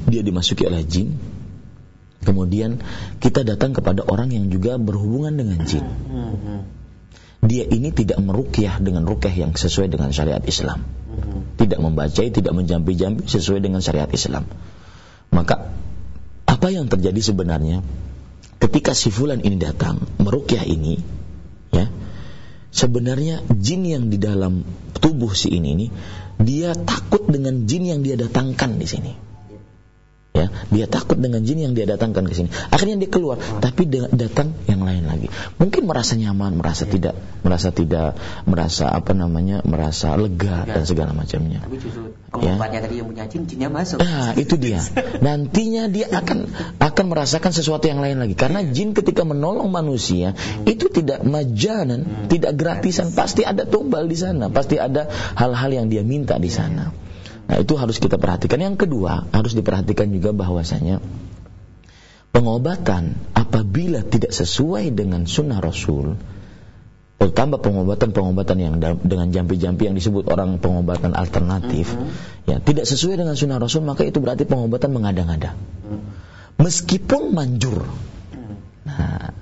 dia 0.07 0.23
dimasuki 0.23 0.63
oleh 0.69 0.87
jin, 0.87 1.19
kemudian 2.23 2.79
kita 3.19 3.43
datang 3.43 3.75
kepada 3.75 4.07
orang 4.07 4.31
yang 4.31 4.47
juga 4.53 4.79
berhubungan 4.79 5.35
dengan 5.35 5.59
jin. 5.67 5.83
Dia 7.47 7.67
ini 7.67 7.91
tidak 7.91 8.23
merukyah 8.23 8.79
dengan 8.79 9.07
rukyah 9.07 9.35
yang 9.35 9.53
sesuai 9.55 9.91
dengan 9.91 10.11
syariat 10.15 10.43
Islam. 10.47 10.83
Tidak 11.57 11.79
membacai, 11.79 12.31
tidak 12.31 12.53
menjampi-jampi 12.55 13.27
sesuai 13.27 13.63
dengan 13.63 13.83
syariat 13.83 14.11
Islam. 14.11 14.47
Maka 15.31 15.75
apa 16.67 16.75
yang 16.75 16.91
terjadi 16.91 17.23
sebenarnya? 17.23 17.79
Ketika 18.59 18.91
si 18.91 19.15
fulan 19.15 19.39
ini 19.39 19.55
datang 19.55 20.03
merukyah 20.19 20.67
ini 20.67 20.99
ya 21.71 21.87
sebenarnya 22.75 23.47
jin 23.55 23.87
yang 23.87 24.11
di 24.11 24.19
dalam 24.19 24.67
tubuh 24.99 25.31
si 25.31 25.55
ini 25.55 25.79
ini 25.79 25.87
dia 26.43 26.75
takut 26.75 27.23
dengan 27.31 27.71
jin 27.71 27.87
yang 27.87 28.01
dia 28.03 28.19
datangkan 28.19 28.83
di 28.83 28.87
sini 28.91 29.15
ya 30.37 30.47
dia 30.69 30.85
takut 30.85 31.17
dengan 31.17 31.41
jin 31.41 31.65
yang 31.65 31.73
dia 31.73 31.89
datangkan 31.89 32.29
ke 32.29 32.35
sini 32.37 32.49
akhirnya 32.69 33.01
dia 33.01 33.09
keluar 33.09 33.41
tapi 33.41 33.89
datang 33.89 34.53
yang 34.69 34.85
lain 34.85 35.09
lagi 35.09 35.33
mungkin 35.57 35.89
merasa 35.89 36.13
nyaman 36.21 36.61
merasa 36.61 36.85
tidak 36.85 37.17
merasa 37.41 37.73
tidak 37.73 38.21
merasa 38.45 38.93
apa 38.93 39.17
namanya 39.17 39.65
merasa 39.65 40.13
lega 40.21 40.69
dan 40.69 40.85
segala 40.85 41.17
macamnya 41.17 41.65
Tapi 41.65 41.77
justru 41.81 42.13
Ya. 42.37 42.61
tadi 42.61 43.01
yang 43.01 43.09
punya 43.09 43.25
jin, 43.25 43.49
jinnya 43.49 43.73
masuk. 43.73 43.97
Nah, 44.03 44.37
itu 44.37 44.61
dia. 44.61 44.85
Nantinya 45.25 45.89
dia 45.89 46.13
akan 46.13 46.53
akan 46.77 47.05
merasakan 47.09 47.53
sesuatu 47.55 47.89
yang 47.89 48.05
lain 48.05 48.21
lagi. 48.21 48.37
Karena 48.37 48.61
jin 48.61 48.93
ketika 48.93 49.25
menolong 49.25 49.73
manusia 49.73 50.37
itu 50.69 50.93
tidak 50.93 51.25
majanan, 51.25 52.29
tidak 52.29 52.53
gratisan, 52.61 53.09
pasti 53.17 53.41
ada 53.41 53.65
tumbal 53.65 54.05
di 54.05 54.19
sana, 54.19 54.53
pasti 54.53 54.77
ada 54.77 55.09
hal-hal 55.39 55.71
yang 55.73 55.87
dia 55.89 56.05
minta 56.05 56.37
di 56.37 56.53
sana. 56.53 56.93
Nah, 57.47 57.57
itu 57.63 57.79
harus 57.79 58.03
kita 58.03 58.19
perhatikan. 58.19 58.59
Yang 58.59 58.87
kedua, 58.87 59.31
harus 59.31 59.55
diperhatikan 59.55 60.11
juga 60.11 60.35
bahwasanya 60.35 60.99
pengobatan 62.35 63.17
apabila 63.33 64.05
tidak 64.05 64.35
sesuai 64.35 64.93
dengan 64.93 65.25
sunnah 65.25 65.63
Rasul 65.63 66.21
terutama 67.17 67.57
pengobatan-pengobatan 67.57 68.57
yang 68.61 68.75
dengan 69.01 69.33
jampi-jampi 69.33 69.89
yang 69.89 69.97
disebut 69.97 70.29
orang 70.29 70.61
pengobatan 70.61 71.17
alternatif 71.17 71.97
ya 72.45 72.61
tidak 72.61 72.85
sesuai 72.85 73.25
dengan 73.25 73.33
sunnah 73.33 73.57
Rasul 73.57 73.89
maka 73.89 74.05
itu 74.05 74.21
berarti 74.21 74.45
pengobatan 74.45 74.93
mengada-ngada. 74.93 75.57
Meskipun 76.61 77.33
manjur. 77.33 77.89
Nah 78.85 79.33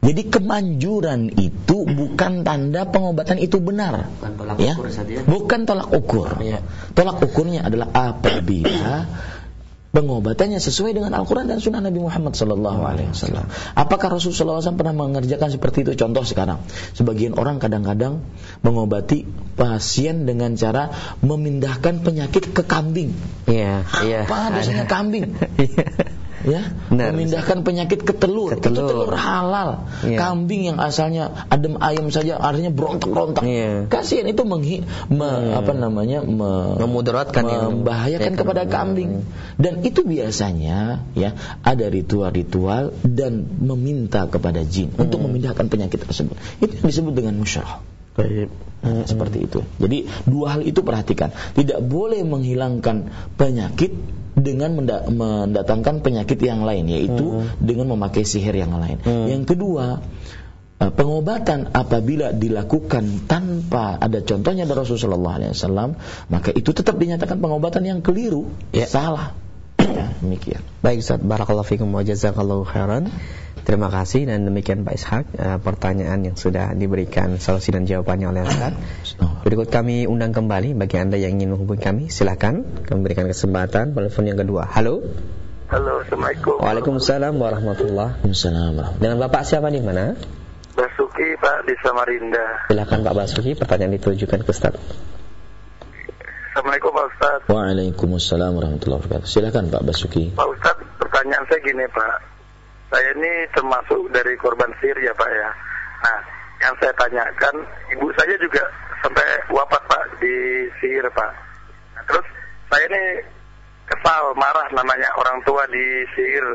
jadi 0.00 0.22
kemanjuran 0.32 1.28
itu 1.36 1.84
bukan 1.84 2.40
tanda 2.42 2.88
pengobatan 2.88 3.36
itu 3.36 3.60
benar 3.60 4.08
Bukan 4.16 4.32
tolak 4.40 4.56
ya 4.56 4.72
ukur, 4.74 4.86
Ustaz, 4.88 5.06
ya. 5.06 5.20
bukan 5.28 5.60
tolak 5.68 5.88
ukur 5.92 6.28
Iya. 6.40 6.58
tolak 6.96 7.20
ukurnya 7.20 7.60
adalah 7.68 7.92
apabila 7.92 9.04
pengobatannya 9.90 10.62
sesuai 10.62 10.94
dengan 10.94 11.10
Al-Quran 11.18 11.50
dan 11.50 11.58
Sunnah 11.58 11.82
Nabi 11.82 11.98
Muhammad 11.98 12.38
Sallallahu 12.38 12.78
Alaihi 12.86 13.10
Wasallam. 13.10 13.50
Apakah 13.74 14.06
Rasulullah 14.14 14.62
SAW 14.62 14.78
pernah 14.78 14.94
mengerjakan 14.94 15.50
seperti 15.50 15.82
itu? 15.82 15.98
Contoh 15.98 16.22
sekarang, 16.22 16.62
sebagian 16.94 17.34
orang 17.34 17.58
kadang-kadang 17.58 18.22
mengobati 18.62 19.26
pasien 19.58 20.30
dengan 20.30 20.54
cara 20.54 20.94
memindahkan 21.26 22.06
penyakit 22.06 22.54
ke 22.54 22.62
kambing. 22.62 23.10
Iya, 23.50 23.82
iya. 24.06 24.30
Apa 24.30 24.54
dosanya 24.54 24.86
Ada. 24.86 24.94
kambing? 24.94 25.26
Ya, 26.40 26.72
Benar. 26.88 27.12
memindahkan 27.12 27.60
penyakit 27.68 28.00
ke 28.00 28.16
telur. 28.16 28.56
Ke 28.56 28.64
telur. 28.64 28.88
Itu 28.88 28.88
telur 28.88 29.12
halal. 29.12 29.84
Iya. 30.00 30.16
Kambing 30.16 30.72
yang 30.72 30.78
asalnya 30.80 31.44
adem 31.52 31.76
ayam 31.76 32.08
saja 32.08 32.40
artinya 32.40 32.72
berontak-berontak. 32.72 33.44
Iya. 33.44 33.92
Kasihan 33.92 34.24
itu 34.24 34.40
menghi, 34.48 34.80
me- 35.12 35.28
Iya. 35.52 35.60
apa 35.60 35.72
namanya? 35.76 36.24
me- 36.24 36.80
Memudaratkan 36.80 37.44
membahayakan 37.44 38.32
ya, 38.32 38.38
kepada 38.40 38.62
kambing. 38.64 39.28
Dan 39.60 39.84
itu 39.84 40.00
biasanya 40.00 41.04
ya 41.12 41.36
ada 41.60 41.86
ritual-ritual 41.92 42.96
dan 43.04 43.44
meminta 43.60 44.24
kepada 44.24 44.64
jin 44.64 44.96
untuk 44.96 45.20
memindahkan 45.20 45.68
penyakit 45.68 46.08
tersebut. 46.08 46.40
Itu 46.64 46.72
yang 46.80 46.88
disebut 46.88 47.12
dengan 47.12 47.36
musyarah. 47.36 47.84
Baik. 48.16 48.48
Nah, 48.80 49.04
seperti 49.04 49.44
itu. 49.44 49.60
Jadi 49.76 50.08
dua 50.24 50.56
hal 50.56 50.64
itu 50.64 50.80
perhatikan. 50.80 51.36
Tidak 51.52 51.84
boleh 51.84 52.24
menghilangkan 52.24 53.12
penyakit 53.36 53.92
dengan 54.34 54.76
menda- 54.76 55.06
mendatangkan 55.06 56.00
penyakit 56.00 56.38
yang 56.40 56.62
lain, 56.62 56.86
yaitu 56.86 57.44
dengan 57.58 57.92
memakai 57.94 58.22
sihir 58.22 58.54
yang 58.54 58.72
lain. 58.72 59.02
Yang 59.04 59.56
kedua, 59.56 60.00
eh, 60.78 60.92
pengobatan 60.92 61.72
apabila 61.72 62.32
dilakukan 62.32 63.26
tanpa 63.26 63.98
ada 63.98 64.22
contohnya 64.22 64.64
dari 64.64 64.78
Rasulullah 64.80 65.36
SAW, 65.52 65.98
maka 66.28 66.50
itu 66.54 66.70
tetap 66.70 66.96
dinyatakan 66.96 67.38
pengobatan 67.38 67.82
yang 67.84 68.00
keliru, 68.00 68.48
Ya. 68.70 68.86
salah. 68.86 69.34
Ya, 69.90 70.12
demikian. 70.22 70.62
Baik 70.84 71.02
Ustaz, 71.02 71.18
barakallahu 71.18 71.66
fikum 71.66 71.90
wa 71.90 72.04
jazakallahu 72.04 72.62
khairan. 72.62 73.10
Terima 73.60 73.92
kasih 73.92 74.24
dan 74.24 74.48
demikian 74.48 74.82
Pak 74.82 74.94
Ishak 74.96 75.24
eh, 75.36 75.58
pertanyaan 75.60 76.24
yang 76.24 76.36
sudah 76.36 76.72
diberikan 76.72 77.36
solusi 77.36 77.70
dan 77.70 77.84
jawabannya 77.84 78.26
oleh 78.32 78.42
Ustaz. 78.48 78.72
Berikut 79.44 79.68
kami 79.68 80.08
undang 80.08 80.32
kembali 80.32 80.72
bagi 80.76 80.96
Anda 80.96 81.20
yang 81.20 81.36
ingin 81.36 81.52
menghubungi 81.56 81.82
kami, 81.84 82.04
silakan 82.08 82.84
kami 82.84 83.00
berikan 83.04 83.28
kesempatan 83.28 83.92
telepon 83.92 84.24
yang 84.24 84.40
kedua. 84.40 84.64
Halo. 84.64 85.04
Halo, 85.70 86.02
Assalamualaikum. 86.02 86.58
Waalaikumsalam 86.58 87.34
warahmatullahi 87.38 88.26
Assalamualaikum. 88.26 88.98
Dengan 88.98 89.16
Bapak 89.22 89.46
siapa 89.46 89.70
di 89.70 89.78
mana? 89.78 90.18
Basuki 90.74 91.38
Pak 91.38 91.62
di 91.68 91.74
Samarinda. 91.84 92.66
Silakan 92.66 93.06
Pak 93.06 93.14
Basuki, 93.14 93.52
pertanyaan 93.54 93.94
ditujukan 93.94 94.42
ke 94.42 94.50
Ustaz. 94.50 94.74
Assalamualaikum 96.50 96.90
Pak 96.90 97.06
Ustaz. 97.14 97.40
Waalaikumsalam 97.46 98.50
warahmatullahi 98.56 98.98
wabarakatuh. 98.98 99.30
Silakan 99.30 99.70
Pak 99.70 99.82
Basuki. 99.86 100.34
Pak 100.34 100.48
Ustaz, 100.50 100.76
pertanyaan 100.98 101.46
saya 101.46 101.60
gini 101.62 101.86
Pak. 101.86 102.39
Saya 102.90 103.08
ini 103.14 103.32
termasuk 103.54 104.10
dari 104.10 104.34
korban 104.36 104.70
sihir 104.82 104.98
ya 104.98 105.14
Pak 105.14 105.30
ya. 105.30 105.50
Nah, 106.00 106.18
yang 106.60 106.74
saya 106.82 106.92
tanyakan, 106.98 107.54
ibu 107.94 108.10
saya 108.18 108.34
juga 108.42 108.62
sampai 109.00 109.26
wafat 109.54 109.82
Pak 109.86 110.04
di 110.18 110.66
sihir 110.82 111.06
Pak. 111.14 111.30
Nah, 111.94 112.02
terus 112.10 112.26
saya 112.66 112.84
ini 112.90 113.02
kesal, 113.86 114.34
marah 114.34 114.66
namanya 114.74 115.06
orang 115.16 115.38
tua 115.46 115.62
di 115.70 116.02
sihir. 116.18 116.46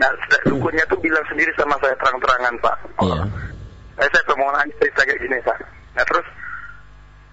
Nah, 0.00 0.10
dukunnya 0.48 0.82
tuh 0.90 0.98
bilang 0.98 1.22
sendiri 1.28 1.52
sama 1.54 1.76
saya 1.78 1.94
terang-terangan 2.00 2.54
Pak. 2.64 2.76
Iya. 3.04 3.22
Saya, 3.94 4.08
saya 4.10 4.24
permohonan 4.26 4.66
cerita 4.80 5.06
kayak 5.06 5.20
gini 5.22 5.38
Pak. 5.46 5.58
Nah 5.94 6.04
terus 6.06 6.26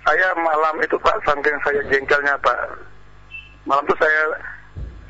saya 0.05 0.27
malam 0.37 0.75
itu 0.81 0.97
Pak 1.01 1.17
saking 1.25 1.57
saya 1.65 1.81
jengkelnya 1.89 2.35
Pak. 2.41 2.59
Malam 3.65 3.85
itu 3.85 3.95
saya 3.97 4.21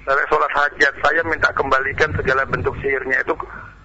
saya 0.05 0.23
sholat 0.29 0.51
hajat. 0.55 0.93
Saya 1.03 1.21
minta 1.25 1.49
kembalikan 1.53 2.09
segala 2.17 2.41
bentuk 2.47 2.73
sihirnya 2.81 3.21
itu 3.21 3.35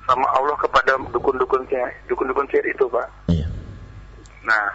sama 0.06 0.26
Allah 0.32 0.56
kepada 0.60 0.97
dukun-dukun 1.12 1.62
dukun-dukun 2.09 2.47
sihir 2.51 2.66
itu 2.70 2.84
Pak. 2.88 3.09
Iya. 3.28 3.47
Nah 4.47 4.66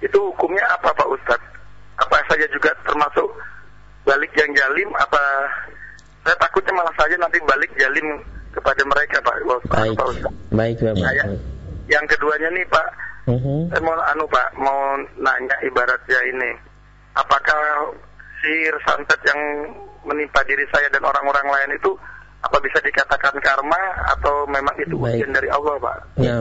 itu 0.00 0.18
hukumnya 0.18 0.62
apa 0.72 0.94
Pak 0.94 1.08
Ustadz? 1.10 1.50
Apa 1.98 2.16
saya 2.30 2.46
juga 2.54 2.70
termasuk 2.86 3.26
balik 4.06 4.30
yang 4.38 4.50
jalim? 4.54 4.88
Apa 4.96 5.20
saya 6.22 6.36
takutnya 6.38 6.72
malah 6.78 6.94
saja 6.94 7.16
nanti 7.18 7.38
balik 7.42 7.70
jalim 7.74 8.06
kepada 8.54 8.82
mereka 8.86 9.18
Pak. 9.22 9.36
Baik. 9.68 9.94
Pak 9.98 10.06
Ustaz. 10.14 10.32
Baik, 10.54 10.76
Bapak. 10.80 11.02
Nah, 11.02 11.12
ya- 11.14 11.42
yang 11.88 12.04
keduanya 12.04 12.48
nih 12.52 12.64
Pak, 12.68 12.88
Mhm. 13.28 13.72
saya 13.72 13.80
mau 13.80 13.96
anu 13.96 14.24
Pak, 14.28 14.48
mau 14.56 14.78
nanya 15.20 15.56
ibaratnya 15.64 16.20
ini, 16.32 16.50
apakah 17.16 17.92
sihir 18.40 18.74
santet 18.86 19.20
yang 19.24 19.40
menimpa 20.08 20.40
diri 20.48 20.64
saya 20.72 20.88
dan 20.88 21.04
orang-orang 21.04 21.46
lain 21.46 21.76
itu 21.76 21.92
apa 22.38 22.56
bisa 22.62 22.78
dikatakan 22.80 23.34
karma 23.42 23.82
atau 24.16 24.46
memang 24.46 24.74
itu 24.78 24.94
Baik. 24.96 25.20
ujian 25.20 25.30
dari 25.34 25.48
Allah 25.50 25.74
Pak? 25.76 25.96
Ya. 26.22 26.36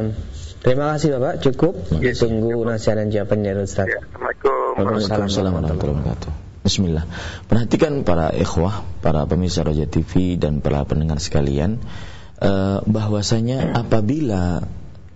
Terima 0.57 0.97
kasih 0.97 1.17
Bapak, 1.17 1.33
cukup. 1.45 1.73
Ya. 2.01 2.13
Tunggu 2.17 2.65
nasihat 2.65 2.97
dan 2.97 3.13
jawaban 3.13 3.45
dari 3.45 3.61
Ustaz. 3.61 3.85
Ya, 3.85 4.01
Assalamualaikum. 4.01 4.71
Waalaikumsalam 4.77 5.51
warahmatullahi 5.53 5.99
wabarakatuh. 6.01 6.31
Bismillah. 6.67 7.05
Perhatikan 7.47 8.03
para 8.03 8.33
ikhwah, 8.35 8.83
para 8.99 9.23
pemirsa 9.23 9.63
Roja 9.63 9.87
TV 9.87 10.35
dan 10.35 10.59
para 10.59 10.83
pendengar 10.83 11.21
sekalian, 11.23 11.79
eh, 12.43 12.79
bahwasanya 12.83 13.77
apabila 13.77 14.67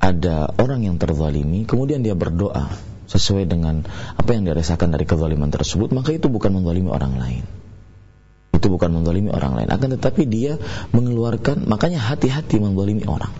ada 0.02 0.36
orang 0.58 0.88
yang 0.88 0.96
terzalimi, 0.98 1.68
kemudian 1.68 2.02
dia 2.02 2.16
berdoa 2.16 2.72
sesuai 3.12 3.44
dengan 3.46 3.84
apa 4.16 4.30
yang 4.32 4.48
dirasakan 4.48 4.96
dari 4.96 5.04
kezaliman 5.04 5.52
tersebut, 5.52 5.92
maka 5.92 6.16
itu 6.16 6.32
bukan 6.32 6.56
menzalimi 6.56 6.88
orang 6.88 7.20
lain. 7.20 7.44
Itu 8.52 8.68
bukan 8.68 8.92
menzalimi 8.92 9.32
orang 9.32 9.58
lain, 9.58 9.70
akan 9.72 9.96
tetapi 9.98 10.28
dia 10.28 10.60
mengeluarkan, 10.92 11.66
makanya 11.66 12.04
hati-hati 12.04 12.60
menzalimi 12.60 13.08
orang. 13.08 13.32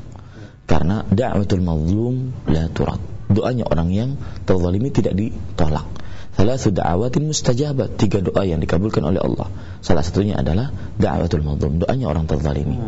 Karena 0.66 1.04
da'watul 1.04 1.62
mazlum 1.62 2.32
la 2.48 2.72
turad. 2.72 3.00
Doanya 3.32 3.68
orang 3.68 3.92
yang 3.92 4.10
terzalimi 4.48 4.92
tidak 4.92 5.20
ditolak. 5.20 5.84
Salah 6.32 6.56
da'awatin 6.56 7.28
mustajabat, 7.28 8.00
tiga 8.00 8.24
doa 8.24 8.48
yang 8.48 8.64
dikabulkan 8.64 9.04
oleh 9.04 9.20
Allah. 9.20 9.52
Salah 9.84 10.00
satunya 10.00 10.40
adalah 10.40 10.72
da'watul 10.96 11.44
mazlum, 11.44 11.84
doanya 11.84 12.08
orang 12.08 12.24
terzalimi. 12.24 12.80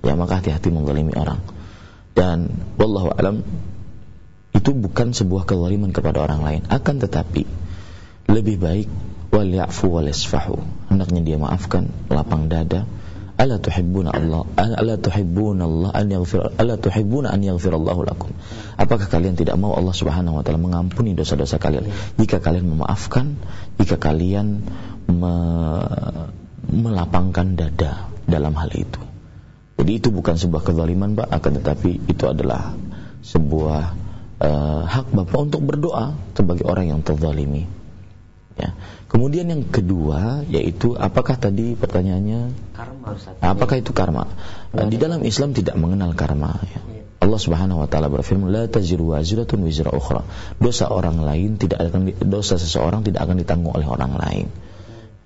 Ya, 0.00 0.16
maka 0.16 0.40
hati-hati 0.40 0.72
menzalimi 0.72 1.12
orang. 1.12 1.44
Dan 2.16 2.56
wallahu 2.80 3.12
alam 3.12 3.44
itu 4.56 4.72
bukan 4.72 5.12
sebuah 5.12 5.44
kezaliman 5.44 5.92
kepada 5.92 6.24
orang 6.24 6.40
lain, 6.40 6.62
akan 6.72 6.96
tetapi 7.04 7.44
lebih 8.32 8.56
baik 8.56 8.88
wal 9.36 9.52
ya'fu 9.52 9.92
wal 9.92 10.08
yasfahu. 10.08 10.56
Hendaknya 10.88 11.20
dia 11.20 11.36
maafkan, 11.36 11.92
lapang 12.08 12.48
dada. 12.48 12.88
Ala 13.36 13.60
tuhibbuna 13.60 14.16
Allah, 14.16 14.48
ala 14.56 14.96
tuhibbuna 14.96 15.68
Allah 15.68 15.90
an 15.92 16.08
yaghfir, 16.08 16.56
ala 16.56 16.80
tuhibbuna 16.80 17.28
an 17.28 17.44
yaghfirallahu 17.44 18.08
lakum. 18.08 18.32
Apakah 18.80 19.12
kalian 19.12 19.36
tidak 19.36 19.60
mau 19.60 19.76
Allah 19.76 19.92
Subhanahu 19.92 20.40
wa 20.40 20.42
taala 20.42 20.56
mengampuni 20.56 21.12
dosa-dosa 21.12 21.60
kalian 21.60 21.92
jika 22.16 22.40
kalian 22.40 22.64
memaafkan, 22.64 23.36
jika 23.76 24.00
kalian 24.00 24.64
me- 25.12 26.32
melapangkan 26.72 27.60
dada 27.60 28.08
dalam 28.24 28.56
hal 28.56 28.72
itu. 28.72 29.04
Jadi 29.76 29.92
itu 30.00 30.08
bukan 30.08 30.40
sebuah 30.40 30.64
kezaliman, 30.64 31.12
Pak, 31.20 31.28
akan 31.28 31.52
tetapi 31.60 32.08
itu 32.08 32.24
adalah 32.24 32.72
sebuah 33.20 33.82
eh, 34.40 34.82
hak 34.88 35.12
Bapak 35.12 35.38
untuk 35.44 35.60
berdoa 35.60 36.16
sebagai 36.32 36.64
orang 36.64 36.88
yang 36.88 37.00
terzalimi. 37.04 37.75
Ya. 38.56 38.72
Kemudian 39.12 39.52
yang 39.52 39.68
kedua 39.68 40.40
yaitu 40.48 40.96
apakah 40.96 41.36
tadi 41.36 41.76
pertanyaannya 41.76 42.56
Karma 42.72 43.06
Ustaz. 43.12 43.36
apakah 43.44 43.76
itu 43.76 43.92
karma? 43.92 44.32
Eh, 44.72 44.88
Di 44.88 44.96
dalam 44.96 45.20
Islam 45.28 45.52
tidak 45.52 45.76
mengenal 45.76 46.16
karma. 46.16 46.56
Ya. 46.64 46.80
Allah 47.16 47.40
Subhanahu 47.40 47.84
wa 47.84 47.88
taala 47.88 48.12
berfirman 48.12 48.52
la 48.52 48.64
taziru 48.68 49.12
waziratun 49.12 49.64
wizra 49.64 49.92
ukhra. 49.92 50.24
Dosa 50.56 50.88
orang 50.88 51.20
lain 51.20 51.60
tidak 51.60 51.84
akan 51.84 52.12
dosa 52.24 52.56
seseorang 52.56 53.04
tidak 53.04 53.24
akan 53.24 53.40
ditanggung 53.40 53.72
oleh 53.76 53.88
orang 53.88 54.16
lain. 54.16 54.46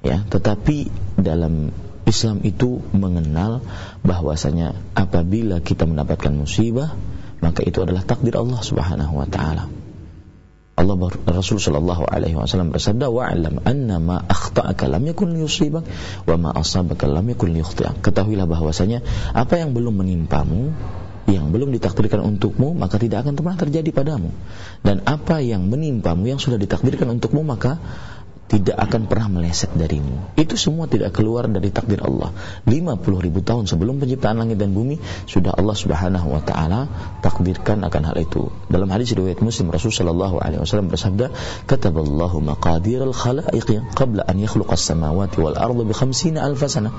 Ya, 0.00 0.24
tetapi 0.24 0.88
dalam 1.20 1.74
Islam 2.08 2.40
itu 2.42 2.80
mengenal 2.96 3.60
bahwasanya 4.00 4.74
apabila 4.96 5.60
kita 5.60 5.84
mendapatkan 5.84 6.32
musibah 6.32 6.96
maka 7.44 7.64
itu 7.64 7.84
adalah 7.84 8.04
takdir 8.04 8.36
Allah 8.36 8.60
Subhanahu 8.60 9.20
wa 9.20 9.28
taala. 9.28 9.68
Allah 10.80 10.96
Rasul 11.28 11.60
sallallahu 11.60 12.08
alaihi 12.08 12.40
wasallam 12.40 12.72
bersabda 12.72 13.12
wa'lam 13.12 13.60
anna 13.68 14.00
ma 14.00 14.16
akhta'aka 14.24 14.88
lam 14.88 15.04
yakun 15.04 15.36
liyusibak 15.36 15.84
wa 16.24 16.36
ma 16.40 16.50
asabaka 16.56 17.04
lam 17.04 17.28
yakun 17.28 17.52
liyukhti'ak. 17.52 18.00
Ketahuilah 18.00 18.48
bahwasanya 18.48 19.04
apa 19.36 19.60
yang 19.60 19.76
belum 19.76 20.00
menimpamu 20.00 20.72
yang 21.30 21.54
belum 21.54 21.70
ditakdirkan 21.70 22.24
untukmu 22.26 22.74
maka 22.74 22.98
tidak 22.98 23.22
akan 23.22 23.38
pernah 23.38 23.54
terjadi 23.54 23.90
padamu 23.94 24.34
dan 24.82 25.04
apa 25.06 25.38
yang 25.38 25.70
menimpamu 25.70 26.26
yang 26.26 26.42
sudah 26.42 26.58
ditakdirkan 26.58 27.06
untukmu 27.06 27.46
maka 27.46 27.78
tidak 28.50 28.74
akan 28.82 29.06
pernah 29.06 29.30
meleset 29.30 29.70
darimu. 29.78 30.34
Itu 30.34 30.58
semua 30.58 30.90
tidak 30.90 31.14
keluar 31.14 31.46
dari 31.46 31.70
takdir 31.70 32.02
Allah. 32.02 32.34
50 32.66 32.98
ribu 33.22 33.46
tahun 33.46 33.70
sebelum 33.70 34.02
penciptaan 34.02 34.42
langit 34.42 34.58
dan 34.58 34.74
bumi 34.74 34.98
sudah 35.30 35.54
Allah 35.54 35.78
Subhanahu 35.78 36.34
wa 36.34 36.42
taala 36.42 36.90
takdirkan 37.22 37.86
akan 37.86 38.02
hal 38.10 38.16
itu. 38.18 38.50
Dalam 38.66 38.90
hadis 38.90 39.14
riwayat 39.14 39.38
Muslim 39.38 39.70
Rasul 39.70 39.94
sallallahu 39.94 40.42
alaihi 40.42 40.58
wasallam 40.58 40.90
bersabda, 40.90 41.30
"Kataballahu 41.70 42.42
maqadir 42.42 43.06
al-khalaiq 43.06 43.94
qabla 43.94 44.26
an 44.26 44.36
yakhluqa 44.42 44.74
as-samawati 44.74 45.38
wal 45.38 45.54
arda 45.54 45.86
bi 45.86 45.94
50 45.94 46.42
alf 46.42 46.58
sanah." 46.66 46.90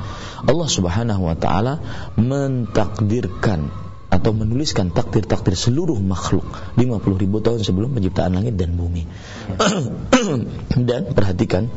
Allah 0.48 0.70
Subhanahu 0.72 1.28
wa 1.28 1.36
taala 1.36 1.84
mentakdirkan 2.16 3.91
atau 4.12 4.36
menuliskan 4.36 4.92
takdir-takdir 4.92 5.56
seluruh 5.56 5.96
makhluk 6.04 6.44
50 6.76 7.24
ribu 7.24 7.40
tahun 7.40 7.64
sebelum 7.64 7.96
penciptaan 7.96 8.36
langit 8.36 8.60
dan 8.60 8.76
bumi. 8.76 9.08
dan 10.92 11.16
perhatikan 11.16 11.72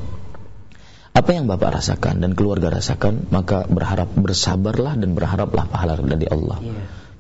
apa 1.14 1.30
yang 1.30 1.46
Bapak 1.46 1.78
rasakan 1.78 2.18
dan 2.18 2.34
keluarga 2.34 2.74
rasakan, 2.74 3.30
maka 3.30 3.70
berharap 3.70 4.10
bersabarlah 4.18 4.98
dan 4.98 5.14
berharaplah 5.14 5.70
pahala 5.70 5.94
dari 6.02 6.26
Allah. 6.26 6.58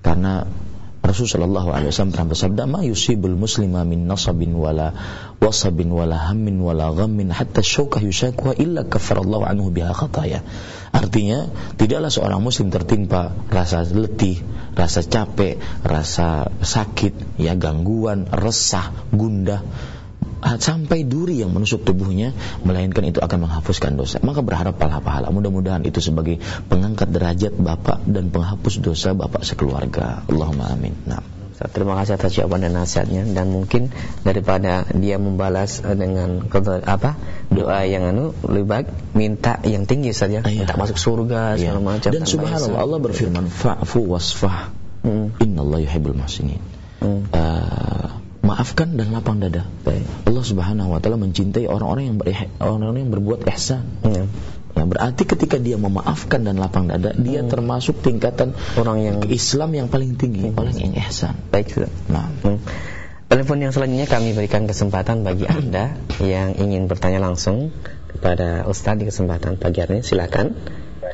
Karena 0.02 0.42
Rasul 1.04 1.28
sallallahu 1.28 1.68
alaihi 1.68 1.92
wasallam 1.92 2.16
pernah 2.16 2.28
bersabda, 2.32 2.62
"Ma 2.64 2.80
yusibul 2.80 3.36
muslima 3.36 3.84
min 3.84 4.08
nasabin 4.08 4.56
wala 4.56 4.96
wasabin 5.36 5.92
wala 5.92 6.16
hammin 6.16 6.56
wala 6.64 6.96
ghammin 6.96 7.28
hatta 7.28 7.60
syaukah 7.60 8.00
yusakuha 8.00 8.56
illa 8.56 8.88
kafarallahu 8.88 9.44
anhu 9.44 9.68
biha 9.68 9.92
khataya." 9.92 10.40
Artinya, 10.96 11.52
tidaklah 11.76 12.08
seorang 12.08 12.40
muslim 12.40 12.72
tertimpa 12.72 13.36
rasa 13.52 13.84
letih, 13.84 14.40
rasa 14.72 15.04
capek, 15.04 15.60
rasa 15.84 16.48
sakit, 16.64 17.36
ya 17.36 17.52
gangguan, 17.52 18.24
resah, 18.32 18.88
gundah 19.12 19.60
sampai 20.42 21.04
duri 21.04 21.40
yang 21.40 21.50
menusuk 21.52 21.84
tubuhnya 21.84 22.32
melainkan 22.62 23.04
itu 23.04 23.20
akan 23.20 23.48
menghapuskan 23.48 23.94
dosa 23.94 24.18
maka 24.20 24.40
berharap 24.40 24.76
pahala-pahala 24.76 25.30
mudah-mudahan 25.30 25.82
itu 25.84 26.00
sebagai 26.00 26.40
pengangkat 26.66 27.10
derajat 27.10 27.52
bapak 27.54 28.02
dan 28.04 28.28
penghapus 28.28 28.80
dosa 28.80 29.12
bapak 29.12 29.42
sekeluarga 29.42 30.24
Allahumma 30.26 30.68
amin 30.70 30.94
nah 31.04 31.22
Terima 31.54 31.94
kasih 31.96 32.18
atas 32.18 32.34
jawaban 32.34 32.66
dan 32.66 32.74
nasihatnya 32.74 33.24
dan 33.30 33.48
mungkin 33.48 33.88
daripada 34.20 34.84
dia 34.90 35.16
membalas 35.22 35.80
eh, 35.80 35.94
dengan 35.94 36.44
apa 36.84 37.14
doa 37.48 37.86
yang 37.86 38.04
anu 38.10 38.34
lebih 38.44 38.66
baik 38.68 38.86
minta 39.14 39.62
yang 39.62 39.86
tinggi 39.86 40.10
saja 40.12 40.42
Iya. 40.42 40.66
minta 40.66 40.74
masuk 40.74 40.98
surga 40.98 41.54
Ya. 41.56 41.72
segala 41.72 41.80
macam 41.80 42.10
dan 42.10 42.26
subhanallah. 42.26 42.74
Allah 42.74 42.98
berfirman 43.00 43.46
fa'fu 43.48 44.02
wasfah 44.12 44.74
Hmm. 45.06 45.30
innallaha 45.38 45.84
yuhibbul 45.86 46.18
muhsinin 46.18 46.58
Hmm. 47.00 47.28
Eh, 47.32 48.08
maafkan 48.44 48.94
dan 48.94 49.10
lapang 49.10 49.40
dada 49.40 49.64
Baik. 49.82 50.04
Allah 50.28 50.44
Subhanahu 50.44 50.92
wa 50.92 51.00
taala 51.00 51.16
mencintai 51.16 51.64
orang-orang 51.66 52.12
yang 52.12 52.16
orang-orang 52.60 53.08
yang 53.08 53.12
berbuat 53.12 53.40
ihsan 53.56 53.82
Ya. 54.04 54.28
Ya, 54.74 54.82
berarti 54.90 55.22
ketika 55.22 55.54
dia 55.62 55.78
memaafkan 55.78 56.42
dan 56.42 56.58
lapang 56.58 56.90
dada, 56.90 57.14
dia 57.14 57.46
termasuk 57.46 58.02
tingkatan 58.02 58.58
Orang 58.74 59.06
yang 59.06 59.22
Islam 59.30 59.70
yang 59.70 59.86
paling 59.86 60.18
tinggi, 60.18 60.50
orang 60.50 60.74
yang 60.74 60.98
ihsan. 60.98 61.38
baik 61.54 61.70
Ustaz. 61.78 61.94
Nah, 62.10 62.26
Hmm. 62.42 62.58
Telepon 63.30 63.62
yang 63.62 63.70
selanjutnya 63.70 64.10
kami 64.10 64.34
berikan 64.34 64.66
kesempatan 64.66 65.22
bagi 65.22 65.46
Anda 65.46 65.94
yang 66.18 66.58
ingin 66.58 66.90
bertanya 66.90 67.22
langsung 67.22 67.70
kepada 68.10 68.66
Ustaz 68.66 68.98
di 68.98 69.06
kesempatan 69.06 69.62
pagi 69.62 69.78
hari 69.78 69.98
ini. 69.98 70.02
Silakan. 70.02 70.58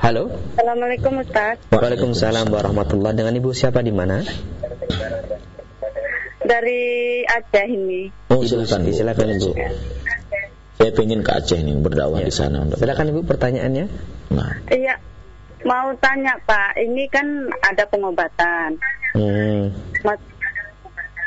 Halo. 0.01 0.32
Assalamualaikum 0.57 1.20
Ustaz 1.20 1.61
Waalaikumsalam 1.69 2.48
warahmatullahi 2.48 3.12
Dengan 3.12 3.36
Ibu 3.36 3.52
siapa 3.52 3.85
di 3.85 3.93
mana? 3.93 4.24
Dari 6.51 6.82
Aceh 7.22 7.62
ini 7.64 8.10
oh 8.27 8.43
Ibu, 8.43 8.43
silakan, 8.44 8.82
Bu. 8.82 8.90
silakan 8.90 9.28
Ibu. 9.32 9.51
Saya 10.74 10.90
pengen 10.90 11.20
ke 11.20 11.31
Aceh 11.31 11.60
nih 11.60 11.78
berdakwah 11.78 12.18
di 12.18 12.32
sana. 12.32 12.66
untuk- 12.66 12.74
Silakan 12.77 13.06
Ibu 13.09 13.20
pertanyaannya. 13.22 13.85
Nah, 14.31 14.51
Iya 14.68 14.94
Mau 15.60 15.93
tanya 15.97 16.40
Pak 16.40 16.72
Ini 16.74 17.05
kan 17.06 17.27
ada 17.62 17.85
pengobatan 17.85 18.81
Hmm. 19.12 19.70
Mas- 20.01 20.31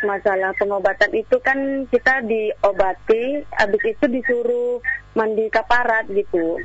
Masalah 0.02 0.52
pengobatan 0.54 1.14
itu 1.14 1.38
kan 1.40 1.56
Kita 1.86 2.20
diobati 2.20 3.46
Habis 3.54 3.84
itu 3.86 4.06
disuruh 4.10 4.82
mandi 5.14 5.48
kaparat 5.48 6.10
gitu 6.10 6.58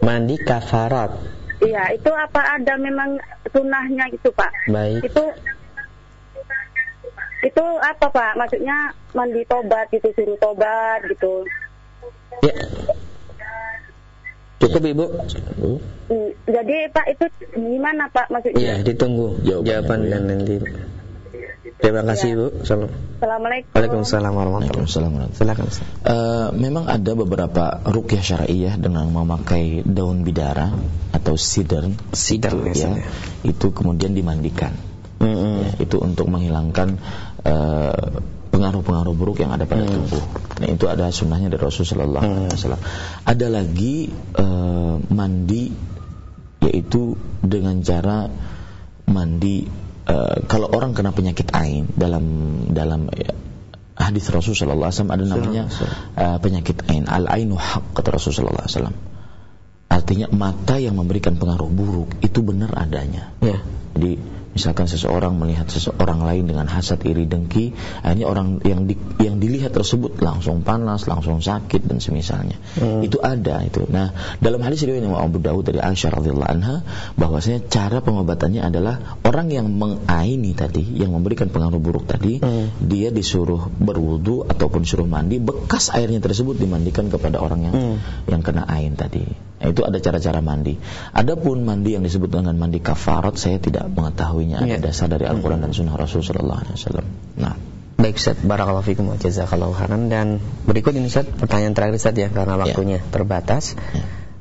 Mandi 0.00 0.40
kafarat. 0.40 1.12
Iya 1.60 1.92
itu 1.92 2.08
apa 2.08 2.56
ada 2.56 2.74
memang 2.74 3.20
sunahnya 3.46 4.08
gitu 4.10 4.32
Pak 4.32 4.50
Baik. 4.66 5.04
Itu 5.04 5.22
itu 7.44 7.64
apa 7.78 8.06
Pak? 8.08 8.32
Maksudnya 8.40 8.76
mandi 9.12 9.44
tobat 9.44 9.86
gitu, 9.92 10.08
suruh 10.16 10.38
tobat 10.40 11.04
gitu. 11.06 11.44
ya. 12.42 12.54
Cukup 14.64 14.80
Ibu? 14.80 15.04
Mm, 16.08 16.30
Jadi 16.48 16.76
Pak 16.88 17.06
itu 17.12 17.24
gimana 17.52 18.08
Pak 18.08 18.32
maksudnya? 18.32 18.56
Iya, 18.56 18.74
ditunggu 18.80 19.44
Jawabannya, 19.44 19.68
jawaban 19.68 19.98
Bu, 20.00 20.04
ya. 20.04 20.10
dan 20.10 20.22
nanti. 20.24 20.54
Terima 21.74 22.02
kasih 22.06 22.28
Ya. 22.32 22.36
Bu. 22.38 22.46
Salam. 22.64 22.88
Assalamualaikum. 23.20 23.70
Waalaikumsalam 23.76 24.32
warahmatullahi 24.32 24.88
wabarakatuh. 24.88 25.36
Silakan. 25.36 25.66
Eh, 26.04 26.48
memang 26.56 26.84
ada 26.88 27.12
beberapa 27.12 27.64
rukyah 27.84 28.22
syariah 28.24 28.74
dengan 28.80 29.04
memakai 29.12 29.84
daun 29.84 30.24
bidara 30.24 30.72
atau 31.12 31.36
Sidr, 31.36 31.92
itu, 32.12 32.56
ya, 32.72 33.04
itu 33.44 33.66
kemudian 33.74 34.16
dimandikan 34.16 34.72
Mm-mm. 35.24 35.56
Ya, 35.64 35.70
itu 35.88 35.96
untuk 36.04 36.28
menghilangkan 36.28 37.00
pengaruh-pengaruh 38.54 39.14
buruk 39.18 39.42
yang 39.42 39.52
ada 39.52 39.66
pada 39.66 39.84
tubuh. 39.84 40.24
Nah, 40.62 40.68
itu 40.70 40.86
ada 40.86 41.10
sunnahnya 41.10 41.50
dari 41.50 41.60
Rasulullah 41.60 42.48
SAW. 42.48 42.80
Ada 43.26 43.46
lagi 43.50 44.08
eh, 44.14 44.94
mandi 45.10 45.64
yaitu 46.64 47.18
dengan 47.44 47.84
cara 47.84 48.30
mandi 49.04 49.68
eh, 50.08 50.36
kalau 50.48 50.72
orang 50.72 50.96
kena 50.96 51.12
penyakit 51.12 51.52
ain 51.52 51.90
dalam 51.92 52.24
dalam 52.72 53.12
eh, 53.12 53.36
hadis 54.00 54.32
Rasulullah 54.32 54.88
SAW 54.88 55.12
ada 55.12 55.24
namanya 55.28 55.68
eh, 56.16 56.38
penyakit 56.40 56.88
ain 56.88 57.04
al 57.10 57.28
ainu 57.28 57.58
haq 57.58 57.92
kata 57.92 58.16
Rasulullah 58.16 58.64
SAW. 58.64 58.94
Artinya 59.92 60.26
mata 60.32 60.80
yang 60.80 60.98
memberikan 60.98 61.38
pengaruh 61.38 61.70
buruk 61.70 62.18
itu 62.24 62.40
benar 62.42 62.72
adanya. 62.74 63.30
Ya. 63.44 63.62
Jadi 63.94 64.18
misalkan 64.54 64.86
seseorang 64.86 65.34
melihat 65.34 65.66
seseorang 65.66 66.22
lain 66.22 66.46
dengan 66.46 66.70
hasad 66.70 67.02
iri 67.02 67.26
dengki, 67.26 67.74
akhirnya 68.00 68.26
orang 68.30 68.62
yang 68.62 68.86
di, 68.86 68.94
yang 69.20 69.42
dilihat 69.42 69.74
tersebut 69.74 70.22
langsung 70.22 70.62
panas, 70.62 71.10
langsung 71.10 71.42
sakit 71.42 71.90
dan 71.90 71.98
semisalnya. 71.98 72.56
Itu 73.02 73.18
ada 73.20 73.60
itu. 73.66 73.84
Nah, 73.90 74.14
dalam 74.38 74.62
hadis 74.62 74.86
riwayat 74.86 75.02
Imam 75.02 75.18
Abu 75.18 75.42
Dawud 75.42 75.66
dari 75.66 75.82
Aisyah 75.82 76.14
radhiyallahu 76.14 76.50
anha 76.50 76.86
bahwasanya 77.18 77.66
cara 77.66 77.98
pengobatannya 78.00 78.62
adalah 78.62 79.18
orang 79.26 79.50
yang 79.50 79.66
mengaini 79.68 80.54
tadi, 80.54 80.86
yang 80.96 81.10
memberikan 81.10 81.50
pengaruh 81.50 81.82
buruk 81.82 82.06
tadi, 82.06 82.38
dia 82.78 83.10
disuruh 83.10 83.68
berwudu 83.68 84.46
ataupun 84.46 84.86
suruh 84.86 85.06
mandi, 85.10 85.42
bekas 85.42 85.90
airnya 85.90 86.22
tersebut 86.22 86.56
dimandikan 86.56 87.10
kepada 87.10 87.42
orang 87.42 87.60
yang 87.66 87.74
yang 88.30 88.40
kena 88.46 88.62
ain 88.70 88.94
tadi. 88.94 89.26
Nah, 89.64 89.72
itu 89.72 89.80
ada 89.80 89.96
cara-cara 89.96 90.44
mandi. 90.44 90.76
Adapun 91.16 91.64
mandi 91.64 91.96
yang 91.96 92.04
disebut 92.04 92.28
dengan 92.28 92.52
mandi 92.60 92.84
kafarat 92.84 93.40
saya 93.40 93.56
tidak 93.56 93.88
mengetahuinya 94.44 94.76
ada 94.76 94.84
Ya. 94.84 94.90
dasar 94.92 95.08
dari 95.08 95.24
Al-Qur'an 95.24 95.60
dan 95.64 95.72
Sunnah 95.72 95.96
Rasulullah 95.96 96.60
SAW. 96.76 97.04
Nah, 97.40 97.56
Baik 97.94 98.18
Ustaz, 98.18 98.36
barakallahu 98.42 98.82
fikum 98.84 99.06
wa 99.06 99.16
jazakallahu 99.16 99.70
khairan 99.72 100.10
dan 100.10 100.42
berikut 100.66 100.92
ini 100.98 101.06
Ustaz 101.06 101.30
pertanyaan 101.30 101.72
terakhir 101.78 101.94
Ustaz 101.96 102.14
ya 102.18 102.28
karena 102.28 102.58
waktunya 102.58 102.98
terbatas. 103.00 103.78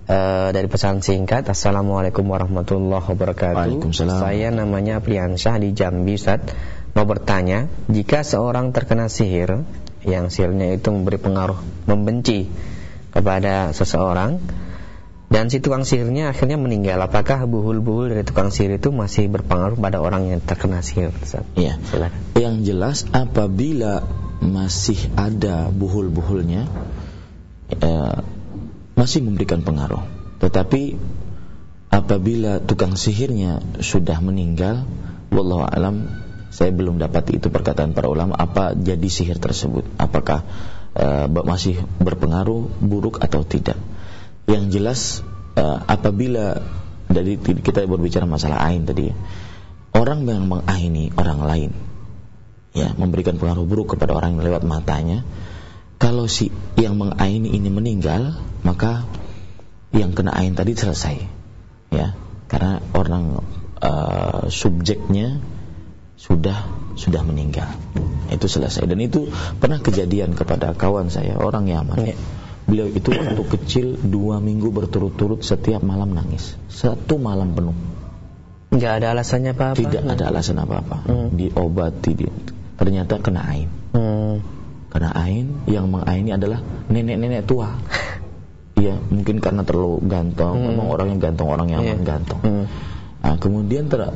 Eh, 0.03 0.49
dari 0.51 0.67
pesan 0.67 0.99
singkat 0.99 1.47
Assalamualaikum 1.47 2.27
warahmatullahi 2.27 3.07
wabarakatuh 3.07 3.55
Waalaikumsalam. 3.79 4.19
Saya 4.19 4.51
namanya 4.51 4.99
Priansyah 4.99 5.63
di 5.63 5.71
Jambi 5.71 6.19
Ustaz 6.19 6.43
Mau 6.91 7.07
bertanya 7.07 7.71
Jika 7.87 8.27
seorang 8.27 8.75
terkena 8.75 9.07
sihir 9.07 9.63
Yang 10.03 10.35
sihirnya 10.35 10.75
itu 10.75 10.91
memberi 10.91 11.15
pengaruh 11.23 11.55
Membenci 11.87 12.51
Kepada 13.15 13.71
seseorang 13.71 14.43
Dan 15.33 15.49
si 15.49 15.57
tukang 15.57 15.81
sihirnya 15.81 16.29
akhirnya 16.29 16.61
meninggal 16.61 17.01
Apakah 17.01 17.49
buhul-buhul 17.49 18.13
dari 18.13 18.21
tukang 18.21 18.53
sihir 18.53 18.77
itu 18.77 18.93
Masih 18.93 19.25
berpengaruh 19.33 19.81
pada 19.81 19.97
orang 19.97 20.29
yang 20.29 20.37
terkena 20.45 20.85
sihir? 20.85 21.09
Iya. 21.57 21.81
Yang 22.37 22.55
jelas 22.69 22.97
apabila 23.09 24.05
masih 24.43 24.99
ada 25.15 25.71
buhul-buhulnya 25.71 26.67
eh, 27.79 28.17
masih 28.93 29.23
memberikan 29.23 29.63
pengaruh. 29.63 30.03
Tetapi 30.43 30.99
apabila 31.89 32.59
tukang 32.59 32.99
sihirnya 32.99 33.63
sudah 33.79 34.19
meninggal, 34.19 34.83
wallahu 35.31 35.63
alam 35.63 36.11
saya 36.53 36.69
belum 36.69 37.01
dapat 37.01 37.33
itu 37.33 37.49
perkataan 37.49 37.97
para 37.97 38.05
ulama 38.11 38.37
apa 38.37 38.77
jadi 38.77 39.07
sihir 39.07 39.39
tersebut. 39.39 39.87
Apakah 39.95 40.43
eh, 40.93 41.25
masih 41.31 41.79
berpengaruh 42.03 42.69
buruk 42.83 43.23
atau 43.23 43.41
tidak. 43.47 43.79
Yang 44.49 44.63
jelas 44.73 44.99
eh, 45.55 45.77
apabila 45.87 46.61
dari 47.07 47.37
kita 47.37 47.85
berbicara 47.85 48.25
masalah 48.25 48.63
ain 48.65 48.89
tadi 48.89 49.13
orang 49.93 50.25
yang 50.25 50.49
mengaini 50.49 51.13
orang 51.13 51.45
lain 51.45 51.71
ya 52.73 52.89
memberikan 52.97 53.37
pengaruh 53.37 53.69
buruk 53.69 53.93
kepada 53.93 54.17
orang 54.17 54.33
yang 54.33 54.49
lewat 54.49 54.65
matanya 54.65 55.21
kalau 56.01 56.25
si 56.25 56.49
yang 56.73 56.97
mengaini 56.97 57.53
ini 57.53 57.69
meninggal 57.69 58.41
maka 58.65 59.05
yang 59.93 60.17
kena 60.17 60.33
ain 60.33 60.57
tadi 60.57 60.73
selesai 60.73 61.43
ya. 61.93 62.17
Karena 62.49 62.81
orang 62.93 63.41
eh, 63.79 64.43
subjeknya 64.49 65.39
sudah 66.17 66.57
sudah 66.97 67.21
meninggal. 67.25 67.69
Itu 68.29 68.49
selesai. 68.49 68.85
Dan 68.89 69.01
itu 69.01 69.29
pernah 69.61 69.81
kejadian 69.81 70.33
kepada 70.33 70.73
kawan 70.73 71.13
saya 71.13 71.37
orang 71.37 71.69
Yaman. 71.69 71.97
Ya. 72.03 72.17
Beliau 72.63 72.87
itu 72.87 73.09
waktu 73.11 73.43
kecil 73.57 73.85
dua 73.99 74.39
minggu 74.39 74.71
berturut-turut 74.71 75.43
setiap 75.43 75.83
malam 75.83 76.15
nangis 76.15 76.55
satu 76.71 77.19
malam 77.19 77.51
penuh 77.53 77.75
Nggak 78.73 78.93
ada 79.03 79.07
alasannya 79.13 79.53
apa-apa 79.53 79.77
tidak 79.77 80.01
ada 80.01 80.23
alasan 80.33 80.57
apa-apa 80.57 80.97
Hmm. 81.05 81.29
diobati 81.37 82.11
di, 82.17 82.25
ternyata 82.79 83.21
kena 83.21 83.41
ain 83.45 83.69
Hmm. 83.93 84.41
kena 84.89 85.13
ain 85.13 85.61
yang 85.69 85.91
mengaini 85.93 86.33
adalah 86.33 86.63
nenek-nenek 86.89 87.45
tua 87.45 87.69
Iya, 88.73 88.97
mungkin 88.99 89.37
karena 89.37 89.61
terlalu 89.63 90.01
gantong, 90.09 90.57
Hmm. 90.59 90.67
memang 90.73 90.87
orangnya 90.89 91.29
gantong, 91.29 91.45
orang 91.47 91.69
yang 91.71 91.85
Iya. 91.85 92.03
gantong. 92.03 92.41
Hmm. 92.41 92.65
Nah, 93.21 93.37
kemudian 93.39 93.87
ter 93.87 94.11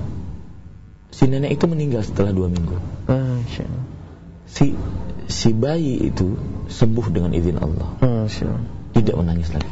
si 1.13 1.29
nenek 1.29 1.55
itu 1.55 1.69
meninggal 1.69 2.01
setelah 2.03 2.33
dua 2.35 2.49
minggu. 2.51 2.75
Allah. 3.07 3.39
Si 4.49 4.73
si 5.27 5.51
bayi 5.51 6.07
itu 6.07 6.35
sembuh 6.67 7.07
dengan 7.11 7.31
izin 7.35 7.59
Allah, 7.59 7.89
Masya 7.99 8.43
Allah. 8.47 8.63
tidak 8.95 9.15
menangis 9.19 9.51
lagi. 9.53 9.71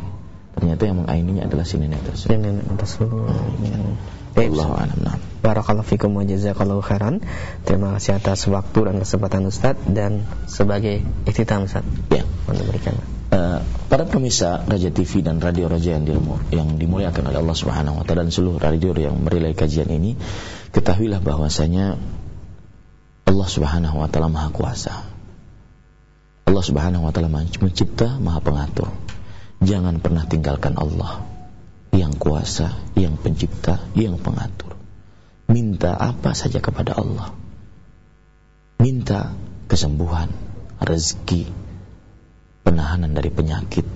Ternyata 0.56 0.82
yang 0.88 1.04
mengaininya 1.04 1.44
adalah 1.52 1.68
si 1.68 1.76
nenek 1.76 2.00
tersebut. 2.08 2.32
Ya, 2.32 2.38
nenek 2.40 2.64
tersebut. 2.80 3.12
Ya. 3.64 3.76
Alam. 4.36 4.88
Nah. 5.04 5.16
Barakallahu 5.44 5.88
fikum 5.88 6.16
wa 6.16 6.24
jazakallahu 6.24 6.80
khairan. 6.84 7.24
Terima 7.64 7.96
kasih 7.96 8.20
atas 8.20 8.48
waktu 8.52 8.80
dan 8.88 8.96
kesempatan 9.00 9.48
Ustaz 9.48 9.76
dan 9.88 10.24
sebagai 10.48 11.04
ikhtitam 11.28 11.68
Ustaz. 11.68 11.84
Ya. 12.12 12.24
Untuk 12.48 12.68
berikan. 12.72 12.96
Eh, 13.32 13.60
para 13.92 14.08
pemirsa 14.08 14.64
Raja 14.64 14.92
TV 14.96 15.20
dan 15.24 15.44
Radio 15.44 15.68
Raja 15.68 15.96
yang, 16.00 16.08
dimu- 16.08 16.40
yang 16.56 16.80
dimuliakan 16.80 17.32
oleh 17.36 17.40
Allah 17.44 17.58
Subhanahu 17.58 18.00
wa 18.00 18.04
taala 18.08 18.24
dan 18.24 18.32
seluruh 18.32 18.60
radio 18.60 18.96
yang 18.96 19.20
merilai 19.20 19.52
kajian 19.52 19.92
ini, 19.92 20.16
ketahuilah 20.72 21.20
bahwasanya 21.20 22.00
Allah 23.28 23.48
Subhanahu 23.52 24.00
wa 24.00 24.08
taala 24.08 24.32
Maha 24.32 24.50
Kuasa. 24.56 25.15
Allah 26.46 26.64
Subhanahu 26.64 27.10
wa 27.10 27.12
taala 27.12 27.30
mencipta, 27.34 28.22
Maha 28.22 28.40
Pengatur. 28.40 28.94
Jangan 29.66 29.98
pernah 29.98 30.30
tinggalkan 30.30 30.78
Allah 30.78 31.26
yang 31.96 32.14
kuasa, 32.14 32.76
yang 32.94 33.18
pencipta, 33.18 33.82
yang 33.98 34.22
pengatur. 34.22 34.78
Minta 35.50 35.98
apa 35.98 36.38
saja 36.38 36.62
kepada 36.62 36.94
Allah. 36.94 37.34
Minta 38.78 39.34
kesembuhan, 39.66 40.30
rezeki, 40.78 41.50
penahanan 42.62 43.18
dari 43.18 43.34
penyakit, 43.34 43.88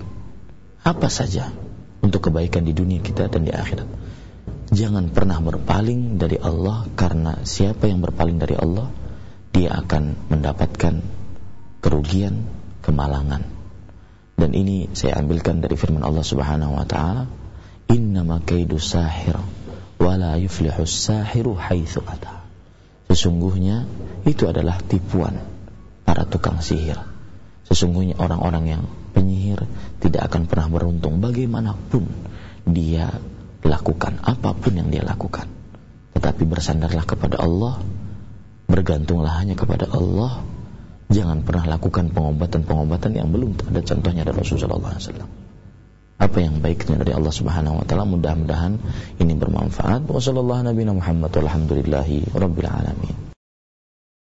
apa 0.82 1.06
saja 1.06 1.52
untuk 2.00 2.32
kebaikan 2.32 2.66
di 2.66 2.74
dunia 2.74 2.98
kita 2.98 3.28
dan 3.30 3.46
di 3.46 3.52
akhirat. 3.54 3.86
Jangan 4.74 5.10
pernah 5.14 5.38
berpaling 5.38 6.18
dari 6.18 6.38
Allah 6.40 6.86
karena 6.98 7.42
siapa 7.46 7.86
yang 7.86 8.02
berpaling 8.02 8.42
dari 8.42 8.58
Allah, 8.58 8.90
dia 9.50 9.74
akan 9.76 10.30
mendapatkan 10.30 11.19
kerugian, 11.80 12.46
kemalangan. 12.84 13.44
Dan 14.40 14.56
ini 14.56 14.88
saya 14.96 15.20
ambilkan 15.20 15.60
dari 15.60 15.76
firman 15.76 16.00
Allah 16.00 16.24
Subhanahu 16.24 16.76
wa 16.76 16.86
taala, 16.88 17.28
"Innama 17.92 18.40
kaidu 18.40 18.80
sahir 18.80 19.36
wa 20.00 20.12
la 20.16 20.40
yuflihu 20.40 20.88
sahiru 20.88 21.56
haitsu 21.56 22.00
ata." 22.04 22.40
Sesungguhnya 23.10 23.84
itu 24.24 24.46
adalah 24.46 24.78
tipuan 24.80 25.36
para 26.06 26.24
tukang 26.24 26.62
sihir. 26.62 26.96
Sesungguhnya 27.66 28.16
orang-orang 28.16 28.64
yang 28.66 28.82
penyihir 29.12 29.66
tidak 29.98 30.30
akan 30.30 30.46
pernah 30.46 30.70
beruntung 30.70 31.18
bagaimanapun 31.18 32.06
dia 32.66 33.10
lakukan 33.60 34.22
apa 34.24 34.56
pun 34.56 34.72
yang 34.72 34.88
dia 34.88 35.04
lakukan. 35.04 35.46
Tetapi 36.16 36.42
bersandarlah 36.48 37.04
kepada 37.06 37.38
Allah, 37.40 37.78
bergantunglah 38.66 39.36
hanya 39.38 39.54
kepada 39.54 39.86
Allah. 39.90 40.42
Jangan 41.10 41.42
pernah 41.42 41.74
lakukan 41.74 42.14
pengobatan-pengobatan 42.14 43.18
yang 43.18 43.34
belum 43.34 43.58
ada 43.66 43.82
contohnya 43.82 44.22
dari 44.22 44.38
Rasulullah 44.38 44.94
SAW. 44.94 45.26
Apa 46.20 46.36
yang 46.38 46.60
baiknya 46.60 47.00
dari 47.00 47.16
Allah 47.16 47.32
Subhanahu 47.32 47.80
wa 47.82 47.84
taala 47.88 48.04
mudah-mudahan 48.06 48.78
ini 49.18 49.34
bermanfaat. 49.34 50.06
Walhamdulillahi 50.06 52.30
rabbil 52.30 52.70
alamin. 52.70 53.29